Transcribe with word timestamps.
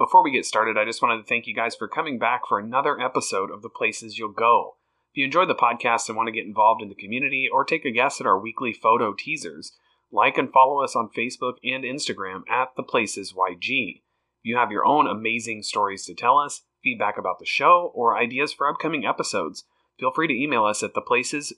Before 0.00 0.24
we 0.24 0.30
get 0.30 0.46
started, 0.46 0.78
I 0.78 0.86
just 0.86 1.02
wanted 1.02 1.18
to 1.18 1.28
thank 1.28 1.46
you 1.46 1.54
guys 1.54 1.76
for 1.76 1.86
coming 1.86 2.18
back 2.18 2.48
for 2.48 2.58
another 2.58 2.98
episode 2.98 3.50
of 3.50 3.60
The 3.60 3.68
Places 3.68 4.16
You'll 4.16 4.32
Go. 4.32 4.76
If 5.12 5.18
you 5.18 5.26
enjoyed 5.26 5.50
the 5.50 5.54
podcast 5.54 6.08
and 6.08 6.16
want 6.16 6.28
to 6.28 6.32
get 6.32 6.46
involved 6.46 6.80
in 6.80 6.88
the 6.88 6.94
community 6.94 7.50
or 7.52 7.66
take 7.66 7.84
a 7.84 7.90
guess 7.90 8.18
at 8.18 8.26
our 8.26 8.40
weekly 8.40 8.72
photo 8.72 9.12
teasers, 9.12 9.72
like 10.10 10.38
and 10.38 10.50
follow 10.50 10.82
us 10.82 10.96
on 10.96 11.10
Facebook 11.14 11.56
and 11.62 11.84
Instagram 11.84 12.48
at 12.48 12.68
The 12.78 12.82
Places 12.82 13.34
YG. 13.34 13.96
If 13.96 14.44
you 14.44 14.56
have 14.56 14.70
your 14.70 14.86
own 14.86 15.06
amazing 15.06 15.64
stories 15.64 16.06
to 16.06 16.14
tell 16.14 16.38
us, 16.38 16.62
feedback 16.82 17.18
about 17.18 17.38
the 17.38 17.44
show, 17.44 17.92
or 17.94 18.16
ideas 18.16 18.54
for 18.54 18.70
upcoming 18.70 19.04
episodes, 19.04 19.64
feel 19.98 20.12
free 20.12 20.28
to 20.28 20.34
email 20.34 20.64
us 20.64 20.82
at 20.82 20.94
theplacesyg 20.94 21.52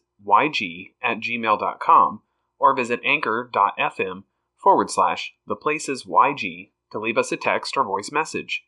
at 1.01 1.21
gmail.com 1.21 2.23
or 2.59 2.75
visit 2.75 3.01
anchor.fm 3.05 4.25
forward 4.61 4.91
slash 4.91 5.33
theplacesyg 5.49 6.71
to 6.93 6.99
leave 7.01 7.19
us 7.19 7.33
a 7.33 7.37
text 7.37 7.77
or 7.77 7.85
voice 7.85 8.11
message. 8.13 8.63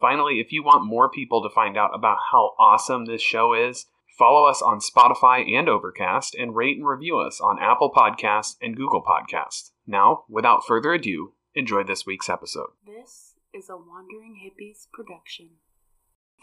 Finally, 0.00 0.40
if 0.40 0.52
you 0.52 0.62
want 0.62 0.84
more 0.84 1.08
people 1.10 1.42
to 1.42 1.54
find 1.54 1.76
out 1.78 1.90
about 1.94 2.18
how 2.32 2.52
awesome 2.58 3.06
this 3.06 3.22
show 3.22 3.54
is, 3.54 3.86
follow 4.18 4.46
us 4.48 4.60
on 4.60 4.78
Spotify 4.80 5.48
and 5.56 5.68
Overcast 5.68 6.34
and 6.34 6.54
rate 6.54 6.76
and 6.76 6.86
review 6.86 7.18
us 7.18 7.40
on 7.40 7.58
Apple 7.58 7.90
Podcasts 7.94 8.56
and 8.60 8.76
Google 8.76 9.02
Podcasts. 9.02 9.70
Now, 9.86 10.24
without 10.28 10.66
further 10.66 10.92
ado, 10.92 11.32
enjoy 11.54 11.84
this 11.84 12.04
week's 12.04 12.28
episode. 12.28 12.70
This 12.86 13.34
is 13.54 13.70
a 13.70 13.76
Wandering 13.76 14.36
Hippies 14.44 14.86
production. 14.92 15.50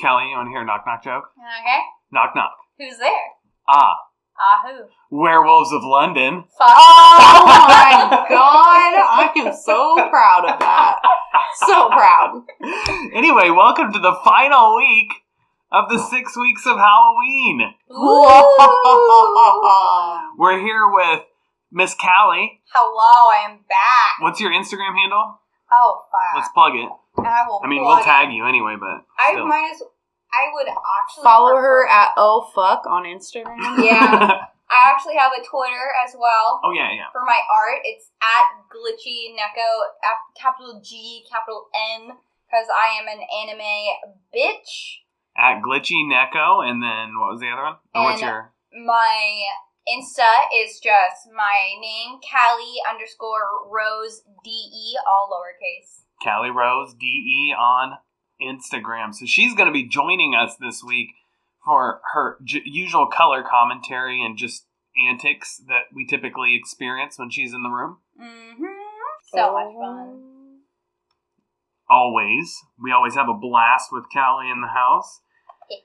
Kelly, 0.02 0.30
you 0.30 0.36
want 0.38 0.48
to 0.48 0.52
hear 0.52 0.62
a 0.62 0.66
knock 0.66 0.84
knock 0.88 1.04
joke? 1.04 1.26
Okay. 1.38 1.80
Knock 2.12 2.32
knock. 2.36 2.54
Who's 2.80 2.98
there? 2.98 3.12
Ah, 3.68 3.96
Ah, 4.36 4.68
who? 4.68 4.86
Werewolves 5.16 5.72
of 5.72 5.84
London. 5.84 6.44
Fuck. 6.58 6.68
Oh 6.76 7.44
my 7.46 8.26
god, 8.30 8.34
I 8.34 9.32
am 9.36 9.54
so 9.54 9.94
proud 10.10 10.46
of 10.50 10.60
that. 10.60 10.98
So 11.56 11.88
proud. 11.90 12.44
Anyway, 13.14 13.50
welcome 13.50 13.92
to 13.94 14.00
the 14.00 14.16
final 14.24 14.76
week 14.78 15.10
of 15.72 15.90
the 15.90 15.98
six 15.98 16.38
weeks 16.38 16.66
of 16.66 16.78
Halloween. 16.78 17.74
Whoa. 17.90 18.44
We're 20.38 20.60
here 20.60 20.90
with 20.92 21.22
Miss 21.72 21.96
Kallie. 21.96 22.60
Hello, 22.74 23.30
I 23.32 23.46
am 23.50 23.58
back. 23.70 24.20
What's 24.20 24.40
your 24.40 24.52
Instagram 24.52 24.96
handle? 24.96 25.40
Oh, 25.72 26.04
fuck. 26.12 26.36
Let's 26.36 26.50
plug 26.54 26.76
it. 26.76 26.90
I 27.18 27.46
will. 27.48 27.62
I 27.64 27.68
mean, 27.68 27.82
plug 27.84 27.98
we'll 27.98 28.06
tag 28.06 28.30
it. 28.30 28.34
you 28.34 28.46
anyway, 28.46 28.76
but 28.80 29.06
I 29.20 29.32
still. 29.34 29.48
might 29.48 29.70
as. 29.74 29.82
I 30.32 30.50
would 30.54 30.68
actually 30.68 31.24
Follow 31.24 31.56
her 31.56 31.86
prefer- 31.86 31.94
at 31.94 32.10
oh 32.18 32.50
fuck 32.56 32.86
on 32.88 33.04
Instagram. 33.06 33.58
Yeah. 33.84 34.46
I 34.74 34.90
actually 34.90 35.16
have 35.22 35.32
a 35.38 35.46
Twitter 35.46 35.94
as 36.02 36.18
well 36.18 36.60
oh 36.66 36.74
yeah, 36.74 36.90
yeah. 36.90 37.14
for 37.14 37.22
my 37.22 37.38
art. 37.46 37.86
It's 37.86 38.10
at 38.18 38.66
glitchy 38.74 39.38
neko, 39.38 39.94
capital 40.34 40.82
G, 40.84 41.24
capital 41.30 41.70
N, 42.02 42.18
because 42.50 42.66
I 42.74 42.98
am 42.98 43.06
an 43.06 43.22
anime 43.22 44.18
bitch. 44.34 45.06
At 45.38 45.62
Glitchy 45.62 46.06
Neko, 46.06 46.62
and 46.62 46.82
then 46.82 47.18
what 47.18 47.34
was 47.34 47.40
the 47.40 47.50
other 47.50 47.64
one? 47.64 47.76
Oh, 47.96 48.04
what's 48.04 48.22
your? 48.22 48.54
My 48.86 49.42
Insta 49.90 50.30
is 50.54 50.80
just 50.80 51.28
my 51.36 51.74
name, 51.82 52.20
Kallie 52.22 52.78
underscore 52.90 53.70
Rose 53.70 54.22
D 54.44 54.50
E, 54.50 54.98
all 55.08 55.30
lowercase. 55.30 56.04
Kallie 56.24 56.54
Rose 56.54 56.94
DE 56.94 57.54
on 57.58 57.98
Instagram. 58.42 59.14
So 59.14 59.26
she's 59.26 59.56
going 59.56 59.68
to 59.68 59.74
be 59.74 59.88
joining 59.88 60.34
us 60.36 60.56
this 60.60 60.84
week 60.84 61.10
for 61.66 62.02
her 62.14 62.38
j- 62.44 62.62
usual 62.66 63.08
color 63.08 63.44
commentary 63.44 64.24
and 64.24 64.38
just 64.38 64.66
antics 65.08 65.62
that 65.68 65.84
we 65.94 66.06
typically 66.06 66.56
experience 66.56 67.18
when 67.18 67.30
she's 67.30 67.54
in 67.54 67.64
the 67.64 67.70
room. 67.70 67.98
Mm-hmm. 68.22 68.64
So 69.34 69.54
much 69.54 69.74
fun. 69.80 70.60
Always. 71.90 72.56
We 72.82 72.92
always 72.92 73.16
have 73.16 73.30
a 73.30 73.34
blast 73.34 73.92
with 73.92 74.06
Kallie 74.14 74.52
in 74.52 74.62
the 74.62 74.68
house. 74.68 75.22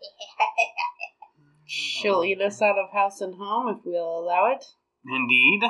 She'll 1.67 2.25
eat 2.25 2.41
us 2.41 2.63
out 2.63 2.79
of 2.79 2.93
house 2.93 3.21
and 3.21 3.35
home 3.35 3.69
if 3.69 3.85
we'll 3.85 4.19
allow 4.19 4.51
it. 4.51 4.65
Indeed. 5.07 5.63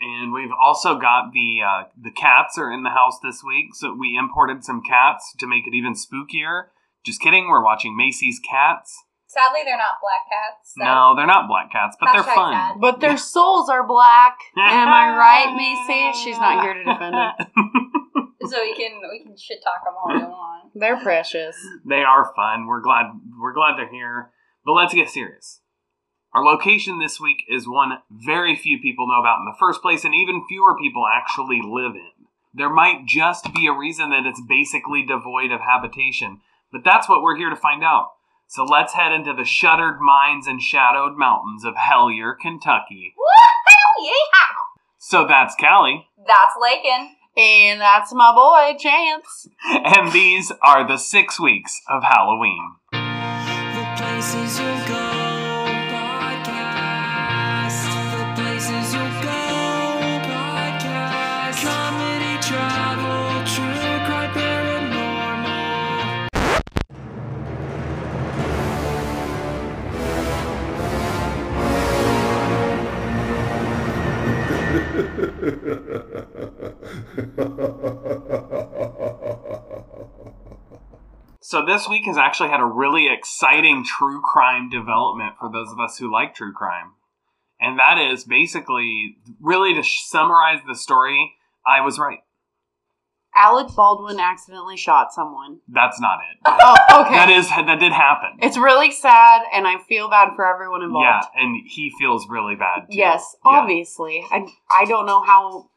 And 0.00 0.32
we've 0.32 0.52
also 0.58 0.98
got 0.98 1.32
the 1.32 1.58
uh, 1.62 1.88
the 2.00 2.10
cats 2.10 2.56
are 2.56 2.72
in 2.72 2.84
the 2.84 2.90
house 2.90 3.18
this 3.22 3.42
week, 3.46 3.74
so 3.74 3.92
we 3.92 4.16
imported 4.16 4.64
some 4.64 4.82
cats 4.82 5.34
to 5.38 5.46
make 5.46 5.66
it 5.66 5.74
even 5.74 5.92
spookier. 5.94 6.68
Just 7.04 7.20
kidding, 7.20 7.48
we're 7.48 7.64
watching 7.64 7.96
Macy's 7.96 8.40
Cats. 8.40 9.04
Sadly, 9.30 9.60
they're 9.64 9.78
not 9.78 10.02
black 10.02 10.26
cats. 10.28 10.74
so- 10.74 10.82
No, 10.84 11.14
they're 11.14 11.26
not 11.26 11.46
black 11.46 11.70
cats, 11.70 11.96
but 12.00 12.10
they're 12.12 12.24
fun. 12.24 12.52
sad. 12.52 12.76
But 12.80 12.98
their 12.98 13.16
souls 13.16 13.68
are 13.70 13.86
black. 13.86 14.36
Am 14.58 14.88
I 14.88 15.16
right, 15.16 15.54
Macy? 15.54 16.18
She's 16.18 16.36
not 16.38 16.62
here 16.64 16.74
to 16.74 16.82
defend 16.84 17.14
it. 17.14 17.46
So 18.42 18.58
we 18.62 18.74
can 18.74 19.00
we 19.10 19.22
can 19.22 19.36
shit 19.36 19.58
talk 19.62 19.84
them 19.84 19.94
all 19.94 20.08
we 20.12 20.18
want. 20.24 20.70
They're 20.74 20.96
precious. 20.96 21.54
they 21.86 22.02
are 22.02 22.32
fun. 22.34 22.66
We're 22.66 22.80
glad 22.80 23.06
we're 23.38 23.52
glad 23.52 23.76
they're 23.78 23.90
here. 23.92 24.30
But 24.64 24.72
let's 24.72 24.94
get 24.94 25.08
serious. 25.10 25.60
Our 26.34 26.42
location 26.42 26.98
this 26.98 27.20
week 27.20 27.44
is 27.48 27.68
one 27.68 27.98
very 28.10 28.56
few 28.56 28.80
people 28.80 29.06
know 29.06 29.20
about 29.20 29.38
in 29.40 29.44
the 29.44 29.56
first 29.60 29.82
place, 29.82 30.04
and 30.04 30.14
even 30.14 30.46
fewer 30.48 30.74
people 30.80 31.04
actually 31.06 31.60
live 31.62 31.94
in. 31.94 32.26
There 32.54 32.70
might 32.70 33.04
just 33.06 33.52
be 33.54 33.66
a 33.68 33.72
reason 33.76 34.10
that 34.10 34.26
it's 34.26 34.42
basically 34.48 35.04
devoid 35.04 35.52
of 35.52 35.60
habitation, 35.60 36.40
but 36.72 36.80
that's 36.82 37.08
what 37.08 37.22
we're 37.22 37.36
here 37.36 37.50
to 37.50 37.56
find 37.56 37.84
out. 37.84 38.12
So 38.50 38.64
let's 38.64 38.94
head 38.94 39.12
into 39.12 39.32
the 39.32 39.44
shuttered 39.44 40.00
mines 40.00 40.48
and 40.48 40.60
shadowed 40.60 41.16
mountains 41.16 41.64
of 41.64 41.74
Hellier, 41.74 42.34
Kentucky. 42.36 43.14
So 44.98 45.24
that's 45.24 45.54
Kallie, 45.54 46.06
That's 46.26 46.56
Lakin. 46.60 47.14
And 47.36 47.80
that's 47.80 48.12
my 48.12 48.34
boy, 48.34 48.76
Chance. 48.76 49.48
and 49.68 50.10
these 50.10 50.50
are 50.62 50.86
the 50.86 50.96
six 50.96 51.38
weeks 51.38 51.80
of 51.88 52.02
Halloween. 52.02 52.72
So 81.42 81.66
this 81.66 81.88
week 81.88 82.04
has 82.04 82.16
actually 82.16 82.50
had 82.50 82.60
a 82.60 82.64
really 82.64 83.08
exciting 83.12 83.84
true 83.84 84.22
crime 84.22 84.70
development 84.70 85.34
for 85.40 85.50
those 85.50 85.72
of 85.72 85.80
us 85.80 85.98
who 85.98 86.12
like 86.12 86.32
true 86.32 86.52
crime. 86.52 86.92
And 87.60 87.76
that 87.78 87.98
is 87.98 88.22
basically 88.22 89.16
really 89.40 89.74
to 89.74 89.82
summarize 89.82 90.60
the 90.64 90.76
story, 90.76 91.32
I 91.66 91.80
was 91.80 91.98
right. 91.98 92.20
Alec 93.34 93.68
Baldwin 93.76 94.18
accidentally 94.18 94.76
shot 94.76 95.12
someone. 95.12 95.60
That's 95.68 96.00
not 96.00 96.18
it. 96.30 96.38
Oh, 96.44 97.02
okay. 97.02 97.14
That 97.14 97.30
is 97.30 97.48
that 97.48 97.78
did 97.78 97.92
happen. 97.92 98.38
It's 98.42 98.56
really 98.58 98.90
sad, 98.90 99.42
and 99.52 99.66
I 99.66 99.76
feel 99.88 100.10
bad 100.10 100.30
for 100.34 100.44
everyone 100.44 100.82
involved. 100.82 101.04
yeah, 101.06 101.42
and 101.42 101.56
he 101.66 101.92
feels 101.98 102.26
really 102.28 102.56
bad 102.56 102.90
too. 102.90 102.96
Yes, 102.98 103.36
Yeah. 103.44 103.52
obviously. 103.52 104.24
I, 104.30 104.46
I 104.70 104.84
don't 104.84 105.06
know 105.06 105.22
how. 105.22 105.70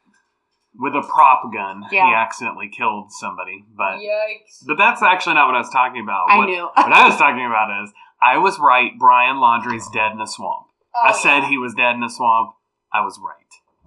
With 0.76 0.94
a 0.96 1.02
prop 1.02 1.52
gun, 1.52 1.84
he 1.88 1.98
accidentally 1.98 2.68
killed 2.68 3.12
somebody. 3.12 3.64
But 3.76 3.98
Yikes. 3.98 4.66
but 4.66 4.76
that's 4.76 5.02
actually 5.02 5.34
not 5.34 5.46
what 5.46 5.54
I 5.54 5.58
was 5.60 5.70
talking 5.70 6.02
about. 6.02 6.26
I 6.28 6.38
what, 6.38 6.46
knew. 6.46 6.64
what 6.74 6.92
I 6.92 7.06
was 7.06 7.16
talking 7.16 7.46
about 7.46 7.84
is 7.84 7.92
I 8.20 8.38
was 8.38 8.58
right. 8.58 8.90
Brian 8.98 9.36
Laundrie's 9.36 9.88
dead 9.94 10.10
in 10.12 10.20
a 10.20 10.26
swamp. 10.26 10.66
Oh, 10.96 11.00
I 11.08 11.12
said 11.12 11.40
yeah. 11.40 11.48
he 11.50 11.58
was 11.58 11.74
dead 11.74 11.94
in 11.94 12.02
a 12.02 12.10
swamp. 12.10 12.54
I 12.92 13.02
was 13.02 13.20
right. 13.24 13.36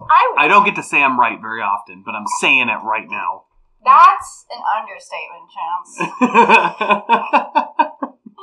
I, 0.00 0.44
I 0.44 0.48
don't 0.48 0.64
get 0.64 0.76
to 0.76 0.82
say 0.82 1.02
I'm 1.02 1.18
right 1.20 1.38
very 1.40 1.60
often, 1.60 2.02
but 2.06 2.14
I'm 2.14 2.24
saying 2.40 2.68
it 2.70 2.82
right 2.84 3.08
now. 3.10 3.44
That's 3.84 4.46
an 4.50 4.62
understatement, 4.76 5.50
Chance. 5.52 6.12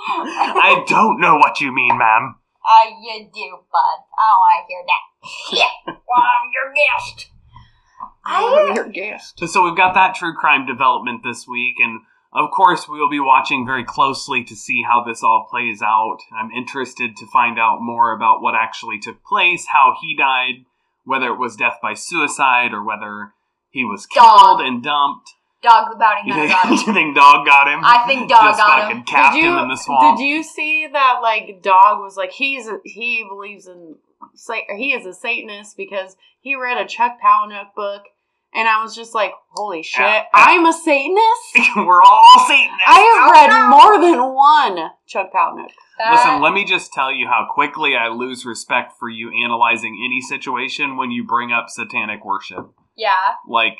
I 0.07 0.83
don't 0.88 1.19
know 1.19 1.38
what 1.38 1.62
you 1.62 1.74
mean, 1.74 1.98
ma'am. 1.98 2.36
Uh, 2.65 2.89
you 3.01 3.30
do, 3.33 3.57
bud. 3.71 4.00
Oh, 4.19 4.42
I 4.44 4.63
don't 4.65 4.65
want 4.65 4.65
to 4.65 4.68
hear 4.68 4.83
that 4.88 5.04
shit. 5.50 5.74
Well, 6.07 6.24
I'm 6.24 6.51
your 6.51 6.74
guest. 6.74 7.31
I, 8.25 8.68
am 8.69 8.75
Your 8.75 8.89
guest. 8.89 9.39
So 9.48 9.63
we've 9.63 9.77
got 9.77 9.94
that 9.94 10.15
true 10.15 10.33
crime 10.33 10.65
development 10.65 11.21
this 11.24 11.48
week, 11.48 11.75
and 11.80 12.01
of 12.33 12.50
course 12.51 12.88
we 12.89 13.00
will 13.00 13.09
be 13.09 13.19
watching 13.19 13.65
very 13.65 13.83
closely 13.83 14.44
to 14.45 14.56
see 14.56 14.81
how 14.81 15.04
this 15.04 15.24
all 15.24 15.48
plays 15.50 15.81
out. 15.81 16.18
I'm 16.36 16.51
interested 16.51 17.15
to 17.18 17.27
find 17.27 17.59
out 17.59 17.81
more 17.81 18.13
about 18.13 18.42
what 18.42 18.56
actually 18.56 19.00
took 19.00 19.24
place, 19.24 19.68
how 19.68 19.95
he 20.01 20.15
died, 20.15 20.65
whether 21.04 21.27
it 21.27 21.39
was 21.39 21.56
death 21.56 21.77
by 21.81 21.94
suicide 21.94 22.74
or 22.74 22.83
whether 22.83 23.33
he 23.75 23.86
was 23.86 24.07
Dog. 24.16 24.39
killed 24.57 24.62
and 24.62 24.81
dumped. 24.81 25.30
dog 25.62 25.92
the 25.92 25.98
bounty 25.98 26.22
You 26.25 26.33
hunter 26.33 26.48
think, 26.48 26.63
got 26.63 26.66
him. 26.66 26.74
you 26.88 26.94
think 26.94 27.16
dog 27.16 27.45
got 27.45 27.68
him? 27.68 27.80
I 27.83 28.04
think 28.07 28.30
dog 28.30 28.44
Just 28.44 28.60
got 28.60 28.81
fucking 28.81 28.98
him. 28.98 29.04
capped 29.04 29.36
did 29.36 29.44
you 29.44 29.51
him 29.51 29.57
in 29.63 29.68
the 29.69 29.75
swamp. 29.75 30.18
did 30.18 30.24
you 30.25 30.42
see 30.44 30.88
that 30.92 31.19
like 31.22 31.62
dog 31.62 32.00
was 32.00 32.16
like 32.18 32.31
he's 32.31 32.68
a, 32.68 32.80
he 32.83 33.24
believes 33.27 33.68
in 33.68 33.95
sa- 34.33 34.66
or 34.69 34.75
he 34.77 34.94
is 34.94 35.06
a 35.06 35.13
Satanist 35.13 35.75
because 35.77 36.16
he 36.39 36.56
read 36.56 36.77
a 36.77 36.86
Chuck 36.88 37.18
Palahniuk 37.24 37.74
book 37.75 38.04
And 38.54 38.68
I 38.69 38.81
was 38.81 38.95
just 38.95 39.13
like, 39.13 39.33
holy 39.50 39.83
shit, 39.83 40.00
Yeah. 40.06 40.24
I'm 40.33 40.66
a 40.66 40.71
Satanist? 40.71 41.75
We're 41.75 42.01
all 42.01 42.45
Satanists. 42.48 42.83
I 42.88 43.00
have 43.12 43.28
Oh, 43.28 43.31
read 43.31 43.50
no. 43.50 43.69
more 43.69 44.00
than 44.01 44.33
one 44.33 44.92
Chuck 45.07 45.31
Palahniuk. 45.33 45.71
That- 45.98 46.12
Listen, 46.13 46.42
let 46.42 46.54
me 46.54 46.63
just 46.66 46.94
tell 46.94 47.12
you 47.12 47.28
how 47.28 47.48
quickly 47.51 47.95
I 47.98 48.07
lose 48.10 48.45
respect 48.45 48.94
for 49.00 49.10
you 49.10 49.31
analyzing 49.44 50.00
any 50.06 50.21
situation 50.21 50.95
when 50.98 51.12
you 51.12 51.24
bring 51.25 51.51
up 51.51 51.69
satanic 51.69 52.24
worship. 52.24 52.69
Yeah, 52.95 53.36
Like, 53.47 53.75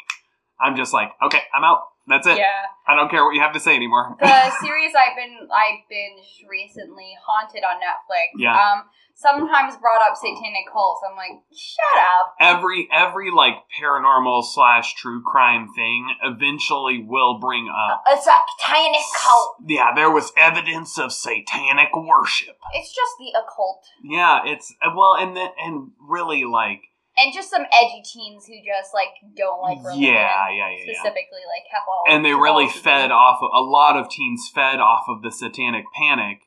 I'm 0.59 0.75
just 0.75 0.94
like, 0.94 1.09
okay, 1.25 1.41
I'm 1.56 1.63
out. 1.63 1.79
That's 2.07 2.27
it. 2.27 2.38
yeah. 2.38 2.69
I 2.88 2.95
don't 2.95 3.09
care 3.09 3.25
what 3.25 3.33
you 3.33 3.41
have 3.41 3.53
to 3.53 3.59
say 3.59 3.75
anymore. 3.75 4.15
the 4.19 4.51
series 4.62 4.91
I've 4.95 5.15
been 5.17 5.50
I 5.51 5.81
binged 5.91 6.47
recently, 6.47 7.17
Haunted 7.25 7.63
on 7.63 7.77
Netflix. 7.81 8.38
Yeah. 8.38 8.53
Um, 8.53 8.83
sometimes 9.15 9.75
brought 9.77 10.01
up 10.07 10.15
satanic 10.15 10.65
cults. 10.71 11.01
I'm 11.09 11.15
like, 11.17 11.41
shut 11.51 12.03
up. 12.03 12.35
every 12.39 12.88
every 12.94 13.31
like 13.31 13.56
paranormal 13.81 14.44
slash 14.45 14.94
true 14.95 15.23
crime 15.23 15.67
thing 15.75 16.13
eventually 16.21 17.03
will 17.03 17.39
bring 17.39 17.69
up. 17.69 18.03
A 18.06 18.17
satanic 18.17 19.01
cult. 19.19 19.56
Yeah, 19.65 19.95
there 19.95 20.12
was 20.12 20.31
evidence 20.38 21.00
of 21.00 21.12
satanic 21.12 21.89
worship. 21.95 22.57
It's 22.75 22.94
just 22.94 23.13
the 23.17 23.33
occult. 23.39 23.83
Yeah, 24.03 24.41
it's 24.45 24.71
well, 24.95 25.15
and 25.17 25.35
then 25.35 25.50
and 25.57 25.91
really 26.00 26.44
like 26.44 26.81
And 27.17 27.33
just 27.33 27.50
some 27.50 27.63
edgy 27.71 28.01
teens 28.03 28.45
who 28.45 28.56
just 28.65 28.94
like 28.94 29.09
don't 29.38 29.62
like 29.62 29.77
religion. 29.83 30.03
yeah, 30.13 30.50
yeah, 30.50 30.69
yeah, 30.69 30.75
yeah. 30.85 30.94
Specifically, 30.94 31.44
like 31.47 31.63
Catholic. 31.71 32.09
And 32.09 32.25
they 32.25 32.33
really 32.33 32.67
fed 32.67 33.09
off. 33.12 33.39
Of, 33.41 33.50
a 33.53 33.62
lot 33.62 33.95
of 33.97 34.09
teens 34.09 34.50
fed 34.53 34.79
off 34.79 35.06
of 35.07 35.21
the 35.21 35.31
satanic 35.31 35.85
panic. 35.97 36.39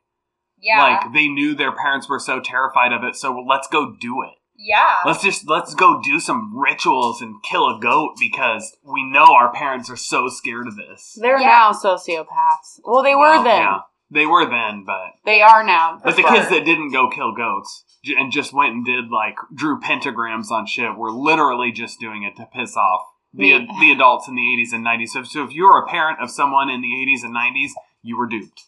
Yeah. 0.60 0.82
Like 0.82 1.12
they 1.14 1.28
knew 1.28 1.54
their 1.54 1.72
parents 1.72 2.08
were 2.08 2.18
so 2.18 2.40
terrified 2.40 2.92
of 2.92 3.02
it, 3.04 3.16
so 3.16 3.32
let's 3.48 3.68
go 3.68 3.94
do 3.98 4.22
it. 4.22 4.34
yeah. 4.56 4.96
Let's 5.06 5.22
just 5.22 5.48
let's 5.48 5.74
go 5.74 6.00
do 6.02 6.18
some 6.20 6.52
rituals 6.58 7.22
and 7.22 7.42
kill 7.42 7.64
a 7.68 7.78
goat 7.80 8.16
because 8.18 8.76
we 8.84 9.04
know 9.04 9.24
our 9.32 9.52
parents 9.52 9.88
are 9.88 9.96
so 9.96 10.28
scared 10.28 10.66
of 10.66 10.76
this. 10.76 11.16
They're 11.20 11.38
Yeah. 11.40 11.46
now 11.46 11.72
sociopaths. 11.72 12.80
Well, 12.84 13.02
they 13.02 13.14
Well, 13.14 13.38
were 13.38 13.44
then. 13.44 13.62
Yeah, 13.62 13.78
they 14.10 14.26
were 14.26 14.44
then, 14.50 14.84
but 14.84 15.12
They 15.24 15.42
are 15.42 15.62
now. 15.64 16.00
but 16.02 16.16
the 16.16 16.22
for 16.22 16.28
kids 16.34 16.48
that 16.50 16.64
didn't 16.64 16.90
go 16.92 17.08
kill 17.08 17.32
goats 17.32 17.84
j- 17.87 17.87
and 18.04 18.32
just 18.32 18.52
went 18.52 18.72
and 18.72 18.84
did 18.84 19.10
like 19.10 19.36
drew 19.54 19.80
pentagrams 19.80 20.50
on 20.50 20.66
shit 20.66 20.96
were 20.96 21.10
literally 21.10 21.72
just 21.72 22.00
doing 22.00 22.22
it 22.22 22.36
to 22.36 22.46
piss 22.46 22.76
off 22.76 23.02
the 23.34 23.58
Me- 23.58 23.68
the 23.80 23.92
adults 23.92 24.28
in 24.28 24.34
the 24.34 24.42
80s 24.42 24.72
and 24.72 24.84
90s. 24.84 25.08
So, 25.08 25.22
so 25.22 25.44
if 25.44 25.52
you're 25.52 25.78
a 25.78 25.86
parent 25.86 26.20
of 26.20 26.30
someone 26.30 26.70
in 26.70 26.80
the 26.80 26.88
80s 26.88 27.24
and 27.24 27.34
90s, 27.34 27.70
you 28.02 28.16
were 28.16 28.26
duped. 28.26 28.62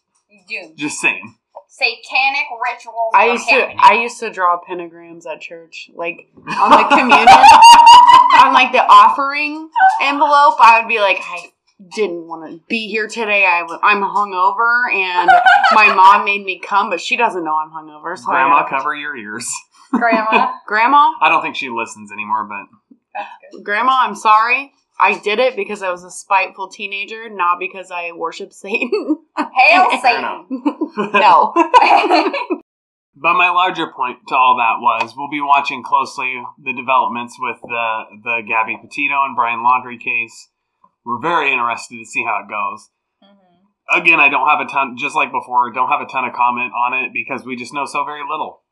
Dude. 0.48 0.76
Just 0.76 1.00
saying. 1.00 1.36
Satanic 1.68 2.46
rituals. 2.62 3.12
I 3.14 3.26
were 3.26 3.32
used 3.32 3.48
to. 3.48 3.68
I 3.78 3.92
used 3.94 4.20
to 4.20 4.30
draw 4.30 4.60
pentagrams 4.68 5.24
at 5.26 5.40
church, 5.40 5.90
like 5.94 6.28
on 6.36 6.70
the 6.70 6.84
communion, 6.88 7.28
on 8.42 8.52
like 8.52 8.72
the 8.72 8.82
offering 8.82 9.70
envelope. 10.02 10.56
I 10.60 10.80
would 10.80 10.88
be 10.88 10.98
like, 10.98 11.18
I 11.20 11.52
didn't 11.94 12.26
want 12.26 12.50
to 12.50 12.60
be 12.68 12.88
here 12.88 13.06
today. 13.08 13.46
I 13.46 13.60
w- 13.60 13.80
I'm 13.82 14.02
hungover, 14.02 14.92
and 14.92 15.30
my 15.72 15.92
mom 15.94 16.24
made 16.24 16.44
me 16.44 16.58
come, 16.58 16.90
but 16.90 17.00
she 17.00 17.16
doesn't 17.16 17.42
know 17.44 17.54
I'm 17.56 17.70
hungover. 17.70 18.16
So 18.18 18.30
I 18.30 18.34
Grandma, 18.34 18.58
have- 18.60 18.68
cover 18.68 18.94
your 18.94 19.16
ears. 19.16 19.50
Grandma. 19.92 20.52
Grandma, 20.66 21.10
I 21.20 21.28
don't 21.28 21.42
think 21.42 21.56
she 21.56 21.68
listens 21.70 22.12
anymore, 22.12 22.48
but 22.48 23.62
Grandma, 23.64 24.00
I'm 24.02 24.14
sorry. 24.14 24.72
I 24.98 25.18
did 25.18 25.38
it 25.38 25.56
because 25.56 25.82
I 25.82 25.90
was 25.90 26.04
a 26.04 26.10
spiteful 26.10 26.68
teenager, 26.68 27.30
not 27.30 27.58
because 27.58 27.90
I 27.90 28.12
worship 28.12 28.52
Satan. 28.52 29.16
Hail 29.38 29.90
Satan. 30.02 30.46
no. 30.96 31.54
But 33.16 33.34
my 33.34 33.50
larger 33.50 33.86
point 33.94 34.18
to 34.28 34.34
all 34.36 34.56
that 34.58 34.80
was 34.80 35.14
we'll 35.16 35.28
be 35.30 35.40
watching 35.40 35.82
closely 35.82 36.40
the 36.62 36.72
developments 36.72 37.36
with 37.38 37.56
the 37.62 38.02
the 38.24 38.42
Gabby 38.46 38.78
Petito 38.80 39.24
and 39.24 39.34
Brian 39.36 39.60
Laundrie 39.60 39.98
case. 40.00 40.48
We're 41.10 41.18
very 41.18 41.50
interested 41.50 41.98
to 41.98 42.04
see 42.04 42.22
how 42.22 42.44
it 42.44 42.48
goes. 42.48 42.88
Mhm. 43.20 43.98
Again, 44.00 44.20
I 44.20 44.28
don't 44.28 44.46
have 44.48 44.60
a 44.60 44.64
ton, 44.66 44.96
just 44.96 45.16
like 45.16 45.32
before, 45.32 45.68
don't 45.72 45.88
have 45.88 46.00
a 46.00 46.06
ton 46.06 46.24
of 46.24 46.32
comment 46.32 46.72
on 46.72 46.94
it 46.94 47.12
because 47.12 47.44
we 47.44 47.56
just 47.56 47.74
know 47.74 47.84
so 47.84 48.04
very 48.04 48.22
little. 48.22 48.62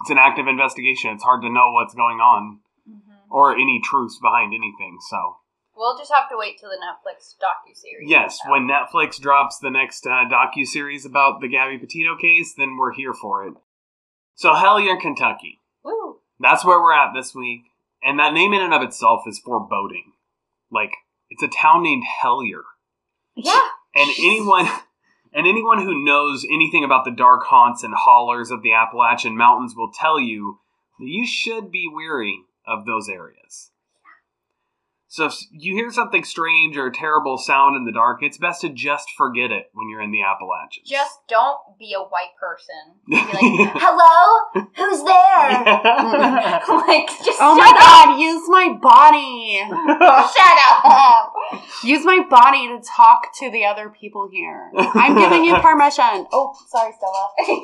It's 0.00 0.10
an 0.10 0.18
active 0.18 0.48
investigation. 0.48 1.10
It's 1.12 1.22
hard 1.22 1.42
to 1.42 1.48
know 1.48 1.70
what's 1.70 1.94
going 1.94 2.18
on 2.20 2.62
Mhm. 2.88 3.00
or 3.30 3.54
any 3.54 3.80
truths 3.80 4.18
behind 4.20 4.54
anything. 4.54 4.98
So, 5.08 5.36
We'll 5.76 5.96
just 5.96 6.12
have 6.12 6.28
to 6.30 6.36
wait 6.36 6.58
till 6.58 6.70
the 6.70 6.78
Netflix 6.78 7.36
docu 7.38 7.76
series. 7.76 8.10
yes, 8.10 8.40
when 8.48 8.66
Netflix 8.66 9.20
drops 9.20 9.58
the 9.58 9.70
next 9.70 10.04
uh, 10.04 10.24
docu 10.28 10.64
series 10.66 11.06
about 11.06 11.40
the 11.40 11.48
Gabby 11.48 11.78
Petito 11.78 12.16
case, 12.16 12.54
then 12.56 12.76
we're 12.76 12.92
here 12.94 13.14
for 13.14 13.46
it. 13.46 13.54
So, 14.34 14.52
Hellier, 14.54 14.98
Kentucky. 14.98 15.60
Woo. 15.84 16.22
That's 16.40 16.64
where 16.64 16.80
we're 16.80 16.92
at 16.92 17.12
this 17.14 17.36
week. 17.36 17.70
And 18.02 18.18
that 18.18 18.32
name 18.34 18.52
in 18.52 18.62
and 18.62 18.74
of 18.74 18.82
itself 18.82 19.22
is 19.28 19.38
foreboding. 19.38 20.14
Like, 20.70 20.92
it's 21.30 21.42
a 21.42 21.48
town 21.48 21.82
named 21.82 22.04
Hellier. 22.22 22.62
Yeah. 23.34 23.60
And 23.94 24.10
anyone 24.18 24.68
and 25.32 25.46
anyone 25.46 25.82
who 25.82 26.04
knows 26.04 26.46
anything 26.50 26.84
about 26.84 27.04
the 27.04 27.10
dark 27.10 27.44
haunts 27.44 27.82
and 27.82 27.94
hollers 27.94 28.50
of 28.50 28.62
the 28.62 28.72
Appalachian 28.72 29.36
Mountains 29.36 29.74
will 29.76 29.92
tell 29.92 30.18
you 30.18 30.60
that 30.98 31.06
you 31.06 31.26
should 31.26 31.70
be 31.70 31.90
weary 31.92 32.40
of 32.66 32.86
those 32.86 33.08
areas. 33.08 33.70
So 35.16 35.24
if 35.24 35.34
you 35.50 35.72
hear 35.74 35.90
something 35.90 36.24
strange 36.24 36.76
or 36.76 36.88
a 36.88 36.92
terrible 36.92 37.38
sound 37.38 37.74
in 37.74 37.86
the 37.86 37.90
dark, 37.92 38.22
it's 38.22 38.36
best 38.36 38.60
to 38.60 38.68
just 38.68 39.08
forget 39.16 39.50
it 39.50 39.70
when 39.72 39.88
you're 39.88 40.02
in 40.02 40.10
the 40.10 40.20
Appalachians. 40.20 40.86
Just 40.86 41.20
don't 41.26 41.56
be 41.78 41.94
a 41.96 42.00
white 42.02 42.36
person. 42.38 42.76
Be 43.08 43.16
like, 43.16 43.72
hello? 43.80 44.66
Who's 44.76 45.02
there? 45.08 45.48
like, 46.84 47.08
just 47.24 47.40
Oh 47.40 47.56
my 47.56 47.64
shut 47.64 47.80
god, 47.80 48.20
use 48.20 48.46
my 48.50 48.76
body. 48.76 49.62
up. 49.64 50.30
Shut 50.36 50.58
up. 50.84 51.32
Use 51.82 52.04
my 52.04 52.20
body 52.28 52.68
to 52.68 52.82
talk 52.86 53.34
to 53.38 53.50
the 53.50 53.64
other 53.64 53.88
people 53.88 54.28
here. 54.30 54.70
I'm 54.76 55.16
giving 55.16 55.44
you 55.44 55.56
permission. 55.62 56.26
Oh, 56.30 56.52
sorry, 56.68 56.92
Stella. 56.92 57.62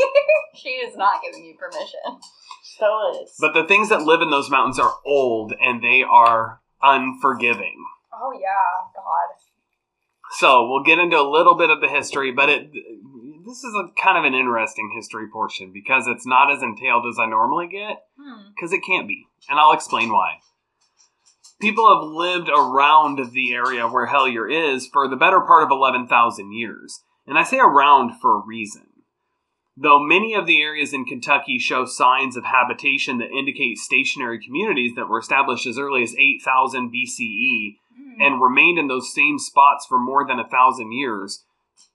she 0.55 0.71
is 0.71 0.97
not 0.97 1.21
giving 1.23 1.45
you 1.45 1.55
permission. 1.59 2.01
Stella 2.63 3.21
is. 3.23 3.35
But 3.39 3.53
the 3.53 3.65
things 3.65 3.91
that 3.91 4.01
live 4.01 4.23
in 4.23 4.31
those 4.31 4.49
mountains 4.49 4.79
are 4.79 4.95
old 5.05 5.53
and 5.61 5.85
they 5.85 6.03
are 6.03 6.62
unforgiving. 6.83 7.85
Oh, 8.13 8.33
yeah. 8.33 8.91
God. 8.95 9.35
So 10.39 10.69
we'll 10.69 10.83
get 10.85 10.99
into 10.99 11.21
a 11.21 11.29
little 11.29 11.57
bit 11.57 11.71
of 11.71 11.81
the 11.81 11.89
history, 11.89 12.33
but 12.33 12.49
it 12.49 12.73
this 13.45 13.65
is 13.65 13.75
a 13.75 13.89
kind 14.01 14.17
of 14.17 14.25
an 14.25 14.35
interesting 14.35 14.93
history 14.95 15.27
portion 15.31 15.73
because 15.73 16.07
it's 16.07 16.27
not 16.27 16.51
as 16.51 16.63
entailed 16.63 17.05
as 17.07 17.19
I 17.19 17.27
normally 17.27 17.69
get 17.69 18.05
Hmm. 18.19 18.51
because 18.55 18.73
it 18.73 18.81
can't 18.87 19.09
be, 19.09 19.27
and 19.51 19.59
I'll 19.59 19.73
explain 19.73 20.11
why. 20.11 20.39
People 21.61 21.87
have 21.95 22.09
lived 22.09 22.49
around 22.49 23.33
the 23.33 23.53
area 23.53 23.87
where 23.87 24.07
Hellier 24.07 24.51
is 24.51 24.87
for 24.87 25.07
the 25.07 25.17
better 25.17 25.41
part 25.41 25.65
of 25.65 25.71
11,000 25.71 26.53
years, 26.53 27.03
and 27.27 27.39
I 27.39 27.43
say 27.43 27.59
around 27.59 28.19
for 28.21 28.37
a 28.37 28.45
reason. 28.47 28.87
Though 29.77 29.99
many 30.01 30.35
of 30.35 30.47
the 30.47 30.61
areas 30.61 30.93
in 30.93 31.05
Kentucky 31.07 31.59
show 31.59 31.85
signs 31.87 32.37
of 32.37 32.45
habitation 32.45 33.19
that 33.19 33.31
indicate 33.31 33.79
stationary 33.79 34.39
communities 34.45 34.93
that 34.97 35.09
were 35.09 35.19
established 35.19 35.67
as 35.67 35.79
early 35.79 36.03
as 36.03 36.15
8000 36.17 36.91
BCE, 36.93 37.79
Hmm. 37.95 38.21
and 38.23 38.43
remained 38.43 38.79
in 38.79 38.89
those 38.89 39.13
same 39.15 39.39
spots 39.39 39.87
for 39.87 39.99
more 39.99 40.27
than 40.27 40.39
a 40.39 40.49
thousand 40.49 40.93
years. 40.93 41.45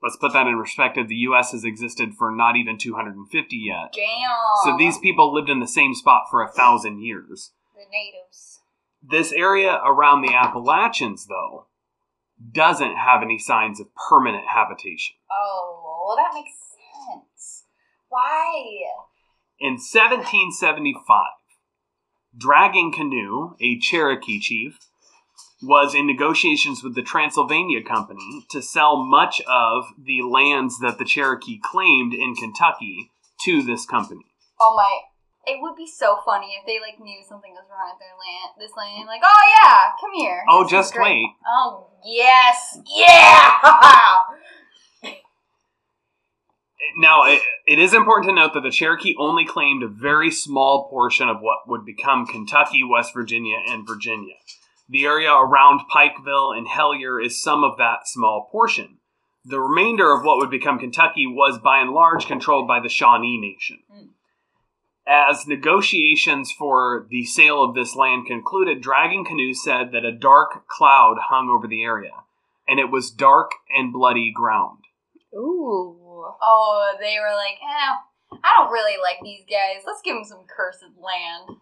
Let's 0.02 0.18
put 0.18 0.34
that 0.34 0.48
in 0.48 0.58
perspective. 0.58 1.08
The 1.08 1.16
U.S. 1.30 1.52
has 1.52 1.64
existed 1.64 2.14
for 2.18 2.32
not 2.32 2.56
even 2.56 2.78
250 2.78 3.56
yet. 3.56 3.94
Damn. 3.94 4.30
So 4.64 4.78
these 4.78 4.98
people 5.00 5.34
lived 5.34 5.50
in 5.50 5.60
the 5.60 5.68
same 5.68 5.94
spot 5.96 6.24
for 6.30 6.42
a 6.42 6.52
thousand 6.52 7.00
years. 7.02 7.52
The 7.76 7.86
natives. 7.92 8.62
This 9.02 9.32
area 9.32 9.80
around 9.86 10.22
the 10.22 10.34
Appalachians, 10.36 11.28
though, 11.28 11.68
doesn't 12.52 12.96
have 12.96 13.22
any 13.24 13.38
signs 13.40 13.80
of 13.80 13.88
permanent 14.10 14.46
habitation. 14.48 15.16
Oh, 15.32 16.04
well, 16.08 16.16
that 16.18 16.34
makes 16.34 16.52
sense. 16.52 16.77
Why? 18.10 18.64
In 19.60 19.74
1775, 19.74 21.26
Dragging 22.38 22.94
Canoe, 22.94 23.56
a 23.60 23.80
Cherokee 23.80 24.40
chief, 24.40 24.78
was 25.62 25.96
in 25.96 26.06
negotiations 26.06 26.84
with 26.84 26.94
the 26.94 27.02
Transylvania 27.02 27.82
Company 27.84 28.46
to 28.52 28.62
sell 28.62 29.04
much 29.04 29.42
of 29.48 29.86
the 29.98 30.22
lands 30.22 30.80
that 30.80 31.00
the 31.00 31.06
Cherokee 31.06 31.60
claimed 31.64 32.14
in 32.14 32.36
Kentucky 32.36 33.12
to 33.44 33.64
this 33.64 33.86
company. 33.86 34.26
Oh 34.60 34.76
my. 34.76 35.02
It 35.52 35.62
would 35.62 35.76
be 35.78 35.88
so 35.88 36.18
funny 36.26 36.58
if 36.60 36.66
they 36.68 36.80
like 36.80 37.00
knew 37.00 37.24
something 37.28 37.54
was 37.54 37.64
wrong 37.72 37.96
with 37.96 38.04
their 38.04 38.18
land, 38.20 38.52
this 38.60 38.76
land. 38.76 39.08
Like, 39.08 39.22
oh 39.24 39.44
yeah, 39.64 39.96
come 40.00 40.12
here. 40.14 40.44
Oh, 40.50 40.64
This 40.64 40.68
is 40.68 40.72
just 40.72 40.94
great." 40.94 41.24
wait. 41.24 41.30
Oh 41.48 41.88
yes, 42.06 42.78
yeah. 42.86 43.54
Now, 46.98 47.24
it, 47.24 47.42
it 47.66 47.80
is 47.80 47.94
important 47.94 48.30
to 48.30 48.36
note 48.36 48.54
that 48.54 48.62
the 48.62 48.72
Cherokee 48.72 49.16
only 49.18 49.46
claimed 49.46 49.84
a 49.84 49.88
very 49.88 50.32
small 50.32 50.88
portion 50.90 51.30
of 51.30 51.42
what 51.42 51.68
would 51.68 51.86
become 51.86 52.26
Kentucky, 52.26 52.84
West 52.84 53.14
Virginia, 53.14 53.58
and 53.68 53.88
Virginia. 53.88 54.36
The 54.90 55.06
area 55.06 55.34
around 55.34 55.82
Pikeville 55.94 56.58
and 56.58 56.68
Hellier 56.68 57.24
is 57.24 57.42
some 57.42 57.64
of 57.64 57.78
that 57.78 58.08
small 58.08 58.48
portion. 58.52 59.00
The 59.44 59.60
remainder 59.60 60.14
of 60.14 60.24
what 60.24 60.38
would 60.38 60.50
become 60.50 60.80
Kentucky 60.80 61.26
was 61.26 61.60
by 61.60 61.80
and 61.80 61.92
large 61.92 62.26
controlled 62.26 62.68
by 62.68 62.80
the 62.80 62.90
Shawnee 62.90 63.40
Nation. 63.40 63.80
As 65.08 65.48
negotiations 65.48 66.52
for 66.52 67.08
the 67.10 67.24
sale 67.24 67.64
of 67.64 67.74
this 67.74 67.96
land 67.96 68.28
concluded, 68.28 68.82
Dragging 68.82 69.24
Canoe 69.24 69.54
said 69.54 69.92
that 69.94 70.04
a 70.04 70.12
dark 70.12 70.68
cloud 70.68 71.18
hung 71.30 71.50
over 71.50 71.66
the 71.66 71.82
area, 71.82 72.12
and 72.68 72.78
it 72.78 72.92
was 72.92 73.10
dark 73.10 73.52
and 73.70 73.94
bloody 73.94 74.34
ground. 74.36 74.80
Ooh. 75.34 75.97
Oh, 76.42 76.96
they 77.00 77.18
were 77.20 77.36
like, 77.36 77.58
eh, 77.62 78.40
I 78.44 78.50
don't 78.58 78.72
really 78.72 78.98
like 79.02 79.18
these 79.24 79.46
guys. 79.50 79.84
Let's 79.86 80.02
give 80.04 80.16
them 80.16 80.26
some 80.26 80.46
cursed 80.48 80.84
land. 80.84 81.58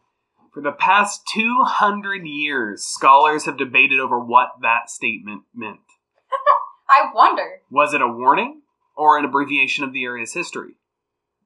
For 0.54 0.62
the 0.62 0.72
past 0.72 1.22
200 1.34 2.26
years, 2.26 2.84
scholars 2.84 3.46
have 3.46 3.58
debated 3.58 4.00
over 4.00 4.20
what 4.20 4.50
that 4.62 4.90
statement 4.90 5.44
meant. 5.54 5.80
I 6.90 7.12
wonder. 7.14 7.62
Was 7.70 7.94
it 7.94 8.02
a 8.02 8.08
warning 8.08 8.62
or 8.96 9.18
an 9.18 9.26
abbreviation 9.26 9.84
of 9.84 9.92
the 9.92 10.04
area's 10.04 10.34
history? 10.34 10.76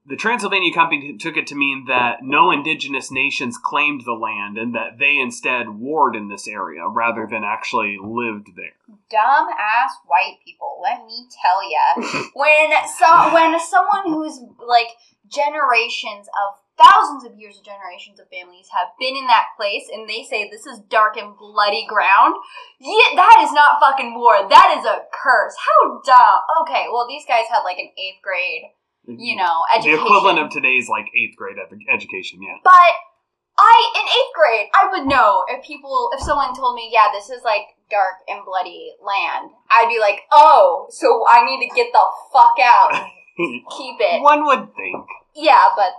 The 0.09 0.15
Transylvania 0.15 0.73
Company 0.73 1.17
took 1.17 1.37
it 1.37 1.45
to 1.47 1.55
mean 1.55 1.85
that 1.87 2.23
no 2.23 2.49
indigenous 2.49 3.11
nations 3.11 3.59
claimed 3.61 4.05
the 4.05 4.13
land 4.13 4.57
and 4.57 4.73
that 4.73 4.97
they 4.97 5.19
instead 5.19 5.69
warred 5.69 6.15
in 6.15 6.29
this 6.29 6.47
area 6.47 6.81
rather 6.87 7.27
than 7.29 7.43
actually 7.43 7.99
lived 8.01 8.47
there. 8.55 8.73
Dumb 9.11 9.47
ass 9.53 9.93
white 10.07 10.39
people. 10.43 10.81
Let 10.81 11.05
me 11.05 11.29
tell 11.29 11.61
ya. 11.61 12.25
when 12.33 12.71
so 12.97 13.33
when 13.35 13.59
someone 13.59 14.09
who's 14.11 14.41
like 14.65 14.89
generations 15.29 16.25
of 16.25 16.57
thousands 16.73 17.23
of 17.23 17.37
years 17.37 17.59
of 17.59 17.63
generations 17.63 18.19
of 18.19 18.25
families 18.33 18.65
have 18.73 18.87
been 18.97 19.15
in 19.15 19.27
that 19.27 19.53
place 19.57 19.85
and 19.93 20.09
they 20.09 20.23
say 20.23 20.49
this 20.49 20.65
is 20.65 20.79
dark 20.89 21.17
and 21.17 21.37
bloody 21.37 21.85
ground 21.85 22.33
yeah 22.79 23.13
that 23.13 23.43
is 23.43 23.51
not 23.51 23.77
fucking 23.83 24.15
war 24.15 24.47
that 24.47 24.73
is 24.79 24.85
a 24.87 25.03
curse 25.11 25.53
how 25.59 26.01
dumb 26.01 26.39
okay 26.63 26.87
well 26.89 27.05
these 27.05 27.27
guys 27.27 27.43
had 27.51 27.61
like 27.67 27.77
an 27.77 27.91
eighth 27.99 28.23
grade 28.23 28.71
you 29.17 29.35
know 29.35 29.63
education 29.75 29.97
The 29.97 30.03
equivalent 30.05 30.39
of 30.39 30.49
today's 30.49 30.87
like 30.89 31.05
eighth 31.15 31.35
grade 31.37 31.57
ed- 31.57 31.79
education, 31.93 32.41
yeah. 32.43 32.57
but 32.63 32.91
I 33.57 33.91
in 33.95 34.05
eighth 34.07 34.33
grade 34.35 34.67
I 34.73 34.89
would 34.91 35.07
know 35.07 35.43
if 35.49 35.65
people 35.65 36.09
if 36.13 36.21
someone 36.21 36.53
told 36.55 36.75
me 36.75 36.89
yeah 36.93 37.07
this 37.13 37.29
is 37.29 37.41
like 37.43 37.63
dark 37.89 38.15
and 38.27 38.45
bloody 38.45 38.93
land 39.05 39.51
I'd 39.71 39.89
be 39.89 39.99
like 39.99 40.21
oh 40.31 40.87
so 40.89 41.25
I 41.29 41.43
need 41.45 41.67
to 41.67 41.75
get 41.75 41.87
the 41.91 42.05
fuck 42.31 42.55
out 42.63 42.91
keep 43.77 43.95
it 43.99 44.21
One 44.21 44.45
would 44.45 44.75
think. 44.75 45.05
yeah 45.35 45.69
but 45.75 45.91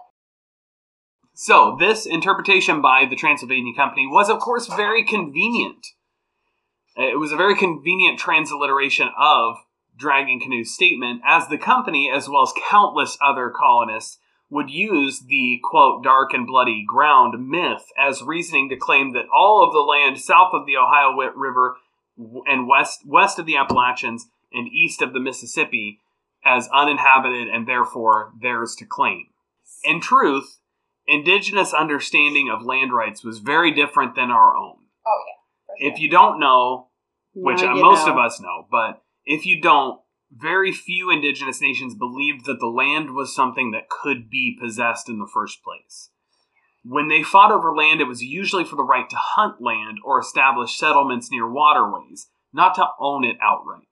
So, 1.34 1.76
this 1.80 2.04
interpretation 2.06 2.80
by 2.82 3.06
the 3.08 3.16
Transylvania 3.16 3.72
Company 3.74 4.06
was, 4.06 4.28
of 4.28 4.40
course, 4.40 4.66
very 4.66 5.02
convenient. 5.04 5.86
It 6.96 7.18
was 7.18 7.32
a 7.32 7.36
very 7.36 7.56
convenient 7.56 8.18
transliteration 8.18 9.08
of 9.18 9.56
Dragging 10.00 10.40
Canoe's 10.40 10.72
statement, 10.74 11.20
as 11.26 11.48
the 11.48 11.58
company, 11.58 12.10
as 12.10 12.26
well 12.26 12.42
as 12.42 12.54
countless 12.70 13.18
other 13.20 13.52
colonists, 13.54 14.18
would 14.48 14.70
use 14.70 15.20
the 15.20 15.60
quote 15.62 16.02
dark 16.02 16.32
and 16.32 16.46
bloody 16.46 16.84
ground 16.86 17.48
myth 17.48 17.84
as 17.98 18.22
reasoning 18.22 18.68
to 18.70 18.76
claim 18.76 19.12
that 19.12 19.26
all 19.32 19.62
of 19.64 19.72
the 19.72 19.78
land 19.78 20.18
south 20.18 20.52
of 20.54 20.66
the 20.66 20.76
Ohio 20.76 21.12
River 21.36 21.76
and 22.46 22.66
west 22.66 23.06
west 23.06 23.38
of 23.38 23.46
the 23.46 23.56
Appalachians 23.56 24.26
and 24.52 24.66
east 24.68 25.02
of 25.02 25.12
the 25.12 25.20
Mississippi 25.20 26.00
as 26.44 26.68
uninhabited 26.72 27.48
and 27.48 27.68
therefore 27.68 28.32
theirs 28.40 28.74
to 28.76 28.86
claim. 28.86 29.26
In 29.84 30.00
truth, 30.00 30.58
indigenous 31.06 31.72
understanding 31.74 32.50
of 32.50 32.64
land 32.64 32.92
rights 32.92 33.22
was 33.22 33.38
very 33.38 33.70
different 33.72 34.14
than 34.14 34.30
our 34.30 34.56
own. 34.56 34.76
oh 35.06 35.22
yeah 35.28 35.84
sure. 35.84 35.92
If 35.92 36.00
you 36.00 36.10
don't 36.10 36.40
know, 36.40 36.88
which 37.34 37.62
Now 37.62 37.72
uh, 37.72 37.76
you 37.76 37.82
most 37.82 38.06
know. 38.06 38.14
of 38.14 38.18
us 38.18 38.40
know, 38.40 38.66
but 38.70 39.02
if 39.24 39.46
you 39.46 39.60
don't, 39.60 40.00
very 40.32 40.72
few 40.72 41.10
indigenous 41.10 41.60
nations 41.60 41.94
believed 41.94 42.44
that 42.46 42.60
the 42.60 42.66
land 42.66 43.14
was 43.14 43.34
something 43.34 43.72
that 43.72 43.88
could 43.88 44.30
be 44.30 44.56
possessed 44.60 45.08
in 45.08 45.18
the 45.18 45.30
first 45.32 45.62
place. 45.62 46.10
When 46.84 47.08
they 47.08 47.22
fought 47.22 47.52
over 47.52 47.74
land, 47.74 48.00
it 48.00 48.08
was 48.08 48.22
usually 48.22 48.64
for 48.64 48.76
the 48.76 48.84
right 48.84 49.08
to 49.10 49.16
hunt 49.16 49.60
land 49.60 49.98
or 50.04 50.18
establish 50.18 50.78
settlements 50.78 51.30
near 51.30 51.50
waterways, 51.50 52.28
not 52.52 52.74
to 52.76 52.86
own 52.98 53.24
it 53.24 53.36
outright. 53.42 53.88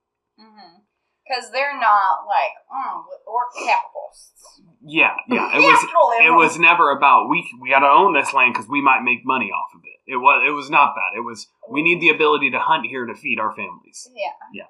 Because 1.28 1.50
they're 1.52 1.78
not 1.78 2.24
like, 2.26 2.56
mm, 2.72 3.02
or 3.26 3.44
capitalists. 3.52 4.62
Yeah, 4.80 5.14
yeah, 5.28 5.54
it 5.54 5.60
was. 5.60 5.84
It 6.24 6.30
was 6.30 6.58
never 6.58 6.90
about 6.90 7.28
we 7.28 7.46
we 7.60 7.68
got 7.68 7.80
to 7.80 7.88
own 7.88 8.14
this 8.14 8.32
land 8.32 8.54
because 8.54 8.68
we 8.68 8.80
might 8.80 9.02
make 9.02 9.26
money 9.26 9.50
off 9.50 9.74
of 9.74 9.82
it. 9.84 10.12
It 10.12 10.16
was 10.16 10.42
it 10.48 10.52
was 10.52 10.70
not 10.70 10.94
that. 10.94 11.18
It 11.18 11.20
was 11.20 11.46
we 11.70 11.82
need 11.82 12.00
the 12.00 12.08
ability 12.08 12.50
to 12.52 12.58
hunt 12.58 12.86
here 12.86 13.04
to 13.04 13.14
feed 13.14 13.38
our 13.38 13.52
families. 13.54 14.08
Yeah, 14.14 14.30
yeah. 14.54 14.64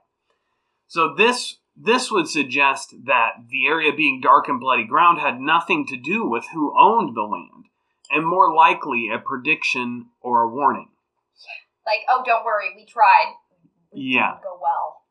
So 0.89 1.15
this 1.15 1.59
this 1.77 2.11
would 2.11 2.29
suggest 2.29 2.93
that 3.05 3.35
the 3.49 3.67
area 3.67 3.93
being 3.93 4.21
dark 4.21 4.49
and 4.49 4.59
bloody 4.59 4.85
ground 4.85 5.21
had 5.21 5.39
nothing 5.39 5.87
to 5.87 5.97
do 5.97 6.29
with 6.29 6.47
who 6.53 6.75
owned 6.77 7.15
the 7.15 7.23
land, 7.23 7.67
and 8.11 8.27
more 8.27 8.53
likely 8.53 9.09
a 9.09 9.19
prediction 9.21 10.07
or 10.21 10.43
a 10.43 10.49
warning. 10.49 10.89
Like, 11.87 12.01
oh, 12.09 12.23
don't 12.27 12.45
worry, 12.45 12.75
we 12.75 12.85
tried. 12.85 13.35
We 13.93 14.01
Yeah. 14.01 14.33
didn't 14.33 14.43
go 14.43 14.59
well. 14.61 15.03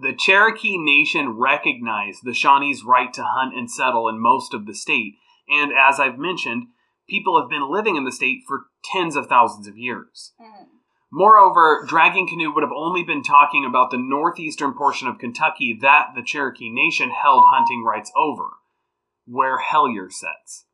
The 0.00 0.14
Cherokee 0.14 0.76
Nation 0.78 1.38
recognized 1.38 2.24
the 2.24 2.34
Shawnees' 2.34 2.84
right 2.84 3.12
to 3.14 3.22
hunt 3.22 3.54
and 3.54 3.70
settle 3.70 4.08
in 4.08 4.18
most 4.18 4.52
of 4.52 4.66
the 4.66 4.74
state, 4.74 5.14
and 5.48 5.72
as 5.72 6.00
I've 6.00 6.18
mentioned, 6.18 6.68
people 7.08 7.40
have 7.40 7.48
been 7.48 7.70
living 7.70 7.96
in 7.96 8.04
the 8.04 8.12
state 8.12 8.42
for 8.48 8.66
tens 8.84 9.16
of 9.16 9.28
thousands 9.28 9.68
of 9.68 9.78
years. 9.78 10.34
Mhm. 10.40 10.65
Moreover, 11.12 11.84
Dragging 11.86 12.28
Canoe 12.28 12.52
would 12.52 12.62
have 12.62 12.72
only 12.72 13.04
been 13.04 13.22
talking 13.22 13.64
about 13.64 13.90
the 13.90 13.98
northeastern 13.98 14.74
portion 14.74 15.08
of 15.08 15.18
Kentucky 15.18 15.78
that 15.80 16.08
the 16.14 16.22
Cherokee 16.22 16.70
Nation 16.70 17.10
held 17.10 17.44
hunting 17.48 17.84
rights 17.84 18.10
over, 18.16 18.50
where 19.26 19.58
Hellier 19.58 20.10
sets. 20.10 20.66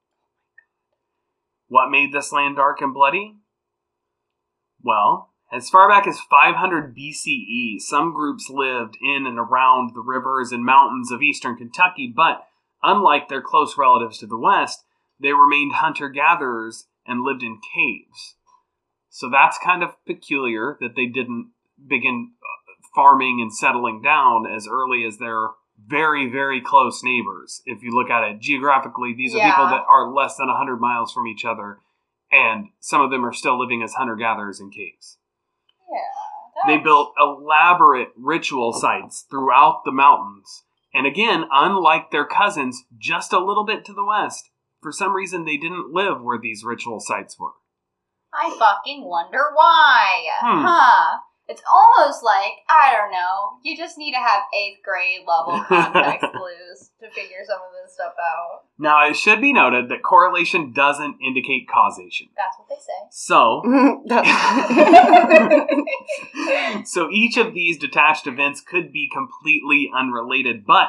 What 1.68 1.90
made 1.90 2.12
this 2.12 2.32
land 2.32 2.56
dark 2.56 2.80
and 2.80 2.94
bloody? 2.94 3.36
Well, 4.82 5.30
as 5.52 5.68
far 5.68 5.88
back 5.88 6.06
as 6.06 6.18
500 6.18 6.96
BCE, 6.96 7.78
some 7.78 8.14
groups 8.14 8.48
lived 8.48 8.96
in 9.02 9.26
and 9.26 9.38
around 9.38 9.94
the 9.94 10.00
rivers 10.00 10.50
and 10.50 10.64
mountains 10.64 11.12
of 11.12 11.22
eastern 11.22 11.56
Kentucky, 11.56 12.12
but 12.14 12.46
unlike 12.82 13.28
their 13.28 13.42
close 13.42 13.76
relatives 13.76 14.18
to 14.18 14.26
the 14.26 14.38
west, 14.38 14.84
they 15.20 15.32
remained 15.32 15.74
hunter 15.74 16.08
gatherers 16.08 16.86
and 17.06 17.22
lived 17.22 17.42
in 17.42 17.60
caves. 17.74 18.36
So 19.14 19.28
that's 19.28 19.58
kind 19.62 19.82
of 19.82 19.90
peculiar 20.06 20.78
that 20.80 20.96
they 20.96 21.04
didn't 21.04 21.50
begin 21.86 22.32
uh, 22.40 22.72
farming 22.94 23.40
and 23.42 23.54
settling 23.54 24.00
down 24.00 24.46
as 24.46 24.66
early 24.66 25.04
as 25.04 25.18
their 25.18 25.48
very, 25.86 26.30
very 26.30 26.62
close 26.62 27.04
neighbors. 27.04 27.60
If 27.66 27.82
you 27.82 27.90
look 27.90 28.08
at 28.08 28.24
it 28.24 28.40
geographically, 28.40 29.12
these 29.14 29.34
are 29.34 29.38
people 29.38 29.66
that 29.66 29.84
are 29.86 30.10
less 30.10 30.36
than 30.36 30.48
100 30.48 30.78
miles 30.78 31.12
from 31.12 31.26
each 31.26 31.44
other, 31.44 31.80
and 32.32 32.68
some 32.80 33.02
of 33.02 33.10
them 33.10 33.22
are 33.22 33.34
still 33.34 33.60
living 33.60 33.82
as 33.82 33.92
hunter 33.92 34.16
gatherers 34.16 34.60
in 34.60 34.70
caves. 34.70 35.18
Yeah. 35.92 36.76
They 36.76 36.82
built 36.82 37.12
elaborate 37.20 38.12
ritual 38.16 38.72
sites 38.72 39.26
throughout 39.28 39.82
the 39.84 39.92
mountains. 39.92 40.64
And 40.94 41.06
again, 41.06 41.44
unlike 41.52 42.10
their 42.10 42.24
cousins 42.24 42.84
just 42.96 43.34
a 43.34 43.44
little 43.44 43.66
bit 43.66 43.84
to 43.84 43.92
the 43.92 44.06
west, 44.06 44.48
for 44.80 44.90
some 44.90 45.14
reason 45.14 45.44
they 45.44 45.58
didn't 45.58 45.92
live 45.92 46.22
where 46.22 46.38
these 46.38 46.64
ritual 46.64 46.98
sites 46.98 47.38
were. 47.38 47.52
I 48.34 48.54
fucking 48.58 49.04
wonder 49.04 49.42
why. 49.54 50.26
Hmm. 50.40 50.64
Huh. 50.64 51.18
It's 51.48 51.62
almost 51.70 52.22
like, 52.22 52.52
I 52.70 52.92
don't 52.96 53.10
know, 53.10 53.58
you 53.62 53.76
just 53.76 53.98
need 53.98 54.12
to 54.12 54.18
have 54.18 54.42
eighth 54.56 54.78
grade 54.82 55.26
level 55.26 55.62
context 55.68 56.30
clues 56.32 56.90
to 57.00 57.10
figure 57.10 57.44
some 57.44 57.58
of 57.58 57.72
this 57.82 57.94
stuff 57.94 58.14
out. 58.18 58.62
Now, 58.78 59.06
it 59.06 59.16
should 59.16 59.40
be 59.40 59.52
noted 59.52 59.88
that 59.88 60.02
correlation 60.02 60.72
doesn't 60.72 61.16
indicate 61.20 61.68
causation. 61.68 62.28
That's 62.36 62.56
what 62.58 62.68
they 62.68 62.76
say. 62.78 62.92
So, 63.10 63.62
so 66.86 67.10
each 67.10 67.36
of 67.36 67.54
these 67.54 67.76
detached 67.76 68.26
events 68.28 68.60
could 68.60 68.92
be 68.92 69.10
completely 69.12 69.90
unrelated, 69.94 70.64
but 70.64 70.88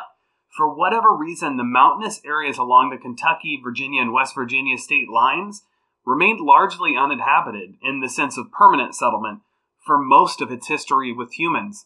for 0.56 0.74
whatever 0.74 1.12
reason, 1.12 1.58
the 1.58 1.64
mountainous 1.64 2.22
areas 2.24 2.60
along 2.60 2.92
the 2.92 2.98
Kentucky, 2.98 3.60
Virginia, 3.62 4.02
and 4.02 4.14
West 4.14 4.36
Virginia 4.36 4.78
state 4.78 5.10
lines 5.10 5.64
remained 6.06 6.40
largely 6.40 6.96
uninhabited 6.98 7.76
in 7.82 8.02
the 8.02 8.10
sense 8.10 8.38
of 8.38 8.52
permanent 8.52 8.96
settlement 8.96 9.40
for 9.86 9.98
most 9.98 10.42
of 10.42 10.52
its 10.52 10.68
history 10.68 11.12
with 11.12 11.34
humans 11.34 11.86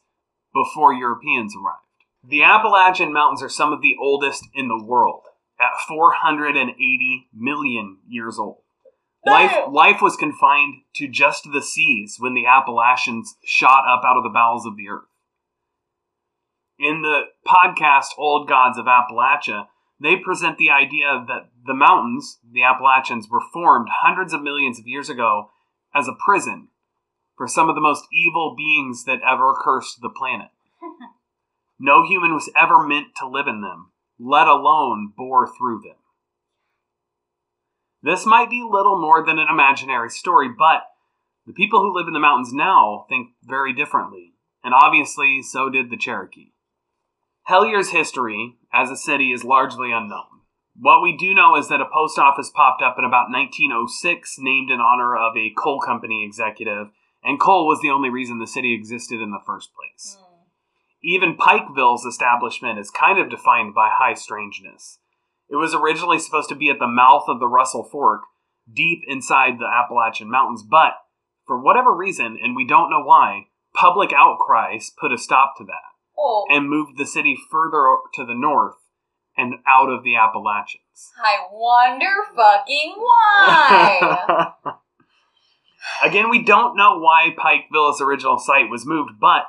before 0.53 0.93
Europeans 0.93 1.53
arrived. 1.55 1.81
The 2.23 2.43
Appalachian 2.43 3.13
Mountains 3.13 3.43
are 3.43 3.49
some 3.49 3.71
of 3.71 3.81
the 3.81 3.95
oldest 3.99 4.47
in 4.53 4.67
the 4.67 4.83
world, 4.83 5.23
at 5.59 5.79
480 5.87 7.29
million 7.33 7.97
years 8.07 8.37
old. 8.37 8.61
Life, 9.25 9.55
life 9.69 10.01
was 10.01 10.15
confined 10.15 10.75
to 10.95 11.07
just 11.07 11.51
the 11.51 11.61
seas 11.61 12.15
when 12.17 12.33
the 12.33 12.45
Appalachians 12.45 13.35
shot 13.43 13.83
up 13.87 14.03
out 14.05 14.17
of 14.17 14.23
the 14.23 14.29
bowels 14.29 14.65
of 14.65 14.77
the 14.77 14.87
earth. 14.87 15.07
In 16.79 17.01
the 17.01 17.23
podcast 17.45 18.09
Old 18.17 18.47
Gods 18.47 18.77
of 18.77 18.85
Appalachia, 18.85 19.67
they 19.99 20.15
present 20.15 20.57
the 20.57 20.69
idea 20.69 21.25
that 21.27 21.49
the 21.65 21.73
mountains, 21.73 22.39
the 22.49 22.63
Appalachians, 22.63 23.27
were 23.29 23.41
formed 23.53 23.87
hundreds 24.01 24.33
of 24.33 24.43
millions 24.43 24.79
of 24.79 24.87
years 24.87 25.09
ago 25.09 25.49
as 25.93 26.07
a 26.07 26.17
prison 26.23 26.69
for 27.35 27.47
some 27.47 27.69
of 27.69 27.75
the 27.75 27.81
most 27.81 28.05
evil 28.11 28.55
beings 28.55 29.05
that 29.05 29.21
ever 29.27 29.53
cursed 29.59 30.01
the 30.01 30.09
planet. 30.09 30.49
no 31.79 32.05
human 32.05 32.33
was 32.33 32.51
ever 32.55 32.85
meant 32.85 33.07
to 33.17 33.27
live 33.27 33.47
in 33.47 33.61
them, 33.61 33.91
let 34.19 34.47
alone 34.47 35.13
bore 35.15 35.47
through 35.47 35.81
them. 35.83 35.97
This 38.03 38.25
might 38.25 38.49
be 38.49 38.67
little 38.67 39.01
more 39.01 39.25
than 39.25 39.39
an 39.39 39.47
imaginary 39.49 40.09
story, 40.09 40.49
but 40.49 40.83
the 41.45 41.53
people 41.53 41.79
who 41.79 41.95
live 41.95 42.07
in 42.07 42.13
the 42.13 42.19
mountains 42.19 42.53
now 42.53 43.05
think 43.09 43.29
very 43.43 43.73
differently, 43.73 44.33
and 44.63 44.73
obviously 44.73 45.41
so 45.41 45.69
did 45.69 45.89
the 45.89 45.97
Cherokee. 45.97 46.51
Hellier's 47.47 47.91
history 47.91 48.57
as 48.73 48.91
a 48.91 48.97
city 48.97 49.31
is 49.31 49.45
largely 49.45 49.89
unknown. 49.93 50.43
What 50.75 51.01
we 51.01 51.15
do 51.15 51.33
know 51.33 51.55
is 51.55 51.69
that 51.69 51.79
a 51.79 51.85
post 51.85 52.19
office 52.19 52.51
popped 52.53 52.81
up 52.81 52.97
in 52.99 53.05
about 53.05 53.31
1906 53.31 54.35
named 54.39 54.69
in 54.69 54.81
honor 54.81 55.15
of 55.15 55.37
a 55.37 55.53
coal 55.57 55.79
company 55.79 56.25
executive, 56.25 56.87
and 57.23 57.39
coal 57.39 57.65
was 57.65 57.79
the 57.79 57.89
only 57.89 58.09
reason 58.09 58.39
the 58.39 58.47
city 58.47 58.73
existed 58.73 59.21
in 59.21 59.31
the 59.31 59.39
first 59.45 59.69
place. 59.73 60.17
Hmm. 60.19 60.43
Even 61.01 61.37
Pikeville's 61.37 62.03
establishment 62.03 62.79
is 62.79 62.91
kind 62.91 63.17
of 63.17 63.29
defined 63.29 63.73
by 63.73 63.87
high 63.93 64.15
strangeness. 64.15 64.99
It 65.49 65.55
was 65.55 65.73
originally 65.73 66.19
supposed 66.19 66.49
to 66.49 66.55
be 66.55 66.69
at 66.69 66.79
the 66.79 66.85
mouth 66.85 67.29
of 67.29 67.39
the 67.39 67.47
Russell 67.47 67.87
Fork, 67.89 68.23
deep 68.69 69.03
inside 69.07 69.57
the 69.57 69.71
Appalachian 69.73 70.29
Mountains, 70.29 70.65
but 70.69 70.95
for 71.45 71.57
whatever 71.57 71.95
reason, 71.95 72.37
and 72.43 72.57
we 72.57 72.67
don't 72.67 72.89
know 72.89 73.03
why, 73.05 73.45
public 73.73 74.11
outcries 74.11 74.91
put 74.99 75.13
a 75.13 75.17
stop 75.17 75.53
to 75.59 75.63
that 75.63 75.96
Oh, 76.17 76.45
and 76.49 76.69
moved 76.69 76.97
the 76.97 77.05
city 77.05 77.37
further 77.51 77.97
to 78.15 78.25
the 78.25 78.33
north 78.33 78.75
and 79.37 79.55
out 79.67 79.89
of 79.89 80.03
the 80.03 80.15
Appalachians. 80.15 81.11
I 81.23 81.37
wonder 81.51 82.11
fucking 82.35 82.95
why. 82.97 84.53
Again, 86.03 86.29
we 86.29 86.41
don't 86.41 86.75
know 86.75 86.99
why 86.99 87.35
Pikeville's 87.37 88.01
original 88.01 88.39
site 88.39 88.69
was 88.69 88.85
moved, 88.85 89.19
but 89.19 89.43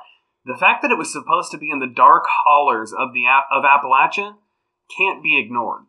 the 0.45 0.57
fact 0.57 0.81
that 0.81 0.91
it 0.91 0.97
was 0.97 1.11
supposed 1.11 1.51
to 1.51 1.57
be 1.57 1.69
in 1.71 1.79
the 1.79 1.87
dark 1.87 2.25
hollers 2.45 2.93
of 2.93 3.13
the 3.13 3.25
of 3.25 3.63
Appalachia 3.63 4.35
can't 4.95 5.23
be 5.23 5.39
ignored. 5.39 5.83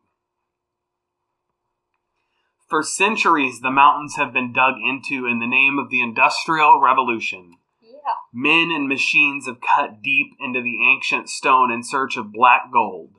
For 2.68 2.82
centuries, 2.82 3.60
the 3.60 3.70
mountains 3.70 4.16
have 4.16 4.32
been 4.32 4.52
dug 4.52 4.74
into 4.78 5.26
in 5.26 5.40
the 5.40 5.46
name 5.46 5.78
of 5.78 5.90
the 5.90 6.00
Industrial 6.00 6.80
Revolution. 6.80 7.56
Yeah. 8.10 8.40
Men 8.40 8.70
and 8.70 8.88
machines 8.88 9.46
have 9.46 9.60
cut 9.60 10.02
deep 10.02 10.28
into 10.40 10.60
the 10.60 10.78
ancient 10.92 11.28
stone 11.28 11.70
in 11.70 11.82
search 11.82 12.16
of 12.16 12.32
black 12.32 12.72
gold. 12.72 13.10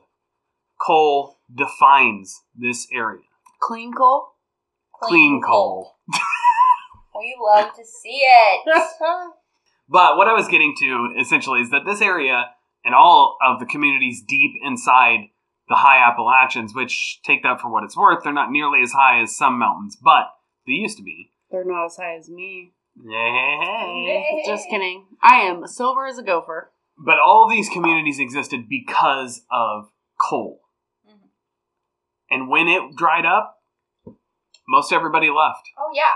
Coal 0.80 1.38
defines 1.54 2.42
this 2.54 2.86
area. 2.92 3.22
Clean 3.60 3.92
coal? 3.92 4.28
Clean 5.02 5.40
coal. 5.42 5.96
We 7.14 7.36
love 7.40 7.74
to 7.76 7.84
see 7.84 8.20
it. 8.22 8.82
But 9.88 10.16
what 10.16 10.26
I 10.26 10.32
was 10.32 10.48
getting 10.48 10.74
to 10.78 11.14
essentially 11.20 11.60
is 11.60 11.70
that 11.70 11.84
this 11.84 12.00
area 12.00 12.46
and 12.82 12.94
all 12.94 13.36
of 13.44 13.60
the 13.60 13.66
communities 13.66 14.22
deep 14.26 14.52
inside 14.62 15.28
the 15.68 15.74
high 15.74 15.98
Appalachians, 15.98 16.74
which 16.74 17.20
take 17.24 17.42
that 17.42 17.60
for 17.60 17.70
what 17.70 17.84
it's 17.84 17.96
worth, 17.96 18.24
they're 18.24 18.32
not 18.32 18.50
nearly 18.50 18.80
as 18.82 18.92
high 18.92 19.20
as 19.20 19.36
some 19.36 19.58
mountains, 19.58 19.98
but 20.02 20.30
they 20.66 20.72
used 20.72 20.96
to 20.96 21.02
be. 21.02 21.32
They're 21.50 21.64
not 21.66 21.86
as 21.86 21.96
high 21.96 22.16
as 22.16 22.30
me. 22.30 22.72
Just 24.46 24.68
kidding. 24.68 25.06
I 25.22 25.36
am 25.36 25.66
silver 25.66 26.06
as 26.06 26.18
a 26.18 26.22
gopher. 26.22 26.70
But 26.98 27.18
all 27.18 27.44
of 27.44 27.50
these 27.50 27.68
communities 27.68 28.18
existed 28.18 28.68
because 28.68 29.42
of 29.50 29.90
coal. 30.20 30.60
Mhm. 31.08 31.28
And 32.30 32.48
when 32.48 32.68
it 32.68 32.96
dried 32.96 33.26
up, 33.26 33.62
most 34.68 34.92
everybody 34.92 35.30
left. 35.30 35.68
Oh 35.78 35.90
yeah. 35.94 36.12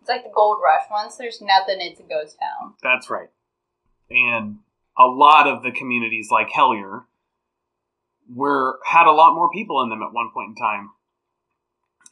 It's 0.00 0.08
like 0.08 0.22
the 0.22 0.30
gold 0.34 0.58
rush. 0.62 0.82
Once 0.90 1.16
there's 1.16 1.40
nothing, 1.40 1.78
it's 1.80 2.00
a 2.00 2.02
ghost 2.02 2.36
town. 2.38 2.74
That's 2.82 3.08
right. 3.08 3.30
And 4.10 4.58
a 4.98 5.06
lot 5.06 5.46
of 5.48 5.62
the 5.62 5.72
communities 5.72 6.28
like 6.30 6.50
Hellier 6.50 7.04
were 8.32 8.78
had 8.84 9.06
a 9.06 9.12
lot 9.12 9.34
more 9.34 9.50
people 9.50 9.82
in 9.82 9.88
them 9.88 10.02
at 10.02 10.12
one 10.12 10.30
point 10.32 10.50
in 10.50 10.54
time. 10.56 10.90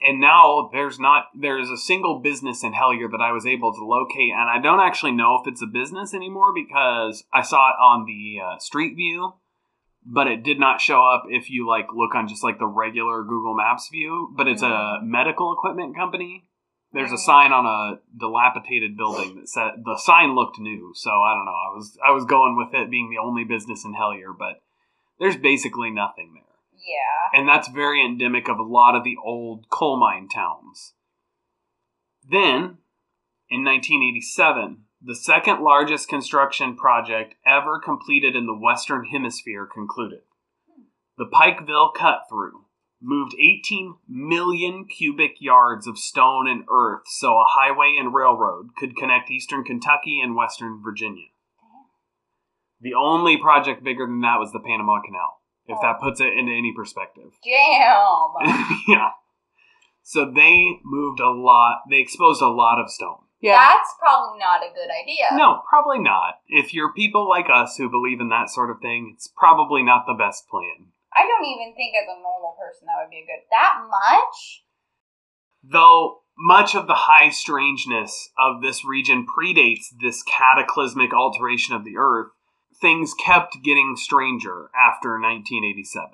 And 0.06 0.20
now 0.20 0.68
there's 0.72 0.98
not 0.98 1.26
there's 1.38 1.70
a 1.70 1.76
single 1.76 2.20
business 2.20 2.64
in 2.64 2.72
Hellier 2.72 3.10
that 3.10 3.20
I 3.20 3.32
was 3.32 3.46
able 3.46 3.72
to 3.72 3.84
locate 3.84 4.32
and 4.32 4.50
I 4.50 4.60
don't 4.60 4.80
actually 4.80 5.12
know 5.12 5.40
if 5.40 5.48
it's 5.48 5.62
a 5.62 5.66
business 5.66 6.12
anymore 6.12 6.52
because 6.54 7.24
I 7.32 7.42
saw 7.42 7.70
it 7.70 7.76
on 7.80 8.04
the 8.04 8.40
uh, 8.44 8.58
Street 8.58 8.96
View 8.96 9.34
but 10.04 10.26
it 10.26 10.42
did 10.42 10.58
not 10.58 10.80
show 10.80 11.02
up 11.02 11.24
if 11.28 11.50
you 11.50 11.66
like 11.66 11.86
look 11.94 12.14
on 12.14 12.28
just 12.28 12.42
like 12.42 12.58
the 12.58 12.66
regular 12.66 13.22
Google 13.22 13.54
Maps 13.54 13.88
view, 13.90 14.32
but 14.36 14.48
it's 14.48 14.62
a 14.62 14.98
medical 15.02 15.52
equipment 15.52 15.96
company. 15.96 16.48
There's 16.92 17.12
a 17.12 17.18
sign 17.18 17.52
on 17.52 17.64
a 17.64 18.00
dilapidated 18.18 18.96
building 18.96 19.36
that 19.36 19.48
said 19.48 19.82
the 19.84 19.96
sign 19.96 20.34
looked 20.34 20.58
new, 20.58 20.92
so 20.94 21.10
I 21.10 21.34
don't 21.34 21.46
know. 21.46 21.52
I 21.52 21.74
was 21.74 21.98
I 22.06 22.10
was 22.10 22.24
going 22.24 22.56
with 22.56 22.74
it 22.74 22.90
being 22.90 23.10
the 23.10 23.22
only 23.22 23.44
business 23.44 23.84
in 23.84 23.94
Hellier, 23.94 24.36
but 24.36 24.60
there's 25.18 25.36
basically 25.36 25.90
nothing 25.90 26.34
there. 26.34 26.51
Yeah. 26.82 27.38
And 27.38 27.48
that's 27.48 27.68
very 27.68 28.04
endemic 28.04 28.48
of 28.48 28.58
a 28.58 28.62
lot 28.62 28.96
of 28.96 29.04
the 29.04 29.16
old 29.24 29.68
coal 29.70 29.98
mine 29.98 30.28
towns. 30.28 30.94
Then, 32.28 32.78
in 33.48 33.64
1987, 33.64 34.84
the 35.04 35.16
second 35.16 35.62
largest 35.62 36.08
construction 36.08 36.76
project 36.76 37.34
ever 37.44 37.80
completed 37.80 38.36
in 38.36 38.46
the 38.46 38.56
Western 38.56 39.06
Hemisphere 39.06 39.66
concluded. 39.66 40.20
The 41.18 41.26
Pikeville 41.26 41.92
Cut 41.94 42.22
Through 42.28 42.66
moved 43.02 43.34
18 43.38 43.96
million 44.08 44.86
cubic 44.86 45.32
yards 45.40 45.86
of 45.88 45.98
stone 45.98 46.48
and 46.48 46.64
earth 46.72 47.02
so 47.06 47.34
a 47.34 47.44
highway 47.46 47.96
and 47.98 48.14
railroad 48.14 48.70
could 48.76 48.96
connect 48.96 49.30
eastern 49.30 49.64
Kentucky 49.64 50.20
and 50.20 50.36
western 50.36 50.80
Virginia. 50.82 51.26
The 52.80 52.94
only 52.94 53.36
project 53.36 53.82
bigger 53.82 54.06
than 54.06 54.20
that 54.20 54.38
was 54.38 54.52
the 54.52 54.60
Panama 54.60 55.00
Canal, 55.04 55.40
if 55.66 55.78
that 55.82 56.00
puts 56.00 56.20
it 56.20 56.32
into 56.32 56.52
any 56.52 56.72
perspective. 56.74 57.32
Damn. 57.44 58.76
yeah. 58.88 59.10
So 60.02 60.30
they 60.30 60.80
moved 60.84 61.20
a 61.20 61.30
lot, 61.30 61.82
they 61.88 61.98
exposed 61.98 62.42
a 62.42 62.48
lot 62.48 62.80
of 62.80 62.90
stone. 62.90 63.22
Yeah. 63.40 63.58
That's 63.58 63.90
probably 63.98 64.38
not 64.38 64.62
a 64.62 64.72
good 64.72 64.90
idea. 64.90 65.36
No, 65.36 65.62
probably 65.68 65.98
not. 65.98 66.34
If 66.46 66.72
you're 66.72 66.92
people 66.92 67.28
like 67.28 67.46
us 67.52 67.76
who 67.76 67.90
believe 67.90 68.20
in 68.20 68.28
that 68.28 68.50
sort 68.50 68.70
of 68.70 68.80
thing, 68.80 69.12
it's 69.14 69.28
probably 69.36 69.82
not 69.82 70.04
the 70.06 70.14
best 70.14 70.48
plan. 70.48 70.92
I 71.14 71.26
don't 71.26 71.44
even 71.44 71.74
think 71.74 71.94
as 71.96 72.06
a 72.06 72.22
normal 72.22 72.56
person 72.58 72.86
that 72.86 73.02
would 73.02 73.10
be 73.10 73.18
a 73.18 73.26
good. 73.26 73.42
That 73.50 73.82
much? 73.90 74.62
Though 75.64 76.22
much 76.38 76.74
of 76.74 76.86
the 76.86 76.94
high 76.94 77.30
strangeness 77.30 78.30
of 78.38 78.62
this 78.62 78.84
region 78.84 79.26
predates 79.26 79.86
this 80.00 80.22
cataclysmic 80.22 81.12
alteration 81.12 81.74
of 81.74 81.84
the 81.84 81.96
Earth, 81.98 82.28
things 82.82 83.14
kept 83.14 83.62
getting 83.62 83.94
stranger 83.96 84.68
after 84.76 85.12
1987. 85.18 86.10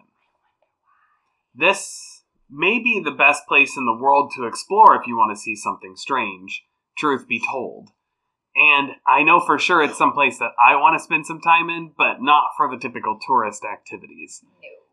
This 1.55 2.23
may 2.49 2.79
be 2.79 3.01
the 3.03 3.11
best 3.11 3.49
place 3.49 3.77
in 3.77 3.85
the 3.85 3.99
world 4.01 4.33
to 4.37 4.47
explore 4.47 4.95
if 4.95 5.07
you 5.07 5.17
want 5.17 5.37
to 5.37 5.41
see 5.41 5.57
something 5.57 5.97
strange, 5.97 6.63
truth 6.97 7.27
be 7.27 7.43
told. 7.45 7.89
And 8.55 8.93
I 9.07 9.23
know 9.23 9.41
for 9.41 9.59
sure 9.59 9.83
it's 9.83 9.99
someplace 9.99 10.39
that 10.39 10.53
I 10.59 10.77
want 10.77 10.99
to 10.99 11.03
spend 11.03 11.27
some 11.27 11.41
time 11.41 11.69
in, 11.71 11.93
but 11.97 12.21
not 12.21 12.51
for 12.57 12.71
the 12.71 12.79
typical 12.79 13.19
tourist 13.27 13.65
activities. 13.65 14.43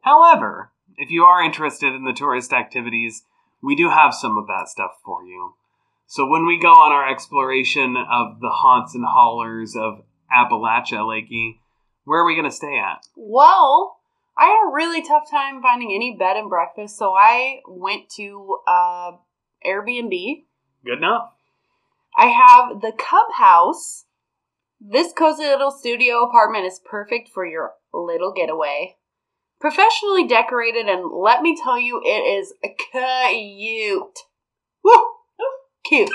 However, 0.01 0.71
if 0.97 1.09
you 1.09 1.23
are 1.23 1.43
interested 1.43 1.93
in 1.93 2.05
the 2.05 2.13
tourist 2.13 2.53
activities, 2.53 3.23
we 3.61 3.75
do 3.75 3.89
have 3.89 4.13
some 4.13 4.37
of 4.37 4.47
that 4.47 4.69
stuff 4.69 4.91
for 5.03 5.23
you. 5.25 5.55
So 6.07 6.27
when 6.27 6.45
we 6.45 6.59
go 6.59 6.73
on 6.73 6.91
our 6.91 7.09
exploration 7.09 7.97
of 7.97 8.39
the 8.39 8.51
haunts 8.51 8.93
and 8.93 9.05
hollers 9.05 9.75
of 9.75 10.03
Appalachia, 10.31 10.99
Lakey, 10.99 11.59
where 12.05 12.21
are 12.21 12.25
we 12.25 12.35
going 12.35 12.49
to 12.49 12.55
stay 12.55 12.77
at? 12.77 13.05
Well, 13.15 13.97
I 14.37 14.45
had 14.45 14.69
a 14.69 14.73
really 14.73 15.01
tough 15.01 15.29
time 15.29 15.61
finding 15.61 15.93
any 15.93 16.15
bed 16.17 16.37
and 16.37 16.49
breakfast, 16.49 16.97
so 16.97 17.13
I 17.13 17.61
went 17.67 18.09
to 18.17 18.59
uh, 18.67 19.11
Airbnb. 19.65 20.45
Good 20.85 20.99
enough. 20.99 21.31
I 22.17 22.27
have 22.27 22.81
the 22.81 22.91
Cub 22.91 23.27
House. 23.37 24.05
This 24.79 25.13
cozy 25.13 25.43
little 25.43 25.71
studio 25.71 26.23
apartment 26.23 26.65
is 26.65 26.79
perfect 26.83 27.29
for 27.33 27.45
your 27.45 27.73
little 27.93 28.33
getaway. 28.33 28.97
Professionally 29.59 30.27
decorated, 30.27 30.87
and 30.87 31.09
let 31.11 31.41
me 31.41 31.57
tell 31.61 31.79
you, 31.79 32.01
it 32.03 32.39
is 32.39 32.53
cute. 32.91 34.19
Woo! 34.83 35.05
Cute. 35.85 36.09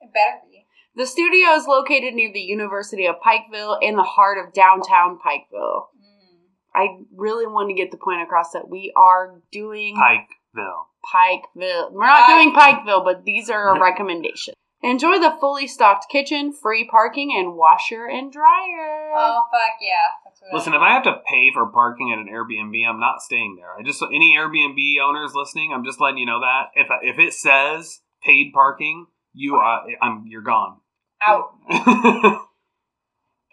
It 0.00 0.12
better 0.12 0.40
be. 0.48 0.55
The 0.96 1.06
studio 1.06 1.50
is 1.50 1.66
located 1.66 2.14
near 2.14 2.32
the 2.32 2.40
University 2.40 3.04
of 3.04 3.16
Pikeville 3.24 3.78
in 3.82 3.96
the 3.96 4.02
heart 4.02 4.38
of 4.38 4.54
downtown 4.54 5.18
Pikeville. 5.18 5.88
Mm. 5.92 6.74
I 6.74 6.86
really 7.14 7.46
want 7.46 7.68
to 7.68 7.74
get 7.74 7.90
the 7.90 7.98
point 7.98 8.22
across 8.22 8.52
that 8.52 8.70
we 8.70 8.94
are 8.96 9.42
doing 9.52 9.94
Pikeville. 9.94 10.86
Pikeville. 11.12 11.92
We're 11.92 12.06
not 12.06 12.26
Pike. 12.26 12.34
doing 12.34 12.54
Pikeville, 12.54 13.04
but 13.04 13.26
these 13.26 13.50
are 13.50 13.76
a 13.76 13.80
recommendation. 13.82 14.54
Enjoy 14.82 15.18
the 15.18 15.36
fully 15.38 15.66
stocked 15.66 16.06
kitchen, 16.10 16.50
free 16.50 16.88
parking, 16.90 17.30
and 17.36 17.54
washer 17.54 18.06
and 18.06 18.32
dryer. 18.32 19.12
Oh 19.16 19.42
fuck 19.50 19.76
yeah! 19.82 20.08
That's 20.24 20.40
what 20.40 20.54
Listen, 20.54 20.72
if 20.72 20.80
I 20.80 20.92
have 20.92 21.02
to 21.04 21.20
pay 21.28 21.50
for 21.52 21.66
parking 21.66 22.12
at 22.12 22.18
an 22.18 22.32
Airbnb, 22.32 22.88
I'm 22.88 23.00
not 23.00 23.20
staying 23.20 23.56
there. 23.58 23.74
I 23.78 23.82
just 23.82 24.02
any 24.02 24.34
Airbnb 24.34 24.78
owners 25.02 25.34
listening, 25.34 25.72
I'm 25.74 25.84
just 25.84 26.00
letting 26.00 26.18
you 26.18 26.26
know 26.26 26.40
that 26.40 26.70
if 26.74 26.86
if 27.02 27.18
it 27.18 27.34
says 27.34 28.00
paid 28.22 28.52
parking, 28.54 29.06
you 29.34 29.56
are 29.56 29.86
I'm 30.00 30.24
you're 30.26 30.42
gone. 30.42 30.78
Out. 31.26 32.42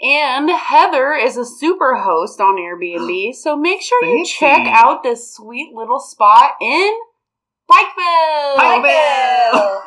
And 0.04 0.50
Heather 0.50 1.14
is 1.14 1.38
a 1.38 1.46
super 1.46 1.96
host 1.96 2.42
on 2.42 2.58
Airbnb, 2.58 3.34
so 3.42 3.56
make 3.56 3.82
sure 3.82 4.04
you 4.04 4.18
Fancy. 4.18 4.34
check 4.38 4.68
out 4.68 5.02
this 5.02 5.34
sweet 5.34 5.74
little 5.74 6.02
spot 6.02 6.52
in 6.60 6.94
Pikeville. 7.72 8.56
Pikeville. 8.58 9.82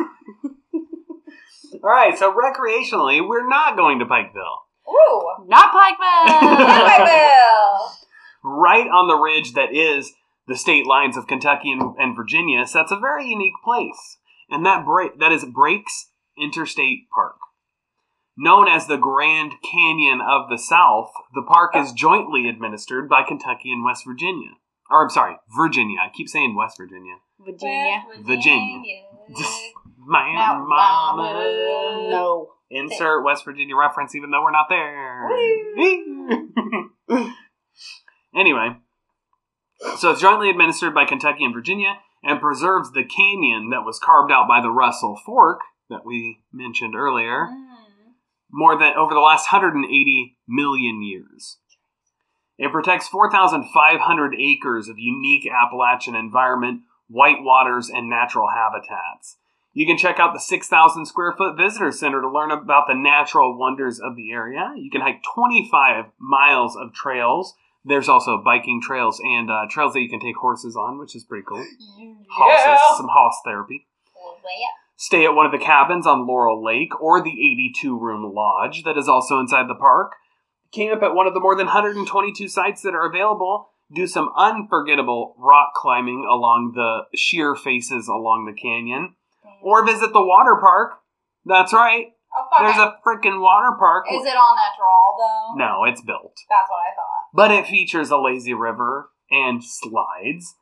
All 1.85 1.91
right, 1.91 2.19
so 2.19 2.33
recreationally, 2.33 3.27
we're 3.27 3.47
not 3.47 3.77
going 3.77 3.99
to 3.99 4.07
Pikeville. 4.07 4.63
Ooh. 4.89 5.47
Not 5.49 5.73
Pikeville. 5.73 6.67
Pikeville. 6.89 7.91
Right 8.43 8.87
on 8.87 9.09
the 9.09 9.17
ridge 9.17 9.53
that 9.53 9.75
is 9.75 10.15
the 10.49 10.57
state 10.57 10.87
lines 10.87 11.19
of 11.19 11.27
Kentucky 11.27 11.73
and, 11.73 11.95
and 11.99 12.17
Virginia 12.17 12.67
sets 12.67 12.91
a 12.91 12.99
very 12.99 13.29
unique 13.29 13.57
place, 13.63 14.17
and 14.49 14.65
that 14.65 14.87
break 14.87 15.19
that 15.19 15.33
is 15.33 15.45
Breaks 15.45 16.11
Interstate 16.41 17.11
Park. 17.15 17.37
Known 18.39 18.69
as 18.69 18.87
the 18.87 18.99
Grand 18.99 19.55
Canyon 19.63 20.21
of 20.21 20.51
the 20.51 20.59
South, 20.59 21.11
the 21.35 21.43
park 21.43 21.75
is 21.75 21.93
jointly 21.93 22.49
administered 22.49 23.09
by 23.09 23.23
Kentucky 23.27 23.73
and 23.73 23.83
West 23.83 24.05
Virginia. 24.07 24.51
Or 24.91 25.05
I'm 25.05 25.11
sorry, 25.11 25.37
Virginia. 25.57 25.99
I 26.05 26.11
keep 26.15 26.29
saying 26.29 26.55
West 26.55 26.77
Virginia. 26.77 27.15
Virginia. 27.41 28.05
Virginia. 28.21 29.03
My 29.99 30.33
Mount 30.35 30.69
mama. 30.69 31.23
Mama. 31.23 32.09
No. 32.11 32.51
Insert 32.71 33.25
West 33.25 33.45
Virginia 33.45 33.75
reference, 33.75 34.15
even 34.15 34.31
though 34.31 34.43
we're 34.43 34.51
not 34.51 34.67
there. 34.69 35.29
anyway, 38.37 38.77
so 39.97 40.11
it's 40.11 40.21
jointly 40.21 40.51
administered 40.51 40.95
by 40.95 41.05
Kentucky 41.07 41.45
and 41.45 41.55
Virginia 41.55 41.95
and 42.23 42.41
preserves 42.41 42.93
the 42.93 43.05
canyon 43.05 43.71
that 43.71 43.85
was 43.85 43.99
carved 43.99 44.31
out 44.31 44.47
by 44.47 44.61
the 44.61 44.71
Russell 44.71 45.19
Fork 45.25 45.61
that 45.89 46.05
we 46.05 46.41
mentioned 46.53 46.95
earlier 46.95 47.49
Mm. 47.49 47.66
More 48.57 48.79
than 48.79 48.95
over 48.97 49.13
the 49.13 49.21
last 49.21 49.53
180 49.53 50.39
million 50.49 51.03
years. 51.03 51.59
It 52.59 52.73
protects 52.73 53.07
4,500 53.09 54.35
acres 54.35 54.89
of 54.89 54.99
unique 54.99 55.47
Appalachian 55.47 56.17
environment, 56.17 56.81
white 57.09 57.43
waters, 57.43 57.91
and 57.91 58.09
natural 58.09 58.49
habitats. 58.49 59.37
You 59.75 59.85
can 59.85 59.99
check 59.99 60.19
out 60.19 60.33
the 60.33 60.41
6,000 60.41 61.05
square 61.05 61.35
foot 61.37 61.59
visitor 61.59 61.93
center 61.93 62.23
to 62.23 62.31
learn 62.31 62.51
about 62.51 62.87
the 62.89 62.95
natural 62.95 63.59
wonders 63.59 64.01
of 64.01 64.17
the 64.17 64.33
area. 64.33 64.73
You 64.75 64.91
can 64.91 65.03
hike 65.03 65.23
25 65.35 66.07
miles 66.19 66.77
of 66.77 66.95
trails. 66.95 67.55
There's 67.85 68.09
also 68.09 68.43
biking 68.43 68.81
trails 68.83 69.21
and 69.23 69.51
uh, 69.51 69.67
trails 69.69 69.93
that 69.93 70.01
you 70.01 70.09
can 70.09 70.19
take 70.21 70.37
horses 70.37 70.77
on, 70.77 70.99
which 70.99 71.15
is 71.15 71.25
pretty 71.25 71.45
cool. 71.47 71.59
Horses, 72.31 72.81
some 72.97 73.09
horse 73.09 73.37
therapy 73.45 73.87
yeah. 74.55 74.86
Stay 74.97 75.25
at 75.25 75.35
one 75.35 75.47
of 75.47 75.53
the 75.53 75.59
cabins 75.59 76.07
on 76.07 76.27
Laurel 76.27 76.65
Lake 76.65 76.99
or 77.01 77.23
the 77.23 77.31
82 77.31 77.99
room 77.99 78.33
lodge 78.35 78.83
that 78.85 78.97
is 78.99 79.09
also 79.09 79.39
inside 79.39 79.69
the 79.69 79.75
park. 79.75 80.13
Camp 80.73 81.03
at 81.03 81.15
one 81.15 81.27
of 81.27 81.35
the 81.35 81.41
more 81.41 81.55
than 81.55 81.67
122 81.67 82.49
sites 82.49 82.83
that 82.83 82.95
are 82.95 83.07
available. 83.07 83.69
Do 83.95 84.07
some 84.07 84.31
unforgettable 84.37 85.35
rock 85.39 85.75
climbing 85.75 86.27
along 86.29 86.73
the 86.75 87.17
sheer 87.17 87.55
faces 87.55 88.09
along 88.09 88.47
the 88.47 88.61
canyon. 88.61 89.15
Or 89.63 89.87
visit 89.87 90.13
the 90.13 90.25
water 90.25 90.57
park. 90.61 90.99
That's 91.45 91.73
right. 91.73 92.07
Oh, 92.37 92.49
fuck 92.51 92.61
There's 92.61 92.77
it. 92.77 92.81
a 92.81 92.97
freaking 93.07 93.41
water 93.41 93.77
park. 93.79 94.07
Is 94.13 94.27
it 94.27 94.37
all 94.37 94.55
natural 94.57 95.17
though? 95.19 95.55
No, 95.57 95.85
it's 95.85 96.03
built. 96.03 96.35
That's 96.51 96.69
what 96.69 96.81
I 96.81 96.93
thought. 96.95 97.31
But 97.33 97.51
it 97.53 97.67
features 97.67 98.11
a 98.11 98.19
lazy 98.19 98.53
river 98.55 99.11
and 99.31 99.63
slides, 99.65 100.55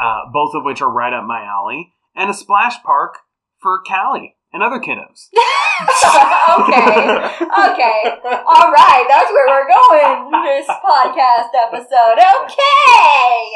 uh, 0.00 0.20
both 0.32 0.54
of 0.54 0.64
which 0.64 0.80
are 0.80 0.90
right 0.90 1.12
up 1.12 1.24
my 1.24 1.42
alley, 1.44 1.92
and 2.14 2.30
a 2.30 2.34
splash 2.34 2.80
park 2.84 3.18
for 3.66 3.82
Kallie 3.82 4.38
and 4.52 4.62
other 4.62 4.78
kiddos. 4.78 5.26
okay. 6.54 7.18
Okay. 7.34 7.98
All 8.46 8.70
right. 8.70 9.04
That's 9.10 9.26
where 9.34 9.50
we're 9.50 9.66
going 9.66 10.30
this 10.46 10.70
podcast 10.70 11.50
episode. 11.66 12.14
Okay. 12.14 13.50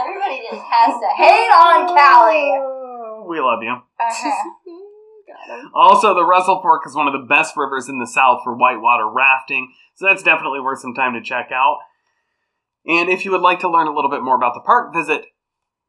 Everybody 0.00 0.40
just 0.48 0.64
has 0.64 0.96
to 0.96 1.08
hate 1.14 1.52
on 1.52 1.92
Kallie. 1.92 2.80
We 3.26 3.40
love 3.40 3.62
you. 3.62 3.72
Uh-huh. 3.72 4.50
Also, 5.74 6.14
the 6.14 6.24
Russell 6.24 6.62
Fork 6.62 6.86
is 6.86 6.94
one 6.94 7.06
of 7.06 7.12
the 7.12 7.26
best 7.26 7.54
rivers 7.56 7.88
in 7.88 7.98
the 7.98 8.06
South 8.06 8.40
for 8.44 8.54
whitewater 8.54 9.08
rafting, 9.08 9.72
so 9.94 10.06
that's 10.06 10.22
definitely 10.22 10.60
worth 10.60 10.78
some 10.78 10.94
time 10.94 11.12
to 11.14 11.20
check 11.20 11.50
out. 11.52 11.78
And 12.86 13.10
if 13.10 13.24
you 13.24 13.32
would 13.32 13.40
like 13.40 13.60
to 13.60 13.70
learn 13.70 13.88
a 13.88 13.94
little 13.94 14.10
bit 14.10 14.22
more 14.22 14.36
about 14.36 14.54
the 14.54 14.60
park, 14.60 14.94
visit 14.94 15.26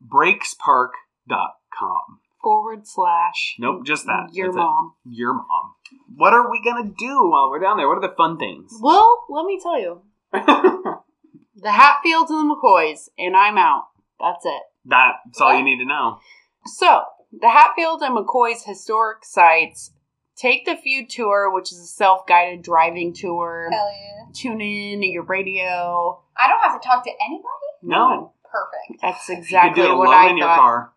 breakspark.com. 0.03 2.19
Forward 2.45 2.85
slash. 2.85 3.55
Nope, 3.57 3.87
just 3.87 4.05
that. 4.05 4.27
Your 4.33 4.49
That's 4.49 4.57
it. 4.57 4.59
mom. 4.59 4.93
Your 5.03 5.33
mom. 5.33 5.73
What 6.15 6.33
are 6.33 6.51
we 6.51 6.61
gonna 6.63 6.91
do 6.95 7.27
while 7.27 7.49
we're 7.49 7.57
down 7.57 7.77
there? 7.77 7.87
What 7.87 7.97
are 7.97 8.07
the 8.07 8.13
fun 8.15 8.37
things? 8.37 8.71
Well, 8.81 9.25
let 9.29 9.45
me 9.45 9.59
tell 9.59 9.79
you. 9.79 10.01
The 10.31 11.71
Hatfields 11.71 12.29
and 12.29 12.47
the 12.47 12.55
McCoys, 12.55 13.09
and 13.17 13.35
I'm 13.35 13.57
out. 13.57 13.85
That's 14.19 14.45
it. 14.45 14.61
That's 14.85 15.41
all 15.41 15.57
you 15.57 15.63
need 15.63 15.79
to 15.79 15.85
know. 15.85 16.19
So, 16.65 17.01
the 17.31 17.49
Hatfield 17.49 18.03
and 18.03 18.15
McCoy's 18.15 18.63
historic 18.63 19.25
sites. 19.25 19.91
Take 20.35 20.65
the 20.65 20.75
Feud 20.75 21.09
Tour, 21.09 21.51
which 21.51 21.71
is 21.71 21.79
a 21.79 21.87
self 21.87 22.27
guided 22.27 22.61
driving 22.61 23.13
tour. 23.13 23.69
Hell 23.71 23.89
yeah. 23.91 24.25
Tune 24.33 24.61
in 24.61 25.01
to 25.01 25.07
your 25.07 25.23
radio. 25.23 26.21
I 26.37 26.47
don't 26.47 26.59
have 26.59 26.79
to 26.79 26.87
talk 26.87 27.03
to 27.05 27.11
anybody? 27.25 27.47
No. 27.81 28.33
Perfect. 28.51 29.01
That's 29.01 29.29
you 29.29 29.37
exactly 29.37 29.81
can 29.81 29.89
do 29.89 29.95
it 29.95 29.97
what 29.97 30.09
I 30.09 30.29
in 30.29 30.37
your 30.37 30.47
thought. 30.47 30.91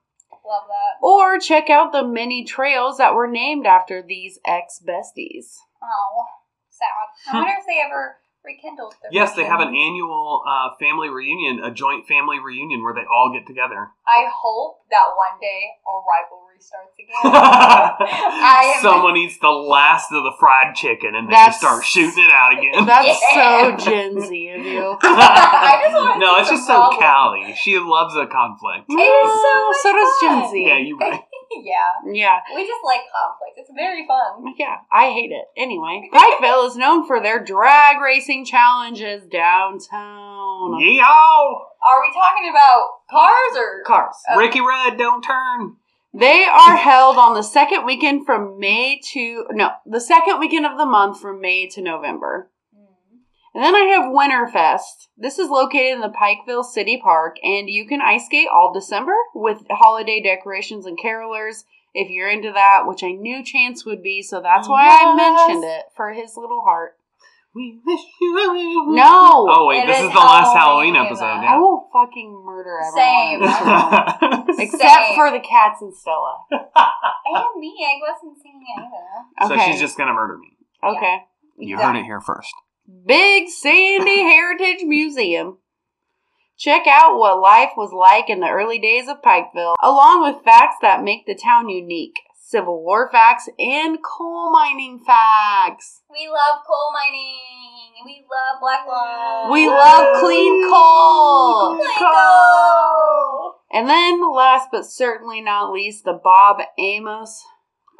Car. 0.49 0.61
Love 0.61 0.69
that. 0.69 1.07
Or 1.07 1.39
check 1.39 1.71
out 1.71 1.93
the 1.93 2.07
many 2.07 2.45
trails 2.45 2.99
that 2.99 3.15
were 3.15 3.29
named 3.29 3.67
after 3.67 4.03
these 4.03 4.39
ex 4.47 4.81
besties. 4.81 5.57
Oh, 5.83 6.25
sad. 6.71 6.89
I 7.33 7.37
wonder 7.37 7.55
if 7.59 7.67
they 7.67 7.81
ever 7.85 8.17
rekindled 8.45 8.95
their 9.03 9.11
Yes, 9.13 9.35
they 9.35 9.45
have 9.45 9.61
an 9.61 9.69
annual 9.69 10.43
uh, 10.49 10.75
family 10.81 11.09
reunion, 11.11 11.61
a 11.63 11.71
joint 11.71 12.07
family 12.09 12.39
reunion 12.39 12.83
where 12.83 12.95
they 12.95 13.05
all 13.05 13.31
get 13.33 13.47
together. 13.47 13.93
I 14.07 14.27
hope 14.33 14.81
that 14.91 15.13
one 15.15 15.41
day 15.41 15.77
a 15.85 15.93
rivalry 15.93 16.48
starts 16.61 16.94
again. 16.99 18.83
Someone 18.83 19.16
eats 19.16 19.38
the 19.38 19.49
last 19.49 20.12
of 20.12 20.23
the 20.23 20.33
fried 20.38 20.75
chicken 20.75 21.14
and 21.14 21.29
they 21.29 21.33
just 21.35 21.59
start 21.61 21.85
shooting 21.85 22.25
it 22.25 22.31
out 22.33 22.59
again. 22.59 22.87
That's 22.87 23.21
Yeah. 23.35 23.77
so 23.77 23.85
Gen 23.90 24.21
Z 24.21 24.49
of 24.51 24.64
you. 24.66 24.97
I 25.03 25.81
just 25.83 26.18
no, 26.21 26.38
it's 26.38 26.51
just 26.51 26.66
so. 26.66 26.90
Kallie. 26.99 27.55
She 27.57 27.79
loves 27.79 28.14
a 28.16 28.27
conflict. 28.27 28.87
It 28.88 28.94
is 28.94 29.31
so 29.31 29.42
oh 29.44 29.75
so 29.83 29.92
much 29.92 30.21
does 30.21 30.42
Gen. 30.42 30.51
Z. 30.53 30.64
Yeah, 30.66 30.79
you 30.79 30.99
right. 30.99 31.23
yeah, 31.62 32.12
Yeah. 32.12 32.38
we 32.55 32.66
just 32.66 32.85
like 32.85 33.01
conflict. 33.12 33.57
It's 33.59 33.71
very 33.75 34.07
fun. 34.07 34.55
Yeah, 34.59 34.77
I 34.92 35.11
hate 35.11 35.31
it. 35.33 35.44
Anyway, 35.57 36.09
Pikeville 36.12 36.66
is 36.68 36.77
known 36.77 37.07
for 37.07 37.21
their 37.21 37.42
drag 37.42 38.01
racing 38.01 38.44
challenges 38.44 39.25
downtown. 39.31 40.73
Yeehaw! 40.81 41.61
Are 41.81 42.01
we 42.03 42.12
talking 42.12 42.51
about 42.51 42.88
cars 43.11 43.57
or 43.57 43.83
Cars. 43.87 44.14
Okay. 44.31 44.38
Ricky 44.38 44.61
Red, 44.61 44.99
don't 44.99 45.23
turn. 45.23 45.77
They 46.12 46.44
are 46.44 46.77
held 46.77 47.16
on 47.16 47.35
the 47.35 47.42
second 47.42 47.85
weekend 47.85 48.25
from 48.25 48.59
May 48.59 49.01
to 49.12 49.47
no, 49.51 49.71
the 49.85 50.01
second 50.01 50.40
weekend 50.40 50.66
of 50.66 50.79
the 50.79 50.87
month 50.87 51.21
from 51.21 51.40
May 51.40 51.66
to 51.68 51.83
November. 51.83 52.51
Mm. 52.75 53.18
And 53.55 53.62
then 53.62 53.75
I 53.75 53.85
have 53.94 54.12
Winterfest. 54.12 55.09
This 55.16 55.38
is 55.38 55.51
located 55.51 55.94
in 55.94 56.01
the 56.01 56.09
Pikeville 56.09 56.64
City 56.64 56.99
Park, 57.03 57.37
and 57.42 57.68
you 57.68 57.87
can 57.87 58.01
ice 58.01 58.27
skate 58.27 58.49
all 58.53 58.73
December 58.73 59.14
with 59.35 59.66
holiday 59.71 60.21
decorations 60.23 60.87
and 60.87 60.99
carolers 60.99 61.64
if 61.94 62.11
you're 62.11 62.31
into 62.31 62.53
that, 62.53 62.83
which 62.87 63.03
I 63.03 63.12
knew 63.12 63.44
Chance 63.44 63.85
would 63.85 64.03
be, 64.03 64.23
so 64.23 64.40
that's 64.40 64.68
why 64.68 64.88
I 64.88 65.14
mentioned 65.14 65.64
it 65.64 65.87
for 65.94 66.12
his 66.12 66.37
little 66.37 66.62
heart. 66.62 66.98
We 67.55 67.81
wish 67.85 68.01
you 68.21 68.95
No! 68.95 69.47
Oh 69.49 69.67
wait, 69.69 69.87
this 69.87 69.99
is 69.99 70.05
is 70.05 70.13
the 70.13 70.19
last 70.19 70.55
oh, 70.55 70.59
Halloween 70.59 70.95
Halloween, 70.95 71.13
episode. 71.13 71.25
Ava. 71.25 71.47
I 71.47 71.59
will 71.59 71.89
fucking 71.93 72.43
murder 72.45 72.79
everyone. 72.79 73.49
Same. 74.49 74.59
Except 74.59 74.83
Same. 74.83 75.17
for 75.17 75.31
the 75.31 75.41
cats 75.41 75.83
and 75.83 75.95
Stella. 75.95 76.39
And 77.31 77.61
me, 77.61 77.75
I 77.85 78.01
wasn't 78.01 78.41
singing 78.41 78.65
either. 78.79 79.53
Okay. 79.53 79.67
So 79.67 79.71
she's 79.71 79.81
just 79.81 79.99
gonna 79.99 80.15
murder 80.15 80.39
me. 80.39 80.57
Okay. 80.83 81.25
You 81.59 81.77
heard 81.77 81.97
it 81.97 82.05
here 82.05 82.21
first. 82.21 82.53
Big 83.07 83.49
Sandy 83.49 84.21
Heritage 84.23 84.83
Museum. 84.85 85.59
Check 86.57 86.87
out 86.89 87.19
what 87.19 87.41
life 87.41 87.71
was 87.77 87.93
like 87.93 88.31
in 88.31 88.41
the 88.41 88.49
early 88.49 88.79
days 88.79 89.09
of 89.09 89.23
Pikeville, 89.23 89.75
along 89.83 90.23
with 90.23 90.45
facts 90.45 90.77
that 90.83 91.05
make 91.05 91.27
the 91.27 91.35
town 91.35 91.69
unique, 91.69 92.17
Civil 92.49 92.83
War 92.83 93.11
facts, 93.13 93.47
and 93.59 93.99
coal 94.03 94.51
mining 94.51 95.01
facts. 95.07 96.01
We 96.11 96.29
love 96.29 96.63
coal 96.67 96.93
mining. 96.95 97.37
We 98.07 98.25
love 98.25 98.59
black 98.59 98.87
lung. 98.89 99.53
We 99.53 99.69
love 99.69 100.21
clean 100.21 100.67
coal. 100.71 101.77
Clean 101.77 101.99
coal. 101.99 103.55
And 103.71 103.87
then, 103.87 104.35
last 104.35 104.69
but 104.73 104.87
certainly 104.87 105.43
not 105.43 105.73
least, 105.73 106.05
the 106.05 106.19
Bob 106.25 106.63
Amos 106.79 107.45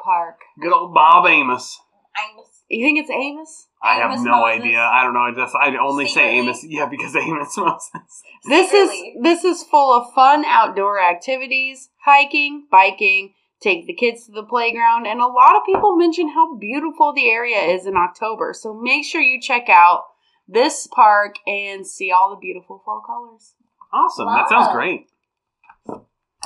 Park. 0.03 0.39
Good 0.59 0.73
old 0.73 0.95
Bob 0.95 1.27
Amos. 1.27 1.79
Amos. 2.17 2.47
You 2.69 2.83
think 2.87 2.99
it's 2.99 3.11
Amos? 3.11 3.67
I 3.83 3.97
have 3.97 4.11
Amos 4.13 4.23
no 4.23 4.31
Moses. 4.31 4.61
idea. 4.61 4.79
I 4.79 5.03
don't 5.03 5.13
know. 5.13 5.19
I 5.19 5.31
just 5.35 5.55
I 5.55 5.77
only 5.77 6.07
say 6.07 6.39
Amos. 6.39 6.63
Yeah, 6.67 6.87
because 6.87 7.15
Amos 7.15 7.53
Moses. 7.57 8.23
This 8.47 8.73
is 8.73 8.89
this 9.21 9.43
is 9.43 9.63
full 9.63 9.93
of 9.93 10.11
fun 10.15 10.43
outdoor 10.45 10.99
activities, 10.99 11.89
hiking, 12.03 12.65
biking, 12.71 13.33
take 13.61 13.85
the 13.85 13.93
kids 13.93 14.25
to 14.25 14.31
the 14.31 14.43
playground, 14.43 15.05
and 15.05 15.19
a 15.19 15.27
lot 15.27 15.55
of 15.55 15.63
people 15.65 15.95
mention 15.95 16.29
how 16.29 16.55
beautiful 16.55 17.13
the 17.13 17.29
area 17.29 17.59
is 17.59 17.85
in 17.85 17.95
October. 17.95 18.53
So 18.53 18.73
make 18.73 19.05
sure 19.05 19.21
you 19.21 19.41
check 19.41 19.69
out 19.69 20.03
this 20.47 20.87
park 20.87 21.35
and 21.45 21.85
see 21.85 22.11
all 22.11 22.29
the 22.29 22.39
beautiful 22.39 22.81
fall 22.83 23.01
colors. 23.05 23.53
Awesome. 23.91 24.27
That 24.27 24.49
sounds 24.49 24.73
great. 24.73 25.07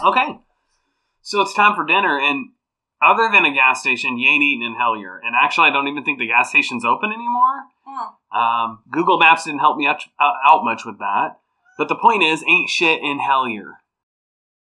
Okay. 0.03 0.39
So 1.21 1.41
it's 1.41 1.53
time 1.53 1.75
for 1.75 1.85
dinner, 1.85 2.19
and 2.19 2.49
other 3.01 3.29
than 3.31 3.45
a 3.45 3.53
gas 3.53 3.81
station, 3.81 4.17
you 4.17 4.29
ain't 4.29 4.43
eating 4.43 4.65
in 4.65 4.75
Hellier. 4.75 5.19
And 5.23 5.35
actually, 5.35 5.69
I 5.69 5.71
don't 5.71 5.87
even 5.87 6.03
think 6.03 6.19
the 6.19 6.27
gas 6.27 6.49
station's 6.49 6.85
open 6.85 7.11
anymore. 7.11 7.63
Hmm. 7.85 8.37
Um, 8.37 8.79
Google 8.91 9.19
Maps 9.19 9.43
didn't 9.43 9.59
help 9.59 9.77
me 9.77 9.87
out, 9.87 10.01
out 10.19 10.63
much 10.63 10.85
with 10.85 10.99
that. 10.99 11.37
But 11.77 11.87
the 11.87 11.95
point 11.95 12.23
is, 12.23 12.43
ain't 12.47 12.69
shit 12.69 13.01
in 13.01 13.19
Hellier. 13.19 13.73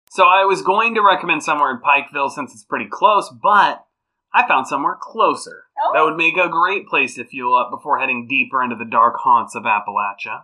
So 0.10 0.26
I 0.26 0.46
was 0.46 0.62
going 0.62 0.96
to 0.96 1.02
recommend 1.02 1.44
somewhere 1.44 1.72
in 1.72 1.78
Pikeville 1.78 2.32
since 2.32 2.54
it's 2.54 2.64
pretty 2.64 2.88
close, 2.90 3.30
but 3.30 3.86
I 4.34 4.48
found 4.48 4.68
somewhere 4.68 4.98
closer. 5.00 5.64
Oh. 5.80 5.92
That 5.94 6.04
would 6.04 6.18
make 6.18 6.38
a 6.38 6.50
great 6.50 6.88
place 6.88 7.16
to 7.16 7.26
fuel 7.26 7.56
up 7.56 7.70
before 7.72 8.00
heading 8.00 8.28
deeper 8.28 8.64
into 8.64 8.76
the 8.76 8.90
dark 8.90 9.16
haunts 9.18 9.56
of 9.56 9.64
Appalachia. 9.64 10.44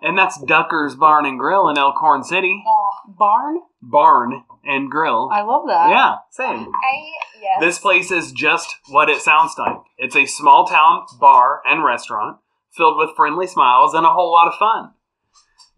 And 0.00 0.16
that's 0.16 0.40
Ducker's 0.40 0.94
Barn 0.94 1.26
and 1.26 1.38
Grill 1.38 1.68
in 1.68 1.76
Elkhorn 1.76 2.22
City. 2.22 2.62
Oh, 2.66 2.90
Barn? 3.08 3.58
Barn 3.82 4.44
and 4.64 4.90
Grill. 4.90 5.28
I 5.32 5.42
love 5.42 5.66
that. 5.66 5.90
Yeah, 5.90 6.16
same. 6.30 6.68
I 6.68 7.10
yes. 7.40 7.60
This 7.60 7.78
place 7.78 8.10
is 8.10 8.32
just 8.32 8.76
what 8.88 9.10
it 9.10 9.20
sounds 9.20 9.54
like. 9.58 9.78
It's 9.96 10.16
a 10.16 10.26
small 10.26 10.66
town 10.66 11.06
bar 11.18 11.62
and 11.66 11.84
restaurant 11.84 12.38
filled 12.76 12.96
with 12.96 13.16
friendly 13.16 13.46
smiles 13.46 13.94
and 13.94 14.06
a 14.06 14.10
whole 14.10 14.30
lot 14.30 14.46
of 14.46 14.58
fun. 14.58 14.92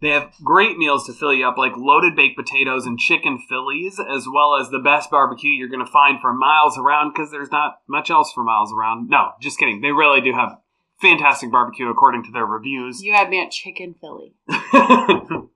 They 0.01 0.09
have 0.09 0.33
great 0.43 0.77
meals 0.77 1.05
to 1.05 1.13
fill 1.13 1.33
you 1.33 1.47
up, 1.47 1.57
like 1.57 1.77
loaded 1.77 2.15
baked 2.15 2.35
potatoes 2.35 2.87
and 2.87 2.97
chicken 2.97 3.39
fillies, 3.47 3.99
as 3.99 4.27
well 4.27 4.55
as 4.59 4.69
the 4.69 4.79
best 4.79 5.11
barbecue 5.11 5.51
you're 5.51 5.69
going 5.69 5.85
to 5.85 5.91
find 5.91 6.19
for 6.19 6.33
miles 6.33 6.77
around 6.77 7.13
because 7.13 7.29
there's 7.29 7.51
not 7.51 7.81
much 7.87 8.09
else 8.09 8.31
for 8.33 8.43
miles 8.43 8.73
around. 8.73 9.09
No, 9.09 9.33
just 9.39 9.59
kidding. 9.59 9.81
They 9.81 9.91
really 9.91 10.19
do 10.19 10.33
have 10.33 10.57
fantastic 10.99 11.51
barbecue 11.51 11.87
according 11.87 12.23
to 12.23 12.31
their 12.31 12.45
reviews. 12.45 13.03
You 13.03 13.13
had 13.13 13.29
me 13.29 13.43
at 13.43 13.51
chicken 13.51 13.95
Philly. 14.01 14.33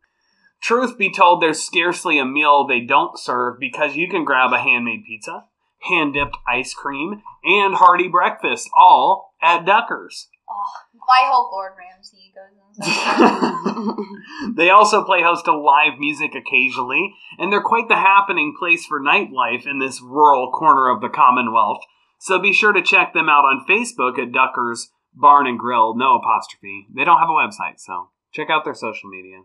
Truth 0.61 0.97
be 0.97 1.11
told, 1.11 1.41
there's 1.41 1.63
scarcely 1.63 2.19
a 2.19 2.25
meal 2.25 2.65
they 2.65 2.81
don't 2.81 3.19
serve 3.19 3.59
because 3.59 3.95
you 3.95 4.07
can 4.07 4.25
grab 4.25 4.51
a 4.53 4.59
handmade 4.59 5.05
pizza, 5.05 5.45
hand 5.81 6.13
dipped 6.13 6.37
ice 6.47 6.73
cream, 6.73 7.21
and 7.43 7.75
hearty 7.75 8.07
breakfast, 8.07 8.69
all 8.77 9.33
at 9.41 9.65
Ducker's. 9.65 10.29
oh, 10.49 10.99
my 11.07 11.29
whole 11.31 11.49
Gordon 11.51 11.77
Ramsay 11.77 12.31
goes. 12.33 12.54
they 14.55 14.69
also 14.69 15.03
play 15.03 15.21
host 15.21 15.45
to 15.45 15.57
live 15.57 15.97
music 15.99 16.35
occasionally, 16.35 17.13
and 17.37 17.51
they're 17.51 17.61
quite 17.61 17.87
the 17.87 17.95
happening 17.95 18.55
place 18.57 18.85
for 18.85 18.99
nightlife 18.99 19.65
in 19.65 19.79
this 19.79 20.01
rural 20.01 20.51
corner 20.51 20.89
of 20.89 21.01
the 21.01 21.09
Commonwealth. 21.09 21.81
So 22.19 22.39
be 22.39 22.53
sure 22.53 22.73
to 22.73 22.81
check 22.81 23.13
them 23.13 23.29
out 23.29 23.45
on 23.45 23.65
Facebook 23.69 24.19
at 24.19 24.31
Ducker's 24.31 24.89
Barn 25.13 25.47
and 25.47 25.57
Grill, 25.57 25.95
no 25.95 26.17
apostrophe. 26.17 26.87
They 26.93 27.03
don't 27.03 27.19
have 27.19 27.29
a 27.29 27.31
website, 27.31 27.79
so 27.79 28.09
check 28.33 28.49
out 28.49 28.65
their 28.65 28.73
social 28.73 29.09
media. 29.09 29.43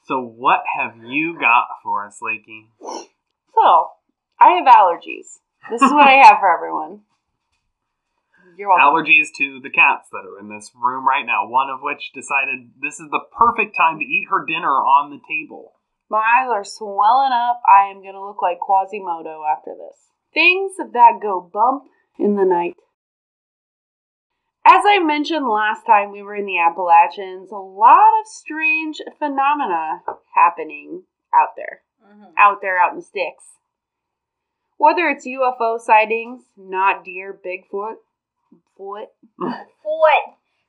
So 0.10 0.22
what 0.22 0.62
have 0.76 1.06
you 1.06 1.38
got 1.40 1.68
for 1.84 2.08
us, 2.08 2.18
Lakey? 2.18 2.66
So, 3.54 3.90
I 4.40 4.58
have 4.58 4.66
allergies. 4.66 5.38
This 5.70 5.84
is 5.84 5.92
what 5.92 6.08
I 6.08 6.26
have 6.26 6.40
for 6.40 6.50
everyone. 6.52 7.02
You're 8.58 8.70
welcome. 8.70 8.90
Allergies 8.90 9.28
to 9.38 9.60
the 9.62 9.70
cats 9.70 10.10
that 10.12 10.26
are 10.26 10.40
in 10.40 10.50
this 10.50 10.72
room 10.74 11.08
right 11.08 11.24
now, 11.24 11.48
one 11.48 11.70
of 11.70 11.82
which 11.84 12.10
decided 12.12 12.72
this 12.82 13.00
is 13.00 13.12
the 13.12 13.22
perfect 13.38 13.78
time 13.78 14.00
to 14.00 14.04
eat 14.04 14.26
her 14.32 14.48
dinner 14.48 14.82
on 14.82 15.12
the 15.12 15.22
table. 15.30 15.74
My 16.10 16.18
eyes 16.42 16.50
are 16.50 16.66
swelling 16.66 17.32
up. 17.32 17.62
I 17.70 17.92
am 17.92 18.02
going 18.02 18.16
to 18.16 18.26
look 18.26 18.42
like 18.42 18.58
Quasimodo 18.60 19.44
after 19.46 19.76
this. 19.78 20.10
Things 20.34 20.72
that 20.78 21.20
go 21.22 21.40
bump 21.40 21.84
in 22.18 22.36
the 22.36 22.46
night. 22.46 22.78
As 24.72 24.84
I 24.86 25.00
mentioned 25.00 25.48
last 25.48 25.84
time 25.84 26.12
we 26.12 26.22
were 26.22 26.36
in 26.36 26.46
the 26.46 26.60
Appalachians, 26.60 27.52
a 27.52 27.56
lot 27.56 28.20
of 28.22 28.28
strange 28.28 29.02
phenomena 29.18 30.04
happening 30.36 31.06
out 31.34 31.56
there. 31.56 31.82
Mhm. 32.06 32.34
Out 32.38 32.62
there, 32.62 32.78
out 32.78 32.92
in 32.92 32.98
the 32.98 33.02
sticks. 33.02 33.58
Whether 34.78 35.10
it's 35.10 35.26
UFO 35.26 35.80
sightings, 35.80 36.52
not 36.56 37.04
deer, 37.04 37.34
Bigfoot, 37.34 37.98
foot, 38.78 39.10
Foot. 39.40 39.60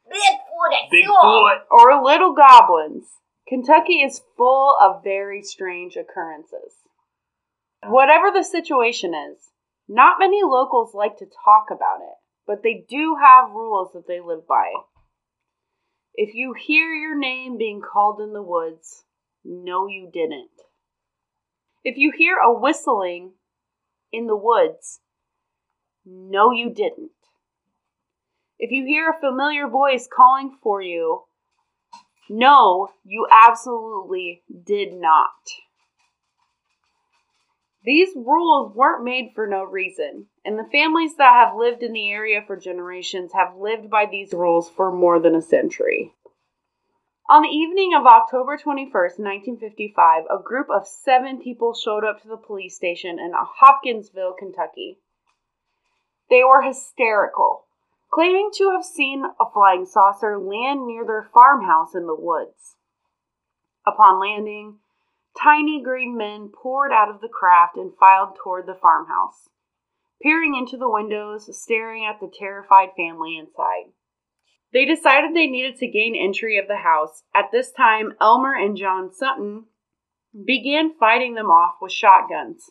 Bigfoot. 0.09 0.91
Bigfoot. 0.91 1.67
or 1.71 2.03
little 2.03 2.33
goblins, 2.33 3.21
Kentucky 3.47 4.01
is 4.01 4.25
full 4.35 4.79
of 4.79 5.05
very 5.05 5.43
strange 5.43 5.99
occurrences. 5.99 6.87
Whatever 7.85 8.31
the 8.31 8.45
situation 8.45 9.15
is, 9.15 9.53
not 9.87 10.19
many 10.19 10.43
locals 10.43 10.95
like 10.95 11.19
to 11.19 11.27
talk 11.27 11.71
about 11.71 12.01
it, 12.01 12.17
but 12.51 12.65
they 12.65 12.85
do 12.89 13.17
have 13.23 13.53
rules 13.53 13.93
that 13.95 14.09
they 14.09 14.19
live 14.19 14.45
by. 14.45 14.73
If 16.15 16.35
you 16.35 16.53
hear 16.53 16.93
your 16.93 17.17
name 17.17 17.57
being 17.57 17.81
called 17.81 18.21
in 18.21 18.33
the 18.33 18.43
woods, 18.43 19.05
no, 19.45 19.87
you 19.87 20.11
didn't. 20.13 20.51
If 21.85 21.97
you 21.97 22.11
hear 22.11 22.39
a 22.39 22.53
whistling 22.53 23.35
in 24.11 24.27
the 24.27 24.35
woods, 24.35 24.99
no, 26.05 26.51
you 26.51 26.71
didn't. 26.71 27.13
If 28.59 28.73
you 28.73 28.85
hear 28.85 29.11
a 29.11 29.21
familiar 29.21 29.69
voice 29.69 30.09
calling 30.13 30.59
for 30.61 30.83
you, 30.83 31.23
no, 32.29 32.89
you 33.05 33.29
absolutely 33.31 34.43
did 34.65 34.93
not. 34.93 35.31
These 37.83 38.11
rules 38.15 38.75
weren't 38.75 39.05
made 39.05 39.33
for 39.35 39.47
no 39.47 39.65
reason, 39.65 40.27
and 40.45 40.59
the 40.59 40.69
families 40.71 41.17
that 41.17 41.33
have 41.33 41.57
lived 41.57 41.83
in 41.83 41.93
the 41.93 42.11
area 42.11 42.43
for 42.47 42.57
generations 42.57 43.33
have 43.33 43.57
lived 43.57 43.89
by 43.89 44.05
these 44.05 44.35
rules 44.35 44.69
for 44.69 44.93
more 44.93 45.19
than 45.19 45.35
a 45.35 45.41
century. 45.41 46.13
On 47.31 47.43
the 47.43 47.49
evening 47.49 47.95
of 47.95 48.07
October 48.07 48.59
21st, 48.59 49.19
1955, 49.19 50.25
a 50.29 50.43
group 50.43 50.67
of 50.69 50.87
seven 50.87 51.41
people 51.41 51.73
showed 51.73 52.05
up 52.05 52.21
to 52.21 52.29
the 52.29 52.37
police 52.37 52.77
station 52.77 53.19
in 53.19 53.33
Hopkinsville, 53.35 54.35
Kentucky. 54.39 54.99
They 56.29 56.43
were 56.45 56.63
hysterical, 56.63 57.65
claiming 58.13 58.51
to 58.55 58.73
have 58.73 58.85
seen 58.85 59.25
a 59.25 59.51
flying 59.55 59.87
saucer 59.87 60.39
land 60.39 60.87
near 60.87 61.07
their 61.07 61.31
farmhouse 61.33 61.95
in 61.95 62.07
the 62.07 62.17
woods. 62.19 62.77
Upon 63.87 64.21
landing, 64.21 64.81
tiny 65.39 65.83
green 65.83 66.17
men 66.17 66.51
poured 66.51 66.93
out 66.93 67.09
of 67.09 67.21
the 67.21 67.29
craft 67.29 67.77
and 67.77 67.93
filed 67.99 68.37
toward 68.43 68.67
the 68.67 68.79
farmhouse, 68.81 69.49
peering 70.23 70.55
into 70.55 70.77
the 70.77 70.91
windows, 70.91 71.49
staring 71.57 72.05
at 72.05 72.21
the 72.21 72.33
terrified 72.33 72.91
family 72.97 73.37
inside. 73.37 73.93
They 74.73 74.85
decided 74.85 75.35
they 75.35 75.49
needed 75.49 75.77
to 75.79 75.89
gain 75.89 76.15
entry 76.15 76.57
of 76.57 76.69
the 76.69 76.77
house. 76.77 77.25
At 77.35 77.51
this 77.51 77.73
time, 77.73 78.15
Elmer 78.21 78.55
and 78.55 78.77
John 78.77 79.13
Sutton 79.13 79.65
began 80.47 80.95
fighting 80.99 81.35
them 81.35 81.51
off 81.51 81.75
with 81.81 81.93
shotguns. 81.93 82.71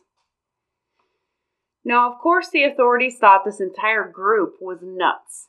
Now, 1.83 2.11
of 2.11 2.19
course, 2.19 2.49
the 2.49 2.63
authorities 2.63 3.17
thought 3.17 3.43
this 3.43 3.59
entire 3.59 4.09
group 4.09 4.55
was 4.61 4.79
nuts. 4.81 5.47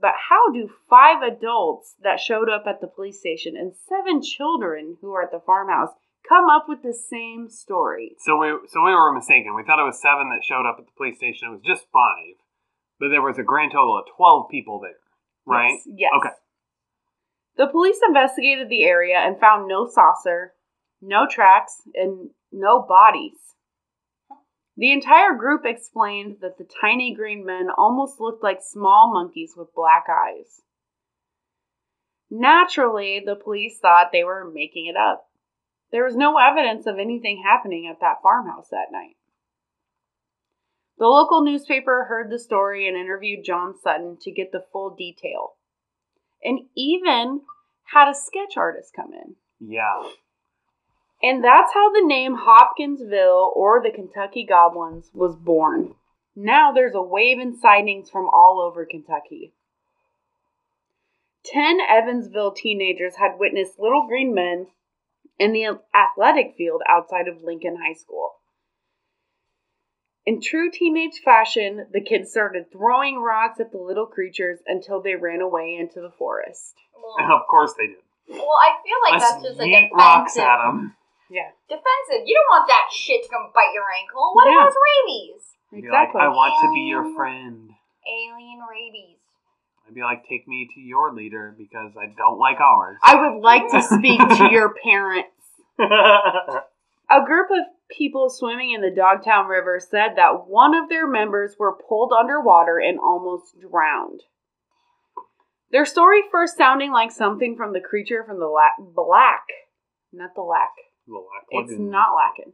But 0.00 0.14
how 0.28 0.50
do 0.52 0.70
five 0.88 1.22
adults 1.22 1.94
that 2.02 2.20
showed 2.20 2.48
up 2.48 2.64
at 2.66 2.80
the 2.80 2.86
police 2.86 3.20
station 3.20 3.54
and 3.56 3.74
seven 3.74 4.22
children 4.22 4.98
who 5.00 5.10
were 5.10 5.22
at 5.22 5.30
the 5.30 5.40
farmhouse 5.40 5.94
come 6.28 6.48
up 6.50 6.66
with 6.68 6.82
the 6.82 6.94
same 6.94 7.48
story? 7.48 8.16
So 8.18 8.36
we 8.36 8.48
so 8.68 8.84
we 8.84 8.92
were 8.92 9.12
mistaken. 9.12 9.54
We 9.54 9.64
thought 9.64 9.80
it 9.80 9.86
was 9.86 10.00
seven 10.00 10.30
that 10.30 10.44
showed 10.44 10.66
up 10.68 10.76
at 10.78 10.86
the 10.86 10.96
police 10.96 11.16
station. 11.16 11.48
It 11.48 11.52
was 11.52 11.62
just 11.64 11.86
five, 11.92 12.36
but 12.98 13.08
there 13.08 13.22
was 13.22 13.38
a 13.38 13.42
grand 13.42 13.72
total 13.72 13.98
of 13.98 14.04
twelve 14.16 14.50
people 14.50 14.80
there, 14.80 15.00
right? 15.46 15.78
Yes. 15.86 16.10
yes. 16.10 16.10
Okay. 16.18 16.34
The 17.56 17.68
police 17.68 17.98
investigated 18.06 18.68
the 18.68 18.82
area 18.82 19.18
and 19.18 19.38
found 19.38 19.68
no 19.68 19.86
saucer, 19.86 20.54
no 21.00 21.26
tracks, 21.30 21.82
and 21.94 22.30
no 22.50 22.82
bodies. 22.82 23.38
The 24.76 24.92
entire 24.92 25.34
group 25.34 25.62
explained 25.64 26.38
that 26.40 26.58
the 26.58 26.66
tiny 26.80 27.14
green 27.14 27.46
men 27.46 27.68
almost 27.76 28.20
looked 28.20 28.42
like 28.42 28.58
small 28.60 29.12
monkeys 29.12 29.54
with 29.56 29.74
black 29.74 30.06
eyes. 30.10 30.62
Naturally, 32.28 33.22
the 33.24 33.36
police 33.36 33.78
thought 33.78 34.10
they 34.10 34.24
were 34.24 34.50
making 34.52 34.86
it 34.86 34.96
up. 34.96 35.28
There 35.94 36.04
was 36.04 36.16
no 36.16 36.38
evidence 36.38 36.88
of 36.88 36.98
anything 36.98 37.44
happening 37.44 37.86
at 37.86 38.00
that 38.00 38.20
farmhouse 38.20 38.66
that 38.70 38.90
night. 38.90 39.14
The 40.98 41.06
local 41.06 41.44
newspaper 41.44 42.06
heard 42.08 42.30
the 42.30 42.38
story 42.40 42.88
and 42.88 42.96
interviewed 42.96 43.44
John 43.44 43.76
Sutton 43.80 44.16
to 44.22 44.32
get 44.32 44.50
the 44.50 44.64
full 44.72 44.90
detail, 44.90 45.52
and 46.42 46.62
even 46.74 47.42
had 47.92 48.08
a 48.08 48.14
sketch 48.14 48.56
artist 48.56 48.92
come 48.92 49.12
in. 49.12 49.36
Yeah. 49.60 50.10
And 51.22 51.44
that's 51.44 51.72
how 51.72 51.92
the 51.92 52.04
name 52.04 52.38
Hopkinsville 52.40 53.52
or 53.54 53.80
the 53.80 53.92
Kentucky 53.94 54.44
Goblins 54.44 55.12
was 55.14 55.36
born. 55.36 55.94
Now 56.34 56.72
there's 56.72 56.96
a 56.96 57.02
wave 57.02 57.38
in 57.38 57.56
sightings 57.56 58.10
from 58.10 58.28
all 58.32 58.60
over 58.60 58.84
Kentucky. 58.84 59.52
Ten 61.44 61.78
Evansville 61.88 62.50
teenagers 62.50 63.14
had 63.14 63.38
witnessed 63.38 63.78
little 63.78 64.08
green 64.08 64.34
men 64.34 64.66
in 65.38 65.52
the 65.52 65.78
athletic 65.94 66.54
field 66.56 66.82
outside 66.88 67.28
of 67.28 67.42
Lincoln 67.42 67.76
High 67.76 67.94
School. 67.94 68.32
In 70.26 70.40
true 70.40 70.70
teenage 70.70 71.20
fashion, 71.22 71.86
the 71.92 72.00
kids 72.00 72.30
started 72.30 72.72
throwing 72.72 73.20
rocks 73.20 73.60
at 73.60 73.72
the 73.72 73.78
little 73.78 74.06
creatures 74.06 74.58
until 74.66 75.02
they 75.02 75.14
ran 75.16 75.42
away 75.42 75.76
into 75.78 76.00
the 76.00 76.12
forest. 76.16 76.74
Well, 76.96 77.32
of 77.36 77.42
course 77.50 77.74
they 77.76 77.88
did. 77.88 78.00
well, 78.28 78.56
I 78.56 78.72
feel 78.80 78.98
like 79.04 79.20
Let's 79.20 79.32
that's 79.32 79.44
just 79.44 79.60
a 79.60 79.64
yeet 79.64 79.90
rocks 79.92 80.34
defensive. 80.34 80.48
at 80.48 80.56
them. 80.64 80.96
Yeah, 81.30 81.50
Defensive. 81.68 82.24
You 82.28 82.36
don't 82.36 82.52
want 82.52 82.68
that 82.68 82.88
shit 82.92 83.24
to 83.24 83.28
come 83.28 83.48
bite 83.52 83.72
your 83.74 83.84
ankle. 84.00 84.32
What 84.32 84.46
Yeah. 84.48 84.64
if 84.64 84.72
it's 84.72 84.80
rabies? 84.80 85.44
exactly. 85.84 86.20
I 86.20 86.28
want 86.28 86.52
to 86.62 86.72
be 86.72 86.88
your 86.88 87.04
friend. 87.16 87.70
Alien 88.06 88.60
rabies. 88.70 89.18
I'd 89.86 89.94
be 89.94 90.02
like, 90.02 90.24
take 90.28 90.48
me 90.48 90.68
to 90.74 90.80
your 90.80 91.12
leader 91.12 91.54
because 91.56 91.92
I 91.96 92.06
don't 92.16 92.38
like 92.38 92.58
ours. 92.60 92.96
I 93.02 93.16
would 93.16 93.40
like 93.40 93.70
to 93.70 93.82
speak 93.82 94.18
to 94.18 94.48
your 94.52 94.74
parents. 94.82 95.28
A 95.78 97.24
group 97.24 97.48
of 97.50 97.66
people 97.90 98.30
swimming 98.30 98.72
in 98.72 98.80
the 98.80 98.90
Dogtown 98.90 99.46
River 99.46 99.78
said 99.78 100.14
that 100.16 100.46
one 100.48 100.74
of 100.74 100.88
their 100.88 101.06
members 101.06 101.56
were 101.58 101.76
pulled 101.88 102.12
underwater 102.18 102.78
and 102.78 102.98
almost 102.98 103.54
drowned. 103.60 104.22
Their 105.70 105.84
story 105.84 106.22
first 106.30 106.56
sounding 106.56 106.92
like 106.92 107.10
something 107.10 107.56
from 107.56 107.72
the 107.72 107.80
creature 107.80 108.24
from 108.24 108.38
the 108.38 108.46
la- 108.46 108.84
Black, 108.94 109.42
not 110.12 110.30
the 110.34 110.42
Lack. 110.42 110.70
It's 111.50 111.72
not 111.78 112.08
Lacken. 112.16 112.52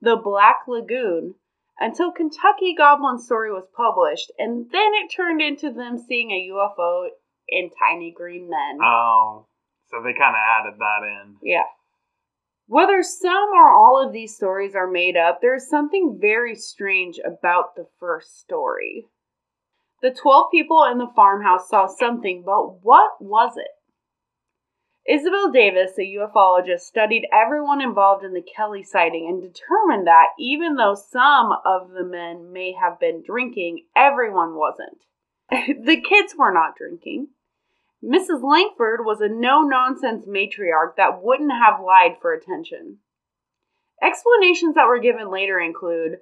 The 0.00 0.16
Black 0.16 0.58
Lagoon 0.66 1.34
until 1.80 2.12
Kentucky 2.12 2.74
Goblin 2.76 3.18
story 3.18 3.50
was 3.50 3.68
published, 3.76 4.32
and 4.38 4.66
then 4.70 4.92
it 4.94 5.12
turned 5.14 5.40
into 5.40 5.72
them 5.72 5.98
seeing 5.98 6.30
a 6.30 6.48
UFO 6.52 7.08
and 7.50 7.70
tiny 7.78 8.12
green 8.16 8.48
men. 8.50 8.78
Oh, 8.82 9.46
so 9.90 10.02
they 10.02 10.12
kind 10.12 10.34
of 10.34 10.42
added 10.60 10.78
that 10.78 11.02
in. 11.02 11.36
Yeah. 11.42 11.64
Whether 12.66 13.02
some 13.02 13.48
or 13.54 13.70
all 13.70 14.04
of 14.04 14.12
these 14.12 14.36
stories 14.36 14.74
are 14.74 14.90
made 14.90 15.16
up, 15.16 15.40
there's 15.40 15.68
something 15.68 16.18
very 16.20 16.54
strange 16.54 17.18
about 17.24 17.76
the 17.76 17.86
first 17.98 18.38
story. 18.40 19.06
The 20.02 20.10
12 20.10 20.50
people 20.50 20.84
in 20.84 20.98
the 20.98 21.10
farmhouse 21.16 21.68
saw 21.68 21.86
something, 21.86 22.42
but 22.44 22.84
what 22.84 23.12
was 23.20 23.56
it? 23.56 23.70
Isabel 25.08 25.50
Davis, 25.50 25.92
a 25.98 26.02
ufologist, 26.02 26.80
studied 26.80 27.26
everyone 27.32 27.80
involved 27.80 28.24
in 28.24 28.34
the 28.34 28.42
Kelly 28.42 28.82
sighting 28.82 29.26
and 29.26 29.40
determined 29.40 30.06
that 30.06 30.26
even 30.38 30.74
though 30.74 30.94
some 30.94 31.50
of 31.64 31.92
the 31.92 32.04
men 32.04 32.52
may 32.52 32.74
have 32.74 33.00
been 33.00 33.22
drinking, 33.24 33.86
everyone 33.96 34.54
wasn't. 34.54 34.98
the 35.50 35.98
kids 36.06 36.34
were 36.36 36.52
not 36.52 36.76
drinking. 36.76 37.28
Mrs. 38.04 38.42
Lankford 38.42 39.00
was 39.02 39.22
a 39.22 39.28
no 39.30 39.62
nonsense 39.62 40.26
matriarch 40.26 40.96
that 40.98 41.22
wouldn't 41.22 41.52
have 41.52 41.80
lied 41.82 42.16
for 42.20 42.34
attention. 42.34 42.98
Explanations 44.02 44.74
that 44.74 44.88
were 44.88 45.00
given 45.00 45.30
later 45.30 45.58
include 45.58 46.18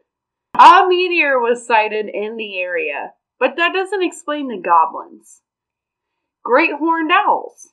a 0.55 0.87
meteor 0.87 1.40
was 1.40 1.66
sighted 1.66 2.07
in 2.09 2.37
the 2.37 2.57
area, 2.61 3.14
but 3.40 3.57
that 3.57 3.72
doesn't 3.75 4.05
explain 4.05 4.46
the 4.46 4.62
goblins. 4.62 5.42
Great 6.44 6.70
horned 6.79 7.11
owls. 7.11 7.72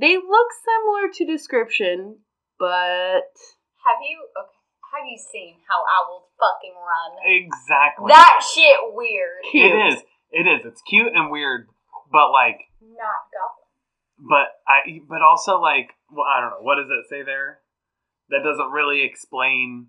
They 0.00 0.16
look 0.16 0.48
similar 0.64 1.10
to 1.14 1.24
description, 1.26 2.18
but 2.58 3.26
Have 3.86 4.00
you 4.02 4.26
okay, 4.38 4.58
have 4.94 5.04
you 5.06 5.18
seen 5.32 5.56
how 5.68 5.82
owls 5.82 6.24
fucking 6.38 6.74
run? 6.74 7.18
Exactly. 7.26 8.06
That 8.08 8.40
shit 8.54 8.78
weird. 8.94 9.42
cute. 9.50 9.66
It 9.72 9.94
is. 9.94 10.02
It 10.30 10.46
is. 10.46 10.60
It's 10.66 10.82
cute 10.88 11.12
and 11.14 11.30
weird, 11.30 11.68
but 12.12 12.30
like, 12.30 12.58
Not 12.80 13.26
goblin. 13.32 14.28
but 14.30 14.48
I, 14.66 15.00
but 15.08 15.22
also 15.22 15.58
like, 15.60 15.90
well, 16.10 16.26
I 16.26 16.40
don't 16.40 16.50
know. 16.50 16.62
What 16.62 16.76
does 16.76 16.88
it 16.90 17.08
say 17.10 17.22
there? 17.24 17.60
That 18.30 18.40
doesn't 18.44 18.70
really 18.72 19.02
explain 19.04 19.88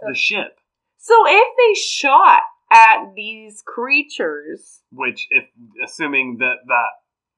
the 0.00 0.14
ship. 0.14 0.58
So 0.98 1.14
if 1.26 1.46
they 1.58 1.78
shot 1.80 2.42
at 2.72 3.12
these 3.14 3.62
creatures, 3.66 4.80
Which, 4.90 5.26
if 5.30 5.44
assuming 5.84 6.38
that 6.38 6.56
that 6.66 6.90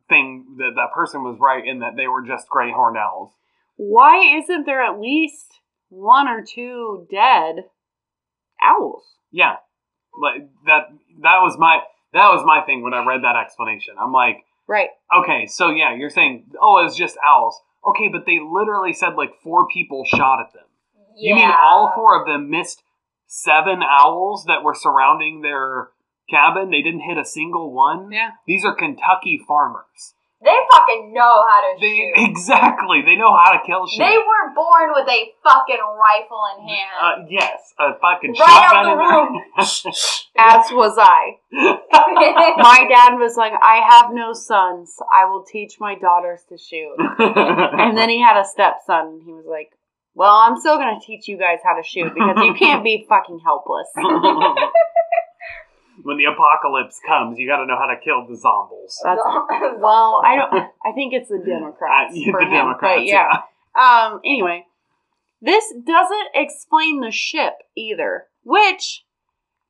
thing 0.09 0.57
that 0.59 0.73
that 0.77 0.93
person 0.95 1.23
was 1.23 1.39
right 1.41 1.65
in 1.67 1.81
that 1.81 1.97
they 1.97 2.07
were 2.09 2.23
just 2.23 2.49
gray 2.49 2.71
horned 2.73 2.97
owls. 2.99 3.33
why 3.77 4.37
isn't 4.39 4.67
there 4.67 4.83
at 4.83 5.01
least 5.01 5.61
one 5.89 6.29
or 6.29 6.45
two 6.45 7.07
dead 7.11 7.65
owls? 8.63 9.05
Yeah, 9.31 9.57
like 10.21 10.49
that. 10.67 10.89
That 11.23 11.39
was 11.43 11.57
my 11.59 11.81
that 12.13 12.29
was 12.29 12.45
my 12.45 12.63
thing 12.65 12.83
when 12.83 12.95
I 12.95 13.05
read 13.05 13.23
that 13.25 13.37
explanation. 13.37 13.95
I'm 14.01 14.13
like, 14.13 14.45
Right. 14.67 14.91
okay, 15.19 15.47
so 15.47 15.71
yeah, 15.71 15.95
you're 15.95 16.11
saying, 16.11 16.47
oh, 16.61 16.85
it's 16.87 16.97
just 16.97 17.17
owls. 17.27 17.61
Okay, 17.85 18.09
but 18.09 18.25
they 18.27 18.39
literally 18.41 18.93
said 18.93 19.15
like 19.17 19.35
four 19.43 19.67
people 19.69 20.05
shot 20.05 20.41
at 20.41 20.53
them. 20.53 20.65
You 21.17 21.35
mean 21.35 21.51
all 21.51 21.93
four 21.95 22.21
of 22.21 22.27
them 22.27 22.51
missed 22.51 22.83
seven 23.27 23.81
owls 23.83 24.45
that 24.47 24.63
were 24.63 24.75
surrounding 24.75 25.43
their 25.43 25.89
cabin? 26.31 26.71
They 26.71 26.83
didn't 26.83 27.01
hit 27.01 27.19
a 27.19 27.25
single 27.25 27.73
one. 27.73 28.11
Yeah. 28.13 28.31
These 28.47 28.65
are 28.65 28.75
Kentucky 28.75 29.41
farmers. 29.47 30.15
They 30.43 30.53
fucking 30.73 31.15
know 31.15 31.23
how 31.49 31.61
to 31.63 31.81
They 31.81 32.13
shoot. 32.15 32.29
exactly. 32.29 33.01
They 33.01 33.17
know 33.17 33.33
how 33.35 33.53
to 33.53 33.61
kill 33.65 33.87
shit. 33.87 34.01
They 34.01 34.19
were 34.19 34.55
born 34.55 34.91
with 34.95 35.09
a 35.09 35.33
fucking 35.43 35.81
rifle 35.81 36.43
in 36.59 36.69
hand. 36.69 36.91
Uh, 37.01 37.25
yes, 37.31 37.73
a 37.81 37.93
fucking 37.99 38.33
Right 38.39 38.45
out 38.47 38.75
shotgun 38.75 38.85
the 38.85 39.05
in 39.05 39.09
room. 39.09 39.43
As 40.37 40.71
was 40.71 40.99
I. 40.99 41.39
My 42.61 42.87
dad 42.91 43.17
was 43.17 43.39
like, 43.39 43.55
I 43.55 43.81
have 43.89 44.13
no 44.13 44.35
sons. 44.35 44.95
I 45.19 45.25
will 45.31 45.45
teach 45.45 45.77
my 45.81 45.95
daughters 45.95 46.41
to 46.51 46.59
shoot. 46.59 46.97
And 46.99 47.97
then 47.97 48.11
he 48.11 48.21
had 48.21 48.39
a 48.39 48.45
stepson, 48.45 49.23
he 49.25 49.33
was 49.33 49.47
like, 49.49 49.71
Well, 50.15 50.35
I'm 50.35 50.59
still 50.61 50.77
going 50.77 51.01
to 51.01 51.07
teach 51.07 51.27
you 51.27 51.39
guys 51.39 51.61
how 51.65 51.75
to 51.81 51.83
shoot 51.89 52.13
because 52.13 52.37
you 52.45 52.53
can't 52.55 52.85
be 52.85 53.07
fucking 53.09 53.39
helpless. 53.43 53.89
when 56.05 56.17
the 56.17 56.25
apocalypse 56.25 57.01
comes, 57.07 57.39
you 57.39 57.49
got 57.49 57.59
to 57.59 57.67
know 57.67 57.77
how 57.77 57.87
to 57.87 57.97
kill 58.03 58.27
the 58.29 58.37
zombies. 58.37 58.95
That's, 59.03 59.21
well, 59.79 60.23
I 60.25 60.37
don't. 60.37 60.53
I 60.85 60.93
think 60.95 61.13
it's 61.13 61.29
the 61.29 61.43
Democrats. 61.45 62.15
Uh, 62.15 62.21
for 62.31 62.41
the 62.41 62.47
him, 62.47 62.53
Democrats, 62.53 63.01
but 63.01 63.05
yeah. 63.07 63.43
Um. 63.75 64.21
Anyway, 64.25 64.65
this 65.43 65.65
doesn't 65.85 66.29
explain 66.35 67.01
the 67.01 67.11
ship 67.11 67.55
either. 67.77 68.29
Which, 68.45 69.05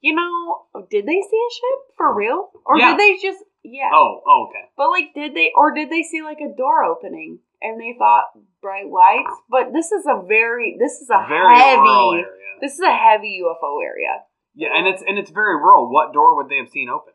you 0.01 0.15
know, 0.15 0.67
did 0.91 1.07
they 1.07 1.21
see 1.23 1.41
a 1.49 1.53
ship 1.55 1.79
for 1.97 2.15
real, 2.15 2.51
or 2.67 2.79
Yeah. 2.79 2.91
did 2.91 3.01
they 3.01 3.13
just? 3.23 3.43
Yeah. 3.63 3.89
Oh, 3.95 4.21
oh, 4.27 4.47
okay. 4.51 4.69
But 4.77 4.91
like, 4.91 5.15
did 5.15 5.35
they, 5.35 5.53
or 5.57 5.73
did 5.73 5.89
they 5.89 6.03
see 6.03 6.21
like 6.23 6.39
a 6.39 6.55
door 6.55 6.85
opening 6.85 7.39
and 7.63 7.81
they 7.81 7.97
thought 7.99 8.25
bright 8.61 8.89
lights. 8.89 9.35
But 9.51 9.73
this 9.73 9.93
is 9.93 10.05
a 10.07 10.23
very 10.27 10.77
this 10.81 11.01
is 11.01 11.09
a 11.11 11.25
Very 11.29 11.41
rural 11.43 12.13
heavy 12.13 12.25
area. 12.25 12.55
this 12.61 12.73
is 12.75 12.81
a 12.81 12.97
heavy 12.97 13.41
UFO 13.45 13.83
area. 13.85 14.25
Yeah, 14.55 14.69
and 14.75 14.87
it's 14.87 15.03
and 15.07 15.19
it's 15.19 15.31
very 15.31 15.57
rural. 15.57 15.91
What 15.91 16.13
door 16.13 16.37
would 16.37 16.49
they 16.49 16.59
have 16.59 16.69
seen 16.69 16.89
open? 16.89 17.13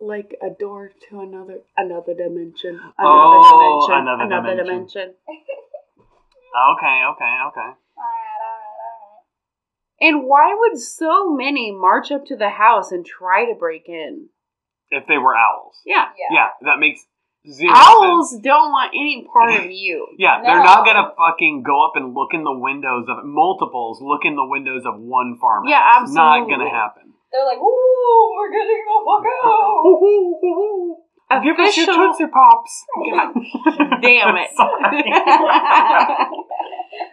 Like 0.00 0.36
a 0.42 0.50
door 0.50 0.90
to 1.10 1.20
another 1.20 1.60
another 1.76 2.14
dimension. 2.14 2.80
Oh, 2.80 2.90
another 2.98 3.38
Oh, 3.44 3.86
dimension. 3.86 4.08
another 4.08 4.22
another 4.24 4.56
dimension. 4.64 5.00
dimension. 5.02 5.14
Oh, 6.56 6.74
okay, 6.78 7.02
okay, 7.12 7.34
okay. 7.48 7.60
Alright, 7.60 8.40
alright, 8.40 8.78
alright. 8.80 9.24
And 10.00 10.24
why 10.26 10.54
would 10.56 10.80
so 10.80 11.30
many 11.34 11.70
march 11.72 12.10
up 12.10 12.24
to 12.26 12.36
the 12.36 12.50
house 12.50 12.90
and 12.90 13.04
try 13.04 13.44
to 13.44 13.54
break 13.58 13.88
in? 13.88 14.28
If 14.90 15.06
they 15.06 15.18
were 15.18 15.36
owls. 15.36 15.76
Yeah. 15.84 16.06
Yeah. 16.16 16.34
Yeah, 16.34 16.48
that 16.62 16.78
makes 16.78 17.04
zero 17.50 17.72
Owls 17.74 18.30
sense. 18.30 18.42
don't 18.42 18.70
want 18.70 18.92
any 18.94 19.26
part 19.32 19.54
of 19.64 19.70
you. 19.70 20.06
Yeah, 20.18 20.40
they're 20.42 20.62
not 20.62 20.84
gonna 20.84 21.12
fucking 21.16 21.62
go 21.66 21.84
up 21.86 21.92
and 21.96 22.14
look 22.14 22.34
in 22.34 22.44
the 22.44 22.56
windows 22.58 23.06
of 23.08 23.24
multiples, 23.24 24.00
look 24.02 24.24
in 24.24 24.36
the 24.36 24.44
windows 24.44 24.84
of 24.86 25.00
one 25.00 25.38
farmhouse. 25.40 25.70
Yeah, 25.70 25.82
absolutely 26.00 26.14
Not 26.16 26.48
gonna 26.50 26.70
happen. 26.70 27.02
They're 27.30 27.44
like, 27.44 27.58
ooh, 27.58 28.34
we're 28.36 28.50
getting 28.50 28.84
the 28.88 29.00
fuck 29.04 29.24
out. 29.44 29.84
Give 31.44 31.58
us 31.60 31.76
your 31.76 31.84
Official- 31.84 32.16
Tootsie 32.16 32.32
Pops. 32.32 32.84
God 33.12 33.34
damn 34.02 34.34
it. 34.36 34.48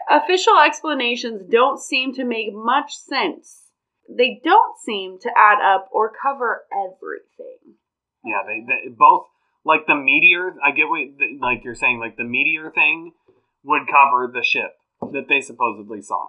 Official 0.10 0.58
explanations 0.66 1.44
don't 1.52 1.80
seem 1.80 2.14
to 2.14 2.24
make 2.24 2.54
much 2.54 2.96
sense. 2.96 3.64
They 4.10 4.40
don't 4.44 4.78
seem 4.80 5.18
to 5.22 5.30
add 5.36 5.60
up 5.62 5.90
or 5.92 6.12
cover 6.22 6.64
everything. 6.72 7.76
yeah, 8.24 8.44
they, 8.46 8.62
they 8.66 8.90
both 8.96 9.26
like 9.66 9.88
the 9.88 9.96
meteor. 9.96 10.54
I 10.64 10.72
get 10.72 10.88
what 10.88 11.02
like 11.42 11.64
you're 11.64 11.76
saying. 11.76 12.00
Like 12.00 12.16
the 12.18 12.24
meteor 12.24 12.72
thing 12.72 13.12
would 13.64 13.84
cover 13.88 14.32
the 14.32 14.44
ship 14.44 14.78
that 15.02 15.26
they 15.28 15.42
supposedly 15.42 16.02
saw, 16.02 16.28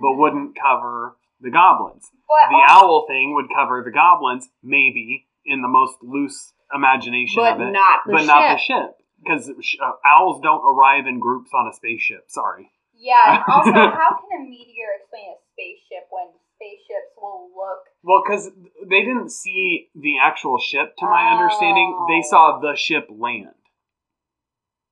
but 0.00 0.12
wouldn't 0.16 0.56
cover 0.56 1.16
the 1.40 1.50
goblins. 1.50 2.08
But 2.28 2.48
The 2.50 2.56
also- 2.72 2.86
owl 2.86 3.04
thing 3.08 3.34
would 3.34 3.46
cover 3.54 3.82
the 3.84 3.90
goblins, 3.92 4.48
maybe 4.62 5.26
in 5.44 5.60
the 5.62 5.68
most 5.68 5.96
loose 6.02 6.52
imagination 6.74 7.42
But 7.42 7.54
of 7.54 7.60
it, 7.60 7.72
not 7.72 8.00
the 8.06 8.12
but 8.12 8.18
ship. 8.20 8.26
not 8.26 8.52
the 8.54 8.58
ship 8.58 8.90
because 9.22 9.50
uh, 9.82 9.92
owls 10.06 10.40
don't 10.42 10.62
arrive 10.64 11.06
in 11.06 11.18
groups 11.20 11.50
on 11.54 11.68
a 11.68 11.74
spaceship. 11.74 12.24
Sorry. 12.28 12.70
Yeah, 12.98 13.42
also, 13.48 13.72
how 13.72 14.16
can 14.16 14.40
a 14.40 14.44
meteor 14.48 14.88
explain 14.98 15.28
a 15.34 15.38
spaceship 15.52 16.08
when 16.10 16.32
spaceships 16.56 17.12
will 17.16 17.50
look? 17.54 17.78
Well, 18.02 18.22
because 18.26 18.50
they 18.88 19.00
didn't 19.00 19.30
see 19.30 19.88
the 19.94 20.18
actual 20.18 20.58
ship, 20.58 20.94
to 20.98 21.06
my 21.06 21.30
understanding. 21.36 21.94
They 22.08 22.18
Oh. 22.24 22.28
saw 22.30 22.58
the 22.58 22.74
ship 22.76 23.06
land. 23.10 23.54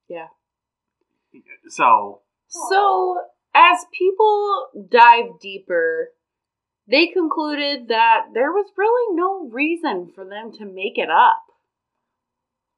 Yeah. 0.09 0.29
So, 1.69 2.21
So, 2.47 3.21
as 3.55 3.85
people 3.93 4.69
dive 4.89 5.41
deeper, 5.41 6.13
they 6.87 7.07
concluded 7.09 7.89
that 7.89 8.27
there 8.35 8.53
was 8.53 8.71
really 8.77 9.17
no 9.17 9.49
reason 9.49 10.13
for 10.15 10.25
them 10.25 10.53
to 10.53 10.65
make 10.67 10.99
it 10.99 11.11
up. 11.11 11.43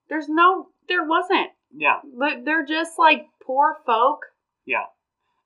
There's 0.08 0.28
no, 0.28 0.68
there 0.88 1.04
wasn't. 1.04 1.50
yeah, 1.76 2.00
But 2.04 2.44
they're 2.44 2.64
just 2.64 2.98
like 2.98 3.26
poor 3.42 3.76
folk. 3.84 4.20
yeah. 4.64 4.86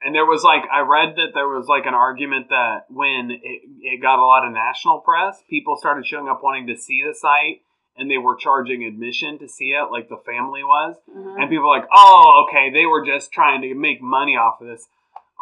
And 0.02 0.14
there 0.14 0.24
was 0.24 0.42
like, 0.42 0.62
I 0.72 0.80
read 0.80 1.16
that 1.16 1.32
there 1.34 1.48
was 1.48 1.66
like 1.68 1.84
an 1.84 1.94
argument 1.94 2.48
that 2.48 2.86
when 2.88 3.30
it, 3.30 3.60
it 3.82 4.00
got 4.00 4.18
a 4.18 4.24
lot 4.24 4.46
of 4.46 4.52
national 4.52 5.00
press, 5.00 5.42
people 5.48 5.76
started 5.76 6.06
showing 6.06 6.28
up 6.28 6.40
wanting 6.42 6.66
to 6.68 6.76
see 6.76 7.02
the 7.06 7.14
site 7.14 7.60
and 7.96 8.10
they 8.10 8.16
were 8.16 8.34
charging 8.36 8.84
admission 8.84 9.38
to 9.38 9.48
see 9.48 9.76
it, 9.76 9.92
like 9.92 10.08
the 10.08 10.16
family 10.24 10.64
was. 10.64 10.96
Uh-huh. 11.08 11.36
And 11.38 11.50
people 11.50 11.68
were 11.68 11.76
like, 11.76 11.88
oh, 11.92 12.46
okay, 12.48 12.70
they 12.72 12.86
were 12.86 13.04
just 13.04 13.30
trying 13.30 13.60
to 13.62 13.74
make 13.74 14.00
money 14.00 14.36
off 14.36 14.60
of 14.60 14.68
this. 14.68 14.86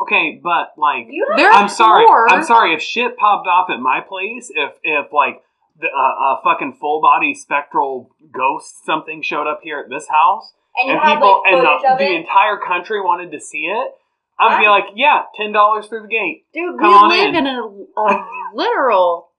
Okay, 0.03 0.41
but 0.43 0.75
like, 0.77 1.09
I'm 1.39 1.69
sorry. 1.69 2.05
poor. 2.07 2.27
I'm 2.29 2.45
sorry 2.45 2.75
if 2.75 2.83
shit 2.83 3.17
popped 3.17 3.49
off 3.49 3.69
at 3.71 3.81
my 3.81 4.01
place. 4.01 4.51
If 4.55 4.75
if 4.85 5.13
like 5.13 5.43
the, 5.81 5.89
uh, 5.89 6.39
a 6.39 6.41
fucking 6.45 6.79
full 6.81 7.01
body 7.01 7.35
spectral 7.35 8.11
ghost 8.33 8.85
something 8.85 9.23
showed 9.23 9.49
up 9.49 9.61
here 9.63 9.81
at 9.81 9.91
this 9.91 10.07
house, 10.09 10.53
and 10.77 10.91
you 10.91 10.95
and 10.95 11.03
people 11.03 11.43
like 11.45 11.53
and 11.53 11.67
the, 11.67 11.97
the 11.99 12.15
entire 12.15 12.59
country 12.59 13.01
wanted 13.01 13.33
to 13.33 13.41
see 13.41 13.67
it, 13.67 13.91
I'd 14.41 14.61
be 14.61 14.67
I- 14.67 14.71
like, 14.71 14.85
yeah, 14.95 15.23
ten 15.37 15.53
dollars 15.53 15.87
through 15.87 16.03
the 16.03 16.09
gate. 16.09 16.45
Dude, 16.53 16.79
Come 16.79 16.89
we 16.89 16.95
on 16.95 17.09
live 17.09 17.29
in. 17.35 17.37
in, 17.37 17.47
a, 17.47 18.01
a 18.01 18.29
literal. 18.55 19.31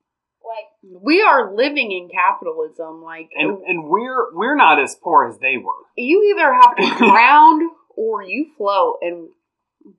like, 0.43 1.01
We 1.03 1.21
are 1.21 1.53
living 1.55 1.91
in 1.91 2.09
capitalism. 2.09 3.01
Like 3.03 3.29
And 3.35 3.57
and 3.67 3.83
we're 3.89 4.33
we're 4.33 4.55
not 4.55 4.81
as 4.81 4.95
poor 5.01 5.27
as 5.27 5.37
they 5.39 5.57
were. 5.57 5.85
you 5.95 6.33
either 6.35 6.53
have 6.53 6.75
to 6.77 6.97
drown 7.05 7.69
or 7.95 8.23
you 8.23 8.47
float, 8.57 8.97
and 9.01 9.29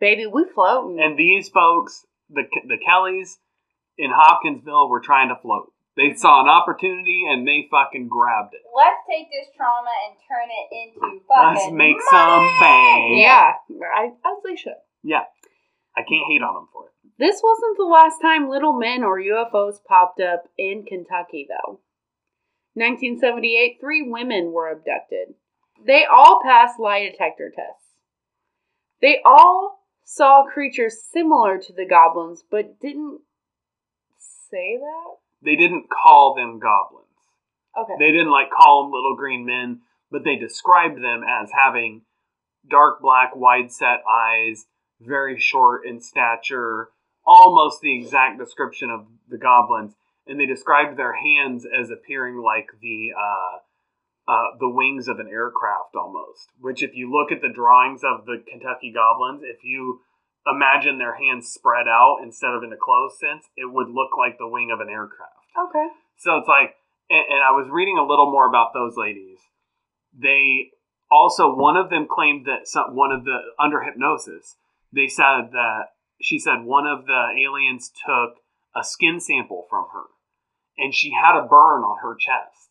baby, 0.00 0.26
we 0.26 0.44
float. 0.54 0.98
And 1.00 1.18
these 1.18 1.48
folks, 1.48 2.04
the 2.28 2.42
the 2.66 2.78
Kellys 2.84 3.38
in 3.98 4.10
Hopkinsville, 4.14 4.88
were 4.88 5.00
trying 5.00 5.28
to 5.28 5.36
float. 5.40 5.72
They 5.96 6.14
saw 6.14 6.40
an 6.42 6.48
opportunity 6.48 7.24
and 7.28 7.46
they 7.46 7.68
fucking 7.70 8.08
grabbed 8.08 8.54
it. 8.54 8.60
let's 8.74 9.00
take 9.10 9.26
this 9.28 9.48
trauma 9.54 9.90
and 10.08 10.16
turn 10.28 10.48
it 10.48 10.68
into 10.72 11.20
fucking. 11.28 11.54
Let's 11.60 11.72
make 11.72 11.96
some 12.08 12.40
money! 12.40 12.56
bang. 12.60 13.18
yeah, 13.18 13.52
I, 13.94 14.04
as 14.06 14.38
they 14.44 14.56
should. 14.56 14.80
Yeah, 15.02 15.24
I 15.96 16.00
can't 16.00 16.28
hate 16.28 16.42
on 16.42 16.54
them 16.54 16.68
for 16.72 16.86
it. 16.86 16.92
This 17.18 17.40
wasn't 17.42 17.76
the 17.76 17.84
last 17.84 18.20
time 18.20 18.48
little 18.48 18.72
men 18.72 19.02
or 19.02 19.20
UFOs 19.20 19.76
popped 19.86 20.20
up 20.20 20.44
in 20.56 20.84
Kentucky, 20.86 21.46
though. 21.48 21.80
1978, 22.74 23.78
three 23.80 24.02
women 24.08 24.52
were 24.52 24.70
abducted. 24.70 25.34
They 25.84 26.04
all 26.04 26.40
passed 26.42 26.78
lie 26.78 27.08
detector 27.10 27.50
tests. 27.54 27.98
They 29.02 29.20
all 29.24 29.80
saw 30.04 30.44
creatures 30.44 31.02
similar 31.12 31.58
to 31.58 31.72
the 31.72 31.86
goblins, 31.86 32.44
but 32.48 32.80
didn't 32.80 33.20
say 34.50 34.78
that? 34.78 35.16
They 35.42 35.56
didn't 35.56 35.86
call 35.90 36.34
them 36.34 36.58
goblins. 36.58 37.06
Okay. 37.78 37.94
They 37.98 38.12
didn't 38.12 38.30
like 38.30 38.50
call 38.50 38.82
them 38.82 38.92
little 38.92 39.16
green 39.16 39.46
men, 39.46 39.80
but 40.10 40.24
they 40.24 40.36
described 40.36 40.96
them 40.96 41.22
as 41.22 41.50
having 41.52 42.02
dark 42.68 43.00
black, 43.00 43.34
wide 43.34 43.72
set 43.72 44.02
eyes, 44.10 44.66
very 45.00 45.38
short 45.38 45.86
in 45.86 46.00
stature, 46.00 46.88
almost 47.26 47.80
the 47.80 47.96
exact 47.98 48.38
description 48.38 48.90
of 48.90 49.06
the 49.28 49.38
goblins. 49.38 49.94
And 50.26 50.38
they 50.38 50.46
described 50.46 50.96
their 50.96 51.14
hands 51.14 51.66
as 51.66 51.90
appearing 51.90 52.42
like 52.42 52.68
the 52.80 53.10
uh, 53.18 53.58
uh, 54.28 54.56
the 54.60 54.68
wings 54.68 55.08
of 55.08 55.18
an 55.18 55.26
aircraft 55.26 55.96
almost. 55.96 56.52
Which, 56.60 56.82
if 56.82 56.94
you 56.94 57.10
look 57.10 57.32
at 57.32 57.40
the 57.40 57.52
drawings 57.52 58.02
of 58.04 58.26
the 58.26 58.42
Kentucky 58.48 58.92
goblins, 58.94 59.42
if 59.42 59.64
you 59.64 60.02
imagine 60.46 60.98
their 60.98 61.16
hands 61.16 61.48
spread 61.48 61.88
out 61.88 62.18
instead 62.22 62.54
of 62.54 62.62
in 62.62 62.72
a 62.72 62.76
closed 62.76 63.18
sense, 63.18 63.46
it 63.56 63.72
would 63.72 63.88
look 63.88 64.16
like 64.16 64.38
the 64.38 64.48
wing 64.48 64.70
of 64.72 64.80
an 64.80 64.88
aircraft. 64.88 65.50
okay. 65.58 65.88
So 66.16 66.36
it's 66.36 66.48
like, 66.48 66.76
and, 67.08 67.24
and 67.28 67.42
I 67.42 67.50
was 67.50 67.68
reading 67.70 67.98
a 67.98 68.06
little 68.06 68.30
more 68.30 68.48
about 68.48 68.72
those 68.72 68.96
ladies. 68.96 69.38
They 70.16 70.70
also, 71.10 71.54
one 71.54 71.76
of 71.76 71.90
them 71.90 72.06
claimed 72.08 72.46
that 72.46 72.68
some, 72.68 72.94
one 72.94 73.12
of 73.12 73.24
the, 73.24 73.38
under 73.58 73.82
hypnosis, 73.82 74.56
they 74.92 75.08
said 75.08 75.52
that, 75.52 75.94
she 76.20 76.38
said 76.38 76.64
one 76.64 76.86
of 76.86 77.06
the 77.06 77.28
aliens 77.38 77.90
took 78.06 78.42
a 78.76 78.84
skin 78.84 79.20
sample 79.20 79.66
from 79.70 79.86
her 79.92 80.04
and 80.76 80.94
she 80.94 81.12
had 81.12 81.38
a 81.38 81.46
burn 81.46 81.82
on 81.82 81.98
her 82.02 82.14
chest. 82.14 82.68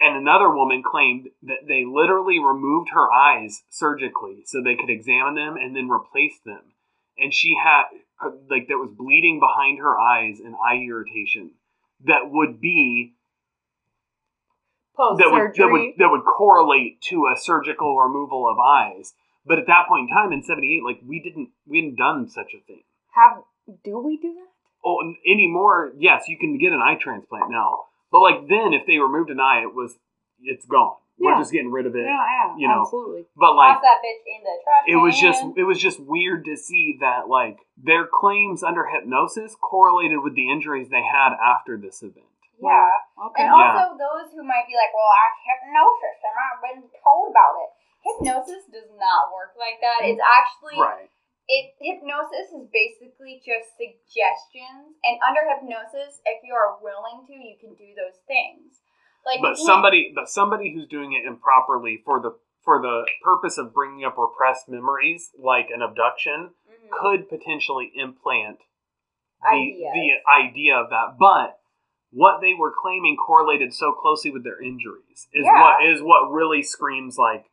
And 0.00 0.16
another 0.16 0.50
woman 0.50 0.82
claimed 0.82 1.28
that 1.42 1.66
they 1.66 1.84
literally 1.84 2.38
removed 2.38 2.90
her 2.92 3.12
eyes 3.12 3.64
surgically 3.68 4.42
so 4.46 4.62
they 4.62 4.76
could 4.76 4.90
examine 4.90 5.34
them 5.34 5.56
and 5.56 5.74
then 5.74 5.88
replace 5.90 6.38
them. 6.44 6.62
And 7.18 7.34
she 7.34 7.56
had, 7.60 7.84
like, 8.48 8.68
there 8.68 8.78
was 8.78 8.92
bleeding 8.96 9.40
behind 9.40 9.80
her 9.80 9.98
eyes 9.98 10.38
and 10.38 10.54
eye 10.54 10.84
irritation 10.88 11.50
that 12.04 12.30
would 12.30 12.60
be 12.60 13.14
Post 14.96 15.18
that 15.18 15.30
would, 15.30 15.54
that 15.54 15.70
would 15.70 15.92
that 15.98 16.10
would 16.10 16.24
correlate 16.24 17.00
to 17.02 17.28
a 17.32 17.38
surgical 17.38 17.96
removal 17.98 18.48
of 18.50 18.58
eyes. 18.58 19.14
But 19.48 19.58
at 19.58 19.66
that 19.66 19.88
point 19.88 20.08
in 20.10 20.14
time, 20.14 20.32
in 20.32 20.42
'78, 20.42 20.84
like 20.84 21.00
we 21.06 21.20
didn't 21.20 21.48
we 21.66 21.78
hadn't 21.78 21.96
done 21.96 22.28
such 22.28 22.52
a 22.54 22.60
thing. 22.66 22.82
Have 23.16 23.42
do 23.84 23.98
we 23.98 24.16
do 24.18 24.34
that? 24.34 24.52
Oh, 24.84 25.00
and 25.00 25.16
anymore? 25.26 25.92
Yes, 25.98 26.24
you 26.28 26.38
can 26.38 26.58
get 26.58 26.72
an 26.72 26.80
eye 26.80 26.96
transplant 27.00 27.50
now. 27.50 27.88
But 28.12 28.20
like 28.20 28.48
then, 28.48 28.72
if 28.72 28.86
they 28.86 28.98
removed 28.98 29.30
an 29.30 29.40
eye, 29.40 29.62
it 29.62 29.74
was 29.74 29.96
it's 30.42 30.66
gone. 30.66 30.96
We're 31.18 31.34
just 31.34 31.50
getting 31.50 31.72
rid 31.72 31.86
of 31.86 31.96
it. 31.96 32.06
Yeah, 32.06 32.14
yeah, 32.14 32.54
you 32.56 32.68
know. 32.68 32.86
absolutely. 32.86 33.26
But 33.34 33.58
like 33.58 33.74
Toss 33.74 33.82
that 33.82 33.98
bitch 33.98 34.22
in 34.22 34.40
the 34.46 34.54
trash. 34.62 34.86
it 34.86 34.98
was 35.02 35.18
just 35.18 35.42
it 35.58 35.66
was 35.66 35.78
just 35.78 35.98
weird 35.98 36.44
to 36.46 36.56
see 36.56 36.96
that 37.00 37.26
like 37.26 37.58
their 37.74 38.06
claims 38.06 38.62
under 38.62 38.86
hypnosis 38.86 39.58
correlated 39.58 40.22
with 40.22 40.36
the 40.38 40.46
injuries 40.46 40.88
they 40.90 41.02
had 41.02 41.34
after 41.34 41.74
this 41.74 42.06
event. 42.06 42.30
Yeah. 42.62 42.90
Okay. 43.30 43.46
And 43.46 43.50
also 43.50 43.98
those 43.98 44.30
who 44.30 44.46
might 44.46 44.66
be 44.70 44.78
like, 44.78 44.94
well, 44.94 45.10
I 45.10 45.26
hypnosis 45.42 46.18
and 46.22 46.34
I've 46.38 46.62
been 46.62 46.82
told 47.02 47.34
about 47.34 47.54
it. 47.66 47.70
Hypnosis 48.04 48.64
does 48.70 48.90
not 48.96 49.34
work 49.34 49.54
like 49.58 49.80
that. 49.82 50.06
It's 50.06 50.20
actually 50.22 50.80
Right. 50.80 51.10
it 51.48 51.74
hypnosis 51.80 52.52
is 52.52 52.68
basically 52.72 53.40
just 53.44 53.72
suggestions 53.76 54.96
and 55.02 55.16
under 55.26 55.40
hypnosis 55.48 56.20
if 56.26 56.44
you 56.44 56.52
are 56.54 56.76
willing 56.82 57.26
to 57.26 57.32
you 57.32 57.56
can 57.58 57.72
do 57.74 57.94
those 57.96 58.20
things 58.28 58.82
like 59.24 59.40
but 59.40 59.56
somebody 59.56 60.12
but 60.14 60.28
somebody 60.28 60.74
who's 60.74 60.86
doing 60.86 61.14
it 61.14 61.24
improperly 61.24 62.02
for 62.04 62.20
the 62.20 62.38
for 62.68 62.82
the 62.82 63.06
purpose 63.22 63.56
of 63.56 63.72
bringing 63.72 64.04
up 64.04 64.18
repressed 64.18 64.68
memories, 64.68 65.32
like 65.38 65.70
an 65.72 65.80
abduction, 65.80 66.52
Mhm. 66.68 66.90
could 66.90 67.28
potentially 67.30 67.90
implant 67.94 68.58
the 69.40 69.48
Ideas. 69.48 69.94
the 69.94 70.30
idea 70.30 70.76
of 70.76 70.90
that. 70.90 71.16
But 71.18 71.60
what 72.10 72.40
they 72.42 72.52
were 72.52 72.72
claiming 72.72 73.16
correlated 73.16 73.72
so 73.72 73.92
closely 73.92 74.30
with 74.30 74.44
their 74.44 74.60
injuries 74.60 75.28
is 75.32 75.46
Yeah. 75.46 75.62
what 75.62 75.84
is 75.84 76.02
what 76.02 76.30
really 76.30 76.62
screams 76.62 77.16
like 77.16 77.50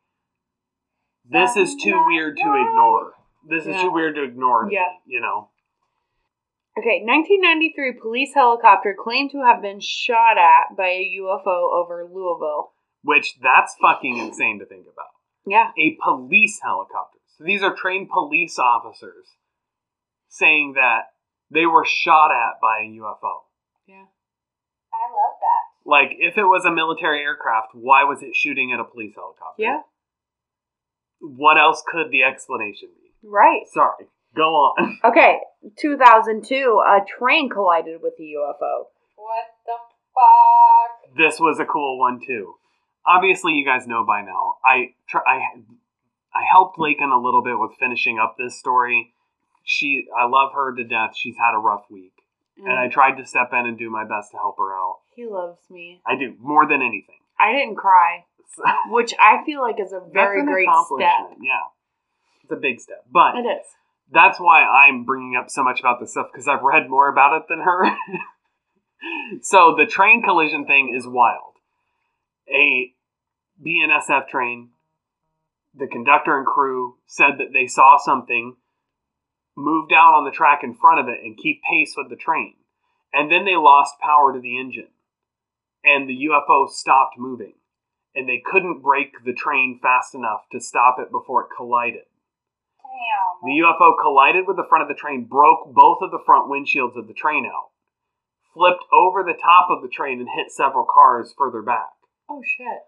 this 1.30 1.56
is 1.56 1.76
too 1.82 2.04
weird 2.08 2.38
to 2.38 2.44
ignore. 2.44 3.14
This 3.48 3.64
is 3.68 3.76
Yeah. 3.76 3.84
too 3.84 3.92
weird 3.92 4.16
to 4.16 4.24
ignore. 4.24 4.70
Yeah. 4.72 4.94
you 5.06 5.20
know. 5.20 5.50
Okay, 6.78 7.02
1993 7.06 7.94
police 8.02 8.34
helicopter 8.34 8.94
claimed 8.98 9.32
to 9.32 9.42
have 9.46 9.62
been 9.62 9.80
shot 9.80 10.38
at 10.38 10.76
by 10.76 10.90
a 10.90 11.04
UFO 11.22 11.72
over 11.74 12.04
Louisville. 12.06 12.74
Which 13.02 13.38
that's 13.40 13.76
fucking 13.82 14.18
insane 14.18 14.60
to 14.60 14.66
think 14.66 14.86
about. 14.92 15.12
Yeah. 15.46 15.72
A 15.78 15.98
police 16.04 16.60
helicopter. 16.62 17.20
So 17.38 17.44
these 17.46 17.64
are 17.64 17.74
trained 17.76 18.10
police 18.10 18.58
officers 18.60 19.38
saying 20.28 20.74
that 20.74 21.14
they 21.50 21.66
were 21.66 21.86
shot 21.86 22.32
at 22.32 22.60
by 22.62 22.80
a 22.80 22.90
UFO. 23.00 23.44
Yeah. 23.88 24.06
I 24.94 25.06
love 25.12 25.36
that. 25.40 25.64
Like, 25.90 26.10
if 26.18 26.38
it 26.38 26.46
was 26.46 26.66
a 26.66 26.72
military 26.72 27.22
aircraft, 27.22 27.70
why 27.74 28.04
was 28.04 28.24
it 28.24 28.36
shooting 28.36 28.72
at 28.74 28.80
a 28.80 28.84
police 28.84 29.14
helicopter? 29.16 29.62
Yeah. 29.62 29.82
What 31.20 31.58
else 31.58 31.84
could 31.88 32.12
the 32.12 32.24
explanation 32.24 32.90
be? 32.96 33.12
Right. 33.24 33.62
Sorry. 33.74 34.08
Go 34.36 34.44
on. 34.44 35.00
Okay, 35.06 35.38
2002, 35.80 36.82
a 36.86 37.00
train 37.18 37.50
collided 37.50 38.02
with 38.02 38.14
a 38.20 38.24
UFO. 38.24 38.86
What 39.16 39.46
the 39.66 39.78
fuck? 40.14 41.18
this 41.18 41.40
was 41.40 41.60
a 41.60 41.66
cool 41.66 42.00
one 42.00 42.20
too. 42.26 42.56
Obviously, 43.08 43.54
you 43.54 43.66
guys 43.66 43.88
know 43.88 44.06
by 44.06 44.22
now. 44.22 44.56
I 44.66 44.94
tr- 45.08 45.28
I 45.28 45.40
I 46.34 46.44
helped 46.50 46.80
Lakin 46.80 47.10
a 47.12 47.22
little 47.22 47.44
bit 47.44 47.58
with 47.58 47.78
finishing 47.80 48.20
up 48.20 48.36
this 48.38 48.60
story. 48.60 49.14
She, 49.64 50.06
I 50.16 50.28
love 50.28 50.52
her 50.54 50.76
to 50.76 50.84
death. 50.84 51.12
She's 51.16 51.36
had 51.38 51.56
a 51.56 51.60
rough 51.60 51.86
week, 51.90 52.14
and 52.58 52.74
I 52.74 52.88
mm. 52.88 52.92
tried 52.92 53.16
to 53.18 53.26
step 53.26 53.50
in 53.54 53.66
and 53.66 53.78
do 53.78 53.90
my 53.90 54.04
best 54.04 54.32
to 54.32 54.38
help 54.38 54.58
her 54.58 54.74
out. 54.74 54.98
he 55.16 55.26
loves 55.26 55.62
me. 55.70 56.02
I 56.06 56.16
do 56.16 56.36
more 56.40 56.68
than 56.68 56.82
anything. 56.82 57.20
I 57.40 57.54
didn't 57.54 57.76
cry, 57.76 58.26
which 58.90 59.14
I 59.20 59.44
feel 59.46 59.62
like 59.62 59.80
is 59.80 59.94
a 59.94 60.02
very 60.12 60.44
great 60.44 60.68
accomplishment, 60.68 61.12
step. 61.30 61.38
Yeah, 61.42 62.44
it's 62.44 62.52
a 62.52 62.56
big 62.56 62.80
step, 62.80 63.06
but 63.12 63.36
It 63.36 63.46
is. 63.48 63.66
that's 64.12 64.40
why 64.40 64.64
I'm 64.64 65.04
bringing 65.06 65.36
up 65.36 65.50
so 65.50 65.64
much 65.64 65.80
about 65.80 66.00
this 66.00 66.12
stuff 66.12 66.28
because 66.32 66.48
I've 66.48 66.64
read 66.64 66.90
more 66.90 67.10
about 67.10 67.38
it 67.38 67.44
than 67.50 67.62
her. 67.62 67.86
so 69.42 69.76
the 69.78 69.86
train 69.86 70.24
collision 70.24 70.66
thing 70.66 70.94
is 70.98 71.08
wild. 71.08 71.54
A 72.50 72.94
BNSF 73.66 74.28
train, 74.28 74.70
the 75.74 75.88
conductor 75.88 76.38
and 76.38 76.46
crew 76.46 76.96
said 77.08 77.38
that 77.40 77.54
they 77.54 77.68
saw 77.68 77.98
something 77.98 78.56
move 79.56 79.90
down 79.90 80.14
on 80.14 80.26
the 80.26 80.32
track 80.32 80.62
in 80.64 80.74
front 80.76 81.00
of 81.00 81.08
it 81.08 81.24
and 81.24 81.38
keep 81.38 81.62
pace 81.70 81.94
with 81.98 82.10
the 82.10 82.16
train. 82.16 82.56
And 83.14 83.32
then 83.32 83.46
they 83.46 83.56
lost 83.56 83.94
power 84.02 84.34
to 84.34 84.40
the 84.40 84.60
engine. 84.60 84.90
And 85.84 86.10
the 86.10 86.28
UFO 86.30 86.68
stopped 86.68 87.18
moving. 87.18 87.54
And 88.16 88.30
they 88.30 88.42
couldn't 88.44 88.82
brake 88.82 89.12
the 89.26 89.34
train 89.34 89.80
fast 89.82 90.16
enough 90.16 90.48
to 90.52 90.60
stop 90.62 90.98
it 91.00 91.12
before 91.12 91.44
it 91.44 91.50
collided. 91.56 92.08
Damn. 92.82 93.44
The 93.44 93.62
UFO 93.62 93.94
collided 94.02 94.48
with 94.48 94.56
the 94.56 94.66
front 94.70 94.84
of 94.84 94.88
the 94.88 95.00
train, 95.00 95.26
broke 95.26 95.74
both 95.74 95.98
of 96.02 96.12
the 96.12 96.24
front 96.26 96.50
windshields 96.50 96.98
of 96.98 97.08
the 97.08 97.14
train 97.14 97.46
out, 97.46 97.72
flipped 98.54 98.86
over 98.94 99.22
the 99.22 99.38
top 99.40 99.68
of 99.70 99.82
the 99.82 99.90
train, 99.90 100.20
and 100.20 100.30
hit 100.30 100.52
several 100.52 100.86
cars 100.86 101.34
further 101.38 101.62
back. 101.62 101.92
Oh 102.30 102.42
shit. 102.58 102.84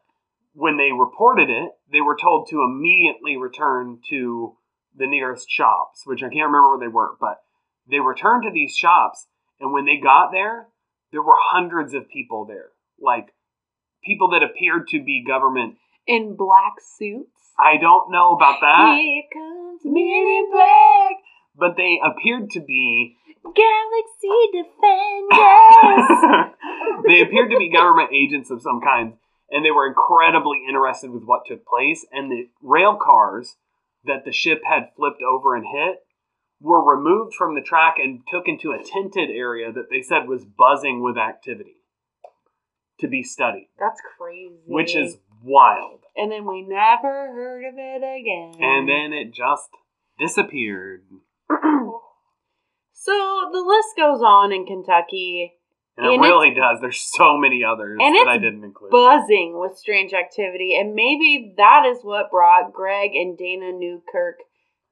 When 0.53 0.78
they 0.78 0.91
reported 0.91 1.49
it, 1.49 1.71
they 1.91 2.01
were 2.01 2.17
told 2.19 2.47
to 2.49 2.63
immediately 2.63 3.36
return 3.38 3.99
to 4.09 4.55
the 4.95 5.07
nearest 5.07 5.49
shops, 5.49 6.03
which 6.05 6.23
I 6.23 6.30
can't 6.30 6.47
remember 6.47 6.69
where 6.69 6.80
they 6.80 6.88
were, 6.88 7.17
but 7.19 7.43
they 7.89 7.99
returned 7.99 8.43
to 8.43 8.51
these 8.51 8.75
shops, 8.75 9.28
and 9.59 9.71
when 9.71 9.86
they 9.86 9.97
got 9.97 10.32
there, 10.32 10.67
there 11.11 11.21
were 11.21 11.36
hundreds 11.38 11.93
of 11.93 12.09
people 12.09 12.45
there. 12.45 12.71
Like, 12.99 13.34
people 14.03 14.29
that 14.31 14.43
appeared 14.43 14.87
to 14.89 15.01
be 15.03 15.23
government. 15.25 15.75
In 16.05 16.35
black 16.35 16.73
suits. 16.97 17.29
I 17.59 17.77
don't 17.77 18.11
know 18.11 18.33
about 18.35 18.59
that, 18.61 18.99
Here 19.01 19.23
comes 19.33 19.81
Black. 19.83 21.15
but 21.55 21.75
they 21.75 21.99
appeared 22.03 22.51
to 22.51 22.59
be 22.61 23.17
Galaxy 23.43 24.51
Defenders. 25.31 26.53
they 27.07 27.21
appeared 27.21 27.49
to 27.51 27.57
be 27.57 27.69
government 27.71 28.11
agents 28.13 28.51
of 28.51 28.61
some 28.61 28.79
kind, 28.81 29.13
and 29.49 29.65
they 29.65 29.71
were 29.71 29.87
incredibly 29.87 30.63
interested 30.67 31.09
with 31.11 31.23
what 31.23 31.45
took 31.47 31.65
place. 31.65 32.05
And 32.11 32.31
the 32.31 32.49
rail 32.61 32.95
cars 33.01 33.55
that 34.05 34.23
the 34.23 34.31
ship 34.31 34.61
had 34.69 34.89
flipped 34.95 35.21
over 35.23 35.55
and 35.55 35.65
hit 35.65 36.03
were 36.61 36.83
removed 36.95 37.33
from 37.35 37.55
the 37.55 37.61
track 37.61 37.95
and 37.97 38.21
took 38.31 38.47
into 38.47 38.71
a 38.71 38.83
tinted 38.83 39.29
area 39.29 39.71
that 39.71 39.89
they 39.89 40.01
said 40.01 40.27
was 40.27 40.45
buzzing 40.45 41.01
with 41.03 41.17
activity 41.17 41.76
to 42.99 43.07
be 43.07 43.23
studied, 43.23 43.69
That's 43.79 44.01
crazy. 44.17 44.55
which 44.65 44.95
is 44.95 45.17
wild. 45.43 46.01
And 46.15 46.31
then 46.31 46.45
we 46.45 46.61
never 46.63 47.07
heard 47.33 47.63
of 47.65 47.75
it 47.77 47.97
again. 48.03 48.53
And 48.63 48.87
then 48.89 49.13
it 49.13 49.33
just 49.33 49.69
disappeared. 50.19 51.03
so 52.93 53.49
the 53.51 53.63
list 53.65 53.89
goes 53.95 54.21
on 54.21 54.51
in 54.51 54.65
Kentucky, 54.65 55.53
And 55.97 56.07
it 56.07 56.19
really 56.19 56.53
does. 56.53 56.79
There's 56.81 57.01
so 57.15 57.37
many 57.37 57.63
others 57.63 57.99
And 58.01 58.15
that 58.15 58.27
I 58.27 58.37
didn't 58.37 58.63
include. 58.63 58.91
buzzing 58.91 59.59
with 59.59 59.77
strange 59.77 60.13
activity, 60.13 60.75
and 60.79 60.93
maybe 60.95 61.53
that 61.57 61.83
is 61.85 61.99
what 62.01 62.31
brought 62.31 62.73
Greg 62.73 63.11
and 63.13 63.37
Dana 63.37 63.71
Newkirk 63.71 64.37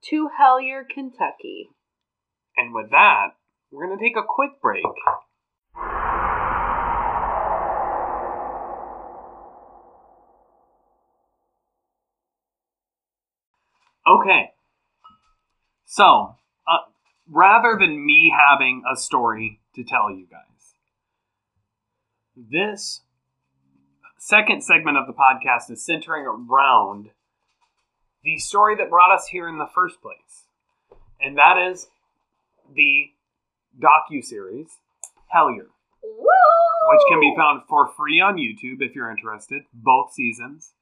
to 0.10 0.30
Hellier, 0.40 0.84
Kentucky. 0.88 1.70
And 2.58 2.74
with 2.74 2.92
that, 2.92 3.30
we're 3.72 3.88
going 3.88 3.98
to 3.98 4.04
take 4.04 4.16
a 4.16 4.24
quick 4.28 4.62
break. 4.62 4.84
Okay. 14.08 14.52
So, 15.86 16.36
uh, 16.68 16.90
rather 17.30 17.78
than 17.80 18.06
me 18.06 18.34
having 18.38 18.84
a 18.92 18.96
story 18.96 19.62
to 19.76 19.84
tell 19.84 20.12
you 20.12 20.28
guys, 20.30 20.74
this 22.36 23.02
second 24.18 24.64
segment 24.64 24.98
of 24.98 25.08
the 25.08 25.14
podcast 25.14 25.72
is 25.72 25.86
centering 25.86 26.26
around 26.26 27.12
the 28.24 28.38
story 28.38 28.76
that 28.76 28.90
brought 28.90 29.14
us 29.14 29.28
here 29.28 29.48
in 29.48 29.58
the 29.58 29.70
first 29.74 30.02
place. 30.02 30.48
And 31.22 31.38
that 31.38 31.58
is 31.58 31.88
the 32.74 33.12
docu-series 33.80 34.70
Hellier, 35.34 35.68
Woo! 36.04 36.26
which 36.90 37.02
can 37.08 37.20
be 37.20 37.34
found 37.38 37.62
for 37.70 37.88
free 37.96 38.20
on 38.20 38.36
YouTube 38.36 38.82
if 38.82 38.96
you're 38.96 39.12
interested, 39.12 39.64
both 39.74 40.14
seasons, 40.14 40.74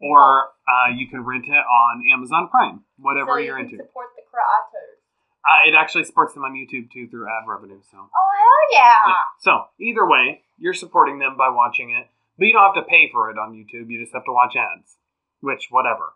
or 0.00 0.48
uh, 0.68 0.90
you 0.96 1.08
can 1.08 1.24
rent 1.24 1.44
it 1.46 1.52
on 1.52 2.02
Amazon 2.12 2.48
Prime, 2.48 2.80
whatever 2.98 3.32
so 3.32 3.36
you 3.38 3.46
you're 3.46 3.56
can 3.56 3.66
into. 3.66 3.76
support 3.76 4.08
the 4.16 4.22
creators. 4.30 4.96
Uh, 5.44 5.68
it 5.68 5.74
actually 5.74 6.04
supports 6.04 6.34
them 6.34 6.44
on 6.44 6.52
YouTube 6.52 6.90
too 6.92 7.08
through 7.08 7.26
ad 7.26 7.46
revenue. 7.48 7.80
So, 7.90 7.96
Oh 7.98 8.30
hell 8.36 8.78
yeah! 8.80 8.92
yeah. 9.06 9.14
so 9.40 9.64
either 9.80 10.06
way, 10.06 10.42
you're 10.58 10.74
supporting 10.74 11.18
them 11.18 11.36
by 11.36 11.48
watching 11.48 11.90
it, 11.90 12.06
but 12.38 12.44
you 12.46 12.52
don't 12.52 12.74
have 12.74 12.84
to 12.84 12.88
pay 12.88 13.08
for 13.10 13.30
it 13.30 13.38
on 13.38 13.52
YouTube. 13.52 13.88
You 13.90 14.00
just 14.00 14.12
have 14.14 14.24
to 14.26 14.32
watch 14.32 14.54
ads, 14.56 14.96
which 15.40 15.68
whatever. 15.70 16.12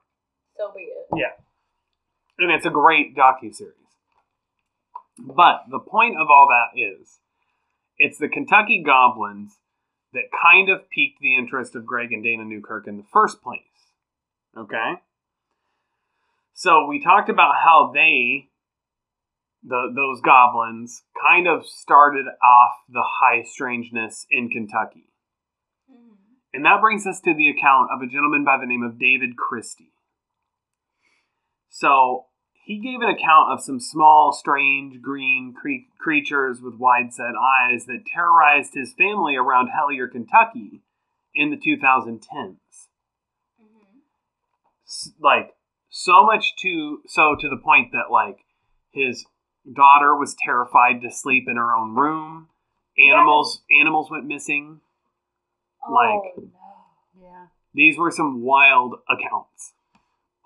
So 0.58 0.72
be 0.76 0.82
it. 0.82 1.06
Yeah. 1.16 1.32
And 2.38 2.50
it's 2.52 2.66
a 2.66 2.70
great 2.70 3.16
docu-series. 3.16 3.72
But 5.18 5.64
the 5.70 5.78
point 5.78 6.16
of 6.20 6.28
all 6.28 6.48
that 6.50 6.78
is 6.78 7.18
it's 7.98 8.18
the 8.18 8.28
Kentucky 8.28 8.82
Goblins 8.84 9.52
that 10.12 10.24
kind 10.42 10.68
of 10.68 10.88
piqued 10.90 11.20
the 11.20 11.36
interest 11.36 11.74
of 11.74 11.86
Greg 11.86 12.12
and 12.12 12.22
Dana 12.22 12.44
Newkirk 12.44 12.86
in 12.86 12.96
the 12.98 13.04
first 13.12 13.42
place. 13.42 13.60
Okay? 14.56 14.94
So 16.52 16.86
we 16.86 17.02
talked 17.02 17.28
about 17.28 17.54
how 17.62 17.90
they 17.92 18.50
the 19.62 19.92
those 19.94 20.20
goblins 20.20 21.02
kind 21.20 21.48
of 21.48 21.66
started 21.66 22.26
off 22.26 22.72
the 22.88 23.02
high 23.02 23.42
strangeness 23.42 24.26
in 24.30 24.50
Kentucky. 24.50 25.10
Mhm. 25.90 26.16
And 26.52 26.64
that 26.64 26.80
brings 26.80 27.06
us 27.06 27.20
to 27.22 27.34
the 27.34 27.48
account 27.48 27.90
of 27.90 28.02
a 28.02 28.06
gentleman 28.06 28.44
by 28.44 28.58
the 28.58 28.66
name 28.66 28.82
of 28.82 28.98
David 28.98 29.36
Christie. 29.36 29.94
So 31.68 32.26
he 32.52 32.78
gave 32.78 33.00
an 33.00 33.08
account 33.08 33.52
of 33.52 33.60
some 33.60 33.80
small, 33.80 34.32
strange 34.32 35.02
green 35.02 35.52
cre- 35.52 35.90
creatures 35.98 36.62
with 36.62 36.76
wide 36.76 37.12
set 37.12 37.34
eyes 37.34 37.86
that 37.86 38.06
terrorized 38.06 38.74
his 38.74 38.94
family 38.94 39.36
around 39.36 39.68
Hellier, 39.68 40.10
Kentucky 40.10 40.82
in 41.34 41.50
the 41.50 41.56
2010s. 41.56 42.88
S- 44.94 45.12
Like, 45.20 45.54
so 45.88 46.24
much 46.24 46.54
to, 46.62 47.02
so 47.06 47.34
to 47.38 47.48
the 47.48 47.56
point 47.62 47.92
that, 47.92 48.10
like, 48.10 48.44
his 48.92 49.24
daughter 49.72 50.16
was 50.16 50.36
terrified 50.38 51.00
to 51.02 51.10
sleep 51.10 51.44
in 51.48 51.56
her 51.56 51.74
own 51.74 51.94
room. 51.94 52.48
Animals, 52.98 53.62
animals 53.80 54.10
went 54.10 54.24
missing. 54.26 54.80
Oh, 55.86 55.92
like- 55.92 56.32
oh, 56.36 56.50
no. 57.16 57.22
Yeah. 57.22 57.46
These 57.72 57.98
were 57.98 58.10
some 58.10 58.42
wild 58.42 58.94
accounts. 59.08 59.74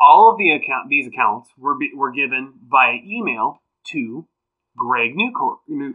All 0.00 0.30
of 0.30 0.38
the 0.38 0.50
account 0.50 0.88
these 0.88 1.06
accounts 1.08 1.50
were 1.58 1.76
be, 1.76 1.90
were 1.94 2.12
given 2.12 2.54
via 2.66 2.94
email 3.04 3.60
to 3.88 4.26
Greg 4.76 5.14
Newkirk, 5.14 5.58
New, 5.68 5.94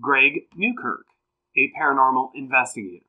Greg 0.00 0.48
Newkirk, 0.54 1.06
a 1.56 1.72
paranormal 1.76 2.30
investigator. 2.34 3.06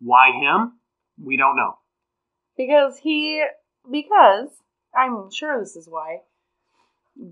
Why 0.00 0.32
him? 0.32 0.80
We 1.22 1.36
don't 1.36 1.56
know. 1.56 1.78
Because 2.58 2.98
he, 2.98 3.42
because 3.90 4.50
I'm 4.94 5.30
sure 5.30 5.58
this 5.58 5.76
is 5.76 5.88
why. 5.88 6.18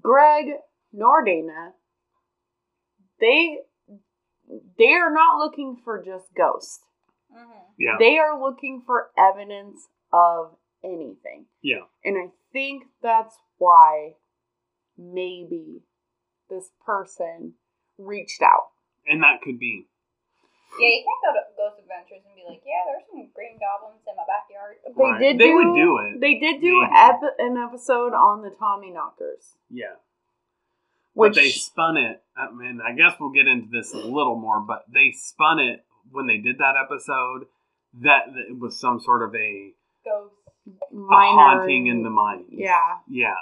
Greg 0.01 0.47
nor 0.93 1.23
Dana, 1.23 1.75
they 3.21 3.59
they 4.79 4.93
are 4.93 5.13
not 5.13 5.39
looking 5.39 5.77
for 5.85 6.03
just 6.03 6.33
ghosts. 6.35 6.81
Mhm. 7.35 7.65
Yeah. 7.79 7.97
They 7.99 8.19
are 8.19 8.41
looking 8.41 8.83
for 8.87 9.11
evidence 9.19 9.89
of 10.13 10.57
anything. 10.83 11.47
Yeah. 11.61 11.85
And 12.05 12.17
I 12.17 12.33
think 12.53 12.85
that's 13.03 13.37
why 13.59 14.15
maybe 14.97 15.83
this 16.49 16.71
person 16.85 17.55
reached 17.99 18.43
out. 18.43 18.71
And 19.07 19.23
that 19.23 19.43
could 19.43 19.59
be. 19.59 19.89
Yeah, 20.79 20.89
you 20.89 21.03
can't 21.05 21.23
go 21.25 21.31
to 21.35 21.43
Ghost 21.57 21.81
Adventures 21.81 22.23
and 22.27 22.35
be 22.37 22.45
like, 22.49 22.63
yeah, 22.65 22.83
there's 22.87 23.05
some 23.11 23.29
green 23.35 23.59
goblins 23.59 24.03
in 24.07 24.15
my 24.17 24.25
backyard. 24.29 24.77
They 24.85 24.93
Right. 24.93 25.19
did 25.21 25.39
They 25.39 25.49
do, 25.49 25.55
would 25.57 25.75
do 25.75 25.99
it. 25.99 26.21
They 26.21 26.35
did 26.39 26.61
do 26.61 26.85
ep- 26.85 27.39
an 27.39 27.57
episode 27.57 28.13
on 28.13 28.43
the 28.43 28.51
Tommy 28.51 28.91
Knockers. 28.91 29.57
Yeah. 29.71 29.97
Which 31.15 31.35
but 31.35 31.41
they 31.41 31.49
spun 31.51 31.97
it. 31.97 32.23
I 32.37 32.51
mean, 32.51 32.81
I 32.85 32.93
guess 32.93 33.15
we'll 33.19 33.31
get 33.31 33.47
into 33.47 33.69
this 33.71 33.95
a 33.95 33.99
little 33.99 34.37
more, 34.37 34.61
but 34.61 34.85
they 34.93 35.13
spun 35.13 35.59
it 35.59 35.85
when 36.13 36.27
they 36.27 36.37
did 36.39 36.59
that 36.59 36.75
episode 36.77 37.47
that, 38.03 38.27
that 38.35 38.51
it 38.51 38.59
was 38.59 38.79
some 38.79 39.01
sort 39.01 39.23
of 39.23 39.35
a, 39.35 39.73
Ghost. 40.05 40.35
a 40.67 40.95
minor 40.95 41.57
haunting 41.59 41.87
in 41.87 42.03
the 42.03 42.11
mind. 42.11 42.45
Yeah. 42.51 42.99
Yeah. 43.09 43.35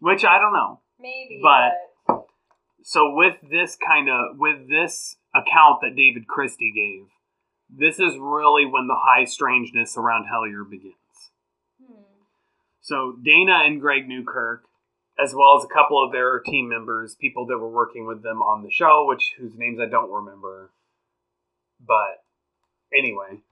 Which 0.00 0.24
I 0.24 0.38
don't 0.38 0.54
know. 0.54 0.80
Maybe, 0.98 1.40
But- 1.42 1.72
but, 2.06 2.26
So 2.82 3.12
with 3.14 3.36
this 3.42 3.76
kind 3.76 4.08
of 4.08 4.38
with 4.38 4.66
this 4.70 5.17
account 5.34 5.80
that 5.82 5.96
David 5.96 6.26
Christie 6.26 6.72
gave, 6.74 7.08
this 7.70 7.98
is 7.98 8.18
really 8.18 8.64
when 8.64 8.86
the 8.86 8.96
high 8.96 9.24
strangeness 9.24 9.96
around 9.96 10.26
Hellier 10.26 10.68
begins. 10.68 10.94
hmm. 11.84 12.02
So 12.80 13.16
Dana 13.22 13.64
and 13.64 13.80
Greg 13.80 14.08
Newkirk, 14.08 14.64
as 15.18 15.34
well 15.34 15.58
as 15.58 15.64
a 15.64 15.74
couple 15.74 16.02
of 16.02 16.12
their 16.12 16.40
team 16.40 16.68
members, 16.68 17.16
people 17.20 17.46
that 17.46 17.58
were 17.58 17.68
working 17.68 18.06
with 18.06 18.22
them 18.22 18.40
on 18.40 18.62
the 18.62 18.70
show, 18.70 19.04
which 19.06 19.34
whose 19.38 19.56
names 19.56 19.78
I 19.80 19.86
don't 19.86 20.10
remember, 20.10 20.70
but 21.84 22.22
anyway, 22.96 23.42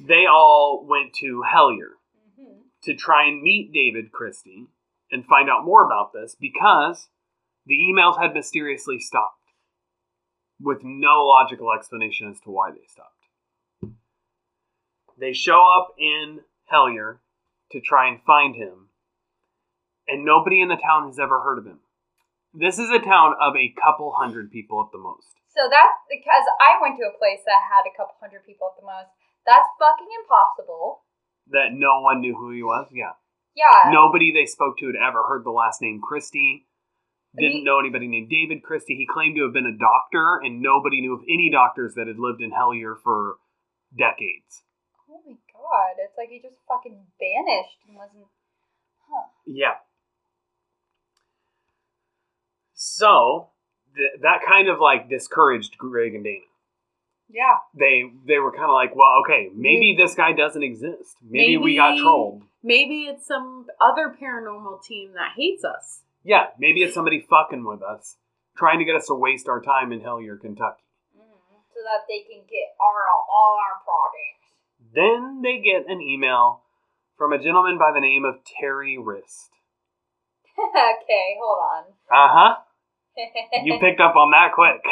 they 0.00 0.24
all 0.26 0.86
went 0.88 1.12
to 1.20 1.42
Hellier 1.46 1.96
hmm 2.38 2.60
to 2.82 2.94
try 2.94 3.26
and 3.26 3.42
meet 3.42 3.72
David 3.74 4.10
Christie 4.10 4.66
and 5.10 5.26
find 5.26 5.50
out 5.50 5.64
more 5.64 5.84
about 5.84 6.12
this 6.14 6.34
because 6.40 7.08
the 7.66 7.74
emails 7.74 8.18
had 8.18 8.32
mysteriously 8.32 8.98
stopped 8.98 9.39
with 10.60 10.78
no 10.82 11.24
logical 11.26 11.72
explanation 11.72 12.28
as 12.30 12.40
to 12.40 12.50
why 12.50 12.70
they 12.70 12.86
stopped. 12.86 13.96
They 15.18 15.32
show 15.32 15.60
up 15.60 15.94
in 15.98 16.40
Hellier 16.72 17.18
to 17.72 17.80
try 17.80 18.08
and 18.08 18.22
find 18.22 18.54
him, 18.54 18.88
and 20.08 20.24
nobody 20.24 20.60
in 20.60 20.68
the 20.68 20.80
town 20.80 21.06
has 21.06 21.18
ever 21.18 21.40
heard 21.40 21.58
of 21.58 21.66
him. 21.66 21.80
This 22.52 22.78
is 22.78 22.90
a 22.90 22.98
town 22.98 23.34
of 23.40 23.54
a 23.54 23.74
couple 23.78 24.12
hundred 24.16 24.50
people 24.50 24.82
at 24.82 24.92
the 24.92 24.98
most. 24.98 25.38
So 25.54 25.68
that's 25.70 26.02
because 26.10 26.46
I 26.58 26.80
went 26.82 26.98
to 26.98 27.06
a 27.06 27.18
place 27.18 27.42
that 27.46 27.62
had 27.70 27.86
a 27.86 27.94
couple 27.94 28.14
hundred 28.18 28.46
people 28.46 28.70
at 28.74 28.80
the 28.80 28.86
most. 28.86 29.10
That's 29.46 29.66
fucking 29.78 30.10
impossible. 30.22 31.02
That 31.50 31.74
no 31.74 32.00
one 32.02 32.20
knew 32.20 32.34
who 32.34 32.50
he 32.50 32.62
was. 32.62 32.86
Yeah. 32.92 33.18
Yeah. 33.54 33.90
Nobody 33.90 34.32
they 34.32 34.46
spoke 34.46 34.78
to 34.78 34.86
had 34.86 34.98
ever 34.98 35.22
heard 35.26 35.44
the 35.44 35.54
last 35.54 35.82
name 35.82 36.00
Christie. 36.00 36.66
Didn't 37.38 37.62
know 37.64 37.78
anybody 37.78 38.08
named 38.08 38.28
David 38.28 38.62
Christie. 38.64 38.96
He 38.96 39.06
claimed 39.06 39.36
to 39.36 39.44
have 39.44 39.52
been 39.52 39.66
a 39.66 39.78
doctor, 39.78 40.40
and 40.42 40.60
nobody 40.60 41.00
knew 41.00 41.14
of 41.14 41.20
any 41.28 41.48
doctors 41.50 41.94
that 41.94 42.08
had 42.08 42.18
lived 42.18 42.42
in 42.42 42.50
Hellier 42.50 42.96
for 43.02 43.36
decades. 43.96 44.62
Oh 45.08 45.20
my 45.24 45.34
god, 45.52 45.94
it's 46.02 46.18
like 46.18 46.28
he 46.30 46.40
just 46.40 46.56
fucking 46.66 46.98
vanished 47.20 47.78
and 47.86 47.96
wasn't. 47.96 48.26
Huh. 49.08 49.28
Yeah. 49.46 49.74
So 52.74 53.48
th- 53.96 54.22
that 54.22 54.40
kind 54.48 54.68
of 54.68 54.80
like 54.80 55.08
discouraged 55.08 55.76
Greg 55.78 56.14
and 56.14 56.24
Dana. 56.24 56.40
Yeah. 57.28 57.58
They 57.78 58.04
they 58.26 58.38
were 58.38 58.50
kind 58.52 58.64
of 58.64 58.74
like, 58.74 58.96
well, 58.96 59.20
okay, 59.24 59.50
maybe 59.54 59.94
this 59.96 60.14
guy 60.14 60.32
doesn't 60.32 60.62
exist. 60.62 61.16
Maybe, 61.22 61.56
we 61.56 61.76
got 61.76 61.90
Maybe- 61.92 62.02
trolled. 62.02 62.42
Maybe 62.62 63.02
it's 63.04 63.26
some 63.26 63.66
other 63.80 64.14
paranormal 64.20 64.82
team 64.82 65.12
that 65.14 65.32
hates 65.36 65.64
us. 65.64 66.00
Yeah, 66.22 66.46
maybe 66.58 66.82
it's 66.82 66.94
somebody 66.94 67.20
fucking 67.28 67.64
with 67.64 67.82
us, 67.82 68.16
trying 68.56 68.78
to 68.78 68.84
get 68.84 68.96
us 68.96 69.06
to 69.06 69.14
waste 69.14 69.48
our 69.48 69.60
time 69.60 69.92
in 69.92 70.00
Hellier, 70.00 70.38
Kentucky. 70.40 70.82
Mhm. 71.16 71.62
So 71.72 71.80
that 71.84 72.06
they 72.08 72.20
can 72.20 72.44
get 72.44 72.76
our 72.80 73.08
all 73.08 73.58
our 73.58 73.80
products. 73.84 74.52
Then 74.92 75.40
they 75.42 75.58
get 75.60 75.88
an 75.88 76.00
email 76.00 76.62
from 77.16 77.32
a 77.32 77.38
gentleman 77.38 77.78
by 77.78 77.92
the 77.92 78.00
name 78.00 78.24
of 78.24 78.44
Terry 78.44 78.98
Wriste. 78.98 79.50
okay, 80.58 81.36
hold 81.40 81.58
on. 81.58 81.84
Uh 82.10 82.28
huh. 82.28 82.54
You 83.64 83.78
picked 83.78 84.00
up 84.00 84.16
on 84.16 84.30
that 84.30 84.52
quick. 84.54 84.82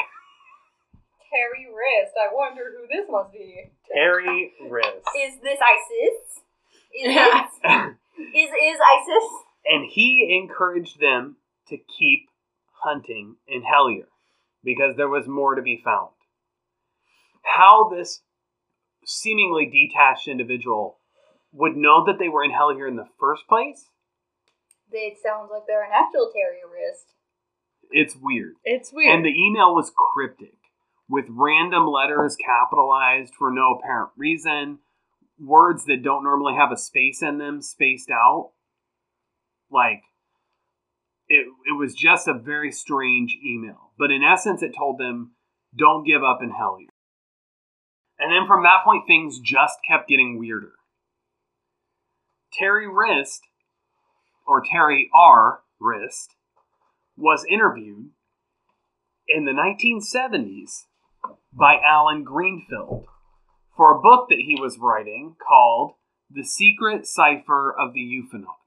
Terry 1.31 1.67
Wriste. 1.69 2.17
I 2.17 2.33
wonder 2.35 2.73
who 2.77 2.87
this 2.89 3.07
must 3.09 3.33
be. 3.33 3.71
Terry 3.93 4.53
Wriste. 4.69 5.09
Is 5.17 5.41
this 5.43 5.59
ISIS? 5.61 6.43
Is 6.93 7.17
is 8.35 8.51
is 8.51 8.79
ISIS? 8.81 9.29
And 9.65 9.85
he 9.91 10.39
encouraged 10.43 11.01
them 11.01 11.37
to 11.69 11.77
keep 11.77 12.29
hunting 12.83 13.37
in 13.47 13.63
Hellier 13.63 14.07
because 14.65 14.97
there 14.97 15.09
was 15.09 15.27
more 15.27 15.55
to 15.55 15.63
be 15.63 15.81
found. 15.85 16.11
How 17.43 17.89
this 17.89 18.23
seemingly 19.05 19.67
detached 19.67 20.29
individual 20.29 20.99
would 21.53 21.77
know 21.77 22.05
that 22.07 22.19
they 22.19 22.29
were 22.29 22.45
in 22.45 22.51
Hellier 22.53 22.89
in 22.89 22.97
the 22.97 23.09
first 23.19 23.43
place, 23.49 23.87
It 24.91 25.19
sounds 25.23 25.51
like 25.51 25.63
they're 25.67 25.85
an 25.85 25.91
actual 25.93 26.31
Terry 26.33 26.61
Wriste. 26.65 27.13
it's 27.91 28.15
weird. 28.21 28.55
It's 28.65 28.93
weird. 28.93 29.15
And 29.15 29.25
the 29.25 29.31
email 29.31 29.75
was 29.75 29.93
cryptic, 30.15 30.57
with 31.09 31.25
random 31.31 31.87
letters 31.87 32.37
capitalized 32.37 33.35
for 33.39 33.51
no 33.51 33.79
apparent 33.79 34.11
reason, 34.17 34.79
words 35.41 35.85
that 35.87 36.03
don't 36.03 36.25
normally 36.25 36.55
have 36.55 36.73
a 36.73 36.77
space 36.77 37.23
in 37.23 37.39
them 37.39 37.63
spaced 37.63 38.11
out. 38.11 38.51
Like, 39.71 40.03
it, 41.29 41.47
it 41.67 41.79
was 41.79 41.95
just 41.95 42.29
a 42.29 42.35
very 42.35 42.73
strange 42.73 43.37
email. 43.45 43.93
But 43.99 44.11
in 44.11 44.23
essence, 44.23 44.63
it 44.63 44.75
told 44.77 44.99
them, 44.99 45.33
don't 45.77 46.07
give 46.07 46.23
up 46.23 46.41
in 46.43 46.51
Hellier. 46.51 46.89
And 48.19 48.33
then 48.33 48.47
from 48.49 48.65
that 48.65 48.85
point, 48.85 49.05
things 49.07 49.39
just 49.39 49.77
kept 49.89 50.09
getting 50.09 50.39
weirder. 50.39 50.73
Terry 52.53 52.89
Wriste, 52.89 53.43
or 54.47 54.63
Terry 54.65 55.11
R. 55.15 55.61
Wriste, 55.81 56.35
was 57.17 57.45
interviewed 57.49 58.11
in 59.29 59.45
the 59.45 59.53
1970s 59.53 60.87
by 61.53 61.77
Allen 61.85 62.25
Greenfield 62.25 63.07
for 63.77 63.93
a 63.95 64.01
book 64.01 64.29
that 64.29 64.39
he 64.39 64.57
was 64.61 64.79
writing 64.79 65.37
called 65.47 65.93
The 66.31 66.45
Secret 66.45 67.07
Cipher 67.07 67.75
of 67.79 67.93
the 67.93 68.01
UFOnauts, 68.01 68.58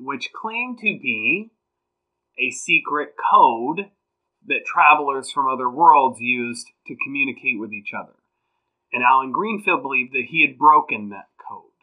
which 0.00 0.32
claimed 0.32 0.78
to 0.78 0.98
be 0.98 1.50
a 2.38 2.50
secret 2.50 3.10
code 3.30 3.90
that 4.46 4.64
travelers 4.64 5.30
from 5.30 5.46
other 5.46 5.68
worlds 5.68 6.20
used 6.20 6.66
to 6.86 6.96
communicate 7.04 7.60
with 7.60 7.72
each 7.72 7.92
other. 7.92 8.14
And 8.92 9.04
Allen 9.04 9.30
Greenfield 9.30 9.82
believed 9.82 10.12
that 10.12 10.28
he 10.30 10.44
had 10.46 10.58
broken 10.58 11.10
that 11.10 11.28
code, 11.48 11.76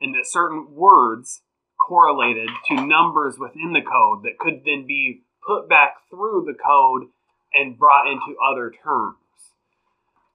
and 0.00 0.14
that 0.14 0.26
certain 0.26 0.74
words 0.74 1.42
correlated 1.78 2.48
to 2.68 2.86
numbers 2.86 3.38
within 3.38 3.72
the 3.72 3.80
code 3.80 4.24
that 4.24 4.38
could 4.38 4.62
then 4.64 4.86
be 4.86 5.22
put 5.46 5.68
back 5.68 5.94
through 6.10 6.44
the 6.46 6.54
code 6.54 7.08
and 7.52 7.78
brought 7.78 8.10
into 8.10 8.34
other 8.42 8.72
terms. 8.82 9.16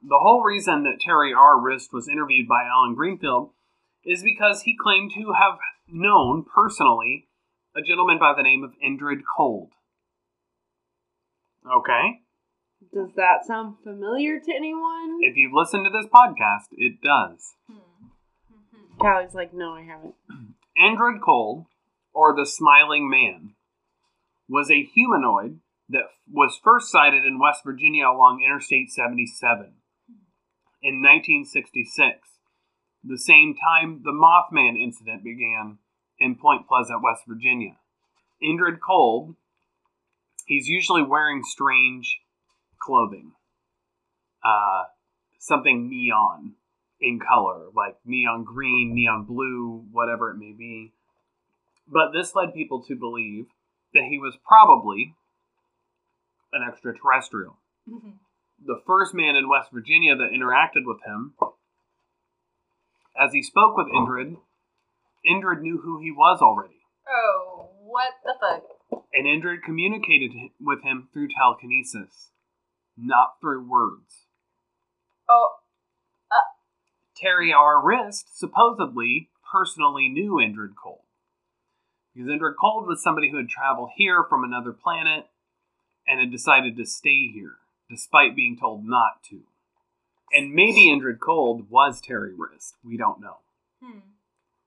The 0.02 0.20
whole 0.20 0.44
reason 0.44 0.84
that 0.84 1.02
Terry 1.02 1.34
R. 1.34 1.60
Wriste 1.60 1.92
was 1.92 2.08
interviewed 2.08 2.48
by 2.48 2.64
Allen 2.64 2.96
Greenfield 2.96 3.52
is 4.06 4.24
because 4.24 4.62
he 4.62 4.78
claimed 4.82 5.12
to 5.14 5.34
have 5.34 5.60
known 5.92 6.46
personally 6.54 7.28
a 7.76 7.82
gentleman 7.82 8.18
by 8.20 8.34
the 8.36 8.44
name 8.44 8.64
of 8.64 8.72
Indrid 8.84 9.22
Cold. 9.38 9.70
Okay? 11.66 12.22
Does 12.94 13.10
that 13.16 13.46
sound 13.46 13.76
familiar 13.84 14.40
to 14.40 14.54
anyone? 14.56 15.20
If 15.22 15.36
you've 15.36 15.54
listened 15.54 15.86
to 15.86 15.92
this 15.92 16.10
podcast, 16.10 16.68
it 16.72 17.02
does. 17.02 17.54
Hmm. 17.70 18.98
Kallie's 19.00 19.34
like, 19.34 19.54
no, 19.54 19.74
I 19.74 19.84
haven't. 19.84 20.16
Indrid 20.82 21.20
Cold, 21.24 21.66
or 22.14 22.36
the 22.36 22.46
Smiling 22.46 23.10
Man, 23.10 23.54
was 24.48 24.72
a 24.72 24.84
humanoid 24.84 25.60
that 25.90 26.06
was 26.32 26.60
first 26.64 26.92
sighted 26.92 27.26
in 27.26 27.40
West 27.40 27.62
Virginia 27.64 28.08
along 28.08 28.42
Interstate 28.44 28.92
77 28.92 29.74
in 30.82 31.02
1966, 31.02 32.29
the 33.10 33.18
same 33.18 33.55
time 33.55 34.01
the 34.03 34.12
Mothman 34.12 34.82
incident 34.82 35.24
began 35.24 35.80
in 36.20 36.36
Point 36.36 36.68
Pleasant, 36.68 37.01
West 37.03 37.24
Virginia. 37.28 37.76
Indrid 38.41 38.80
Cold, 38.80 39.36
he's 40.45 40.68
usually 40.68 41.01
wearing 41.01 41.41
strange 41.43 42.22
clothing, 42.78 43.32
uh, 44.43 44.84
something 45.39 45.89
neon 45.89 46.53
in 47.01 47.20
color, 47.20 47.66
like 47.76 47.97
neon 48.05 48.43
green, 48.43 48.93
neon 48.93 49.24
blue, 49.24 49.86
whatever 49.91 50.30
it 50.30 50.38
may 50.38 50.51
be. 50.51 50.93
But 51.88 52.12
this 52.14 52.36
led 52.36 52.53
people 52.53 52.84
to 52.84 52.95
believe 52.95 53.47
that 53.95 54.03
he 54.03 54.20
was 54.20 54.38
probably 54.47 55.16
an 56.53 56.62
extraterrestrial. 56.68 57.57
The 58.64 58.82
first 58.86 59.16
man 59.16 59.36
in 59.36 59.49
West 59.49 59.72
Virginia 59.74 60.16
that 60.16 60.30
interacted 60.32 60.86
with 60.86 60.99
him, 61.03 61.34
as 63.20 63.34
he 63.34 63.44
spoke 63.44 63.76
with 63.76 63.88
Indrid, 63.88 64.38
Indrid 65.30 65.62
knew 65.62 65.82
who 65.84 66.00
he 66.00 66.12
was 66.12 66.40
already. 66.42 66.82
Oh, 67.08 67.70
what 67.84 68.14
the 68.24 68.34
fuck? 68.40 69.04
And 69.14 69.26
Indrid 69.26 69.64
communicated 69.64 70.32
with 70.62 70.84
him 70.84 71.10
through 71.12 71.30
telekinesis, 71.30 72.30
not 72.98 73.36
through 73.42 73.68
words. 73.68 74.28
Oh, 75.30 75.56
uh. 76.32 76.36
Terry 77.16 77.52
R. 77.52 77.84
Wriste 77.84 78.38
supposedly 78.38 79.30
personally 79.52 80.08
knew 80.08 80.34
Indrid 80.34 80.76
Cold. 80.82 81.02
Because 82.14 82.30
Indrid 82.30 82.56
Cold 82.60 82.88
was 82.88 83.04
somebody 83.04 83.30
who 83.30 83.38
had 83.38 83.50
traveled 83.50 83.90
here 83.96 84.24
from 84.28 84.44
another 84.44 84.72
planet 84.72 85.28
and 86.08 86.20
had 86.20 86.32
decided 86.32 86.78
to 86.78 86.86
stay 86.86 87.28
here, 87.28 87.58
despite 87.90 88.36
being 88.36 88.58
told 88.58 88.86
not 88.86 89.24
to. 89.30 89.42
And 90.32 90.54
maybe 90.54 90.88
Indrid 90.88 91.20
Cold 91.20 91.70
was 91.70 92.02
Terry 92.02 92.34
Wriste. 92.36 92.76
We 92.84 92.98
don't 92.98 93.22
know. 93.22 93.38
hmm. 93.82 94.00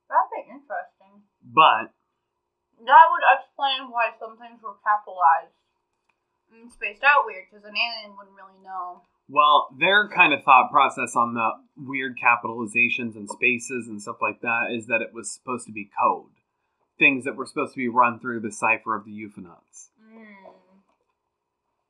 That'd 0.09 0.33
be 0.35 0.43
interesting. 0.51 1.23
But 1.43 1.95
That 2.85 3.05
would 3.11 3.25
explain 3.39 3.91
why 3.91 4.11
some 4.19 4.37
things 4.37 4.61
were 4.63 4.77
capitalized 4.85 5.57
and 6.53 6.71
spaced 6.71 7.03
out 7.03 7.25
weird, 7.25 7.47
because 7.51 7.65
an 7.65 7.73
alien 7.73 8.17
wouldn't 8.17 8.37
really 8.37 8.61
know. 8.63 9.03
Well, 9.29 9.69
their 9.79 10.09
kind 10.09 10.35
of 10.35 10.43
thought 10.45 10.71
process 10.71 11.17
on 11.17 11.33
the 11.33 11.49
weird 11.77 12.17
capitalizations 12.19 13.17
and 13.17 13.29
spaces 13.31 13.89
and 13.89 14.03
stuff 14.03 14.17
like 14.21 14.43
that 14.43 14.69
is 14.77 14.87
that 14.89 15.01
it 15.01 15.15
was 15.15 15.33
supposed 15.33 15.67
to 15.67 15.73
be 15.73 15.89
code. 15.99 16.37
Things 16.99 17.25
that 17.25 17.37
were 17.37 17.47
supposed 17.47 17.73
to 17.73 17.79
be 17.79 17.89
run 17.89 18.21
through 18.21 18.41
the 18.41 18.53
cipher 18.53 18.95
of 18.95 19.07
the 19.07 19.13
UFOnauts. 19.13 19.89
Mm. 20.13 20.53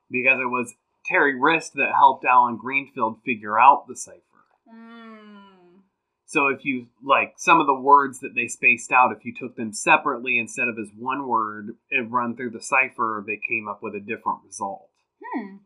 Because 0.09 0.39
it 0.39 0.47
was 0.49 0.75
Terry 1.13 1.39
Wriste 1.39 1.73
that 1.75 1.93
helped 1.95 2.25
Allen 2.25 2.57
Greenfield 2.57 3.19
figure 3.23 3.59
out 3.59 3.85
the 3.87 3.95
cipher. 3.95 4.19
Mm. 4.67 5.81
So 6.25 6.47
if 6.47 6.65
you, 6.65 6.87
like, 7.03 7.35
some 7.37 7.59
of 7.61 7.67
the 7.67 7.79
words 7.79 8.19
that 8.21 8.33
they 8.33 8.47
spaced 8.47 8.91
out, 8.91 9.15
if 9.15 9.23
you 9.23 9.31
took 9.39 9.55
them 9.55 9.73
separately 9.73 10.39
instead 10.39 10.67
of 10.67 10.79
as 10.79 10.89
one 10.97 11.27
word, 11.27 11.75
and 11.91 12.11
run 12.11 12.35
through 12.35 12.49
the 12.49 12.61
cipher, 12.61 13.23
they 13.27 13.39
came 13.47 13.67
up 13.69 13.83
with 13.83 13.93
a 13.93 13.99
different 13.99 14.39
result. 14.43 14.89
Hmm. 15.23 15.57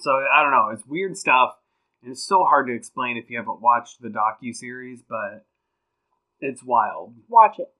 So 0.00 0.10
I 0.10 0.42
don't 0.42 0.50
know. 0.50 0.70
It's 0.72 0.84
weird 0.84 1.16
stuff, 1.16 1.54
and 2.02 2.10
it's 2.10 2.26
so 2.26 2.44
hard 2.44 2.66
to 2.66 2.74
explain 2.74 3.16
if 3.16 3.30
you 3.30 3.38
haven't 3.38 3.60
watched 3.60 4.02
the 4.02 4.08
docu 4.08 4.52
series, 4.52 5.00
but 5.08 5.46
it's 6.40 6.64
wild. 6.64 7.14
Watch 7.28 7.60
it. 7.60 7.72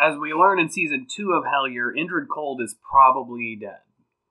As 0.00 0.18
we 0.18 0.34
learn 0.34 0.58
in 0.58 0.68
season 0.68 1.06
two 1.08 1.30
of 1.30 1.44
Hellier, 1.44 1.92
Indrid 1.96 2.26
Cold 2.28 2.60
is 2.60 2.74
probably 2.90 3.56
dead. 3.60 3.82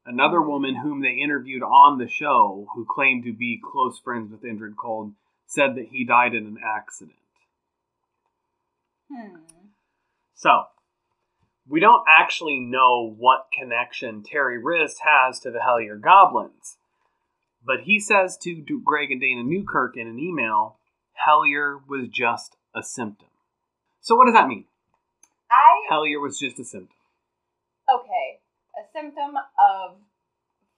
Another 0.08 0.42
woman 0.42 0.74
whom 0.74 1.02
they 1.02 1.22
interviewed 1.22 1.62
on 1.62 1.98
the 1.98 2.08
show, 2.08 2.66
who 2.74 2.86
claimed 2.90 3.26
to 3.26 3.34
be 3.34 3.60
close 3.62 4.00
friends 4.00 4.32
with 4.32 4.42
Indrid 4.42 4.78
Cold, 4.78 5.12
said 5.46 5.76
that 5.76 5.90
he 5.92 6.06
died 6.06 6.34
in 6.34 6.46
an 6.46 6.58
accident. 6.66 7.18
Hmm. 9.12 9.40
So, 10.34 10.64
we 11.68 11.82
don't 11.82 12.06
actually 12.08 12.62
know 12.62 13.14
what 13.18 13.48
connection 13.52 14.24
Terry 14.24 14.58
Wriste 14.58 15.02
has 15.04 15.42
to 15.42 15.52
the 15.52 15.60
Hellier 15.60 16.00
Goblins, 16.00 16.78
but 17.66 17.82
he 17.82 18.00
says 18.00 18.38
to 18.44 18.82
Greg 18.86 19.12
and 19.12 19.20
Dana 19.20 19.44
Newkirk 19.44 19.98
in 19.98 20.08
an 20.08 20.20
email, 20.20 20.78
Hellier 21.28 21.82
was 21.86 22.08
just 22.08 22.56
a 22.74 22.82
symptom. 22.82 23.28
So, 24.00 24.16
what 24.16 24.24
does 24.24 24.36
that 24.36 24.48
mean? 24.48 24.68
I 25.52 25.92
Hellier 25.92 26.22
was 26.22 26.40
just 26.40 26.60
a 26.60 26.64
symptom. 26.64 26.96
okay. 27.94 28.40
A 28.98 29.02
symptom 29.02 29.36
of 29.38 29.98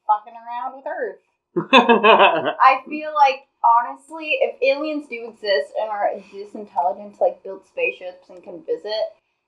fucking 0.07 0.33
around 0.33 0.75
with 0.75 0.85
Earth. 0.87 1.21
I 1.71 2.81
feel 2.87 3.13
like 3.13 3.47
honestly, 3.63 4.39
if 4.41 4.61
aliens 4.61 5.07
do 5.09 5.29
exist 5.29 5.73
and 5.79 5.89
are 5.89 6.11
this 6.33 6.53
intelligent 6.53 7.15
to 7.17 7.23
like 7.23 7.43
build 7.43 7.65
spaceships 7.65 8.29
and 8.29 8.43
can 8.43 8.63
visit, 8.65 9.03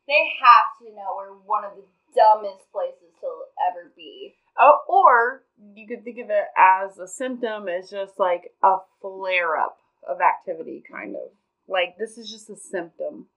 they 0.07 0.24
have 0.41 0.72
to 0.80 0.95
know 0.95 1.15
we're 1.17 1.34
one 1.45 1.65
of 1.65 1.72
the 1.76 1.84
dumbest 2.15 2.72
places 2.72 3.11
to 3.19 3.28
ever 3.69 3.91
be. 3.95 4.36
Oh, 4.57 4.80
or 4.88 5.43
you 5.76 5.88
could 5.88 6.03
think 6.03 6.19
of 6.19 6.30
it 6.30 6.45
as 6.57 6.97
a 6.97 7.07
symptom 7.07 7.67
as 7.67 7.89
just 7.89 8.19
like 8.19 8.53
a 8.63 8.78
flare 9.01 9.57
up 9.57 9.78
of 10.07 10.19
activity, 10.22 10.84
kind 10.89 11.15
of. 11.15 11.32
Like 11.67 11.97
this 11.97 12.17
is 12.17 12.30
just 12.30 12.49
a 12.49 12.55
symptom. 12.55 13.28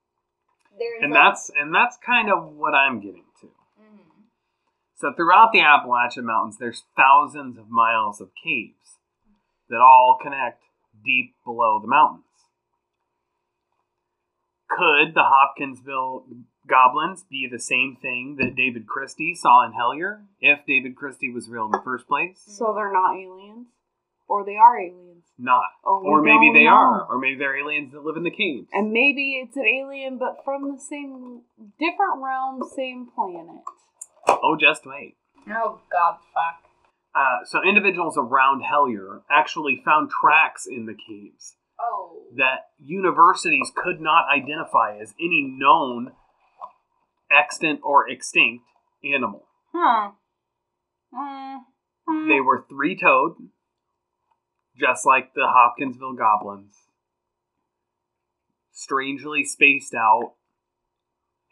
There's 0.78 1.02
and 1.02 1.12
like- 1.12 1.22
that's 1.22 1.50
and 1.56 1.74
that's 1.74 1.96
kind 2.04 2.30
of 2.30 2.52
what 2.52 2.74
I'm 2.74 3.00
getting 3.00 3.24
to. 3.40 3.48
So 4.96 5.12
throughout 5.12 5.50
the 5.52 5.60
Appalachian 5.60 6.24
Mountains, 6.24 6.56
there's 6.58 6.84
thousands 6.96 7.58
of 7.58 7.68
miles 7.68 8.20
of 8.20 8.30
caves 8.42 8.98
that 9.68 9.80
all 9.80 10.18
connect 10.22 10.62
deep 11.04 11.34
below 11.44 11.80
the 11.80 11.88
mountains. 11.88 12.24
Could 14.68 15.14
the 15.14 15.24
Hopkinsville 15.24 16.26
goblins 16.66 17.24
be 17.28 17.48
the 17.50 17.58
same 17.58 17.96
thing 18.00 18.36
that 18.40 18.56
David 18.56 18.86
Christie 18.86 19.34
saw 19.34 19.64
in 19.66 19.72
Hellier, 19.72 20.22
if 20.40 20.60
David 20.66 20.96
Christie 20.96 21.30
was 21.30 21.48
real 21.48 21.66
in 21.66 21.72
the 21.72 21.82
first 21.84 22.08
place? 22.08 22.42
So 22.46 22.72
they're 22.74 22.92
not 22.92 23.16
aliens, 23.16 23.68
or 24.26 24.44
they 24.44 24.56
are 24.56 24.78
aliens. 24.78 25.24
Not. 25.38 25.64
Oh, 25.84 26.02
or 26.04 26.22
maybe 26.22 26.52
they 26.54 26.64
know. 26.64 26.74
are. 26.74 27.06
Or 27.06 27.18
maybe 27.18 27.38
they're 27.38 27.58
aliens 27.58 27.92
that 27.92 28.04
live 28.04 28.16
in 28.16 28.22
the 28.22 28.30
caves. 28.30 28.68
And 28.72 28.92
maybe 28.92 29.42
it's 29.44 29.56
an 29.56 29.66
alien, 29.66 30.18
but 30.18 30.38
from 30.44 30.72
the 30.72 30.80
same, 30.80 31.42
different 31.78 32.22
realm, 32.22 32.62
same 32.74 33.08
planet. 33.14 33.62
Oh, 34.28 34.56
just 34.60 34.82
wait. 34.86 35.16
Oh 35.48 35.80
god, 35.90 36.18
fuck. 36.32 36.62
Uh, 37.14 37.44
so 37.44 37.62
individuals 37.62 38.16
around 38.18 38.62
Hellier 38.62 39.22
actually 39.30 39.80
found 39.84 40.10
tracks 40.10 40.66
in 40.66 40.86
the 40.86 40.94
caves 40.94 41.56
Oh. 41.80 42.22
that 42.36 42.68
universities 42.78 43.70
could 43.74 44.00
not 44.00 44.26
identify 44.34 44.96
as 45.00 45.14
any 45.20 45.42
known 45.42 46.12
extant 47.30 47.80
or 47.82 48.08
extinct 48.08 48.64
animal. 49.04 49.46
Huh. 49.72 50.12
Hmm. 51.12 51.56
Hmm. 52.08 52.28
They 52.28 52.40
were 52.40 52.64
three 52.68 52.96
toed, 52.98 53.32
just 54.78 55.06
like 55.06 55.34
the 55.34 55.46
Hopkinsville 55.48 56.14
goblins, 56.14 56.74
strangely 58.72 59.44
spaced 59.44 59.94
out, 59.94 60.34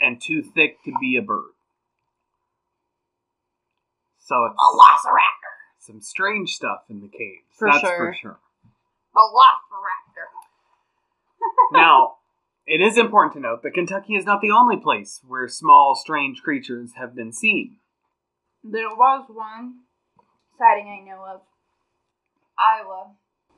and 0.00 0.20
too 0.20 0.42
thick 0.42 0.82
to 0.84 0.92
be 1.00 1.16
a 1.16 1.22
bird. 1.22 1.52
So 4.24 4.46
it's 4.46 4.56
Velociraptor. 4.56 5.52
some 5.80 6.00
strange 6.00 6.50
stuff 6.50 6.84
in 6.88 7.00
the 7.00 7.08
caves. 7.08 7.42
For 7.58 7.68
that's 7.68 7.80
sure. 7.80 7.96
for 7.96 8.14
sure. 8.20 8.38
Velociraptor. 9.16 10.28
now, 11.72 12.14
it 12.66 12.80
is 12.80 12.96
important 12.96 13.34
to 13.34 13.40
note 13.40 13.62
that 13.62 13.74
Kentucky 13.74 14.14
is 14.14 14.24
not 14.24 14.40
the 14.40 14.52
only 14.52 14.76
place 14.76 15.20
where 15.26 15.48
small, 15.48 15.96
strange 16.00 16.42
creatures 16.42 16.92
have 16.96 17.14
been 17.16 17.32
seen. 17.32 17.76
There 18.62 18.88
was 18.88 19.26
one 19.28 19.80
sighting 20.56 20.86
I 20.88 21.04
know 21.04 21.24
of. 21.24 21.40
Iowa. 22.58 23.10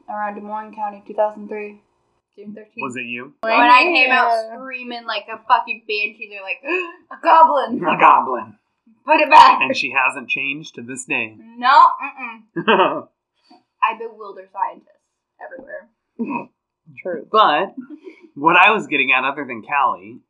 Around 0.08 0.34
Des 0.36 0.40
Moines 0.40 0.74
County, 0.74 1.02
2003. 1.06 1.82
June 2.36 2.56
13th. 2.58 2.82
Was 2.82 2.96
it 2.96 3.04
you? 3.04 3.32
when 3.42 3.52
I 3.52 3.82
came 3.84 4.10
out 4.10 4.32
screaming 4.54 5.04
like 5.06 5.26
a 5.32 5.38
fucking 5.46 5.84
banshee, 5.86 6.30
they're 6.30 6.42
like, 6.42 6.58
a 7.12 7.22
goblin! 7.22 7.78
A 7.84 7.98
goblin. 7.98 8.58
Put 9.06 9.20
it 9.20 9.30
back! 9.30 9.60
And 9.60 9.76
she 9.76 9.92
hasn't 9.92 10.28
changed 10.28 10.74
to 10.76 10.82
this 10.82 11.04
day. 11.04 11.36
No, 11.56 11.88
mm-mm. 12.58 13.08
I 13.82 13.98
bewilder 13.98 14.48
scientists 14.52 14.88
everywhere. 15.40 15.88
True. 17.02 17.26
but 17.30 17.74
what 18.34 18.56
I 18.56 18.70
was 18.70 18.86
getting 18.86 19.12
at, 19.12 19.24
other 19.24 19.44
than 19.44 19.62
Kallie, 19.62 20.20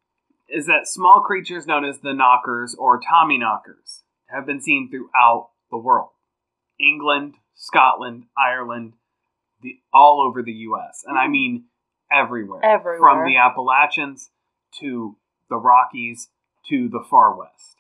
is 0.48 0.66
that 0.66 0.86
small 0.86 1.20
creatures 1.20 1.66
known 1.66 1.84
as 1.84 2.00
the 2.00 2.12
knockers 2.12 2.74
or 2.78 3.00
Tommy 3.00 3.38
knockers 3.38 4.02
have 4.26 4.46
been 4.46 4.60
seen 4.60 4.90
throughout 4.90 5.50
the 5.70 5.78
world. 5.78 6.10
England, 6.78 7.34
Scotland, 7.54 8.24
Ireland, 8.36 8.94
the 9.62 9.78
all 9.92 10.24
over 10.26 10.42
the 10.42 10.52
US. 10.52 11.04
And 11.06 11.18
I 11.18 11.26
mm. 11.26 11.30
mean 11.30 11.64
everywhere. 12.12 12.64
Everywhere. 12.64 12.98
From 12.98 13.26
the 13.26 13.36
Appalachians 13.36 14.30
to 14.80 15.16
the 15.48 15.56
Rockies 15.56 16.28
to 16.68 16.88
the 16.88 17.04
far 17.08 17.36
west. 17.36 17.76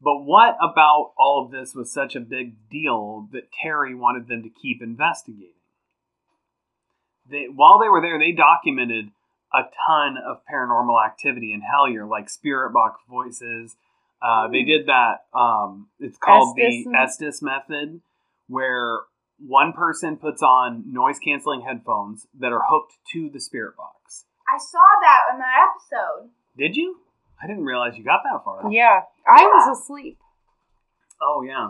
Hmm. 0.00 0.04
But 0.04 0.24
what 0.24 0.56
about 0.60 1.12
all 1.18 1.44
of 1.44 1.50
this 1.50 1.74
was 1.74 1.92
such 1.92 2.16
a 2.16 2.20
big 2.20 2.68
deal 2.70 3.28
that 3.32 3.50
Terry 3.62 3.94
wanted 3.94 4.28
them 4.28 4.42
to 4.42 4.48
keep 4.48 4.82
investigating? 4.82 5.54
They, 7.30 7.46
while 7.54 7.78
they 7.78 7.88
were 7.88 8.00
there, 8.00 8.18
they 8.18 8.32
documented 8.32 9.10
a 9.52 9.62
ton 9.86 10.16
of 10.16 10.40
paranormal 10.50 11.04
activity 11.04 11.52
in 11.52 11.60
Hellier, 11.60 12.08
like 12.08 12.28
spirit 12.28 12.72
box 12.72 13.00
voices. 13.08 13.76
Uh, 14.22 14.48
they 14.48 14.62
did 14.62 14.86
that. 14.86 15.24
Um, 15.34 15.88
it's 15.98 16.18
called 16.18 16.58
Estes 16.58 16.84
the 16.84 16.98
Estes 16.98 17.42
method, 17.42 18.00
where 18.48 19.00
one 19.38 19.72
person 19.72 20.16
puts 20.16 20.42
on 20.42 20.92
noise 20.92 21.18
canceling 21.18 21.62
headphones 21.62 22.26
that 22.38 22.52
are 22.52 22.62
hooked 22.68 22.94
to 23.12 23.30
the 23.30 23.40
spirit 23.40 23.76
box. 23.76 24.24
I 24.48 24.58
saw 24.58 24.84
that 25.02 25.20
in 25.32 25.38
that 25.38 25.68
episode. 25.70 26.30
Did 26.56 26.76
you? 26.76 26.98
I 27.42 27.46
didn't 27.46 27.64
realize 27.64 27.96
you 27.96 28.04
got 28.04 28.20
that 28.24 28.44
far. 28.44 28.70
Yeah, 28.70 29.00
I 29.26 29.44
was 29.44 29.78
asleep. 29.78 30.18
Oh 31.22 31.42
yeah. 31.42 31.68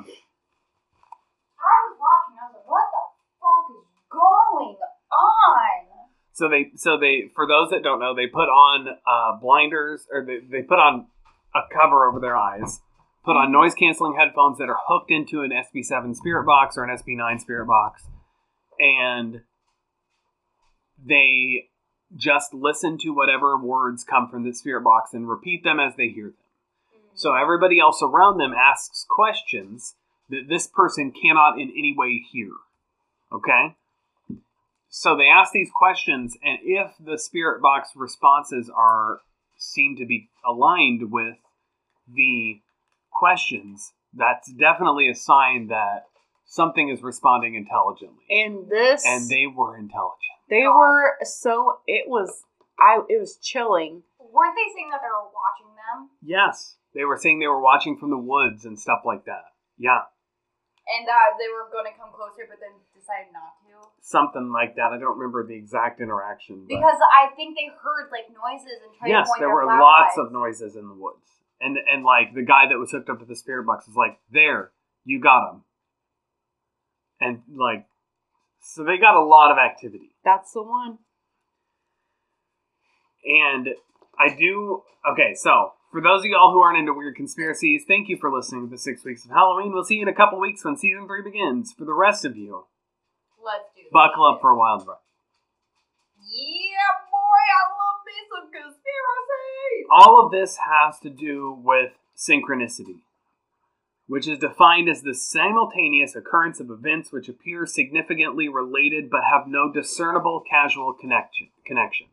I 1.60 1.76
was 1.86 1.96
watching. 1.98 2.38
I 2.38 2.46
was 2.48 2.54
like, 2.56 2.68
"What 2.68 2.86
the 2.90 3.04
fuck 3.38 3.66
is 3.78 3.86
going 4.10 4.76
on?" 4.78 5.90
So 6.32 6.48
they, 6.48 6.70
so 6.76 6.98
they, 6.98 7.30
for 7.34 7.46
those 7.46 7.70
that 7.70 7.82
don't 7.82 8.00
know, 8.00 8.14
they 8.14 8.26
put 8.26 8.48
on 8.48 8.88
uh, 8.88 9.38
blinders, 9.40 10.06
or 10.10 10.24
they, 10.24 10.38
they 10.38 10.62
put 10.62 10.78
on 10.78 11.06
a 11.54 11.60
cover 11.70 12.08
over 12.08 12.18
their 12.18 12.36
eyes, 12.36 12.80
put 13.24 13.36
on 13.36 13.52
noise 13.52 13.74
canceling 13.74 14.16
headphones 14.18 14.58
that 14.58 14.70
are 14.70 14.78
hooked 14.86 15.10
into 15.10 15.42
an 15.42 15.50
SB7 15.50 16.16
spirit 16.16 16.46
box 16.46 16.78
or 16.78 16.84
an 16.84 16.96
SB9 16.96 17.40
spirit 17.40 17.66
box, 17.66 18.04
and 18.78 19.42
they 21.04 21.69
just 22.16 22.52
listen 22.52 22.98
to 22.98 23.10
whatever 23.10 23.56
words 23.56 24.04
come 24.04 24.28
from 24.28 24.44
the 24.44 24.54
spirit 24.54 24.82
box 24.82 25.12
and 25.12 25.28
repeat 25.28 25.62
them 25.62 25.78
as 25.78 25.94
they 25.96 26.08
hear 26.08 26.26
them. 26.26 26.34
So 27.14 27.30
mm-hmm. 27.30 27.42
everybody 27.42 27.78
else 27.78 28.02
around 28.02 28.38
them 28.38 28.52
asks 28.52 29.06
questions 29.08 29.94
that 30.28 30.48
this 30.48 30.66
person 30.66 31.12
cannot 31.12 31.58
in 31.58 31.70
any 31.70 31.94
way 31.96 32.24
hear. 32.30 32.50
Okay? 33.32 33.76
So 34.88 35.16
they 35.16 35.28
ask 35.28 35.52
these 35.52 35.70
questions, 35.74 36.36
and 36.42 36.58
if 36.62 36.92
the 36.98 37.16
spirit 37.16 37.62
box 37.62 37.90
responses 37.94 38.70
are 38.74 39.20
seem 39.56 39.96
to 39.96 40.06
be 40.06 40.28
aligned 40.44 41.12
with 41.12 41.36
the 42.12 42.60
questions, 43.12 43.92
that's 44.12 44.50
definitely 44.50 45.08
a 45.08 45.14
sign 45.14 45.68
that 45.68 46.06
something 46.50 46.90
is 46.90 47.00
responding 47.02 47.54
intelligently. 47.54 48.26
And 48.28 48.68
this, 48.68 49.06
And 49.06 49.28
they 49.30 49.46
were 49.46 49.78
intelligent. 49.78 50.36
they 50.50 50.66
were 50.66 51.14
so. 51.22 51.78
It 51.86 52.04
was. 52.10 52.42
I. 52.78 53.00
It 53.08 53.18
was 53.18 53.38
chilling. 53.38 54.02
Weren't 54.18 54.54
they 54.58 54.68
saying 54.74 54.90
that 54.90 55.00
they 55.00 55.08
were 55.10 55.30
watching 55.30 55.70
them? 55.78 56.10
Yes. 56.22 56.76
They 56.94 57.04
were 57.04 57.16
saying 57.16 57.38
they 57.38 57.46
were 57.46 57.60
watching 57.62 57.96
from 57.96 58.10
the 58.10 58.18
woods 58.18 58.64
and 58.64 58.78
stuff 58.78 59.00
like 59.06 59.24
that. 59.24 59.54
Yeah. 59.78 60.06
And 60.90 61.06
that 61.06 61.38
they 61.38 61.46
were 61.46 61.70
going 61.70 61.86
to 61.86 61.94
come 61.98 62.10
closer, 62.10 62.50
but 62.50 62.58
then 62.58 62.74
decided 62.94 63.30
not 63.32 63.54
to. 63.62 63.88
Something 64.02 64.50
like 64.50 64.74
that. 64.74 64.90
I 64.90 64.98
don't 64.98 65.14
remember 65.18 65.46
the 65.46 65.54
exact 65.54 66.00
interaction. 66.00 66.66
but- 66.66 66.74
Because 66.74 66.98
I 67.14 67.30
think 67.36 67.54
they 67.56 67.70
heard 67.70 68.10
like 68.10 68.26
noises 68.34 68.82
and 68.82 68.90
tried 68.98 69.08
yes, 69.08 69.26
to 69.26 69.30
point 69.30 69.40
there 69.40 69.48
their 69.50 69.54
were 69.54 69.66
lots 69.66 70.14
flashlights. 70.14 70.18
of 70.18 70.32
noises 70.32 70.74
in 70.76 70.88
the 70.88 70.94
woods, 70.94 71.26
and 71.60 71.76
and 71.78 72.02
like 72.04 72.34
the 72.34 72.42
guy 72.42 72.66
that 72.68 72.78
was 72.78 72.90
hooked 72.90 73.08
up 73.10 73.18
to 73.20 73.24
the 73.26 73.36
spirit 73.36 73.66
box 73.66 73.86
was 73.86 73.94
like, 73.96 74.18
"There, 74.30 74.72
you 75.04 75.20
got 75.20 75.50
him," 75.52 75.62
and 77.20 77.42
like, 77.54 77.86
so 78.62 78.84
they 78.84 78.98
got 78.98 79.14
a 79.16 79.24
lot 79.24 79.50
of 79.52 79.58
activity, 79.58 80.10
That's 80.24 80.52
the 80.52 80.62
one. 80.62 80.98
and 83.24 83.68
I 84.18 84.34
do 84.34 84.82
okay. 85.12 85.34
So 85.34 85.72
for 85.92 86.00
those 86.00 86.20
of 86.20 86.26
y'all 86.26 86.52
who 86.52 86.60
aren't 86.60 86.78
into 86.78 86.92
weird 86.94 87.16
conspiracies, 87.16 87.84
thank 87.88 88.08
you 88.08 88.16
for 88.20 88.30
listening 88.32 88.66
to 88.66 88.70
the 88.70 88.78
six 88.78 89.04
weeks 89.04 89.24
of 89.24 89.30
Halloween. 89.30 89.72
We'll 89.72 89.84
see 89.84 89.96
you 89.96 90.02
in 90.02 90.08
a 90.08 90.14
couple 90.14 90.38
weeks 90.38 90.64
when 90.64 90.76
season 90.76 91.06
three 91.06 91.22
begins. 91.22 91.72
For 91.76 91.84
the 91.84 91.94
rest 91.94 92.24
of 92.24 92.36
you, 92.36 92.66
Let's 93.44 93.64
do 93.74 93.82
this. 93.82 93.90
buckle 93.92 94.26
up 94.26 94.40
for 94.40 94.50
a 94.50 94.56
wild 94.58 94.86
ride. 94.86 94.96
Yeah, 96.20 97.10
boy, 97.10 97.42
I 97.48 97.62
love 97.72 98.00
me 98.06 98.12
some 98.30 98.50
conspiracy. 98.52 99.86
all 99.90 100.24
of 100.24 100.30
this 100.32 100.58
has 100.58 101.00
to 101.00 101.10
do 101.10 101.58
with 101.64 101.92
synchronicity, 102.16 103.00
which 104.10 104.26
is 104.26 104.38
defined 104.38 104.88
as 104.88 105.02
the 105.02 105.14
simultaneous 105.14 106.16
occurrence 106.16 106.58
of 106.58 106.70
events 106.70 107.12
which 107.12 107.28
appear 107.28 107.64
significantly 107.64 108.48
related 108.48 109.08
but 109.08 109.20
have 109.32 109.46
no 109.46 109.72
discernible 109.72 110.42
causal 110.50 110.92
connection. 111.00 111.48
connection. 111.64 112.06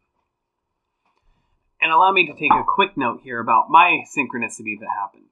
And 1.81 1.91
allow 1.91 2.11
me 2.11 2.25
to 2.27 2.33
take 2.33 2.51
a 2.51 2.63
quick 2.67 2.95
note 2.95 3.21
here 3.23 3.39
about 3.39 3.69
my 3.69 4.03
synchronicity 4.15 4.79
that 4.79 4.89
happened. 4.95 5.29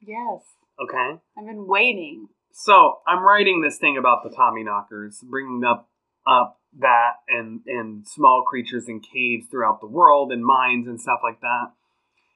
Yes, 0.00 0.42
Okay? 0.80 1.18
I've 1.36 1.46
been 1.46 1.66
waiting. 1.66 2.28
So 2.52 3.00
I'm 3.06 3.24
writing 3.24 3.62
this 3.62 3.78
thing 3.78 3.96
about 3.98 4.22
the 4.22 4.34
Tommy 4.34 4.62
Knockers, 4.62 5.22
bringing 5.28 5.64
up 5.64 5.88
up 6.26 6.60
that 6.78 7.14
and 7.28 7.60
and 7.66 8.06
small 8.06 8.44
creatures 8.46 8.88
in 8.88 9.00
caves 9.00 9.46
throughout 9.50 9.80
the 9.80 9.86
world 9.86 10.30
and 10.32 10.44
mines 10.44 10.86
and 10.86 11.00
stuff 11.00 11.20
like 11.22 11.40
that. 11.40 11.72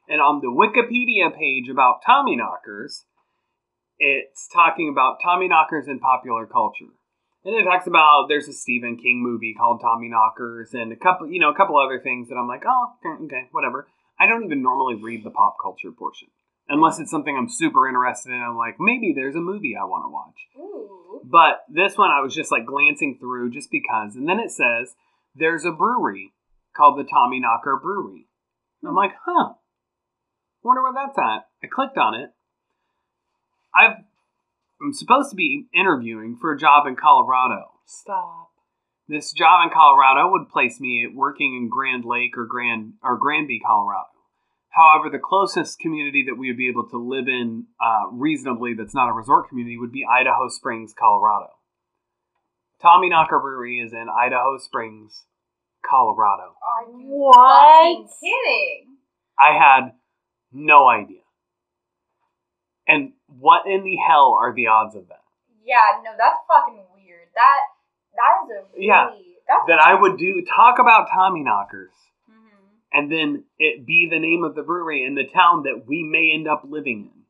And 0.08 0.20
on 0.20 0.40
the 0.40 0.48
Wikipedia 0.48 1.36
page 1.36 1.68
about 1.68 2.02
Tommy 2.04 2.36
Knockers, 2.36 3.04
it's 4.02 4.48
talking 4.48 4.90
about 4.90 5.18
Tommy 5.22 5.46
Knockers 5.46 5.86
in 5.86 6.00
popular 6.00 6.44
culture. 6.44 6.90
And 7.44 7.54
it 7.54 7.62
talks 7.62 7.86
about 7.86 8.26
there's 8.28 8.48
a 8.48 8.52
Stephen 8.52 8.96
King 8.96 9.22
movie 9.22 9.54
called 9.54 9.80
Tommy 9.80 10.08
Knockers 10.08 10.74
and 10.74 10.92
a 10.92 10.96
couple 10.96 11.30
you 11.30 11.40
know 11.40 11.50
a 11.50 11.56
couple 11.56 11.78
other 11.78 12.00
things 12.02 12.28
that 12.28 12.34
I'm 12.34 12.48
like, 12.48 12.62
oh 12.66 12.94
okay, 12.98 13.24
okay 13.24 13.48
whatever. 13.52 13.86
I 14.18 14.26
don't 14.26 14.44
even 14.44 14.62
normally 14.62 14.96
read 14.96 15.24
the 15.24 15.30
pop 15.30 15.56
culture 15.62 15.92
portion 15.96 16.28
unless 16.68 16.98
it's 16.98 17.10
something 17.10 17.36
I'm 17.36 17.48
super 17.48 17.88
interested 17.88 18.30
in. 18.30 18.42
I'm 18.42 18.56
like, 18.56 18.76
maybe 18.78 19.12
there's 19.14 19.36
a 19.36 19.40
movie 19.40 19.74
I 19.80 19.84
want 19.84 20.04
to 20.04 20.10
watch. 20.10 20.38
Ooh. 20.58 21.20
But 21.24 21.62
this 21.68 21.96
one 21.96 22.10
I 22.10 22.22
was 22.22 22.34
just 22.34 22.50
like 22.50 22.66
glancing 22.66 23.18
through 23.20 23.50
just 23.50 23.70
because. 23.70 24.16
And 24.16 24.28
then 24.28 24.40
it 24.40 24.50
says 24.50 24.94
there's 25.34 25.64
a 25.64 25.70
brewery 25.70 26.32
called 26.76 26.98
the 26.98 27.08
Tommy 27.08 27.38
Knocker 27.38 27.78
Brewery. 27.80 28.26
And 28.82 28.88
I'm 28.88 28.96
like, 28.96 29.12
huh. 29.24 29.54
Wonder 30.64 30.82
where 30.82 30.92
that's 30.94 31.18
at. 31.18 31.46
I 31.62 31.66
clicked 31.70 31.98
on 31.98 32.14
it. 32.14 32.30
I've 33.74 34.04
I'm 34.80 34.92
supposed 34.92 35.30
to 35.30 35.36
be 35.36 35.66
interviewing 35.74 36.36
for 36.40 36.52
a 36.52 36.58
job 36.58 36.86
in 36.86 36.96
Colorado. 36.96 37.70
Stop. 37.86 38.50
This 39.08 39.32
job 39.32 39.60
in 39.64 39.70
Colorado 39.70 40.30
would 40.30 40.48
place 40.48 40.80
me 40.80 41.06
working 41.12 41.56
in 41.56 41.68
Grand 41.68 42.04
Lake 42.04 42.36
or 42.36 42.46
Grand 42.46 42.94
or 43.02 43.16
Granby, 43.16 43.60
Colorado. 43.64 44.08
However, 44.70 45.10
the 45.10 45.18
closest 45.22 45.78
community 45.78 46.24
that 46.28 46.36
we 46.36 46.48
would 46.48 46.56
be 46.56 46.68
able 46.68 46.88
to 46.88 46.96
live 46.96 47.28
in 47.28 47.66
uh, 47.80 48.10
reasonably 48.10 48.74
that's 48.74 48.94
not 48.94 49.08
a 49.08 49.12
resort 49.12 49.48
community 49.48 49.76
would 49.76 49.92
be 49.92 50.04
Idaho 50.04 50.48
Springs, 50.48 50.94
Colorado. 50.98 51.50
Tommy 52.80 53.08
Knocker 53.10 53.38
Brewery 53.38 53.78
is 53.80 53.92
in 53.92 54.06
Idaho 54.08 54.58
Springs, 54.58 55.26
Colorado. 55.88 56.54
Are 56.62 56.90
you 56.90 57.04
What? 57.06 58.08
kidding? 58.20 58.96
I 59.38 59.52
had 59.58 59.92
no 60.52 60.88
idea. 60.88 61.21
And 62.86 63.12
what 63.28 63.66
in 63.66 63.84
the 63.84 63.96
hell 63.96 64.36
are 64.40 64.52
the 64.54 64.66
odds 64.68 64.94
of 64.96 65.08
that? 65.08 65.22
Yeah, 65.64 66.02
no, 66.04 66.10
that's 66.18 66.38
fucking 66.48 66.82
weird. 66.94 67.28
That 67.34 67.58
that 68.14 68.44
is 68.44 68.50
a 68.50 68.72
really 68.74 68.86
Yeah. 68.86 69.10
that's 69.48 69.66
That 69.68 69.80
I 69.84 69.94
would 70.00 70.18
do 70.18 70.42
talk 70.44 70.78
about 70.78 71.08
Tommy 71.14 71.42
Knockers 71.42 71.92
Mhm. 72.28 72.68
and 72.92 73.10
then 73.12 73.44
it 73.58 73.86
be 73.86 74.08
the 74.10 74.18
name 74.18 74.44
of 74.44 74.54
the 74.54 74.62
brewery 74.62 75.04
in 75.04 75.14
the 75.14 75.26
town 75.26 75.62
that 75.62 75.86
we 75.86 76.02
may 76.02 76.32
end 76.32 76.48
up 76.48 76.62
living 76.64 77.10
in. 77.14 77.22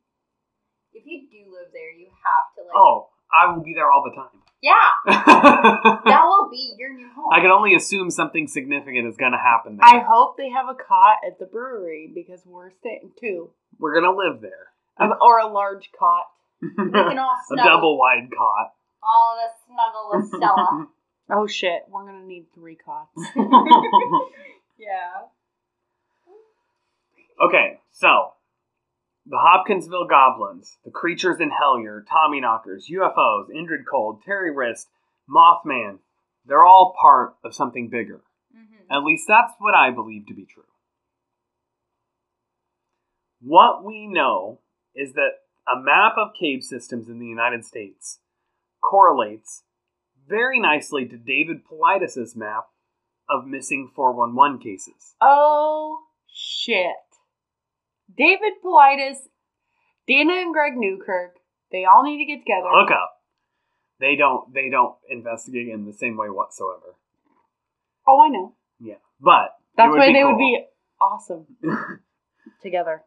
If 0.93 1.05
you 1.05 1.27
do 1.29 1.51
live 1.51 1.71
there, 1.73 1.91
you 1.91 2.07
have 2.23 2.53
to 2.55 2.61
like. 2.63 2.75
Oh, 2.75 3.09
I 3.31 3.51
will 3.53 3.61
be 3.63 3.73
there 3.73 3.91
all 3.91 4.03
the 4.03 4.15
time. 4.15 4.39
Yeah, 4.63 4.79
that 5.05 6.23
will 6.25 6.49
be 6.49 6.75
your 6.77 6.93
new 6.93 7.09
home. 7.13 7.29
I 7.33 7.41
can 7.41 7.51
only 7.51 7.75
assume 7.75 8.09
something 8.09 8.47
significant 8.47 9.07
is 9.07 9.17
going 9.17 9.33
to 9.33 9.37
happen 9.37 9.75
there. 9.75 9.85
I 9.85 9.99
hope 9.99 10.37
they 10.37 10.49
have 10.49 10.69
a 10.69 10.73
cot 10.75 11.17
at 11.27 11.37
the 11.37 11.45
brewery 11.45 12.09
because 12.13 12.45
we're 12.45 12.71
staying 12.71 13.11
two, 13.19 13.49
We're 13.77 13.91
going 13.99 14.05
to 14.05 14.15
live 14.17 14.39
there. 14.41 14.69
Um, 14.97 15.13
or 15.21 15.39
a 15.39 15.47
large 15.47 15.89
cot. 15.97 16.25
we 16.61 16.69
can 16.91 17.17
all 17.17 17.31
a 17.35 17.43
snuggle. 17.47 17.63
double 17.65 17.97
wide 17.97 18.29
cot. 18.35 18.73
All 19.01 19.37
the 19.37 19.49
snuggle 19.65 20.09
with 20.13 20.27
Stella. 20.37 20.87
Oh 21.29 21.47
shit, 21.47 21.83
we're 21.89 22.05
gonna 22.05 22.25
need 22.25 22.45
three 22.53 22.75
cots. 22.75 23.09
yeah. 24.77 25.27
okay, 27.43 27.79
so 27.91 28.33
the 29.25 29.37
Hopkinsville 29.37 30.07
Goblins, 30.07 30.77
the 30.85 30.91
creatures 30.91 31.39
in 31.39 31.49
Hellier, 31.49 32.03
Tommy 32.07 32.39
Knockers, 32.41 32.87
UFOs, 32.91 33.49
Indrid 33.49 33.85
Cold, 33.89 34.21
Terry 34.23 34.51
Wriste, 34.53 34.87
Mothman, 35.29 35.99
they're 36.45 36.65
all 36.65 36.93
part 37.01 37.35
of 37.43 37.55
something 37.55 37.89
bigger. 37.89 38.21
hmm 38.53 38.91
At 38.91 39.03
least 39.03 39.25
that's 39.27 39.53
what 39.59 39.75
I 39.75 39.91
believe 39.91 40.27
to 40.27 40.33
be 40.33 40.45
true. 40.45 40.63
What 43.41 43.83
we 43.83 44.07
know 44.07 44.59
is 44.95 45.13
that 45.13 45.31
a 45.67 45.79
map 45.79 46.13
of 46.17 46.33
cave 46.39 46.63
systems 46.63 47.09
in 47.09 47.19
the 47.19 47.25
United 47.25 47.65
States 47.65 48.19
correlates 48.81 49.63
very 50.27 50.59
nicely 50.59 51.05
to 51.05 51.17
David 51.17 51.61
Paulides' 51.65 52.35
map 52.35 52.65
of 53.29 53.45
missing 53.45 53.91
411 53.95 54.59
cases. 54.59 55.15
Oh 55.21 55.99
shit. 56.27 56.95
David 58.15 58.53
Paulides 58.63 59.17
Dana 60.07 60.33
and 60.33 60.53
Greg 60.53 60.73
Newkirk, 60.75 61.37
they 61.71 61.85
all 61.85 62.03
need 62.03 62.17
to 62.17 62.25
get 62.25 62.39
together. 62.39 62.67
Hook 62.69 62.91
up. 62.91 63.21
They 63.99 64.15
don't. 64.15 64.53
They 64.53 64.69
don't 64.69 64.95
investigate 65.09 65.69
in 65.69 65.85
the 65.85 65.93
same 65.93 66.17
way 66.17 66.27
whatsoever. 66.27 66.95
Oh, 68.07 68.21
I 68.21 68.27
know. 68.27 68.53
Yeah, 68.79 68.95
but 69.21 69.55
That's 69.77 69.95
why 69.95 70.11
they 70.11 70.25
would 70.25 70.37
be 70.37 70.59
awesome 70.99 71.45
together. 72.61 73.03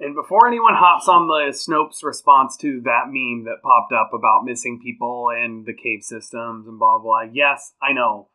And 0.00 0.14
before 0.14 0.46
anyone 0.46 0.74
hops 0.74 1.08
on 1.08 1.28
the 1.28 1.52
Snopes 1.52 2.02
response 2.02 2.56
to 2.58 2.80
that 2.82 3.06
meme 3.06 3.44
that 3.44 3.62
popped 3.62 3.92
up 3.92 4.12
about 4.12 4.44
missing 4.44 4.80
people 4.82 5.30
and 5.30 5.66
the 5.66 5.74
cave 5.74 6.02
systems 6.02 6.66
and 6.66 6.78
blah 6.78 6.98
blah, 6.98 7.22
yes, 7.32 7.72
I 7.82 7.92
know 7.92 8.28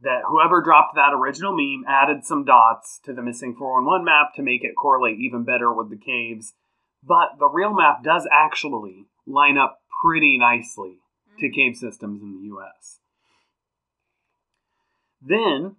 that 0.00 0.22
whoever 0.28 0.62
dropped 0.62 0.94
that 0.94 1.14
original 1.14 1.56
meme 1.56 1.84
added 1.88 2.24
some 2.24 2.44
dots 2.44 3.00
to 3.04 3.12
the 3.12 3.22
missing 3.22 3.54
411 3.56 4.04
map 4.04 4.34
to 4.34 4.42
make 4.42 4.64
it 4.64 4.74
correlate 4.76 5.18
even 5.18 5.44
better 5.44 5.72
with 5.72 5.90
the 5.90 5.96
caves. 5.96 6.54
But 7.02 7.38
the 7.38 7.48
real 7.48 7.74
map 7.74 8.02
does 8.02 8.26
actually 8.32 9.06
line 9.26 9.56
up 9.56 9.80
pretty 10.02 10.38
nicely 10.38 10.98
to 11.38 11.46
mm-hmm. 11.46 11.54
cave 11.54 11.76
systems 11.76 12.22
in 12.22 12.32
the 12.32 12.54
US. 12.56 13.00
Then 15.22 15.76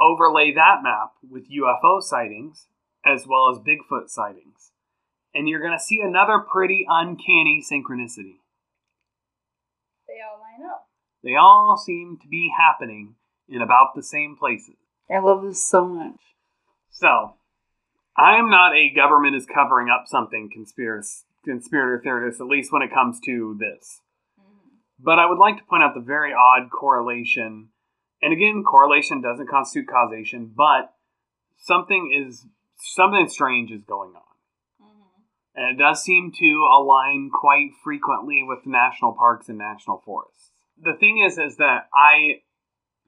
overlay 0.00 0.52
that 0.54 0.82
map 0.82 1.12
with 1.28 1.50
UFO 1.50 2.00
sightings 2.00 2.66
as 3.06 3.26
well 3.26 3.50
as 3.50 3.58
Bigfoot 3.58 4.08
sightings. 4.08 4.72
And 5.34 5.48
you're 5.48 5.60
going 5.60 5.76
to 5.76 5.84
see 5.84 6.00
another 6.00 6.38
pretty 6.38 6.86
uncanny 6.88 7.62
synchronicity. 7.62 8.38
They 10.08 10.20
all 10.24 10.40
line 10.40 10.68
up. 10.70 10.88
They 11.22 11.34
all 11.36 11.76
seem 11.76 12.18
to 12.22 12.28
be 12.28 12.52
happening 12.56 13.16
in 13.48 13.62
about 13.62 13.94
the 13.94 14.02
same 14.02 14.36
places. 14.36 14.76
I 15.10 15.18
love 15.18 15.42
this 15.42 15.62
so 15.62 15.84
much. 15.86 16.20
So, 16.90 17.34
I 18.16 18.36
am 18.36 18.50
not 18.50 18.74
a 18.74 18.92
government 18.94 19.36
is 19.36 19.46
covering 19.46 19.88
up 19.88 20.04
something 20.06 20.48
conspiracy, 20.52 21.24
conspirator 21.44 22.00
theorist, 22.02 22.40
at 22.40 22.46
least 22.46 22.72
when 22.72 22.82
it 22.82 22.92
comes 22.92 23.20
to 23.26 23.56
this. 23.58 24.00
Mm-hmm. 24.40 24.76
But 24.98 25.18
I 25.18 25.26
would 25.26 25.38
like 25.38 25.58
to 25.58 25.64
point 25.64 25.82
out 25.82 25.94
the 25.94 26.00
very 26.00 26.32
odd 26.32 26.70
correlation. 26.70 27.68
And 28.22 28.32
again, 28.32 28.64
correlation 28.64 29.20
doesn't 29.20 29.50
constitute 29.50 29.88
causation, 29.88 30.50
but 30.56 30.94
something 31.58 32.12
is 32.16 32.46
something 32.78 33.28
strange 33.28 33.70
is 33.70 33.84
going 33.84 34.10
on. 34.14 34.22
Mm-hmm. 34.82 35.60
And 35.60 35.74
it 35.74 35.82
does 35.82 36.02
seem 36.02 36.32
to 36.38 36.68
align 36.76 37.30
quite 37.32 37.70
frequently 37.82 38.44
with 38.46 38.66
national 38.66 39.12
parks 39.12 39.48
and 39.48 39.58
national 39.58 40.02
forests. 40.04 40.50
The 40.82 40.94
thing 40.98 41.24
is 41.24 41.38
is 41.38 41.56
that 41.56 41.88
I 41.94 42.42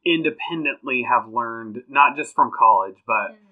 independently 0.07 1.05
have 1.09 1.29
learned 1.29 1.83
not 1.89 2.17
just 2.17 2.35
from 2.35 2.51
college, 2.57 2.97
but 3.07 3.33
mm-hmm. 3.33 3.45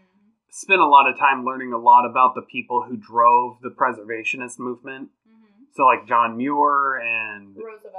spent 0.51 0.81
a 0.81 0.87
lot 0.87 1.09
of 1.09 1.19
time 1.19 1.45
learning 1.45 1.73
a 1.73 1.79
lot 1.79 2.09
about 2.09 2.35
the 2.35 2.43
people 2.43 2.85
who 2.89 2.97
drove 2.97 3.59
the 3.63 3.71
preservationist 3.71 4.59
movement. 4.59 5.11
Mm-hmm. 5.29 5.65
So 5.75 5.85
like 5.85 6.07
John 6.07 6.37
Muir 6.37 6.97
and 6.97 7.55
Roosevelt. 7.57 7.93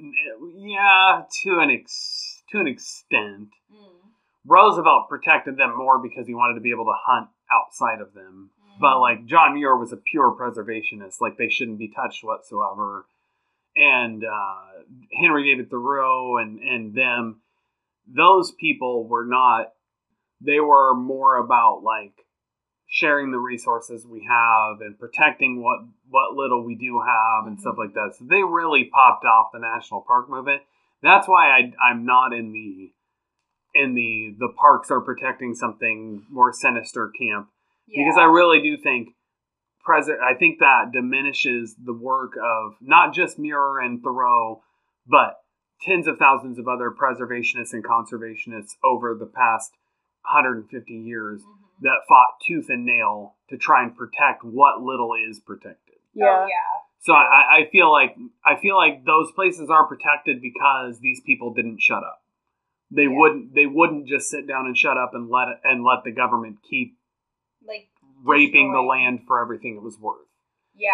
Uh, 0.00 0.46
yeah, 0.56 1.22
to 1.42 1.58
an 1.58 1.70
ex- 1.70 2.42
to 2.50 2.60
an 2.60 2.66
extent. 2.68 3.48
Mm. 3.72 4.04
Roosevelt 4.46 5.08
protected 5.08 5.56
them 5.56 5.76
more 5.76 5.98
because 5.98 6.26
he 6.26 6.34
wanted 6.34 6.54
to 6.54 6.60
be 6.60 6.70
able 6.70 6.84
to 6.84 6.94
hunt 7.06 7.28
outside 7.52 8.00
of 8.00 8.14
them. 8.14 8.50
But 8.80 9.00
like 9.00 9.26
John 9.26 9.54
Muir 9.54 9.76
was 9.76 9.92
a 9.92 9.96
pure 9.96 10.32
preservationist, 10.32 11.20
like 11.20 11.36
they 11.36 11.48
shouldn't 11.48 11.78
be 11.78 11.88
touched 11.88 12.24
whatsoever. 12.24 13.06
And 13.76 14.24
uh, 14.24 14.82
Henry 15.20 15.44
David 15.44 15.70
Thoreau 15.70 16.38
and 16.38 16.60
and 16.60 16.94
them, 16.94 17.40
those 18.06 18.52
people 18.52 19.06
were 19.06 19.26
not. 19.26 19.72
They 20.40 20.60
were 20.60 20.94
more 20.94 21.36
about 21.36 21.82
like 21.84 22.14
sharing 22.88 23.32
the 23.32 23.38
resources 23.38 24.06
we 24.06 24.26
have 24.28 24.80
and 24.80 24.98
protecting 24.98 25.62
what 25.62 25.80
what 26.08 26.34
little 26.34 26.64
we 26.64 26.76
do 26.76 27.00
have 27.04 27.46
and 27.46 27.60
stuff 27.60 27.76
like 27.78 27.94
that. 27.94 28.14
So 28.18 28.24
they 28.28 28.42
really 28.42 28.90
popped 28.92 29.24
off 29.24 29.50
the 29.52 29.58
national 29.58 30.02
park 30.02 30.28
movement. 30.30 30.62
That's 31.02 31.28
why 31.28 31.48
I 31.48 31.72
I'm 31.90 32.06
not 32.06 32.32
in 32.32 32.52
the 32.52 32.92
in 33.74 33.94
the 33.94 34.34
the 34.38 34.52
parks 34.58 34.90
are 34.90 35.00
protecting 35.00 35.54
something 35.54 36.24
more 36.30 36.52
sinister 36.52 37.10
camp 37.18 37.48
because 37.88 38.16
I 38.18 38.24
really 38.24 38.62
do 38.62 38.76
think 38.76 39.10
present. 39.84 40.18
I 40.20 40.34
think 40.34 40.58
that 40.60 40.92
diminishes 40.92 41.74
the 41.82 41.92
work 41.92 42.32
of 42.42 42.76
not 42.80 43.14
just 43.14 43.38
Muir 43.38 43.80
and 43.80 44.02
Thoreau, 44.02 44.62
but 45.06 45.40
tens 45.82 46.06
of 46.06 46.18
thousands 46.18 46.58
of 46.58 46.66
other 46.66 46.90
preservationists 46.90 47.72
and 47.72 47.84
conservationists 47.84 48.76
over 48.82 49.14
the 49.14 49.26
past 49.26 49.72
150 50.22 50.92
years 50.92 51.42
mm-hmm. 51.42 51.82
that 51.82 52.02
fought 52.08 52.40
tooth 52.46 52.66
and 52.68 52.86
nail 52.86 53.34
to 53.50 53.58
try 53.58 53.82
and 53.82 53.96
protect 53.96 54.42
what 54.42 54.80
little 54.80 55.12
is 55.28 55.38
protected. 55.40 55.96
Oh, 56.16 56.46
yeah. 56.46 56.46
So 57.00 57.12
I, 57.12 57.60
I 57.66 57.68
feel 57.70 57.92
like 57.92 58.16
I 58.46 58.58
feel 58.58 58.76
like 58.76 59.04
those 59.04 59.30
places 59.32 59.68
are 59.68 59.86
protected 59.86 60.40
because 60.40 61.00
these 61.00 61.20
people 61.20 61.52
didn't 61.52 61.82
shut 61.82 62.02
up. 62.02 62.23
They 62.90 63.04
Yeah. 63.04 63.16
wouldn't 63.18 63.54
they 63.54 63.66
wouldn't 63.66 64.06
just 64.06 64.28
sit 64.30 64.46
down 64.46 64.66
and 64.66 64.76
shut 64.76 64.96
up 64.96 65.14
and 65.14 65.28
let 65.30 65.48
it, 65.48 65.60
and 65.64 65.82
let 65.84 66.04
the 66.04 66.12
government 66.12 66.58
keep 66.62 66.96
Like, 67.66 67.88
raping 68.22 68.72
the 68.72 68.80
land 68.82 69.26
for 69.26 69.40
everything 69.40 69.76
it 69.76 69.82
was 69.82 69.98
worth. 69.98 70.28
yeah. 70.74 70.90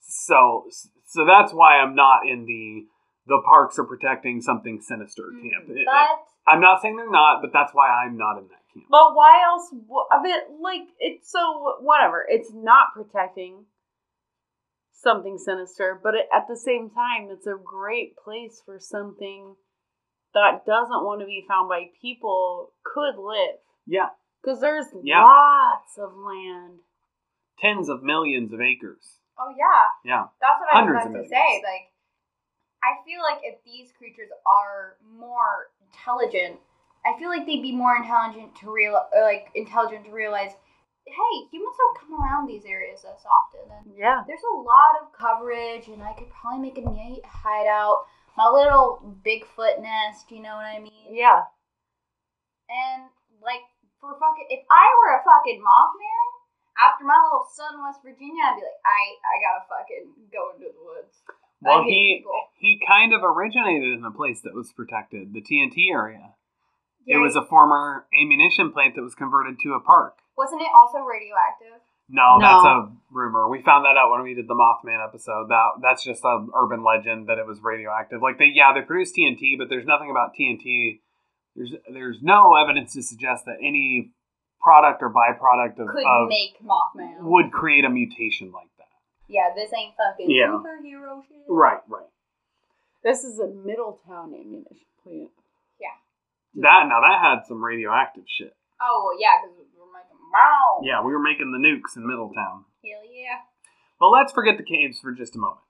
So 0.00 0.68
so 1.04 1.24
that's 1.24 1.52
why 1.52 1.78
I'm 1.78 1.94
not 1.94 2.26
in 2.26 2.44
the 2.46 2.86
the 3.26 3.40
parks 3.44 3.78
are 3.78 3.84
protecting 3.84 4.40
something 4.40 4.80
sinister 4.80 5.22
mm, 5.32 5.50
camp. 5.50 5.68
It- 5.68 5.78
it- 5.86 6.18
I'm 6.44 6.60
not 6.60 6.82
saying 6.82 6.96
they're 6.96 7.08
not, 7.08 7.40
but 7.40 7.52
that's 7.52 7.72
why 7.72 7.88
I'm 7.88 8.16
not 8.16 8.36
in 8.38 8.48
that 8.48 8.64
camp. 8.74 8.86
But 8.90 9.14
why 9.14 9.42
else? 9.44 9.72
I 10.10 10.20
mean, 10.20 10.60
like 10.60 10.88
it's 10.98 11.30
so 11.30 11.76
whatever. 11.80 12.26
It's 12.28 12.52
not 12.52 12.94
protecting 12.94 13.66
something 14.92 15.38
sinister, 15.38 16.00
but 16.02 16.14
it, 16.14 16.26
at 16.34 16.48
the 16.48 16.56
same 16.56 16.90
time, 16.90 17.28
it's 17.30 17.46
a 17.46 17.54
great 17.62 18.16
place 18.16 18.60
for 18.64 18.78
something 18.80 19.54
that 20.34 20.64
doesn't 20.66 21.04
want 21.04 21.20
to 21.20 21.26
be 21.26 21.44
found 21.46 21.68
by 21.68 21.90
people 22.00 22.72
could 22.84 23.16
live 23.18 23.58
Yeah, 23.86 24.10
because 24.42 24.60
there's 24.60 24.86
Yeah. 25.02 25.22
lots 25.24 25.98
of 25.98 26.14
land. 26.16 26.80
tens 27.58 27.88
of 27.88 28.02
millions 28.02 28.52
of 28.52 28.60
acres. 28.60 29.20
Oh 29.38 29.48
yeah, 29.56 29.84
Yeah, 30.04 30.28
that's 30.40 30.58
what 30.58 30.68
Hundreds 30.70 31.04
I 31.04 31.08
of 31.08 31.14
was 31.14 31.14
about 31.14 31.22
to 31.22 31.28
say. 31.28 31.62
Like, 31.62 31.92
I 32.82 33.04
feel 33.04 33.22
like 33.22 33.38
if 33.44 33.62
these 33.64 33.92
creatures 33.92 34.30
are 34.44 34.96
more 35.06 35.70
intelligent, 35.86 36.58
I 37.06 37.16
feel 37.18 37.28
like 37.28 37.46
they'd 37.46 37.62
be 37.62 37.70
more 37.72 37.96
intelligent 37.96 38.56
to 38.56 38.72
real, 38.72 38.98
like 39.14 39.50
intelligent 39.54 40.04
to 40.06 40.10
realize, 40.12 40.50
hey, 41.06 41.34
humans 41.52 41.76
don't 41.78 41.98
come 42.00 42.20
around 42.20 42.46
these 42.48 42.64
areas 42.64 43.04
as 43.04 43.24
often, 43.24 43.70
and 43.70 43.96
Yeah. 43.96 44.24
there's 44.26 44.42
a 44.42 44.56
lot 44.56 45.00
of 45.02 45.12
coverage, 45.12 45.86
and 45.88 46.02
I 46.02 46.12
could 46.14 46.30
probably 46.30 46.60
make 46.60 46.78
a 46.78 46.88
neat 46.88 47.24
hideout, 47.24 48.06
my 48.36 48.48
little 48.48 49.00
Bigfoot 49.24 49.80
nest. 49.82 50.30
You 50.30 50.42
know 50.42 50.56
what 50.56 50.66
I 50.66 50.78
mean? 50.80 51.12
Yeah. 51.12 51.42
And 52.70 53.10
like 53.42 53.64
for 54.00 54.16
fucking, 54.16 54.48
if 54.50 54.64
I 54.70 54.86
were 55.02 55.18
a 55.18 55.22
fucking 55.22 55.60
Mothman, 55.60 56.28
after 56.80 57.04
my 57.04 57.18
little 57.20 57.46
son 57.52 57.76
in 57.76 57.82
West 57.84 58.00
Virginia, 58.00 58.42
I'd 58.48 58.56
be 58.56 58.64
like, 58.64 58.80
I 58.82 59.00
I 59.20 59.34
gotta 59.44 59.62
fucking 59.68 60.06
go 60.32 60.56
into 60.56 60.72
the 60.72 60.82
woods. 60.82 61.20
Well, 61.60 61.84
he 61.84 62.18
people. 62.24 62.32
he 62.58 62.80
kind 62.82 63.12
of 63.14 63.22
originated 63.22 63.94
in 63.98 64.04
a 64.04 64.10
place 64.10 64.40
that 64.42 64.54
was 64.54 64.72
protected, 64.72 65.32
the 65.32 65.42
TNT 65.44 65.92
area. 65.92 66.34
Yeah, 67.06 67.16
It 67.16 67.18
was 67.20 67.36
a 67.36 67.44
former 67.44 68.06
ammunition 68.14 68.72
plant 68.72 68.94
that 68.96 69.02
was 69.02 69.14
converted 69.14 69.58
to 69.62 69.74
a 69.74 69.80
park. 69.80 70.18
wasn't 70.36 70.62
it 70.62 70.70
also 70.74 70.98
radioactive? 71.06 71.81
No, 72.08 72.36
No. 72.38 72.46
that's 72.46 72.66
a 72.66 72.92
rumor. 73.10 73.48
We 73.48 73.62
found 73.62 73.84
that 73.84 73.96
out 73.96 74.10
when 74.10 74.22
we 74.22 74.34
did 74.34 74.48
the 74.48 74.54
Mothman 74.54 75.02
episode. 75.02 75.48
That 75.48 75.80
that's 75.80 76.04
just 76.04 76.24
a 76.24 76.46
urban 76.54 76.82
legend 76.84 77.28
that 77.28 77.38
it 77.38 77.46
was 77.46 77.60
radioactive. 77.62 78.20
Like 78.20 78.38
they, 78.38 78.50
yeah, 78.52 78.72
they 78.74 78.82
produce 78.82 79.12
TNT, 79.12 79.56
but 79.56 79.68
there's 79.68 79.86
nothing 79.86 80.10
about 80.10 80.34
TNT. 80.38 81.00
There's 81.56 81.72
there's 81.92 82.18
no 82.22 82.54
evidence 82.56 82.92
to 82.94 83.02
suggest 83.02 83.44
that 83.46 83.56
any 83.60 84.10
product 84.60 85.02
or 85.02 85.10
byproduct 85.12 85.78
of, 85.80 85.88
Could 85.88 86.04
of 86.06 86.28
make 86.28 86.56
Mothman. 86.62 87.20
would 87.22 87.50
create 87.52 87.84
a 87.84 87.90
mutation 87.90 88.52
like 88.52 88.68
that. 88.78 88.86
yeah, 89.28 89.50
this 89.54 89.72
ain't 89.72 89.94
fucking 89.96 90.30
Yeah. 90.30 90.48
superhero 90.48 91.22
shit. 91.26 91.44
Right, 91.48 91.80
right. 91.88 92.06
This 93.02 93.24
is 93.24 93.38
a 93.40 93.48
Middletown 93.48 94.32
ammunition 94.34 94.86
plant. 95.02 95.30
Yeah. 95.80 95.96
That 96.62 96.86
now 96.88 97.00
that 97.00 97.18
had 97.20 97.46
some 97.46 97.62
radioactive 97.64 98.24
shit. 98.28 98.54
Oh 98.80 99.02
well, 99.10 99.20
yeah, 99.20 99.40
because 99.42 99.56
we're 99.56 99.61
making 99.61 99.61
wow. 100.32 100.80
Yeah, 100.82 101.04
we 101.04 101.12
were 101.12 101.22
making 101.22 101.52
the 101.52 101.58
nukes 101.58 101.96
in 101.96 102.06
Middletown. 102.06 102.64
Hell 102.82 103.04
yeah. 103.12 103.44
But 104.00 104.08
let's 104.08 104.32
forget 104.32 104.56
the 104.56 104.64
caves 104.64 104.98
for 104.98 105.12
just 105.12 105.36
a 105.36 105.38
moment 105.38 105.62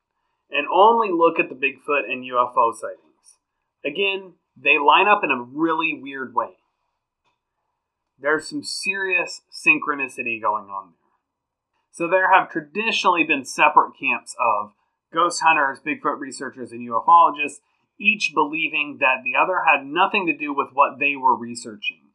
and 0.51 0.67
only 0.73 1.09
look 1.11 1.39
at 1.39 1.49
the 1.49 1.55
Bigfoot 1.55 2.11
and 2.11 2.25
UFO 2.25 2.75
sightings. 2.75 3.39
Again, 3.85 4.35
they 4.57 4.79
line 4.79 5.09
up 5.09 5.23
in 5.25 5.31
a 5.31 5.43
really 5.43 5.99
weird 6.01 6.35
way. 6.35 6.57
There's 8.19 8.49
some 8.49 8.63
serious 8.63 9.41
synchronicity 9.51 10.41
going 10.41 10.67
on 10.67 10.91
there. 10.93 10.99
So 11.91 12.09
there 12.09 12.33
have 12.33 12.51
traditionally 12.51 13.25
been 13.25 13.45
separate 13.45 13.93
camps 13.99 14.37
of 14.39 14.73
ghost 15.13 15.43
hunters, 15.43 15.81
Bigfoot 15.85 16.21
researchers, 16.21 16.71
and 16.71 16.89
ufologists, 16.89 17.61
each 18.01 18.33
believing 18.35 18.99
that 19.01 19.23
the 19.25 19.35
other 19.37 19.63
had 19.67 19.85
nothing 19.85 20.27
to 20.27 20.37
do 20.37 20.55
with 20.55 20.69
what 20.73 20.99
they 20.99 21.17
were 21.17 21.37
researching. 21.37 22.12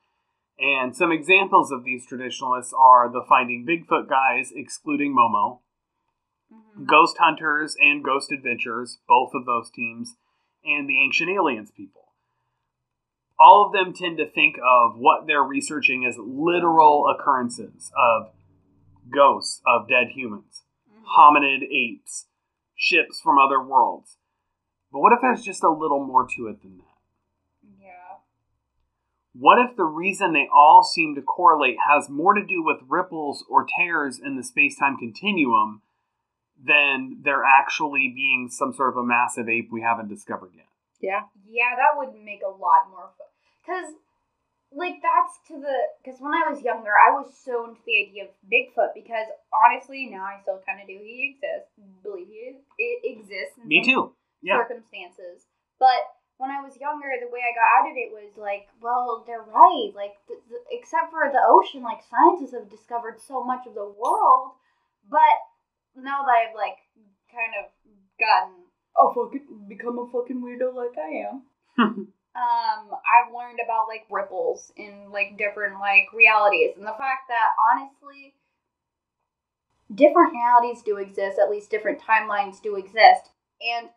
And 0.60 0.96
some 0.96 1.12
examples 1.12 1.72
of 1.72 1.84
these 1.84 2.06
traditionalists 2.08 2.74
are 2.78 3.10
the 3.12 3.24
Finding 3.28 3.66
Bigfoot 3.66 4.10
guys, 4.10 4.52
excluding 4.56 5.16
Momo, 5.16 5.62
Mhm. 6.52 6.86
Ghost 6.88 7.18
Hunters 7.20 7.76
and 7.80 8.04
Ghost 8.04 8.32
Adventurers, 8.32 9.00
both 9.08 9.34
of 9.34 9.46
those 9.46 9.70
teams, 9.70 10.18
and 10.64 10.90
the 10.90 11.00
Ancient 11.02 11.30
Aliens 11.30 11.72
people. 11.72 12.14
All 13.40 13.66
of 13.66 13.72
them 13.72 13.94
tend 13.94 14.18
to 14.18 14.30
think 14.30 14.58
of 14.64 14.98
what 14.98 15.28
they're 15.28 15.44
researching 15.44 16.06
as 16.06 16.18
literal 16.18 17.08
occurrences 17.08 17.92
of 17.96 18.34
ghosts 19.12 19.62
of 19.66 19.88
dead 19.88 20.10
humans, 20.10 20.66
Mhm. 20.90 21.04
hominid 21.18 21.64
apes, 21.70 22.28
ships 22.76 23.22
from 23.22 23.38
other 23.38 23.62
worlds. 23.62 24.18
But 24.92 25.00
what 25.00 25.14
if 25.14 25.22
there's 25.22 25.44
just 25.44 25.64
a 25.64 25.70
little 25.70 26.04
more 26.04 26.26
to 26.36 26.48
it 26.48 26.62
than 26.64 26.80
that? 26.80 26.87
Yeah. 29.38 29.42
What 29.42 29.60
if 29.60 29.76
the 29.78 29.86
reason 29.86 30.34
they 30.34 30.48
all 30.54 30.84
seem 30.84 31.16
to 31.16 31.22
correlate 31.22 31.78
has 31.88 32.10
more 32.10 32.34
to 32.34 32.46
do 32.46 32.64
with 32.64 32.78
ripples 32.88 33.46
or 33.50 33.66
tears 33.80 34.20
in 34.20 34.36
the 34.36 34.44
space 34.44 34.78
time 34.78 34.98
continuum 34.98 35.82
than 36.58 37.22
there 37.24 37.44
actually 37.44 38.12
being 38.16 38.50
some 38.52 38.74
sort 38.74 38.90
of 38.90 38.98
a 38.98 39.06
massive 39.06 39.48
ape 39.48 39.70
we 39.72 39.82
haven't 39.82 40.10
discovered 40.10 40.52
yet? 40.56 40.66
Yeah. 41.00 41.22
Yeah, 41.48 41.76
that 41.76 41.98
would 41.98 42.16
make 42.24 42.42
a 42.42 42.50
lot 42.50 42.90
more 42.90 43.12
fun. 43.18 43.30
Because, 43.62 43.94
like, 44.74 44.96
that's 45.04 45.38
to 45.50 45.62
the. 45.62 45.78
Because 46.02 46.20
when 46.20 46.34
I 46.34 46.50
was 46.50 46.64
younger, 46.64 46.90
I 46.90 47.14
was 47.14 47.30
so 47.46 47.70
into 47.70 47.82
the 47.86 48.08
idea 48.08 48.24
of 48.26 48.30
Bigfoot. 48.50 48.96
Because 48.96 49.28
honestly, 49.54 50.08
now 50.10 50.24
I 50.24 50.42
still 50.42 50.62
kind 50.66 50.82
of 50.82 50.88
do. 50.88 50.98
He 50.98 51.38
exists. 51.38 51.70
Believe 52.02 52.28
he 52.28 52.58
it 52.80 53.20
exists. 53.20 53.60
In 53.62 53.68
Me 53.68 53.84
some 53.84 53.94
too. 53.94 54.14
Yeah. 54.42 54.62
Circumstances, 54.64 55.46
but 55.80 56.02
when 56.38 56.52
I 56.52 56.62
was 56.62 56.78
younger, 56.78 57.10
the 57.18 57.34
way 57.34 57.42
I 57.42 57.54
got 57.58 57.82
out 57.82 57.90
of 57.90 57.98
it 57.98 58.14
was 58.14 58.38
like, 58.38 58.70
well, 58.82 59.24
they're 59.26 59.42
right. 59.42 59.90
Like, 59.94 60.22
th- 60.30 60.40
th- 60.48 60.70
except 60.70 61.10
for 61.10 61.26
the 61.34 61.42
ocean, 61.42 61.82
like 61.82 62.06
scientists 62.06 62.54
have 62.54 62.70
discovered 62.70 63.18
so 63.20 63.44
much 63.44 63.66
of 63.66 63.74
the 63.74 63.86
world. 63.86 64.54
But 65.10 65.38
now 65.98 66.22
that 66.24 66.38
I've 66.38 66.56
like 66.56 66.78
kind 67.34 67.58
of 67.58 67.74
gotten 68.22 68.70
a 68.94 69.14
fucking 69.14 69.66
become 69.68 69.98
a 69.98 70.06
fucking 70.06 70.42
weirdo 70.42 70.74
like 70.74 70.98
I 70.98 71.26
am. 71.26 71.42
um, 72.38 72.82
I've 72.94 73.34
learned 73.34 73.60
about 73.64 73.90
like 73.90 74.06
ripples 74.10 74.72
in 74.78 75.10
like 75.12 75.38
different 75.38 75.80
like 75.80 76.14
realities, 76.14 76.78
and 76.78 76.86
the 76.86 76.98
fact 77.02 77.30
that 77.34 77.50
honestly, 77.74 78.38
different 79.94 80.34
realities 80.34 80.84
do 80.86 80.98
exist. 80.98 81.40
At 81.42 81.50
least 81.50 81.72
different 81.72 82.00
timelines 82.02 82.62
do 82.62 82.76
exist, 82.76 83.34
and 83.58 83.90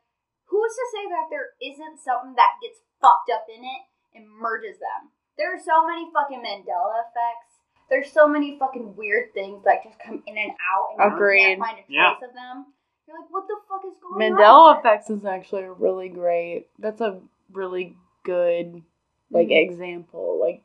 who's 0.50 0.74
to 0.74 0.86
say 0.92 1.04
that 1.08 1.30
there 1.30 1.54
isn't 1.62 2.02
something 2.02 2.34
that 2.36 2.58
gets 2.60 2.82
fucked 3.00 3.30
up 3.32 3.46
in 3.48 3.62
it 3.64 3.82
and 4.14 4.26
merges 4.28 4.78
them? 4.82 5.10
There 5.38 5.54
are 5.54 5.58
so 5.62 5.86
many 5.86 6.10
fucking 6.12 6.42
Mandela 6.42 7.06
effects. 7.08 7.62
There's 7.88 8.12
so 8.12 8.28
many 8.28 8.58
fucking 8.58 8.94
weird 8.94 9.32
things 9.34 9.64
that 9.64 9.82
just 9.82 9.98
come 9.98 10.22
in 10.26 10.36
and 10.36 10.52
out, 10.52 10.94
and 10.94 11.10
you 11.10 11.16
Agreed. 11.16 11.42
can't 11.56 11.60
find 11.60 11.78
a 11.78 11.82
trace 11.82 11.96
Yeah. 11.96 12.14
of 12.14 12.34
them. 12.34 12.66
You're 13.08 13.18
like, 13.18 13.30
what 13.30 13.48
the 13.48 13.56
fuck 13.68 13.82
is 13.84 13.96
going 13.98 14.32
on? 14.32 14.38
Mandela 14.38 14.78
effects 14.78 15.10
is 15.10 15.24
actually 15.24 15.64
really 15.64 16.08
great. 16.08 16.68
That's 16.78 17.00
a 17.00 17.20
really 17.52 17.96
good 18.22 18.82
like 19.30 19.48
Mhm. 19.48 19.62
example. 19.70 20.38
Like. 20.40 20.62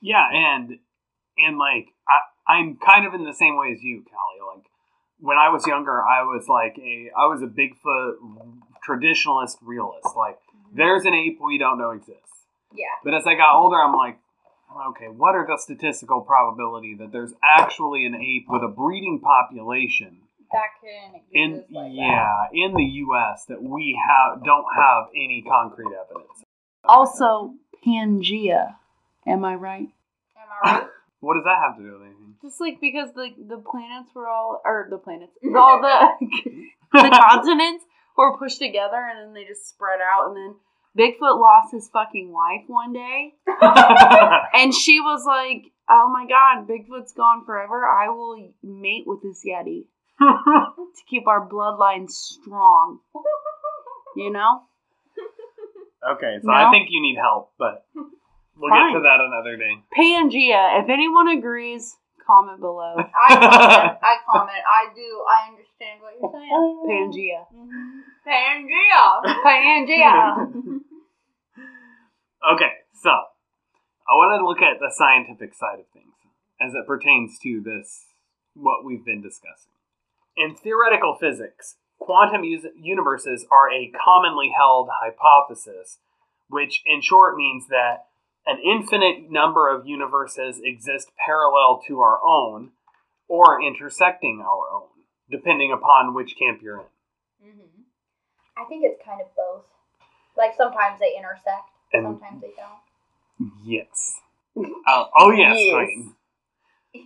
Yeah, 0.00 0.28
and 0.32 0.78
and 1.36 1.58
like 1.58 1.88
I 2.08 2.20
I'm 2.52 2.76
kind 2.76 3.06
of 3.06 3.14
in 3.14 3.24
the 3.24 3.32
same 3.34 3.56
way 3.56 3.72
as 3.72 3.82
you, 3.82 4.02
Kallie. 4.02 4.56
Like 4.56 4.66
when 5.18 5.36
I 5.36 5.48
was 5.50 5.66
younger, 5.66 6.02
I 6.02 6.22
was 6.22 6.48
like 6.48 6.78
a 6.78 7.10
I 7.16 7.26
was 7.26 7.42
a 7.42 7.46
Bigfoot 7.46 8.14
traditionalist 8.90 9.56
realist. 9.62 10.16
Like 10.16 10.38
there's 10.74 11.04
an 11.04 11.14
ape 11.14 11.38
we 11.44 11.58
don't 11.58 11.78
know 11.78 11.90
exists. 11.90 12.22
Yeah. 12.74 12.86
But 13.04 13.14
as 13.14 13.26
I 13.26 13.34
got 13.34 13.56
older, 13.56 13.76
I'm 13.76 13.94
like, 13.94 14.18
okay, 14.90 15.06
what 15.06 15.34
are 15.34 15.46
the 15.46 15.58
statistical 15.58 16.20
probability 16.20 16.94
that 16.96 17.12
there's 17.12 17.32
actually 17.42 18.06
an 18.06 18.14
ape 18.14 18.46
with 18.48 18.62
a 18.62 18.68
breeding 18.68 19.20
population 19.20 20.18
that 20.52 20.68
can 20.80 21.20
in 21.32 21.50
exist 21.56 21.72
like 21.72 21.92
that. 21.92 21.94
yeah 21.94 22.64
in 22.66 22.74
the 22.74 22.84
U.S. 22.84 23.44
that 23.48 23.62
we 23.62 23.98
have 24.08 24.44
don't 24.44 24.66
have 24.76 25.04
any 25.14 25.44
concrete 25.46 25.92
evidence. 25.94 26.44
Also, 26.84 27.54
Pangea. 27.86 28.74
Am 29.26 29.44
I 29.44 29.54
right? 29.54 29.88
Am 30.36 30.48
I 30.64 30.70
right? 30.72 30.86
What 31.20 31.34
does 31.34 31.44
that 31.44 31.58
have 31.62 31.76
to 31.76 31.82
do 31.82 31.92
with 31.92 32.00
anything? 32.00 32.34
Just 32.40 32.60
like 32.62 32.80
because 32.80 33.10
the 33.12 33.28
the 33.46 33.58
planets 33.58 34.08
were 34.14 34.26
all 34.26 34.62
or 34.64 34.86
the 34.88 34.96
planets, 34.96 35.32
all 35.54 35.80
the 35.82 36.26
the 36.92 37.10
continents 37.10 37.84
were 38.20 38.36
pushed 38.36 38.58
together 38.58 38.96
and 39.10 39.28
then 39.28 39.34
they 39.34 39.48
just 39.48 39.68
spread 39.68 39.98
out 40.00 40.28
and 40.28 40.36
then 40.36 40.54
Bigfoot 40.98 41.40
lost 41.40 41.72
his 41.72 41.88
fucking 41.88 42.32
wife 42.32 42.64
one 42.66 42.92
day 42.92 43.34
and 43.62 44.74
she 44.74 45.00
was 45.00 45.24
like, 45.24 45.70
"Oh 45.88 46.10
my 46.12 46.26
god, 46.26 46.68
Bigfoot's 46.68 47.12
gone 47.12 47.44
forever. 47.44 47.86
I 47.86 48.08
will 48.08 48.52
mate 48.62 49.04
with 49.06 49.22
this 49.22 49.44
yeti 49.46 49.84
to 50.18 51.02
keep 51.08 51.26
our 51.28 51.48
bloodline 51.48 52.10
strong." 52.10 52.98
You 54.16 54.32
know? 54.32 54.62
okay, 56.12 56.38
so 56.42 56.48
No? 56.48 56.52
I 56.52 56.70
think 56.72 56.88
you 56.90 57.00
need 57.00 57.16
help, 57.16 57.52
but 57.56 57.86
we'll 57.94 58.70
get 58.70 58.98
to 58.98 59.02
that 59.04 59.20
another 59.20 59.56
day. 59.56 59.80
Pangea. 59.96 60.82
If 60.82 60.90
anyone 60.90 61.28
agrees, 61.28 61.96
comment 62.30 62.60
below. 62.60 62.94
I 63.28 63.28
comment. 63.34 63.98
I 63.98 64.14
comment. 64.30 64.62
I 64.62 64.82
do. 64.94 65.08
I 65.26 65.38
understand 65.50 65.98
what 65.98 66.14
you're 66.14 66.30
saying. 66.30 66.50
Pangea. 66.86 67.42
Mhm. 67.50 68.06
Pangea. 68.22 69.04
Pangea. 69.42 70.80
Okay, 72.40 72.72
so 73.02 73.10
I 73.10 74.12
want 74.16 74.40
to 74.40 74.46
look 74.48 74.62
at 74.62 74.80
the 74.80 74.90
scientific 74.96 75.52
side 75.54 75.78
of 75.78 75.84
things 75.92 76.14
as 76.58 76.72
it 76.72 76.86
pertains 76.86 77.38
to 77.42 77.60
this, 77.60 78.06
what 78.54 78.82
we've 78.82 79.04
been 79.04 79.20
discussing. 79.20 79.72
In 80.38 80.56
theoretical 80.56 81.16
physics, 81.20 81.76
quantum 81.98 82.42
universes 82.42 83.46
are 83.52 83.70
a 83.70 83.92
commonly 83.92 84.52
held 84.56 84.88
hypothesis, 85.02 85.98
which 86.48 86.82
in 86.86 87.02
short 87.02 87.36
means 87.36 87.66
that 87.68 88.06
an 88.46 88.58
infinite 88.64 89.30
number 89.30 89.68
of 89.68 89.86
universes 89.86 90.60
exist 90.62 91.10
parallel 91.24 91.82
to 91.86 92.00
our 92.00 92.20
own 92.24 92.70
or 93.28 93.62
intersecting 93.62 94.40
our 94.40 94.74
own, 94.74 94.88
depending 95.30 95.72
upon 95.72 96.14
which 96.14 96.34
camp 96.38 96.60
you're 96.62 96.78
in. 96.80 96.86
Mm-hmm. 97.46 97.82
I 98.56 98.64
think 98.68 98.84
it's 98.84 99.00
kind 99.04 99.20
of 99.20 99.28
both. 99.36 99.64
Like 100.36 100.52
sometimes 100.56 100.98
they 101.00 101.14
intersect, 101.16 101.68
And- 101.92 102.04
sometimes 102.04 102.40
they 102.40 102.52
don't. 102.56 103.52
Yes. 103.64 104.20
Uh, 104.86 105.04
oh, 105.16 105.30
yes, 105.30 105.56
Yes. 105.58 105.74
Queen. 105.74 106.16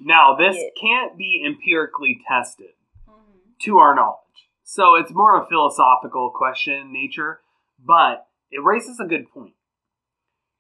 Now, 0.03 0.35
this 0.35 0.57
Yes. 0.57 0.73
can't 0.81 1.17
be 1.17 1.43
empirically 1.45 2.21
tested 2.27 2.73
Mhm. 3.09 3.59
to 3.61 3.79
our 3.79 3.95
knowledge. 3.95 4.21
So 4.63 4.95
it's 4.95 5.13
more 5.13 5.37
of 5.37 5.45
a 5.45 5.47
philosophical 5.47 6.31
question 6.31 6.73
in 6.75 6.93
nature, 6.93 7.43
but 7.79 8.27
it 8.51 8.65
raises 8.65 8.99
a 8.99 9.05
good 9.05 9.31
point. 9.31 9.55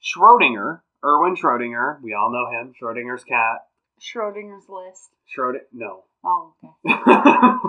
Schrodinger, 0.05 0.80
Erwin 1.05 1.34
Schrodinger, 1.36 2.00
we 2.02 2.12
all 2.14 2.30
know 2.30 2.50
him, 2.50 2.74
Schrodinger's 2.80 3.24
cat. 3.24 3.66
Schrodinger's 4.00 4.68
list. 4.68 5.11
Schrodinger, 5.34 5.62
no. 5.72 6.04
Oh, 6.24 6.53
okay. 6.62 6.74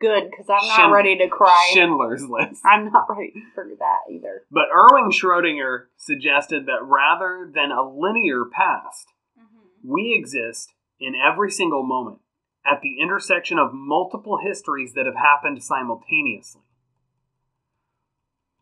Good, 0.00 0.30
because 0.30 0.46
I'm 0.48 0.66
not 0.66 0.78
Schind- 0.80 0.92
ready 0.92 1.18
to 1.18 1.28
cry. 1.28 1.70
Schindler's 1.74 2.24
List. 2.24 2.62
I'm 2.64 2.90
not 2.90 3.04
ready 3.10 3.34
for 3.54 3.66
that 3.78 4.10
either. 4.10 4.44
But 4.50 4.64
Erwin 4.74 5.10
Schrodinger 5.10 5.86
suggested 5.98 6.64
that 6.66 6.82
rather 6.82 7.50
than 7.52 7.70
a 7.70 7.82
linear 7.82 8.46
past, 8.46 9.08
Mhm. 9.38 9.44
we 9.84 10.14
exist 10.18 10.72
in 10.98 11.14
every 11.14 11.50
single 11.50 11.82
moment 11.82 12.20
at 12.64 12.80
the 12.80 12.98
intersection 12.98 13.58
of 13.58 13.74
multiple 13.74 14.38
histories 14.38 14.94
that 14.94 15.04
have 15.06 15.16
happened 15.16 15.62
simultaneously. 15.62 16.62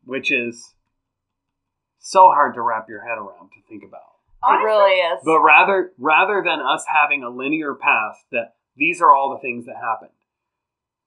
Which 0.05 0.33
is 0.33 0.75
so 1.99 2.29
hard 2.31 2.55
to 2.55 2.63
wrap 2.63 2.89
your 2.89 3.03
head 3.03 3.19
around 3.19 3.51
to 3.51 3.61
think 3.69 3.83
about. 3.85 4.01
Honestly, 4.43 4.63
it 4.63 4.67
really 4.67 4.95
is. 5.01 5.21
But 5.25 5.41
rather 5.41 5.93
rather 5.99 6.43
than 6.45 6.61
us 6.61 6.85
having 6.89 7.23
a 7.23 7.29
linear 7.31 7.75
past 7.75 8.25
that 8.33 8.55
these 8.77 9.03
are 9.03 9.13
all 9.13 9.31
the 9.35 9.41
things 9.41 9.67
that 9.67 9.77
happened. 9.77 10.11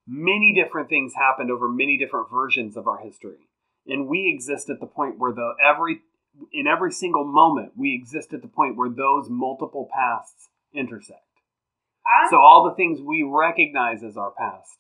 Many 0.07 0.53
different 0.53 0.89
things 0.89 1.13
happened 1.15 1.51
over 1.51 1.69
many 1.69 1.97
different 1.97 2.29
versions 2.29 2.75
of 2.75 2.87
our 2.87 2.97
history. 2.99 3.47
And 3.87 4.07
we 4.07 4.29
exist 4.33 4.69
at 4.69 4.79
the 4.79 4.85
point 4.85 5.17
where 5.17 5.31
the 5.31 5.53
every 5.63 6.01
in 6.51 6.67
every 6.67 6.91
single 6.91 7.25
moment 7.25 7.73
we 7.77 7.93
exist 7.95 8.33
at 8.33 8.41
the 8.41 8.47
point 8.47 8.75
where 8.77 8.89
those 8.89 9.29
multiple 9.29 9.89
pasts 9.93 10.49
intersect. 10.73 11.23
I'm- 12.05 12.29
So 12.29 12.37
all 12.37 12.63
the 12.65 12.75
things 12.75 13.01
we 13.01 13.23
recognize 13.23 14.03
as 14.03 14.17
our 14.17 14.31
past 14.31 14.77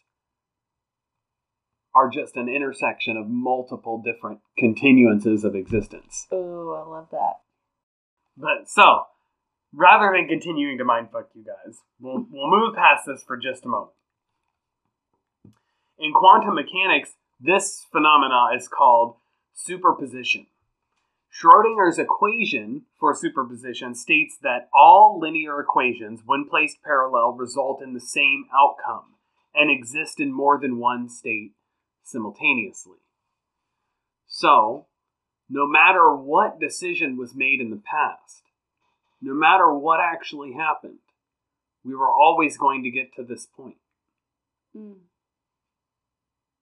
are 1.93 2.09
just 2.09 2.35
an 2.35 2.47
intersection 2.47 3.17
of 3.17 3.27
multiple 3.27 4.01
different 4.03 4.39
continuances 4.61 5.43
of 5.43 5.55
existence. 5.55 6.27
Ooh, 6.33 6.73
I 6.73 6.87
love 6.87 7.07
that. 7.11 7.41
But 8.37 8.69
so, 8.69 9.03
rather 9.73 10.11
than 10.15 10.27
continuing 10.27 10.77
to 10.77 10.85
mindfuck 10.85 11.25
you 11.33 11.43
guys, 11.43 11.79
we'll, 11.99 12.25
we'll 12.31 12.49
move 12.49 12.75
past 12.75 13.03
this 13.05 13.23
for 13.23 13.37
just 13.37 13.65
a 13.65 13.69
moment. 13.69 13.91
In 15.99 16.13
quantum 16.13 16.55
mechanics, 16.55 17.13
this 17.39 17.85
phenomena 17.91 18.47
is 18.55 18.67
called 18.67 19.15
superposition. 19.53 20.47
Schrodinger's 21.31 21.97
equation 21.97 22.83
for 22.99 23.13
superposition 23.15 23.95
states 23.95 24.37
that 24.41 24.69
all 24.73 25.19
linear 25.19 25.61
equations, 25.61 26.21
when 26.25 26.45
placed 26.49 26.83
parallel, 26.83 27.33
result 27.33 27.81
in 27.81 27.93
the 27.93 28.01
same 28.01 28.45
outcome, 28.53 29.15
and 29.55 29.71
exist 29.71 30.19
in 30.19 30.33
more 30.33 30.59
than 30.59 30.77
one 30.77 31.07
state 31.07 31.53
simultaneously. 32.03 32.97
So, 34.27 34.87
no 35.49 35.67
matter 35.67 36.15
what 36.15 36.59
decision 36.59 37.17
was 37.17 37.35
made 37.35 37.59
in 37.59 37.69
the 37.69 37.81
past, 37.83 38.43
no 39.21 39.33
matter 39.33 39.73
what 39.73 39.99
actually 39.99 40.53
happened, 40.53 40.99
we 41.83 41.95
were 41.95 42.09
always 42.09 42.57
going 42.57 42.83
to 42.83 42.91
get 42.91 43.13
to 43.15 43.23
this 43.23 43.45
point. 43.45 43.77
Mm. 44.75 45.03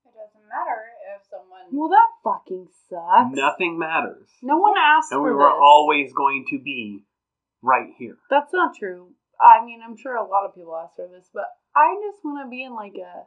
It 0.06 0.14
doesn't 0.16 0.48
matter 0.50 0.82
if 1.16 1.22
someone. 1.30 1.68
Well, 1.72 1.90
that 1.90 2.10
fucking 2.24 2.68
sucks. 2.90 3.36
Nothing 3.36 3.78
matters. 3.78 4.28
No 4.42 4.58
one 4.58 4.74
asked 4.78 5.10
for 5.10 5.16
this. 5.16 5.18
And 5.18 5.20
for 5.20 5.32
we 5.32 5.36
were 5.36 5.50
this. 5.50 5.62
always 5.62 6.14
going 6.14 6.46
to 6.50 6.60
be 6.60 7.04
right 7.62 7.90
here. 7.98 8.18
That's 8.30 8.52
not 8.54 8.76
true. 8.76 9.14
I 9.40 9.64
mean, 9.64 9.82
I'm 9.86 9.96
sure 9.96 10.16
a 10.16 10.28
lot 10.28 10.46
of 10.46 10.56
people 10.56 10.76
ask 10.76 10.96
for 10.96 11.08
this, 11.08 11.30
but 11.34 11.46
I 11.76 11.96
just 12.10 12.24
want 12.26 12.46
to 12.46 12.50
be 12.50 12.64
in 12.64 12.74
like 12.74 12.96
a. 12.96 13.26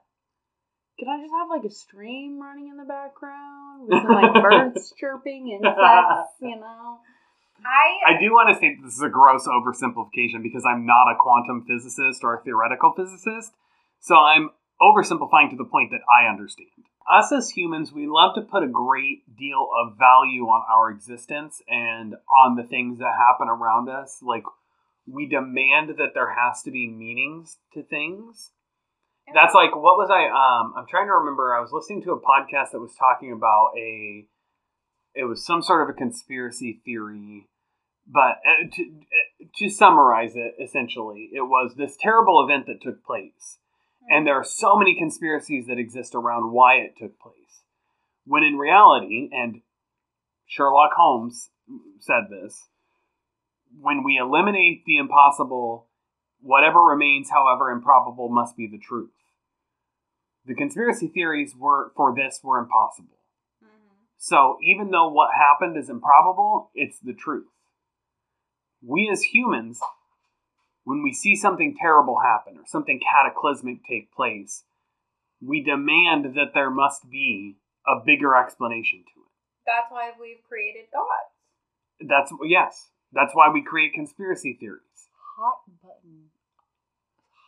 Can 0.99 1.09
I 1.09 1.21
just 1.21 1.33
have 1.33 1.49
like 1.49 1.65
a 1.65 1.75
stream 1.75 2.41
running 2.41 2.69
in 2.69 2.77
the 2.77 2.85
background 2.85 3.89
with 3.89 4.03
some 4.03 4.13
like 4.13 4.43
birds 4.43 4.93
chirping, 4.99 5.49
insects, 5.49 6.37
you 6.41 6.57
know? 6.57 6.99
I 7.65 8.15
I 8.15 8.21
do 8.21 8.33
want 8.33 8.55
to 8.55 8.61
say 8.61 8.77
this 8.83 8.95
is 8.95 9.03
a 9.03 9.09
gross 9.09 9.47
oversimplification 9.47 10.43
because 10.43 10.65
I'm 10.69 10.87
not 10.87 11.11
a 11.11 11.17
quantum 11.19 11.65
physicist 11.67 12.25
or 12.25 12.35
a 12.35 12.43
theoretical 12.43 12.93
physicist. 12.97 13.53
So 14.01 14.17
I'm 14.17 14.51
oversimplifying 14.81 15.51
to 15.51 15.57
the 15.57 15.69
point 15.71 15.91
that 15.93 16.03
I 16.11 16.29
understand. 16.29 16.71
Us 17.11 17.33
as 17.33 17.51
humans, 17.51 17.93
we 17.93 18.07
love 18.07 18.35
to 18.35 18.43
put 18.43 18.63
a 18.63 18.69
great 18.69 19.23
deal 19.37 19.69
of 19.81 19.99
value 19.99 20.45
on 20.45 20.63
our 20.71 20.91
existence 20.91 21.61
and 21.69 22.15
on 22.45 22.57
the 22.57 22.63
things 22.63 22.99
that 22.99 23.13
happen 23.19 23.49
around 23.49 23.89
us. 23.89 24.19
Like, 24.23 24.45
we 25.07 25.29
demand 25.29 25.91
that 25.99 26.15
there 26.15 26.33
has 26.33 26.63
to 26.63 26.71
be 26.71 26.89
meanings 26.89 27.59
to 27.75 27.83
things. 27.83 28.53
That's 29.35 29.55
like, 29.55 29.75
what 29.75 29.97
was 29.97 30.11
I? 30.11 30.27
Um, 30.29 30.75
I'm 30.77 30.87
trying 30.89 31.07
to 31.07 31.15
remember. 31.15 31.55
I 31.55 31.61
was 31.61 31.71
listening 31.73 32.03
to 32.03 32.13
a 32.13 32.21
podcast 32.21 32.73
that 32.73 32.81
was 32.81 32.95
talking 32.99 33.33
about 33.33 33.71
a. 33.79 34.27
It 35.15 35.25
was 35.25 35.45
some 35.45 35.63
sort 35.63 35.83
of 35.83 35.95
a 35.95 35.99
conspiracy 35.99 36.81
theory 36.85 37.47
but 38.07 38.39
uh, 38.45 38.69
to, 38.73 38.83
uh, 38.83 39.47
to 39.57 39.71
summarize 39.71 40.33
it, 40.35 40.55
essentially, 40.63 41.31
it 41.33 41.43
was 41.43 41.75
this 41.77 41.97
terrible 41.99 42.45
event 42.45 42.67
that 42.67 42.83
took 42.83 43.05
place. 43.05 43.59
And 44.09 44.27
there 44.27 44.35
are 44.35 44.45
so 44.45 44.77
many 44.77 44.97
conspiracies 44.99 45.67
that 45.67 45.79
exist 45.79 46.15
around 46.15 46.53
why 46.53 46.77
it 46.77 46.95
took 46.99 47.19
place. 47.21 47.63
When 48.25 48.43
in 48.43 48.59
reality, 48.59 49.31
and 49.33 49.63
Sherlock 50.47 50.93
Holmes 50.97 51.51
said 52.01 52.25
this, 52.29 52.69
when 53.81 54.03
we 54.05 54.19
eliminate 54.19 54.85
the 54.85 54.97
impossible, 54.97 55.89
whatever 56.43 56.81
remains, 56.81 57.31
however 57.31 57.71
improbable, 57.71 58.29
must 58.29 58.57
be 58.57 58.67
the 58.67 58.79
truth. 58.79 59.11
The 60.45 60.55
conspiracy 60.55 61.09
theories 61.09 61.55
were 61.57 61.93
for 61.97 62.15
this 62.15 62.41
were 62.43 62.59
impossible. 62.59 63.19
Mhm. 63.63 64.07
So 64.19 64.59
even 64.63 64.91
though 64.91 65.09
what 65.09 65.35
happened 65.35 65.77
is 65.77 65.89
improbable, 65.89 66.71
it's 66.75 66.99
the 66.99 67.15
truth. 67.15 67.51
We 68.85 69.09
as 69.09 69.23
humans, 69.23 69.81
when 70.83 71.03
we 71.03 71.13
see 71.13 71.37
something 71.37 71.77
terrible 71.77 72.21
happen 72.21 72.59
or 72.59 72.67
something 72.67 72.99
cataclysmic 73.01 73.85
take 73.85 74.13
place, 74.13 74.65
we 75.41 75.63
demand 75.63 76.35
that 76.35 76.55
there 76.55 76.71
must 76.71 77.09
be 77.09 77.59
a 77.87 78.01
bigger 78.05 78.35
explanation 78.35 79.05
to 79.15 79.21
it. 79.21 79.33
That's 79.65 79.91
why 79.91 80.13
we've 80.19 80.43
created 80.43 80.87
gods. 80.93 81.31
That's 82.01 82.33
yes. 82.45 82.91
That's 83.13 83.35
why 83.35 83.49
we 83.49 83.63
create 83.63 83.93
conspiracy 83.93 84.57
theories. 84.59 85.09
Hot 85.37 85.63
button. 85.83 86.32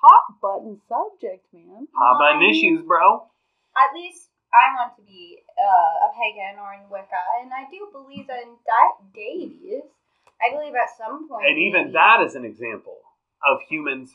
Hot 0.04 0.36
button 0.42 0.76
subject, 0.88 1.46
man. 1.54 1.88
Hot 1.96 2.18
button 2.20 2.44
Why? 2.44 2.50
issues, 2.52 2.82
bro. 2.84 3.24
At 3.72 3.94
least 3.96 4.28
I 4.52 4.74
want 4.76 4.92
to 4.96 5.02
be 5.02 5.38
uh, 5.56 6.06
a 6.06 6.08
pagan 6.12 6.60
or 6.60 6.74
in 6.76 6.84
Wicca, 6.90 7.20
and 7.40 7.50
I 7.52 7.64
do 7.70 7.88
believe 7.90 8.28
in 8.28 8.48
di- 8.68 9.00
deities. 9.16 9.82
I 10.42 10.52
believe 10.52 10.74
at 10.76 10.90
some 10.98 11.26
point. 11.28 11.46
And 11.48 11.58
even 11.58 11.82
maybe- 11.88 11.92
that 11.94 12.20
is 12.20 12.34
an 12.34 12.44
example 12.44 12.98
of 13.42 13.62
humans 13.68 14.12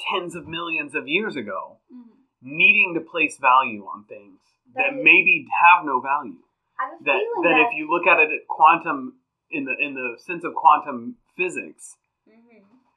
tens 0.00 0.34
of 0.34 0.46
millions 0.46 0.94
of 0.94 1.06
years 1.08 1.34
ago 1.36 1.78
Mhm. 1.92 2.14
needing 2.42 2.94
to 2.94 3.00
place 3.00 3.38
value 3.38 3.84
on 3.86 4.04
things 4.04 4.40
that 4.74 4.90
That 4.90 4.98
is- 4.98 5.04
maybe 5.04 5.46
have 5.62 5.84
no 5.84 6.00
value. 6.00 6.42
I 6.78 6.84
have 6.90 7.00
a 7.00 7.04
that 7.04 7.18
feeling 7.18 7.42
that 7.42 7.54
that. 7.58 7.66
if 7.68 7.74
you 7.74 7.90
look 7.90 8.06
at 8.06 8.18
it 8.20 8.30
at 8.32 8.46
quantum 8.48 9.18
in 9.50 9.64
the 9.64 9.74
in 9.78 9.94
the 9.94 10.18
sense 10.18 10.44
of 10.44 10.54
quantum 10.54 11.16
physics. 11.36 11.96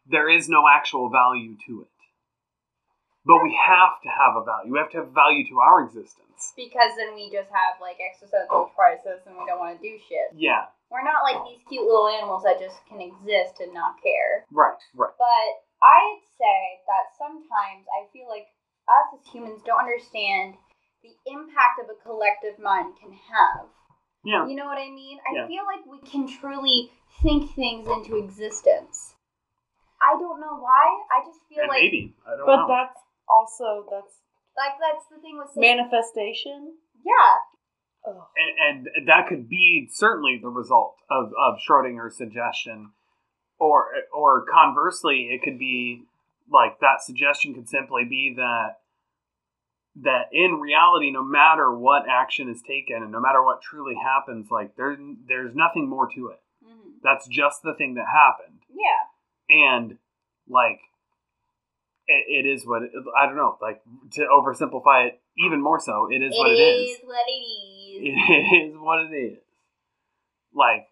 There 0.09 0.29
is 0.29 0.47
no 0.49 0.63
actual 0.71 1.09
value 1.09 1.55
to 1.67 1.81
it. 1.81 1.91
But 3.27 3.43
we 3.43 3.51
have 3.59 3.99
to 4.07 4.09
have 4.09 4.39
a 4.39 4.43
value. 4.47 4.71
We 4.71 4.79
have 4.79 4.91
to 4.95 5.03
have 5.03 5.11
value 5.11 5.43
to 5.51 5.59
our 5.59 5.83
existence. 5.83 6.55
Because 6.55 6.95
then 6.95 7.11
we 7.11 7.27
just 7.27 7.51
have 7.51 7.75
like 7.83 7.99
existential 7.99 8.71
crisis 8.71 9.19
and 9.27 9.35
we 9.35 9.43
don't 9.43 9.59
want 9.59 9.75
to 9.75 9.83
do 9.83 9.99
shit. 10.07 10.31
Yeah. 10.31 10.71
We're 10.87 11.03
not 11.03 11.27
like 11.27 11.43
these 11.43 11.59
cute 11.67 11.83
little 11.83 12.07
animals 12.07 12.47
that 12.47 12.55
just 12.55 12.79
can 12.87 13.03
exist 13.03 13.59
and 13.59 13.75
not 13.75 13.99
care. 13.99 14.47
Right. 14.47 14.79
Right. 14.95 15.11
But 15.19 15.49
I'd 15.83 16.23
say 16.39 16.59
that 16.87 17.11
sometimes 17.19 17.83
I 17.91 18.07
feel 18.15 18.31
like 18.31 18.47
us 18.87 19.19
as 19.19 19.27
humans 19.27 19.59
don't 19.67 19.83
understand 19.83 20.55
the 21.03 21.11
impact 21.27 21.83
of 21.83 21.91
a 21.91 21.99
collective 21.99 22.55
mind 22.63 22.95
can 22.95 23.11
have. 23.11 23.67
Yeah. 24.23 24.47
You 24.47 24.55
know 24.55 24.71
what 24.71 24.79
I 24.79 24.87
mean? 24.87 25.19
I 25.27 25.35
Yeah. 25.43 25.47
feel 25.51 25.67
like 25.67 25.83
we 25.83 25.99
can 25.99 26.31
truly 26.31 26.95
think 27.21 27.51
things 27.59 27.91
into 27.91 28.15
existence. 28.15 29.16
I 30.01 30.17
don't 30.19 30.39
know 30.39 30.57
why. 30.59 30.85
I 31.11 31.25
just 31.25 31.39
feel 31.49 31.61
And 31.63 31.69
like 31.69 31.81
maybe 31.81 32.13
I 32.25 32.37
don't 32.37 32.45
But 32.45 32.55
know. 32.57 32.67
that's 32.67 32.99
also 33.27 33.85
that's 33.89 34.15
like 34.55 34.73
that's 34.79 35.05
the 35.11 35.19
thing 35.21 35.37
with 35.37 35.49
saying, 35.53 35.77
manifestation. 35.77 36.73
yeah. 37.05 37.37
Ugh. 38.07 38.23
and, 38.37 38.87
and 38.95 39.07
that 39.07 39.27
could 39.27 39.49
be 39.49 39.89
certainly 39.91 40.39
the 40.41 40.47
result 40.49 40.95
of, 41.09 41.25
of 41.37 41.59
Schrodinger's 41.59 42.15
suggestion, 42.15 42.91
or 43.59 43.87
or 44.13 44.45
conversely, 44.45 45.29
it 45.31 45.41
could 45.43 45.59
be 45.59 46.03
like 46.49 46.79
that 46.79 47.01
suggestion 47.03 47.53
could 47.53 47.67
simply 47.67 48.05
be 48.05 48.33
that 48.37 48.77
that 50.03 50.29
in 50.31 50.59
reality, 50.61 51.11
no 51.11 51.23
matter 51.23 51.73
what 51.75 52.03
action 52.07 52.49
is 52.49 52.61
taken 52.61 53.01
and 53.01 53.11
no 53.11 53.19
matter 53.19 53.43
what 53.43 53.61
truly 53.61 53.95
happens, 53.95 54.49
like 54.51 54.75
there 54.77 54.95
there's 55.27 55.55
nothing 55.55 55.89
more 55.89 56.07
to 56.13 56.27
it. 56.29 56.39
hmm 56.63 56.91
That's 57.03 57.27
just 57.27 57.61
the 57.63 57.73
thing 57.73 57.95
that 57.95 58.05
happened, 58.13 58.59
Yeah. 58.69 59.09
And 59.49 59.97
like 60.49 60.79
it, 62.07 62.45
it 62.45 62.49
is 62.49 62.65
what 62.65 62.83
it, 62.83 62.91
I 63.19 63.25
don't 63.25 63.35
know. 63.35 63.57
Like 63.61 63.81
to 64.13 64.21
oversimplify 64.21 65.07
it 65.07 65.19
even 65.37 65.61
more 65.61 65.79
so, 65.79 66.07
it 66.11 66.21
is 66.21 66.33
what 66.37 66.49
it 66.51 66.53
is. 66.55 66.99
what 67.03 67.17
it 67.27 67.31
is. 67.31 67.77
It 68.29 68.69
is 68.71 68.75
what 68.77 68.99
it 69.05 69.15
is. 69.15 69.37
Like 70.53 70.87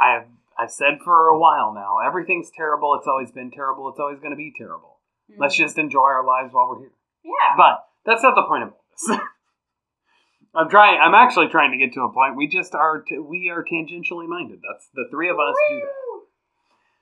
I've 0.00 0.26
I've 0.58 0.70
said 0.70 0.98
for 1.04 1.28
a 1.28 1.38
while 1.38 1.72
now, 1.74 1.98
everything's 2.06 2.50
terrible. 2.54 2.94
It's 2.98 3.06
always 3.08 3.30
been 3.30 3.50
terrible. 3.50 3.88
It's 3.88 4.00
always 4.00 4.18
going 4.20 4.30
to 4.32 4.36
be 4.36 4.52
terrible. 4.56 4.98
Let's 5.38 5.54
Mhm. 5.56 5.58
just 5.64 5.78
enjoy 5.78 6.00
our 6.00 6.24
lives 6.26 6.52
while 6.52 6.68
we're 6.68 6.78
here. 6.80 6.92
yeah. 7.24 7.54
But 7.56 7.84
that's 8.06 8.22
not 8.22 8.34
the 8.34 8.42
point 8.48 8.64
of 8.64 8.70
this. 8.70 9.18
I'm 10.54 10.68
trying. 10.70 10.98
I'm 11.00 11.14
actually 11.14 11.48
trying 11.48 11.72
to 11.72 11.76
get 11.78 11.92
to 11.94 12.00
a 12.02 12.12
point. 12.12 12.34
We 12.36 12.48
just 12.48 12.74
are. 12.74 13.02
T- 13.02 13.18
we 13.18 13.50
are 13.50 13.62
tangentially 13.62 14.26
minded. 14.26 14.60
That's 14.66 14.88
the 14.94 15.04
three 15.10 15.28
of 15.28 15.36
us 15.38 15.54
do 15.68 15.80
that. 15.80 16.26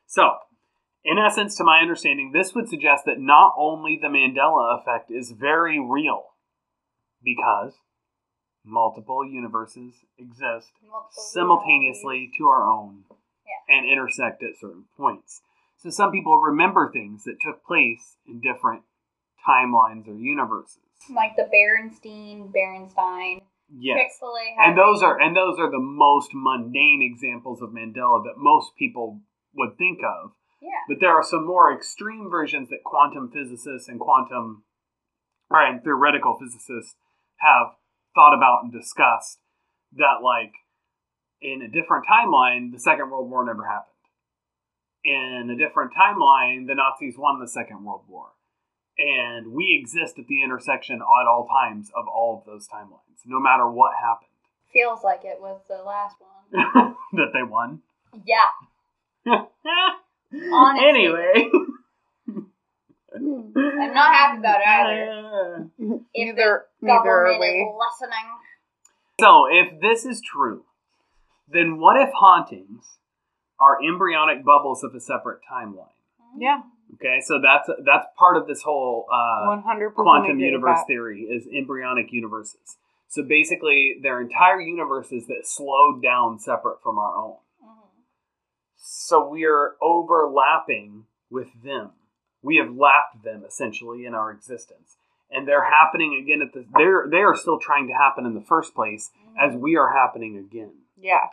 So, 0.09 0.31
in 1.07 1.19
essence, 1.19 1.57
to 1.57 1.65
my 1.65 1.81
understanding, 1.81 2.33
this 2.33 2.55
would 2.55 2.69
suggest 2.69 3.05
that 3.07 3.21
not 3.21 3.55
only 3.57 3.99
the 4.01 4.09
Mandela 4.09 4.81
effect 4.81 5.11
is 5.11 5.31
very 5.31 5.79
real, 5.79 6.25
because 7.23 7.75
multiple 8.65 9.25
universes 9.25 9.95
exist 10.19 10.73
Multiple 10.83 11.23
simultaneously 11.33 12.31
to 12.39 12.49
our 12.49 12.69
own 12.69 13.05
and 13.69 13.89
intersect 13.89 14.43
at 14.43 14.59
certain 14.61 14.85
points. 14.97 15.43
So 15.79 15.91
some 15.91 16.11
people 16.11 16.41
remember 16.41 16.91
things 16.91 17.25
that 17.25 17.37
took 17.41 17.65
place 17.65 18.17
in 18.27 18.41
different 18.41 18.83
timelines 19.47 20.09
or 20.09 20.17
universes. 20.17 20.79
Like 21.15 21.37
the 21.37 21.49
Berenstein, 21.53 22.53
Berenstein, 22.53 23.43
Yes. 23.69 23.99
Chick 23.99 24.13
Fil 24.21 24.35
A. 24.37 24.69
And 24.69 24.79
those 24.79 25.03
are 25.03 25.21
and 25.21 25.35
those 25.35 25.59
are 25.59 25.71
the 25.71 25.81
most 25.81 26.31
mundane 26.33 27.03
examples 27.03 27.61
of 27.63 27.71
Mandela 27.71 28.23
that 28.25 28.35
most 28.37 28.77
people 28.79 29.21
would 29.55 29.77
think 29.77 29.99
of. 30.05 30.33
Yeah. 30.67 30.83
But 30.89 30.99
there 31.01 31.15
are 31.15 31.23
some 31.23 31.47
more 31.47 31.73
extreme 31.73 32.29
versions 32.29 32.71
that 32.71 32.83
quantum 32.85 33.31
physicists 33.31 33.89
and 33.89 34.01
quantum 34.01 34.65
or 35.49 35.63
and 35.63 35.83
theoretical 35.83 36.37
physicists 36.41 36.97
have 37.37 37.79
thought 38.15 38.35
about 38.35 38.65
and 38.65 38.73
discussed 38.73 39.39
that 39.93 40.25
like 40.25 40.53
in 41.41 41.63
a 41.63 41.69
different 41.69 42.05
timeline 42.11 42.73
the 42.73 42.81
Second 42.81 43.11
World 43.11 43.31
War 43.31 43.45
never 43.45 43.65
happened. 43.65 43.93
In 45.05 45.51
a 45.55 45.57
different 45.57 45.93
timeline, 45.95 46.67
the 46.67 46.75
Nazis 46.75 47.17
won 47.17 47.39
the 47.39 47.47
Second 47.47 47.85
World 47.85 48.03
War. 48.09 48.31
And 48.99 49.53
we 49.53 49.79
exist 49.81 50.19
at 50.19 50.27
the 50.27 50.43
intersection 50.43 50.97
at 50.97 51.29
all 51.29 51.47
times 51.47 51.91
of 51.95 52.07
all 52.09 52.39
of 52.39 52.47
those 52.47 52.67
timelines, 52.67 53.23
no 53.25 53.39
matter 53.39 53.71
what 53.71 53.93
happened. 54.01 54.31
Feels 54.73 55.05
like 55.05 55.21
it 55.23 55.41
was 55.41 55.61
the 55.69 55.83
last 55.85 56.17
one. 56.19 56.97
that 57.13 57.31
they 57.33 57.45
won. 57.45 57.83
Yeah. 58.25 58.51
Honestly. 60.53 60.89
anyway. 60.89 61.51
I'm 63.17 63.95
not 63.95 64.15
happy 64.15 64.39
about 64.39 64.61
it 64.61 64.67
either. 64.69 65.69
If 66.15 66.35
neither, 66.37 66.65
the 66.81 66.87
neither 66.87 67.09
are 67.11 67.25
government 67.25 67.41
we. 67.41 67.47
is 67.47 67.75
listening. 67.79 68.27
So, 69.21 69.47
if 69.51 69.81
this 69.81 70.05
is 70.05 70.21
true, 70.21 70.65
then 71.49 71.79
what 71.79 71.97
if 72.01 72.11
hauntings 72.15 72.85
are 73.61 73.79
embryonic 73.83 74.45
bubbles 74.45 74.83
of 74.85 74.95
a 74.95 75.01
separate 75.01 75.41
timeline? 75.51 75.89
Yeah, 76.39 76.61
Okay, 76.95 77.21
so 77.25 77.41
that's 77.43 77.69
that's 77.85 78.07
part 78.19 78.37
of 78.37 78.47
this 78.47 78.63
whole 78.63 79.07
uh, 79.13 79.47
one 79.49 79.63
hundred 79.63 79.91
percent. 79.91 80.05
quantum 80.05 80.39
universe 80.39 80.81
theory 80.87 81.23
is 81.23 81.47
embryonic 81.47 82.13
universes. 82.13 82.77
So 83.09 83.23
basically, 83.23 83.97
they're 84.03 84.21
entire 84.21 84.61
universes 84.61 85.27
that 85.27 85.43
slowed 85.45 86.03
down 86.03 86.39
separate 86.39 86.83
from 86.83 86.99
our 86.99 87.17
own. 87.17 87.37
So 88.77 89.29
we 89.29 89.45
are 89.45 89.77
overlapping 89.83 91.05
with 91.31 91.49
them. 91.63 91.91
We 92.43 92.57
have 92.57 92.75
lapped 92.75 93.25
them 93.25 93.45
essentially 93.47 94.05
in 94.05 94.15
our 94.15 94.31
existence, 94.31 94.97
and 95.31 95.49
they're 95.49 95.65
happening 95.71 96.21
again 96.23 96.43
at 96.43 96.53
the. 96.53 96.65
They're 96.77 97.09
they 97.11 97.19
are 97.23 97.35
still 97.35 97.59
trying 97.59 97.89
to 97.89 97.95
happen 97.95 98.27
in 98.27 98.35
the 98.35 98.41
first 98.47 98.75
place 98.75 99.11
as 99.41 99.57
we 99.57 99.77
are 99.77 99.93
happening 99.93 100.37
again. 100.37 100.73
Yeah, 100.97 101.29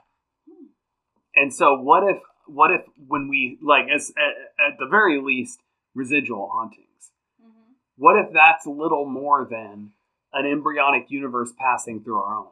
And 1.36 1.54
so, 1.54 1.76
what 1.80 2.04
if 2.04 2.22
what 2.48 2.72
if 2.72 2.82
when 3.08 3.28
we 3.28 3.58
like 3.62 3.86
as 3.94 4.12
at, 4.18 4.72
at 4.74 4.78
the 4.80 4.88
very 4.88 5.22
least 5.22 5.60
residual 5.94 6.50
hauntings? 6.52 7.12
Mhm. 7.42 7.76
What 7.98 8.18
if 8.18 8.34
that's 8.34 8.66
little 8.66 9.06
more 9.06 9.46
than 9.46 9.92
an 10.34 10.46
embryonic 10.46 11.12
universe 11.12 11.54
passing 11.58 12.04
through 12.04 12.20
our 12.20 12.36
own? 12.36 12.52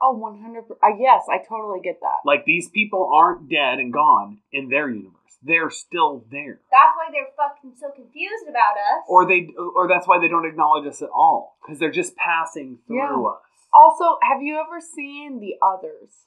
Oh, 0.00 0.12
100 0.16 0.64
uh, 0.70 0.88
Yes, 0.98 1.22
I 1.30 1.38
totally 1.38 1.80
get 1.82 2.00
that. 2.02 2.20
Like 2.24 2.44
these 2.44 2.68
people 2.68 3.10
aren't 3.12 3.48
dead 3.48 3.78
and 3.78 3.92
gone 3.92 4.38
in 4.52 4.68
their 4.68 4.88
universe; 4.88 5.38
they're 5.42 5.70
still 5.70 6.24
there. 6.30 6.60
That's 6.70 6.94
why 6.96 7.08
they're 7.12 7.32
fucking 7.36 7.74
so 7.80 7.90
confused 7.90 8.46
about 8.48 8.76
us. 8.76 9.04
Or 9.08 9.26
they, 9.26 9.48
or 9.74 9.88
that's 9.88 10.06
why 10.06 10.18
they 10.20 10.28
don't 10.28 10.46
acknowledge 10.46 10.86
us 10.86 11.02
at 11.02 11.10
all 11.14 11.56
because 11.62 11.78
they're 11.80 11.90
just 11.90 12.16
passing 12.16 12.78
through 12.86 12.96
Yeah. 13.24 13.30
us. 13.32 13.42
Also, 13.72 14.18
have 14.22 14.40
you 14.40 14.58
ever 14.58 14.80
seen 14.80 15.40
The 15.40 15.56
Others 15.60 16.26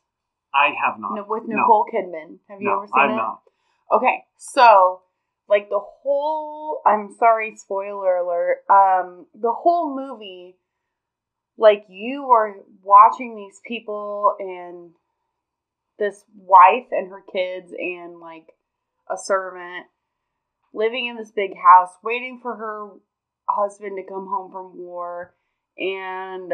I 0.53 0.73
have 0.83 0.99
not. 0.99 1.15
No, 1.15 1.25
with 1.27 1.43
No. 1.47 1.57
Nicole 1.57 1.85
Kidman? 1.91 2.39
Have 2.49 2.61
you 2.61 2.67
No, 2.67 2.77
ever 2.79 2.87
seen 2.87 2.99
I've 2.99 3.09
it? 3.11 3.15
not. 3.15 3.41
Okay, 3.91 4.25
so 4.37 5.01
like 5.47 5.69
the 5.69 5.79
whole 5.79 6.81
I'm 6.85 7.15
sorry, 7.17 7.55
spoiler 7.55 8.17
alert. 8.17 8.63
Um 8.69 9.27
the 9.33 9.51
whole 9.53 9.95
movie 9.95 10.57
like 11.57 11.85
you 11.89 12.29
are 12.31 12.55
watching 12.83 13.35
these 13.35 13.61
people 13.65 14.35
and 14.39 14.91
this 15.99 16.23
wife 16.35 16.87
and 16.91 17.09
her 17.09 17.23
kids 17.31 17.71
and 17.77 18.19
like 18.19 18.47
a 19.09 19.17
servant 19.17 19.85
living 20.73 21.05
in 21.07 21.17
this 21.17 21.31
big 21.31 21.51
house 21.55 21.91
waiting 22.03 22.39
for 22.41 22.55
her 22.55 22.89
husband 23.47 23.97
to 23.97 24.11
come 24.11 24.27
home 24.27 24.51
from 24.51 24.77
war. 24.77 25.35
And 25.77 26.53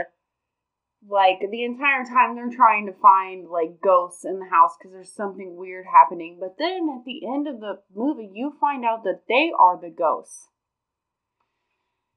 like 1.08 1.40
the 1.40 1.64
entire 1.64 2.04
time 2.04 2.36
they're 2.36 2.50
trying 2.50 2.88
to 2.88 2.94
find 2.94 3.48
like 3.48 3.82
ghosts 3.82 4.26
in 4.26 4.40
the 4.40 4.50
house 4.50 4.72
because 4.78 4.92
there's 4.92 5.14
something 5.14 5.56
weird 5.56 5.86
happening. 5.86 6.38
But 6.40 6.56
then 6.58 6.90
at 6.98 7.06
the 7.06 7.26
end 7.26 7.48
of 7.48 7.60
the 7.60 7.80
movie 7.96 8.30
you 8.34 8.54
find 8.60 8.84
out 8.84 9.04
that 9.04 9.24
they 9.30 9.52
are 9.58 9.80
the 9.80 9.90
ghosts 9.90 10.48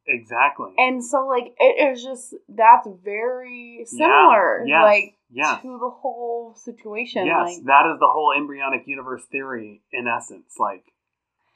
Exactly. 0.06 0.72
and 0.78 1.04
so 1.04 1.26
like 1.26 1.54
it 1.58 1.92
is 1.92 2.02
just 2.02 2.34
that's 2.48 2.88
very 3.04 3.84
similar 3.86 4.64
yes, 4.66 4.82
like 4.82 5.14
yes. 5.30 5.62
to 5.62 5.78
the 5.78 5.90
whole 5.90 6.54
situation 6.54 7.26
Yes, 7.26 7.58
like 7.58 7.64
that 7.66 7.90
is 7.92 7.98
the 8.00 8.08
whole 8.08 8.32
embryonic 8.36 8.86
universe 8.86 9.22
theory 9.30 9.82
in 9.92 10.06
essence. 10.08 10.54
Like, 10.58 10.84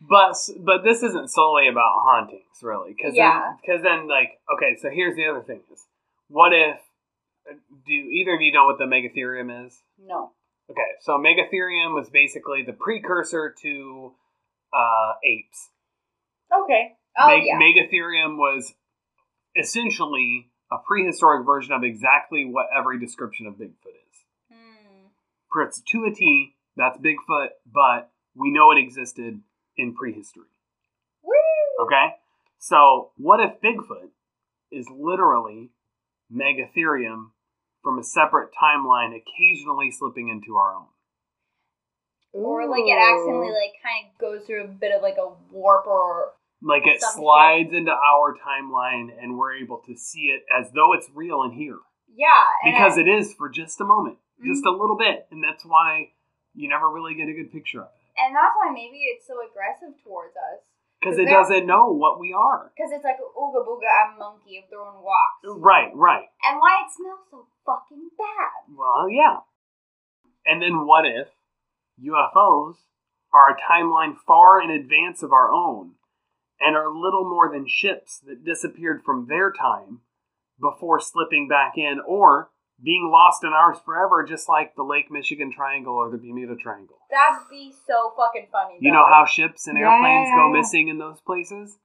but 0.00 0.36
but 0.60 0.84
this 0.84 1.02
isn't 1.02 1.30
solely 1.30 1.68
about 1.68 1.92
hauntings, 2.04 2.62
really, 2.62 2.94
because 2.96 3.14
Yeah. 3.16 3.54
because 3.60 3.82
then, 3.82 4.08
like 4.08 4.40
okay, 4.54 4.76
so 4.80 4.90
here's 4.90 5.16
the 5.16 5.26
other 5.26 5.42
thing: 5.42 5.62
is 5.72 5.86
what 6.28 6.52
if 6.52 6.78
do 7.86 7.92
either 7.92 8.34
of 8.34 8.40
you 8.40 8.52
know 8.52 8.66
what 8.66 8.78
the 8.78 8.84
megatherium 8.84 9.66
is? 9.66 9.82
no 9.98 10.32
Okay, 10.70 10.80
so 11.00 11.18
megatherium 11.18 11.94
was 11.94 12.08
basically 12.08 12.62
the 12.62 12.72
precursor 12.72 13.54
to 13.62 14.12
uh, 14.72 15.12
apes. 15.22 15.70
okay 16.52 16.96
oh 17.18 17.28
Meg- 17.28 17.44
yeah. 17.46 17.58
Megatherium 17.58 18.36
was 18.36 18.74
essentially 19.56 20.50
a 20.72 20.76
prehistoric 20.78 21.46
version 21.46 21.72
of 21.72 21.84
exactly 21.84 22.44
what 22.44 22.66
every 22.76 22.98
description 22.98 23.46
of 23.46 23.54
Bigfoot 23.54 23.94
is. 24.10 24.24
Hmm. 24.50 25.06
For 25.52 25.62
it's 25.62 25.80
to 25.92 26.04
a 26.04 26.14
T, 26.14 26.54
that's 26.76 26.98
Bigfoot, 26.98 27.48
but 27.72 28.10
we 28.34 28.50
know 28.50 28.72
it 28.72 28.78
existed 28.78 29.40
in 29.76 29.94
prehistory. 29.94 30.44
Woo! 31.22 31.86
Okay? 31.86 32.16
So, 32.58 33.10
what 33.16 33.40
if 33.40 33.60
Bigfoot 33.60 34.10
is 34.72 34.86
literally 34.90 35.70
Megatherium 36.32 37.30
from 37.82 37.98
a 37.98 38.02
separate 38.02 38.50
timeline, 38.60 39.14
occasionally 39.14 39.90
slipping 39.90 40.28
into 40.28 40.56
our 40.56 40.74
own? 40.74 40.86
Or 42.32 42.68
like 42.68 42.82
it 42.84 42.98
accidentally 42.98 43.52
like 43.52 43.74
kind 43.80 44.06
of 44.10 44.18
goes 44.18 44.44
through 44.44 44.64
a 44.64 44.66
bit 44.66 44.92
of 44.92 45.02
like 45.02 45.18
a 45.18 45.30
warp 45.52 45.86
or 45.86 46.32
Like 46.66 46.86
it 46.86 47.00
Some 47.00 47.20
slides 47.20 47.74
into 47.74 47.92
our 47.92 48.34
timeline, 48.40 49.12
and 49.20 49.36
we're 49.36 49.54
able 49.56 49.82
to 49.86 49.94
see 49.94 50.32
it 50.32 50.42
as 50.48 50.72
though 50.72 50.94
it's 50.94 51.10
real 51.14 51.42
in 51.42 51.52
here. 51.52 51.78
yeah. 52.08 52.44
Because 52.64 52.96
I- 52.96 53.02
it 53.02 53.08
is 53.08 53.34
for 53.34 53.48
just 53.50 53.80
a 53.80 53.84
moment, 53.84 54.16
just 54.42 54.64
a 54.64 54.68
Mm-hmm. 54.70 54.80
little 54.80 54.96
bit. 54.96 55.26
And 55.30 55.44
that's 55.44 55.64
why 55.66 56.12
you 56.54 56.68
never 56.68 56.88
really 56.88 57.14
get 57.14 57.28
a 57.28 57.34
good 57.34 57.52
picture 57.52 57.82
of 57.82 57.88
it. 57.88 58.00
and 58.16 58.34
that's 58.34 58.54
why 58.56 58.70
maybe 58.72 58.98
it's 59.12 59.26
so 59.26 59.34
aggressive 59.44 59.92
towards 60.02 60.34
us. 60.36 60.62
Because 61.00 61.18
it 61.18 61.26
doesn't 61.26 61.66
know 61.66 61.92
what 61.92 62.18
we 62.18 62.32
are. 62.32 62.72
Because 62.74 62.92
it's 62.92 63.04
like 63.04 63.18
ooga 63.18 63.60
booga, 63.66 63.84
I'm 64.06 64.18
monkey 64.18 64.56
of 64.56 64.70
throwing 64.70 65.04
rocks. 65.04 65.44
Right, 65.60 65.90
right. 65.94 66.28
And 66.48 66.58
why 66.60 66.80
it 66.86 66.90
smells 66.96 67.26
so 67.30 67.46
fucking 67.66 68.08
bad. 68.16 68.72
Well, 68.74 69.10
yeah. 69.10 69.40
And 70.46 70.62
then 70.62 70.86
what 70.86 71.04
if 71.04 71.28
UFOs 72.00 72.76
are 73.34 73.50
a 73.50 73.56
timeline 73.70 74.14
far 74.26 74.62
in 74.62 74.70
advance 74.70 75.22
of 75.22 75.32
our 75.32 75.52
own 75.52 75.96
and 76.60 76.76
are 76.76 76.88
little 76.88 77.28
more 77.28 77.50
than 77.52 77.66
ships 77.68 78.20
that 78.26 78.44
disappeared 78.44 79.02
from 79.04 79.26
their 79.28 79.52
time 79.52 80.00
before 80.60 81.00
slipping 81.00 81.48
back 81.48 81.74
in 81.76 82.00
or 82.06 82.50
being 82.82 83.08
lost 83.10 83.44
in 83.44 83.50
ours 83.50 83.78
forever, 83.84 84.24
just 84.24 84.48
like 84.48 84.74
the 84.74 84.82
Lake 84.82 85.10
Michigan 85.10 85.52
Triangle 85.52 85.94
or 85.94 86.10
the 86.10 86.18
Bermuda 86.18 86.56
Triangle? 86.56 86.98
That'd 87.10 87.48
be 87.48 87.72
so 87.86 88.12
fucking 88.16 88.48
funny. 88.50 88.78
You 88.80 88.92
know 88.92 89.06
how 89.06 89.24
ships 89.26 89.66
and 89.66 89.78
airplanes 89.78 90.28
yeah, 90.28 90.36
go 90.36 90.52
missing 90.52 90.88
in 90.88 90.98
those 90.98 91.20
places? 91.20 91.78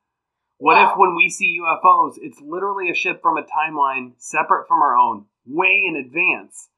What 0.57 0.75
Wow. 0.75 0.91
if 0.91 0.97
when 0.97 1.15
we 1.15 1.29
see 1.29 1.59
UFOs, 1.61 2.15
it's 2.17 2.41
literally 2.41 2.89
a 2.89 2.95
ship 2.95 3.21
from 3.21 3.37
a 3.37 3.43
timeline 3.43 4.13
separate 4.17 4.67
from 4.67 4.81
our 4.81 4.97
own, 4.97 5.25
way 5.45 5.81
in 5.85 5.95
advance, 5.95 6.69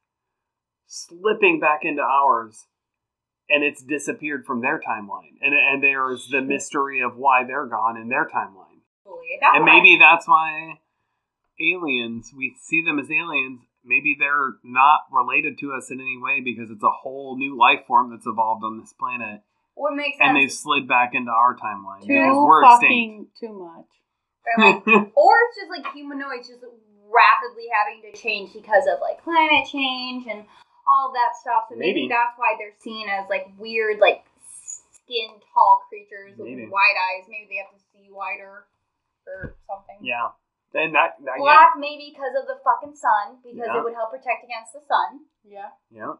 slipping 0.86 1.58
back 1.58 1.80
into 1.82 2.02
ours, 2.02 2.66
and 3.52 3.62
it's 3.62 3.82
disappeared 3.82 4.44
from 4.46 4.60
their 4.62 4.80
timeline? 4.80 5.36
And, 5.40 5.54
and 5.54 5.82
there's 5.82 6.28
the 6.28 6.40
mystery 6.40 7.00
of 7.00 7.16
why 7.16 7.44
they're 7.44 7.66
gone 7.66 7.96
in 7.96 8.08
their 8.08 8.28
timeline. 8.28 8.80
And 9.54 9.64
maybe 9.64 9.98
that's 10.00 10.26
why 10.26 10.80
aliens, 11.60 12.32
we 12.36 12.56
see 12.60 12.82
them 12.84 12.98
as 12.98 13.10
aliens, 13.10 13.60
maybe 13.84 14.16
they're 14.18 14.54
not 14.64 15.00
related 15.12 15.58
to 15.58 15.72
us 15.72 15.90
in 15.90 16.00
any 16.00 16.18
way 16.18 16.40
because 16.40 16.70
it's 16.70 16.82
a 16.82 16.90
whole 17.02 17.36
new 17.36 17.58
life 17.58 17.86
form 17.86 18.10
that's 18.10 18.26
evolved 18.26 18.64
on 18.64 18.78
this 18.80 18.92
planet 18.98 19.42
what 19.74 19.94
makes 19.94 20.18
and 20.20 20.36
they've 20.36 20.52
slid 20.52 20.86
back 20.86 21.12
into 21.14 21.30
our 21.30 21.56
timeline 21.56 22.00
too 22.00 22.12
because 22.12 22.36
we're 22.36 22.64
extinct. 22.64 22.82
fucking 22.82 23.26
too 23.40 23.52
much 23.52 23.86
Or, 24.58 24.64
like, 24.64 24.86
or 25.16 25.32
it's 25.48 25.56
just 25.56 25.70
like 25.70 25.92
humanoids 25.94 26.48
just 26.48 26.60
rapidly 26.62 27.66
having 27.70 28.02
to 28.10 28.18
change 28.18 28.52
because 28.52 28.84
of 28.90 29.00
like 29.00 29.22
climate 29.22 29.66
change 29.70 30.26
and 30.26 30.44
all 30.86 31.12
that 31.12 31.34
stuff. 31.40 31.70
So 31.70 31.76
maybe, 31.76 32.06
Maybe. 32.06 32.08
that's 32.08 32.34
why 32.36 32.54
they're 32.58 32.76
seen 32.80 33.08
as 33.08 33.28
like 33.30 33.46
weird, 33.58 33.98
like 34.00 34.24
skin 35.02 35.30
tall 35.54 35.82
creatures 35.88 36.34
Maybe. 36.38 36.64
with 36.64 36.70
wide 36.72 36.98
eyes. 36.98 37.26
Maybe 37.28 37.46
they 37.50 37.60
have 37.62 37.70
to 37.72 37.82
see 37.92 38.10
wider 38.10 38.66
or 39.26 39.54
something. 39.70 40.02
yeah, 40.02 40.34
and 40.74 40.94
that, 40.94 41.14
that 41.24 41.38
Black 41.38 41.78
maybe 41.78 42.10
because 42.10 42.34
of 42.34 42.46
the 42.50 42.58
fucking 42.64 42.96
sun, 42.96 43.38
because 43.44 43.70
Yeah. 43.70 43.78
it 43.78 43.84
would 43.84 43.94
help 43.94 44.10
protect 44.10 44.42
against 44.42 44.72
the 44.74 44.82
sun. 44.86 45.26
yeah 45.46 45.70
yeah, 45.90 46.02
yeah. 46.02 46.14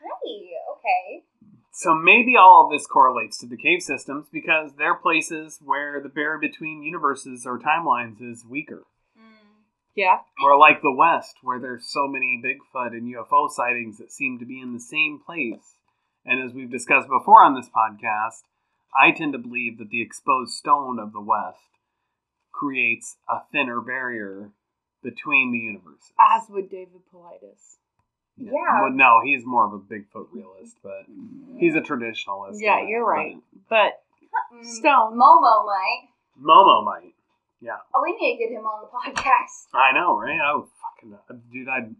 Hey, 0.00 0.50
okay. 0.76 1.24
So 1.72 1.94
maybe 1.94 2.36
all 2.36 2.64
of 2.66 2.72
this 2.72 2.86
correlates 2.86 3.38
to 3.38 3.46
the 3.46 3.56
cave 3.56 3.80
systems 3.82 4.26
because 4.32 4.72
they're 4.76 4.94
places 4.96 5.60
where 5.62 6.00
the 6.02 6.08
barrier 6.08 6.38
between 6.38 6.82
universes 6.82 7.46
or 7.46 7.58
timelines 7.58 8.20
is 8.20 8.44
weaker. 8.44 8.84
Yeah 9.94 10.18
Or 10.42 10.56
like 10.58 10.82
the 10.82 10.94
West, 10.94 11.36
where 11.42 11.58
there's 11.58 11.86
so 11.86 12.06
many 12.08 12.40
Bigfoot 12.44 12.92
and 12.92 13.12
UFO 13.14 13.48
sightings 13.50 13.98
that 13.98 14.12
seem 14.12 14.38
to 14.38 14.44
be 14.46 14.60
in 14.60 14.72
the 14.72 14.80
same 14.80 15.18
place. 15.24 15.74
And 16.24 16.42
as 16.42 16.52
we've 16.54 16.70
discussed 16.70 17.08
before 17.08 17.42
on 17.44 17.54
this 17.54 17.68
podcast, 17.68 18.42
I 18.94 19.10
tend 19.12 19.32
to 19.32 19.38
believe 19.38 19.78
that 19.78 19.90
the 19.90 20.02
exposed 20.02 20.52
stone 20.52 20.98
of 20.98 21.12
the 21.12 21.20
West 21.20 21.58
creates 22.52 23.16
a 23.28 23.38
thinner 23.52 23.80
barrier 23.80 24.50
between 25.02 25.50
the 25.52 25.58
universes. 25.58 26.12
as 26.18 26.48
would 26.50 26.68
David 26.70 27.00
Paulides 27.12 27.76
Yeah. 28.36 28.50
Well, 28.82 28.92
no, 28.92 29.20
he's 29.24 29.44
more 29.46 29.66
of 29.66 29.72
a 29.72 29.78
Bigfoot 29.78 30.26
realist, 30.32 30.76
but 30.82 31.06
he's 31.58 31.74
a 31.74 31.80
traditionalist. 31.80 32.56
yeah 32.60 32.80
you're 32.86 33.04
right 33.04 33.36
but 33.68 34.02
Mm. 34.54 34.64
stone 34.64 35.14
Momo 35.18 35.66
might. 35.66 36.08
Momo 36.40 36.84
might. 36.84 37.14
Oh, 37.94 38.02
we 38.02 38.16
need 38.16 38.36
to 38.36 38.44
get 38.44 38.52
him 38.52 38.64
on 38.64 38.82
the 38.82 38.88
podcast. 39.20 39.68
I 39.74 39.92
know, 39.92 40.18
right? 40.18 40.38
I 40.40 40.54
would 40.54 40.68
fucking 40.80 41.14
uh, 41.14 41.34
dude, 41.52 41.68
I'd 41.68 41.94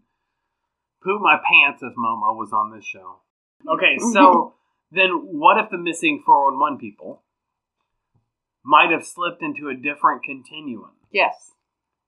poop 1.03 1.21
my 1.21 1.37
pants 1.37 1.83
if 1.83 1.93
Momo 1.93 2.35
was 2.35 2.51
on 2.53 2.73
this 2.75 2.85
show. 2.85 3.19
Okay, 3.67 3.97
so 4.13 4.53
then 4.91 5.09
what 5.23 5.57
if 5.63 5.69
the 5.69 5.77
missing 5.77 6.21
411 6.25 6.79
people 6.79 7.21
might 8.63 8.91
have 8.91 9.05
slipped 9.05 9.41
into 9.41 9.69
a 9.69 9.75
different 9.75 10.23
continuum? 10.23 10.91
Yes. 11.11 11.51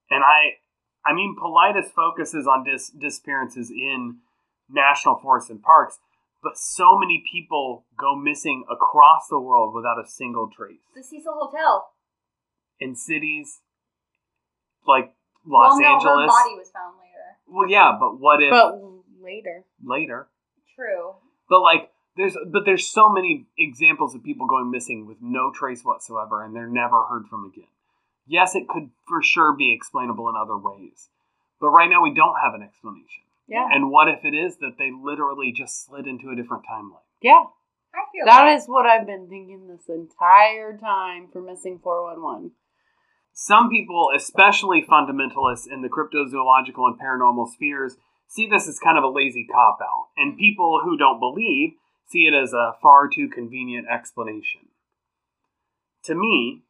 And 0.10 0.24
I 0.24 0.58
I 1.06 1.14
mean 1.14 1.36
Paulides 1.40 1.92
focuses 1.92 2.48
on 2.48 2.64
dis- 2.64 2.90
disappearances 2.90 3.70
in 3.70 4.18
national 4.70 5.20
forests 5.20 5.50
and 5.50 5.62
parks, 5.62 6.00
but 6.42 6.58
so 6.58 6.98
many 6.98 7.24
people 7.32 7.86
go 7.98 8.16
missing 8.16 8.64
across 8.72 9.28
the 9.30 9.40
world 9.40 9.74
without 9.76 9.98
a 10.04 10.08
single 10.08 10.50
trace. 10.56 10.80
The 10.96 11.04
Cecil 11.04 11.34
Hotel. 11.34 11.86
In 12.80 12.95
cities 12.95 13.60
like 14.88 15.14
Los 15.45 15.72
well, 15.72 15.80
no, 15.80 15.88
Angeles. 15.95 16.22
her 16.22 16.28
body 16.44 16.56
was 16.58 16.72
found 16.72 16.95
later. 16.98 17.38
Well, 17.48 17.70
yeah, 17.70 17.95
but 18.00 18.20
what 18.20 18.41
if 18.41 18.52
But 18.52 18.82
later. 19.22 19.64
later? 19.84 20.28
True. 20.76 21.14
But 21.50 21.62
like, 21.62 21.91
there's 22.18 22.36
but 22.52 22.64
there's 22.66 22.88
so 22.88 23.10
many 23.10 23.48
examples 23.58 24.16
of 24.16 24.24
people 24.24 24.48
going 24.48 24.70
missing 24.72 25.06
with 25.08 25.18
no 25.22 25.52
trace 25.52 25.84
whatsoever, 25.84 26.44
and 26.44 26.56
they're 26.56 26.68
never 26.68 27.04
heard 27.04 27.26
from 27.30 27.45
again. 27.45 27.68
Yes, 28.26 28.56
it 28.56 28.68
could 28.68 28.90
for 29.08 29.22
sure 29.22 29.54
be 29.56 29.74
explainable 29.74 30.30
in 30.30 30.36
other 30.36 30.58
ways, 30.58 31.10
but 31.60 31.70
right 31.70 31.90
now 31.90 32.02
we 32.02 32.14
don't 32.14 32.36
have 32.44 32.54
an 32.54 32.62
explanation. 32.64 33.24
Yeah. 33.48 33.68
And 33.72 33.91
what 33.91 34.08
if 34.08 34.24
it 34.24 34.34
is 34.34 34.58
that 34.58 34.76
they 34.78 34.91
literally 34.91 35.52
just 35.52 35.86
slid 35.86 36.08
into 36.08 36.30
a 36.30 36.36
different 36.36 36.64
timeline? 36.70 37.04
Yeah. 37.22 37.44
I 37.94 38.06
feel 38.12 38.26
That 38.26 38.45
like 38.45 38.58
is 38.58 38.66
what 38.68 38.86
I've 38.88 39.06
been 39.06 39.28
thinking 39.28 39.68
this 39.68 39.88
entire 39.90 40.78
time 40.78 41.28
for 41.32 41.41
missing 41.41 41.80
411. 41.84 42.52
Some 43.34 43.69
people, 43.69 44.10
especially 44.15 44.85
fundamentalists 44.88 45.68
in 45.72 45.81
the 45.81 45.89
cryptozoological 45.89 46.85
and 46.85 46.99
paranormal 46.99 47.51
spheres, 47.51 47.97
see 48.27 48.47
this 48.47 48.68
as 48.68 48.80
kind 48.80 48.97
of 48.97 49.03
a 49.03 49.07
lazy 49.07 49.45
cop 49.51 49.80
out, 49.81 50.07
and 50.15 50.38
people 50.38 50.81
who 50.84 50.97
don't 50.97 51.19
believe 51.19 51.73
see 52.07 52.26
it 52.26 52.34
as 52.34 52.53
a 52.53 52.73
far 52.81 53.07
too 53.07 53.27
convenient 53.27 53.88
explanation. 53.91 54.69
To 56.05 56.15
me, 56.15 56.64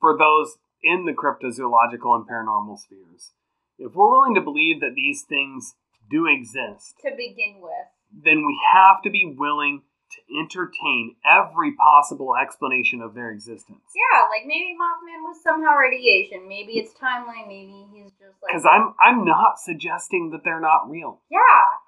for 0.00 0.16
those 0.16 0.58
in 0.82 1.04
the 1.04 1.12
cryptozoological 1.12 2.14
and 2.14 2.28
paranormal 2.28 2.78
spheres, 2.78 3.32
if 3.78 3.94
we're 3.94 4.10
willing 4.10 4.34
to 4.34 4.40
believe 4.40 4.80
that 4.80 4.94
these 4.94 5.24
things 5.28 5.74
do 6.10 6.26
exist, 6.26 6.94
to 7.02 7.10
begin 7.10 7.60
with. 7.60 7.72
then 8.12 8.46
we 8.46 8.58
have 8.72 9.02
to 9.02 9.10
be 9.10 9.34
willing 9.36 9.82
to 10.12 10.20
entertain 10.38 11.16
every 11.24 11.72
possible 11.72 12.34
explanation 12.36 13.00
of 13.00 13.14
their 13.14 13.30
existence. 13.30 13.80
Yeah, 13.96 14.28
like 14.28 14.46
maybe 14.46 14.76
Mothman 14.76 15.22
was 15.24 15.42
somehow 15.42 15.76
radiation. 15.76 16.48
Maybe 16.48 16.72
it's 16.72 16.92
timeline. 16.92 17.48
Maybe 17.48 17.86
he's 17.92 18.12
just 18.12 18.36
like. 18.42 18.52
Because 18.52 18.66
I'm 18.66 18.94
I'm 19.00 19.24
not 19.24 19.58
suggesting 19.58 20.30
that 20.32 20.42
they're 20.44 20.60
not 20.60 20.90
real. 20.90 21.20
Yeah. 21.30 21.38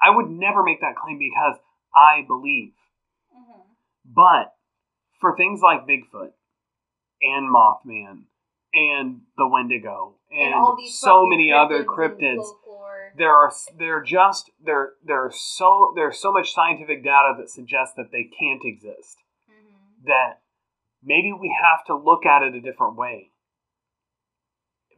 I 0.03 0.15
would 0.15 0.31
never 0.31 0.63
make 0.63 0.81
that 0.81 0.97
claim 0.97 1.19
because 1.19 1.57
I 1.95 2.25
believe. 2.27 2.73
hmm 3.33 3.61
But 4.05 4.55
for 5.21 5.37
things 5.37 5.61
like 5.63 5.87
Bigfoot 5.87 6.33
and 7.23 7.55
Mothman 7.55 8.25
and 8.73 9.21
the 9.37 9.49
Wendigo 9.49 10.17
and, 10.31 10.55
all 10.55 10.77
these 10.77 10.99
so 10.99 11.27
many 11.27 11.53
other 11.53 11.85
cryptids 11.85 12.43
and. 12.43 12.55
There 13.17 13.35
are 13.35 13.53
they're 13.79 14.03
just 14.03 14.51
there 14.63 14.93
there's 15.05 15.41
so 15.41 15.93
there's 15.95 16.21
so 16.21 16.33
much 16.33 16.53
scientific 16.53 17.05
data 17.05 17.35
that 17.39 17.49
suggests 17.49 17.95
that 17.97 18.11
they 18.11 18.25
can't 18.25 18.63
exist. 18.65 19.19
Mhm. 19.49 20.05
That 20.05 20.43
maybe 21.03 21.33
we 21.33 21.57
have 21.63 21.85
to 21.87 21.95
look 21.95 22.27
at 22.27 22.43
it 22.43 22.55
a 22.55 22.61
different 22.61 22.97
way 22.97 23.31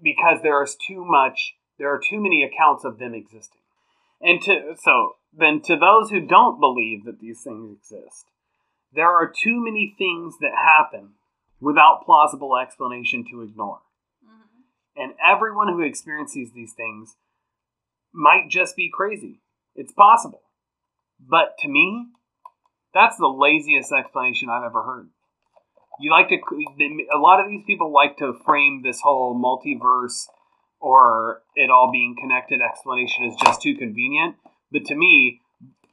because 0.03 0.43
there 0.43 0.63
is 0.63 0.77
too 0.77 1.05
much 1.05 1.57
there 1.79 1.93
are 1.93 2.01
too 2.01 2.21
many 2.21 2.43
accounts 2.43 2.85
of 2.85 2.99
them 2.99 3.15
existing. 3.15 3.61
And 4.21 4.41
to 4.43 4.77
so 4.79 5.17
then 5.33 5.61
to 5.63 5.77
those 5.77 6.11
who 6.11 6.21
don't 6.21 6.59
believe 6.59 7.05
that 7.05 7.21
these 7.21 7.43
things 7.43 7.71
exist, 7.77 8.31
there 8.93 9.11
are 9.11 9.27
too 9.31 9.63
many 9.63 9.95
things 9.99 10.39
that 10.39 10.55
happen 10.55 11.17
without 11.61 12.05
plausible 12.05 12.57
explanation 12.57 13.25
to 13.31 13.43
ignore. 13.43 13.83
Mhm. 14.25 14.65
And 14.97 15.15
everyone 15.23 15.69
who 15.69 15.81
experiences 15.83 16.53
these 16.53 16.73
things 16.73 17.17
might 18.17 18.49
just 18.49 18.77
be 18.77 18.91
crazy. 18.93 19.41
It's 19.75 19.93
possible. 19.93 20.41
But 21.21 21.57
to 21.61 21.69
me, 21.69 22.07
that's 22.93 23.17
the 23.17 23.29
laziest 23.29 23.93
explanation 23.93 24.49
I've 24.49 24.65
ever 24.65 24.83
heard. 24.83 25.09
You 26.01 26.11
like 26.11 26.29
to, 26.29 26.37
a 26.37 27.19
lot 27.19 27.41
of 27.41 27.49
these 27.49 27.65
people 27.67 27.93
like 27.93 28.19
to 28.19 28.35
frame 28.45 28.83
this 28.83 29.01
whole 29.01 29.35
multiverse 29.35 30.27
or 30.81 31.43
it 31.55 31.71
all 31.71 31.91
being 31.91 32.17
connected 32.21 32.61
explanation 32.61 33.25
as 33.25 33.35
just 33.37 33.63
too 33.63 33.75
convenient. 33.77 34.37
But 34.71 34.85
to 34.87 34.95
me, 34.95 35.41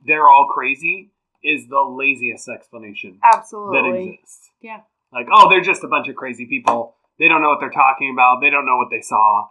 they're 0.05 0.27
all 0.27 0.47
crazy 0.53 1.11
is 1.43 1.67
the 1.67 1.81
laziest 1.81 2.47
explanation 2.47 3.19
Absolutely. 3.23 3.81
that 3.81 4.13
exists. 4.13 4.49
Yeah. 4.61 4.81
Like, 5.11 5.27
oh, 5.31 5.49
they're 5.49 5.61
just 5.61 5.83
a 5.83 5.87
bunch 5.87 6.07
of 6.07 6.15
crazy 6.15 6.45
people. 6.45 6.95
They 7.19 7.27
don't 7.27 7.41
know 7.41 7.49
what 7.49 7.59
they're 7.59 7.69
talking 7.69 8.11
about. 8.13 8.39
They 8.41 8.49
don't 8.49 8.65
know 8.65 8.77
what 8.77 8.89
they 8.89 9.01
saw. 9.01 9.47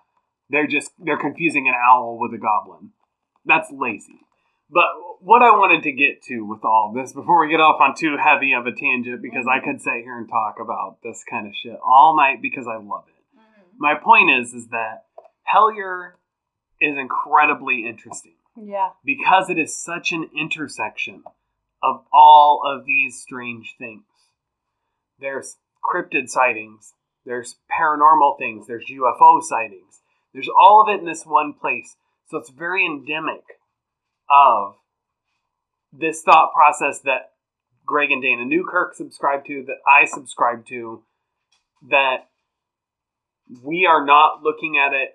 They're 0.53 0.67
just 0.69 0.93
they're 0.99 1.19
confusing 1.19 1.67
an 1.67 1.75
owl 1.75 2.19
with 2.21 2.33
a 2.35 2.39
goblin. 2.39 2.91
That's 3.47 3.69
lazy. 3.73 4.21
But 4.71 4.85
what 5.21 5.43
I 5.43 5.51
wanted 5.51 5.83
to 5.85 5.93
get 5.93 6.23
to 6.29 6.43
with 6.43 6.65
all 6.65 6.93
this 6.95 7.13
before 7.13 7.41
we 7.41 7.51
get 7.51 7.61
off 7.61 7.81
on 7.81 7.95
too 7.97 8.17
heavy 8.23 8.53
of 8.53 8.67
a 8.67 8.73
tangent, 8.73 9.23
because 9.23 9.47
I 9.51 9.65
could 9.65 9.81
sit 9.81 10.05
here 10.05 10.17
and 10.19 10.29
talk 10.29 10.57
about 10.61 10.99
this 11.03 11.25
kind 11.29 11.47
of 11.47 11.55
shit 11.57 11.79
all 11.85 12.17
night 12.17 12.41
because 12.43 12.67
I 12.69 12.77
love 12.77 13.05
it. 13.09 13.39
Mhm. 13.39 13.79
My 13.79 13.95
point 13.95 14.31
is, 14.31 14.53
is 14.53 14.69
that 14.69 15.07
Hellier 15.53 16.13
is 16.81 16.97
incredibly 16.99 17.87
interesting 17.87 18.37
Yeah. 18.57 18.91
because 19.05 19.49
it 19.51 19.59
is 19.59 19.77
such 19.83 20.13
an 20.13 20.31
intersection 20.37 21.25
of 21.83 22.05
all 22.13 22.63
of 22.65 22.85
these 22.85 23.21
strange 23.21 23.75
things. 23.79 24.05
There's 25.19 25.59
cryptid 25.85 26.29
sightings, 26.29 26.95
there's 27.25 27.59
paranormal 27.71 28.39
things, 28.39 28.67
there's 28.67 28.89
UFO 28.91 29.41
sightings, 29.41 30.02
there's 30.33 30.49
all 30.49 30.83
of 30.83 30.95
it 30.95 31.01
in 31.01 31.07
this 31.07 31.25
one 31.25 31.53
place. 31.53 31.97
So 32.29 32.39
it's 32.39 32.51
very 32.51 32.87
endemic 32.87 33.43
of 34.31 34.77
this 35.93 36.23
thought 36.23 36.53
process 36.55 37.01
that 37.01 37.33
Greg 37.85 38.11
and 38.11 38.23
Dana 38.23 38.45
Newkirk 38.45 38.95
subscribe 38.95 39.45
to, 39.47 39.65
that 39.67 39.77
I 39.87 40.07
subscribe 40.07 40.67
to, 40.67 41.03
that 41.91 42.29
we 43.63 43.87
are 43.87 44.05
not 44.05 44.43
looking 44.43 44.79
at 44.79 44.95
it. 44.95 45.11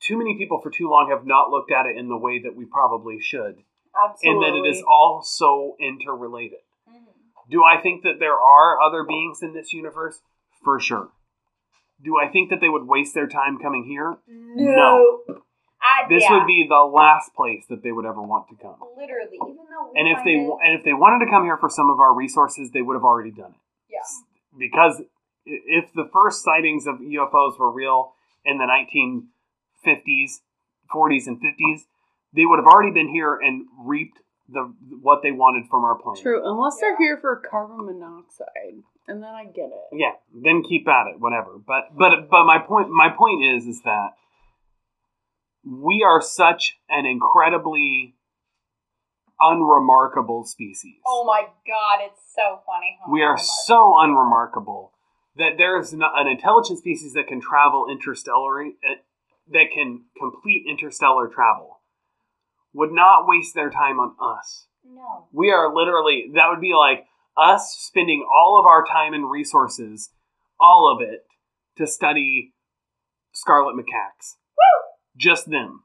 Too 0.00 0.16
many 0.16 0.38
people 0.38 0.60
for 0.62 0.70
too 0.70 0.88
long 0.88 1.10
have 1.10 1.26
not 1.26 1.50
looked 1.50 1.72
at 1.72 1.86
it 1.86 1.96
in 1.96 2.08
the 2.08 2.16
way 2.16 2.40
that 2.40 2.54
we 2.54 2.64
probably 2.64 3.20
should 3.20 3.56
Absolutely. 3.94 4.30
and 4.30 4.42
that 4.42 4.58
it 4.58 4.70
is 4.70 4.82
all 4.88 5.22
so 5.22 5.76
interrelated. 5.80 6.60
Mhm. 6.88 7.06
Do 7.50 7.64
I 7.64 7.80
think 7.80 8.02
that 8.04 8.18
there 8.18 8.38
are 8.38 8.80
other 8.80 9.04
beings 9.04 9.42
in 9.42 9.52
this 9.52 9.72
universe? 9.72 10.22
For 10.62 10.80
sure. 10.80 11.10
Do 12.04 12.18
I 12.18 12.28
think 12.28 12.50
that 12.50 12.60
they 12.60 12.68
would 12.68 12.86
waste 12.86 13.14
their 13.14 13.26
time 13.26 13.58
coming 13.58 13.84
here? 13.84 14.16
No. 14.28 15.20
I, 15.80 16.08
This 16.08 16.22
yeah, 16.22 16.38
would 16.38 16.46
be 16.46 16.66
the 16.68 16.80
last 16.84 17.34
place 17.34 17.64
that 17.68 17.82
they 17.82 17.92
would 17.92 18.04
ever 18.06 18.22
want 18.22 18.48
to 18.48 18.56
come. 18.56 18.76
literally, 18.96 19.36
even 19.36 19.64
though. 19.70 19.92
And 19.96 20.08
if 20.08 20.18
they 20.24 20.32
it- 20.34 20.58
and 20.64 20.78
if 20.78 20.84
they 20.84 20.92
wanted 20.94 21.24
to 21.24 21.30
come 21.30 21.44
here 21.44 21.56
for 21.56 21.68
some 21.68 21.90
of 21.90 21.98
our 22.00 22.14
resources, 22.14 22.70
they 22.72 22.82
would 22.82 22.94
have 22.94 23.04
already 23.04 23.30
done 23.30 23.52
it. 23.52 23.60
yeah, 23.90 24.00
Because 24.58 25.02
if 25.46 25.92
the 25.94 26.08
first 26.12 26.42
sightings 26.42 26.86
of 26.86 26.96
UFOs 27.00 27.58
were 27.58 27.70
real 27.70 28.14
in 28.44 28.58
the 28.58 28.64
1950s, 28.66 30.40
40s, 30.94 31.26
and 31.26 31.38
50s, 31.40 31.80
they 32.34 32.44
would 32.46 32.58
have 32.58 32.66
already 32.66 32.92
been 32.92 33.08
here 33.08 33.34
and 33.36 33.66
reaped 33.78 34.18
the 34.48 34.72
what 35.00 35.20
they 35.22 35.30
wanted 35.30 35.68
from 35.70 35.84
our 35.84 35.94
planet. 35.96 36.22
True, 36.22 36.40
unless 36.44 36.76
Yeah. 36.80 36.88
they're 36.88 36.98
here 36.98 37.18
for 37.18 37.36
carbon 37.36 37.86
monoxide, 37.86 38.82
and 39.08 39.22
then 39.22 39.30
I 39.34 39.44
get 39.44 39.70
it. 39.70 39.88
Yeah, 39.92 40.12
then 40.32 40.62
keep 40.62 40.86
at 40.88 41.06
it, 41.08 41.20
whatever. 41.20 41.58
But 41.58 41.96
but 41.96 42.28
but 42.30 42.44
my 42.44 42.58
point 42.58 42.90
my 42.90 43.08
point 43.08 43.44
is 43.44 43.66
is 43.66 43.82
that 43.82 44.10
we 45.64 46.04
are 46.06 46.20
such 46.20 46.78
an 46.90 47.06
incredibly 47.06 48.16
unremarkable 49.40 50.44
species. 50.44 51.00
Oh 51.06 51.24
my 51.26 51.42
god, 51.66 52.00
it's 52.04 52.20
so 52.34 52.60
funny. 52.66 52.98
how 53.04 53.12
we 53.12 53.22
are 53.22 53.38
so 53.38 53.94
unremarkable 53.98 54.92
that 55.36 55.56
there 55.58 55.78
is 55.78 55.92
not 55.92 56.12
an 56.20 56.28
intelligent 56.28 56.78
species 56.78 57.12
that 57.14 57.26
can 57.26 57.40
travel 57.40 57.86
interstellar 57.90 58.62
eh, 58.62 58.70
that 59.52 59.66
can 59.74 60.04
complete 60.18 60.64
interstellar 60.68 61.28
travel 61.28 61.73
would 62.74 62.92
not 62.92 63.26
waste 63.26 63.54
their 63.54 63.70
time 63.70 63.98
on 63.98 64.14
us. 64.20 64.66
No. 64.84 65.28
We 65.32 65.50
are 65.50 65.74
literally 65.74 66.30
that 66.34 66.48
would 66.50 66.60
be 66.60 66.74
like 66.74 67.06
us 67.36 67.74
spending 67.78 68.24
all 68.28 68.60
of 68.60 68.66
our 68.66 68.84
time 68.84 69.14
and 69.14 69.30
resources, 69.30 70.10
all 70.60 70.92
of 70.94 71.00
it, 71.06 71.24
to 71.78 71.86
study 71.86 72.52
scarlet 73.32 73.74
macaques. 73.76 74.36
Woo! 74.56 74.82
Just 75.16 75.48
them. 75.50 75.84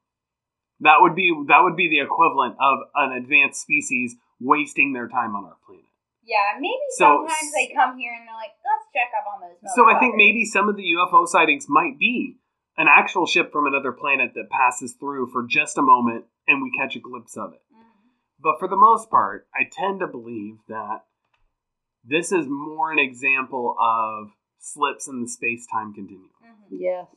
That 0.82 0.98
would 1.00 1.16
be 1.16 1.32
that 1.48 1.62
would 1.64 1.76
be 1.76 1.90
the 1.90 2.00
equivalent 2.00 2.56
of 2.60 2.80
an 2.96 3.12
advanced 3.14 3.62
species 3.62 4.16
wasting 4.40 4.94
their 4.94 5.08
time 5.08 5.36
on 5.36 5.46
our 5.46 5.58
planet. 5.66 5.86
Yeah, 6.24 6.56
maybe 6.60 6.78
So- 6.98 7.26
sometimes 7.28 7.52
they 7.54 7.74
come 7.74 7.98
here 7.98 8.14
and 8.14 8.28
they're 8.28 8.36
like, 8.36 8.54
let's 8.64 8.86
check 8.94 9.10
up 9.18 9.26
on 9.34 9.42
those. 9.42 9.74
So 9.76 9.90
I 9.90 10.00
think 10.00 10.16
maybe 10.16 10.46
some 10.46 10.70
of 10.70 10.76
the 10.76 10.84
UFO 10.96 11.26
sightings 11.28 11.68
might 11.68 11.98
be 11.98 12.38
an 12.80 12.88
actual 12.90 13.28
ship 13.28 13.52
from 13.52 13.68
another 13.68 13.92
planet 13.92 14.32
that 14.34 14.50
passes 14.50 14.94
through 14.94 15.28
for 15.32 15.44
just 15.44 15.78
a 15.78 15.82
moment 15.82 16.26
and 16.48 16.64
we 16.64 16.72
catch 16.80 16.96
a 16.96 17.00
glimpse 17.00 17.36
of 17.38 17.54
it. 17.54 17.62
Mhm. 17.72 17.84
But 18.40 18.58
for 18.58 18.70
the 18.70 18.78
most 18.78 19.10
part, 19.12 19.48
I 19.54 19.66
tend 19.70 20.00
to 20.00 20.08
believe 20.08 20.60
that 20.68 21.06
this 22.04 22.32
is 22.32 22.48
more 22.48 22.92
an 22.92 22.98
example 22.98 23.76
of 23.78 24.32
slips 24.60 25.10
in 25.10 25.22
the 25.22 25.28
space 25.28 25.68
time 25.68 25.94
continuum. 25.94 26.32
Mhm. 26.42 26.68
Yes. 26.72 27.08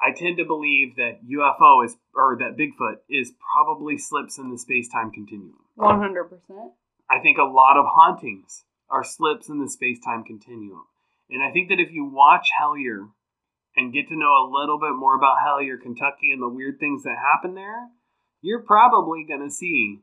I 0.00 0.12
tend 0.12 0.38
to 0.38 0.44
believe 0.44 0.96
that 0.96 1.22
UFO 1.22 1.82
is, 1.82 1.96
or 2.14 2.36
that 2.38 2.56
Bigfoot 2.56 3.02
is 3.08 3.36
probably 3.52 3.98
slips 3.98 4.38
in 4.38 4.50
the 4.50 4.58
space 4.58 4.88
time 4.88 5.12
continuum. 5.12 5.64
100%. 5.76 6.72
I 7.08 7.20
think 7.20 7.36
a 7.36 7.44
lot 7.44 7.76
of 7.76 7.84
hauntings 7.86 8.64
are 8.88 9.04
slips 9.04 9.50
in 9.50 9.60
the 9.60 9.68
space 9.68 10.00
time 10.00 10.24
continuum. 10.24 10.86
And 11.28 11.42
I 11.42 11.52
think 11.52 11.68
that 11.68 11.80
if 11.80 11.92
you 11.92 12.04
watch 12.04 12.48
Hellier 12.58 13.12
and 13.76 13.92
get 13.92 14.08
to 14.08 14.16
know 14.16 14.26
a 14.26 14.50
little 14.52 14.78
bit 14.78 14.94
more 14.94 15.16
about 15.16 15.38
Hellier, 15.38 15.80
Kentucky, 15.80 16.30
and 16.32 16.42
the 16.42 16.48
weird 16.48 16.78
things 16.78 17.02
that 17.04 17.16
happen 17.32 17.54
there, 17.54 17.88
you're 18.40 18.62
probably 18.62 19.24
going 19.26 19.42
to 19.42 19.50
see 19.50 20.00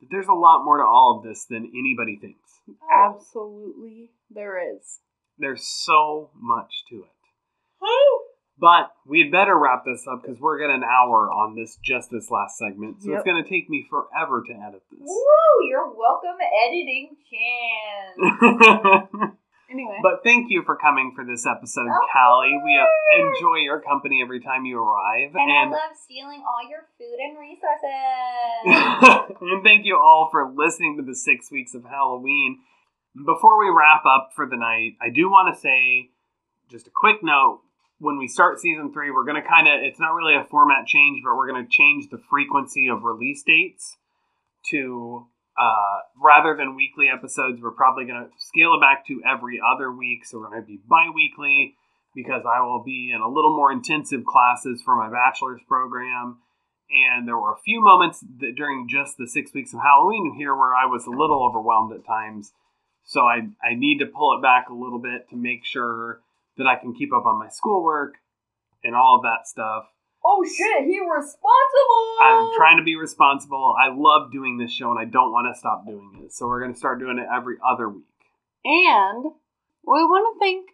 that 0.00 0.08
there's 0.10 0.28
a 0.28 0.32
lot 0.32 0.64
more 0.64 0.78
to 0.78 0.84
all 0.84 1.18
of 1.18 1.24
this 1.24 1.46
than 1.48 1.70
anybody 1.76 2.18
thinks. 2.20 2.60
Absolutely, 2.92 4.10
there 4.30 4.74
is. 4.74 5.00
There's 5.38 5.66
so 5.66 6.30
much 6.34 6.84
to 6.90 6.96
it. 6.96 7.08
But 8.56 8.92
we'd 9.04 9.32
better 9.32 9.58
wrap 9.58 9.84
this 9.84 10.06
up 10.10 10.22
because 10.22 10.40
we're 10.40 10.62
at 10.62 10.70
an 10.74 10.84
hour 10.84 11.28
on 11.30 11.56
this 11.56 11.76
just 11.84 12.10
this 12.10 12.30
last 12.30 12.56
segment. 12.56 13.02
So 13.02 13.12
it's 13.12 13.24
going 13.24 13.42
to 13.42 13.48
take 13.48 13.68
me 13.68 13.84
forever 13.90 14.42
to 14.46 14.52
edit 14.52 14.82
this. 14.90 15.00
Woo! 15.00 15.68
You're 15.68 15.90
welcome, 15.90 16.38
editing 16.64 17.16
chance. 17.28 19.32
Anyway, 19.74 19.98
But 20.02 20.22
thank 20.22 20.46
you 20.50 20.62
for 20.64 20.76
coming 20.76 21.12
for 21.16 21.24
this 21.24 21.44
episode, 21.46 21.86
Of 21.90 22.06
Kallie. 22.14 22.54
We 22.62 22.78
uh, 22.78 22.86
enjoy 23.26 23.56
your 23.66 23.80
company 23.80 24.22
every 24.22 24.40
time 24.40 24.64
you 24.64 24.78
arrive. 24.78 25.34
and 25.34 25.50
I 25.50 25.64
love 25.66 25.96
stealing 26.00 26.44
all 26.46 26.62
your 26.70 26.86
food 26.96 27.18
and 27.18 27.34
resources. 27.36 29.34
and 29.50 29.64
thank 29.64 29.84
you 29.84 29.96
all 29.96 30.28
for 30.30 30.52
listening 30.54 30.96
to 30.98 31.02
the 31.02 31.16
six 31.16 31.50
weeks 31.50 31.74
of 31.74 31.84
Halloween. 31.84 32.60
Before 33.16 33.58
we 33.58 33.68
wrap 33.68 34.04
up 34.06 34.30
for 34.36 34.46
the 34.46 34.56
night, 34.56 34.94
I 35.02 35.10
do 35.10 35.28
want 35.28 35.52
to 35.52 35.60
say 35.60 36.10
just 36.70 36.86
a 36.86 36.92
quick 36.94 37.16
note. 37.22 37.62
When 37.98 38.18
we 38.18 38.28
start 38.28 38.60
season 38.60 38.92
three, 38.92 39.10
we're 39.10 39.24
going 39.24 39.40
to 39.42 39.48
kind 39.48 39.66
of, 39.66 39.82
it's 39.82 39.98
not 40.00 40.14
really 40.14 40.34
a 40.36 40.44
format 40.50 40.86
change, 40.86 41.22
but 41.24 41.34
we're 41.36 41.50
going 41.50 41.64
to 41.64 41.70
change 41.70 42.10
the 42.10 42.18
frequency 42.30 42.86
of 42.88 43.02
release 43.02 43.42
dates 43.44 43.96
to 44.70 45.26
uh, 45.58 45.98
rather 46.22 46.56
than 46.56 46.76
weekly 46.76 47.06
episodes, 47.08 47.60
we're 47.62 47.70
probably 47.70 48.04
going 48.04 48.26
to 48.26 48.30
scale 48.38 48.74
it 48.74 48.80
back 48.80 49.06
to 49.06 49.22
every 49.22 49.60
other 49.60 49.92
week. 49.92 50.24
So 50.24 50.38
we're 50.38 50.50
going 50.50 50.62
to 50.62 50.66
be 50.66 50.80
bi 50.88 51.10
weekly 51.14 51.76
because 52.14 52.42
I 52.46 52.60
will 52.62 52.82
be 52.82 53.12
in 53.14 53.20
a 53.20 53.28
little 53.28 53.54
more 53.56 53.72
intensive 53.72 54.24
classes 54.24 54.82
for 54.84 54.96
my 54.96 55.10
bachelor's 55.10 55.60
program. 55.66 56.38
And 56.90 57.26
there 57.26 57.38
were 57.38 57.52
a 57.52 57.64
few 57.64 57.82
moments 57.82 58.24
during 58.56 58.88
just 58.88 59.16
the 59.16 59.26
six 59.26 59.52
weeks 59.54 59.72
of 59.72 59.80
Halloween 59.80 60.34
here 60.36 60.54
where 60.54 60.74
I 60.74 60.86
was 60.86 61.06
a 61.06 61.10
little 61.10 61.44
overwhelmed 61.44 61.92
at 61.92 62.06
times. 62.06 62.52
So 63.04 63.22
I, 63.22 63.48
I 63.62 63.74
need 63.74 63.98
to 63.98 64.06
pull 64.06 64.36
it 64.36 64.42
back 64.42 64.68
a 64.68 64.74
little 64.74 65.00
bit 65.00 65.28
to 65.30 65.36
make 65.36 65.64
sure 65.64 66.20
that 66.56 66.66
I 66.66 66.76
can 66.76 66.94
keep 66.94 67.12
up 67.12 67.26
on 67.26 67.38
my 67.38 67.48
schoolwork 67.48 68.14
and 68.82 68.94
all 68.94 69.16
of 69.16 69.22
that 69.22 69.46
stuff. 69.46 69.86
Oh 70.24 70.44
shit, 70.44 70.84
he 70.84 70.98
responsible. 71.00 72.16
I'm 72.22 72.50
trying 72.56 72.78
to 72.78 72.84
be 72.84 72.96
responsible. 72.96 73.74
I 73.80 73.94
love 73.94 74.32
doing 74.32 74.58
this 74.58 74.72
show 74.72 74.90
and 74.90 74.98
I 74.98 75.04
don't 75.04 75.32
want 75.32 75.52
to 75.52 75.58
stop 75.58 75.86
doing 75.86 76.22
it. 76.24 76.32
So 76.32 76.46
we're 76.46 76.60
going 76.60 76.72
to 76.72 76.78
start 76.78 76.98
doing 76.98 77.18
it 77.18 77.26
every 77.34 77.56
other 77.66 77.88
week. 77.88 78.04
and 78.64 79.24
we 79.24 80.02
want 80.04 80.34
to 80.34 80.40
thank 80.44 80.70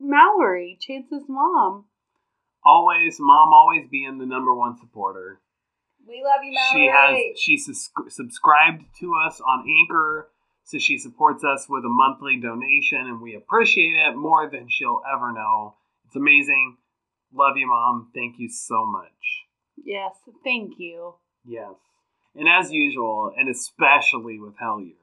Mallory, 0.00 0.78
Chance's 0.80 1.24
mom. 1.28 1.84
Always, 2.64 3.16
mom 3.20 3.52
always 3.52 3.86
being 3.90 4.18
the 4.18 4.26
number 4.26 4.54
one 4.54 4.76
supporter. 4.78 5.40
We 6.06 6.22
love 6.24 6.40
you, 6.42 6.52
Mallory. 6.52 7.34
She 7.36 7.56
has 7.56 7.66
she 7.68 7.72
sus- 7.74 7.90
subscribed 8.14 8.84
to 9.00 9.14
us 9.14 9.40
on 9.40 9.64
Anchor, 9.68 10.28
so 10.64 10.78
she 10.78 10.98
supports 10.98 11.44
us 11.44 11.66
with 11.68 11.84
a 11.84 11.88
monthly 11.88 12.36
donation, 12.40 12.98
and 13.06 13.20
we 13.20 13.34
appreciate 13.34 13.94
it 13.94 14.16
more 14.16 14.48
than 14.50 14.66
she'll 14.68 15.02
ever 15.12 15.32
know. 15.32 15.74
It's 16.06 16.16
amazing. 16.16 16.76
Love 17.32 17.56
you, 17.56 17.66
mom. 17.68 18.10
Thank 18.14 18.38
you 18.38 18.48
so 18.48 18.86
much. 18.86 19.46
Yes, 19.82 20.12
thank 20.44 20.74
you. 20.78 21.14
Yes. 21.44 21.74
And 22.34 22.48
as 22.48 22.72
usual, 22.72 23.32
and 23.36 23.48
especially 23.48 24.38
with 24.38 24.54
Hellier, 24.62 24.94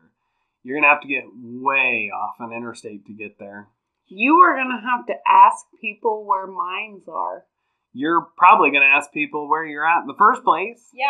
you're 0.64 0.78
gonna 0.80 0.92
have 0.92 1.02
to 1.02 1.08
get 1.08 1.24
way 1.34 2.12
off 2.14 2.36
an 2.40 2.52
interstate 2.52 3.06
to 3.08 3.14
get 3.14 3.38
there. 3.40 3.68
You 4.08 4.36
are 4.42 4.56
going 4.56 4.70
to 4.70 4.88
have 4.88 5.08
to 5.08 5.16
ask 5.28 5.66
people 5.82 6.26
where 6.26 6.46
mines 6.46 7.08
are. 7.08 7.44
You're 7.94 8.28
probably 8.38 8.70
gonna 8.72 8.86
ask 8.86 9.12
people 9.12 9.48
where 9.50 9.66
you're 9.66 9.86
at 9.88 10.02
in 10.02 10.08
the 10.08 10.14
first 10.18 10.44
place, 10.44 10.90
Yeah. 10.94 11.08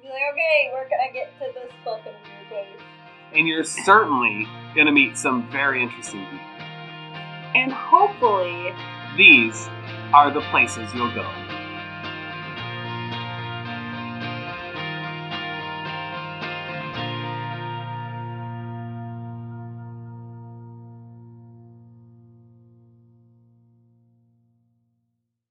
Be 0.00 0.08
like, 0.08 0.22
okay, 0.32 0.70
where 0.72 0.88
can 0.88 0.98
I 1.06 1.12
get 1.12 1.38
to 1.38 1.52
this 1.54 1.72
fucking 1.84 2.12
weird 2.12 2.48
place? 2.48 2.82
and 3.34 3.46
you're 3.48 3.64
certainly 3.64 4.46
gonna 4.74 4.92
meet 4.92 5.16
some 5.16 5.50
very 5.50 5.82
interesting 5.82 6.24
people. 6.24 6.46
And 7.54 7.72
hopefully, 7.72 8.72
These 9.16 9.68
are 10.12 10.30
the 10.30 10.42
places 10.50 10.92
you'll 10.94 11.14
go. 11.14 11.51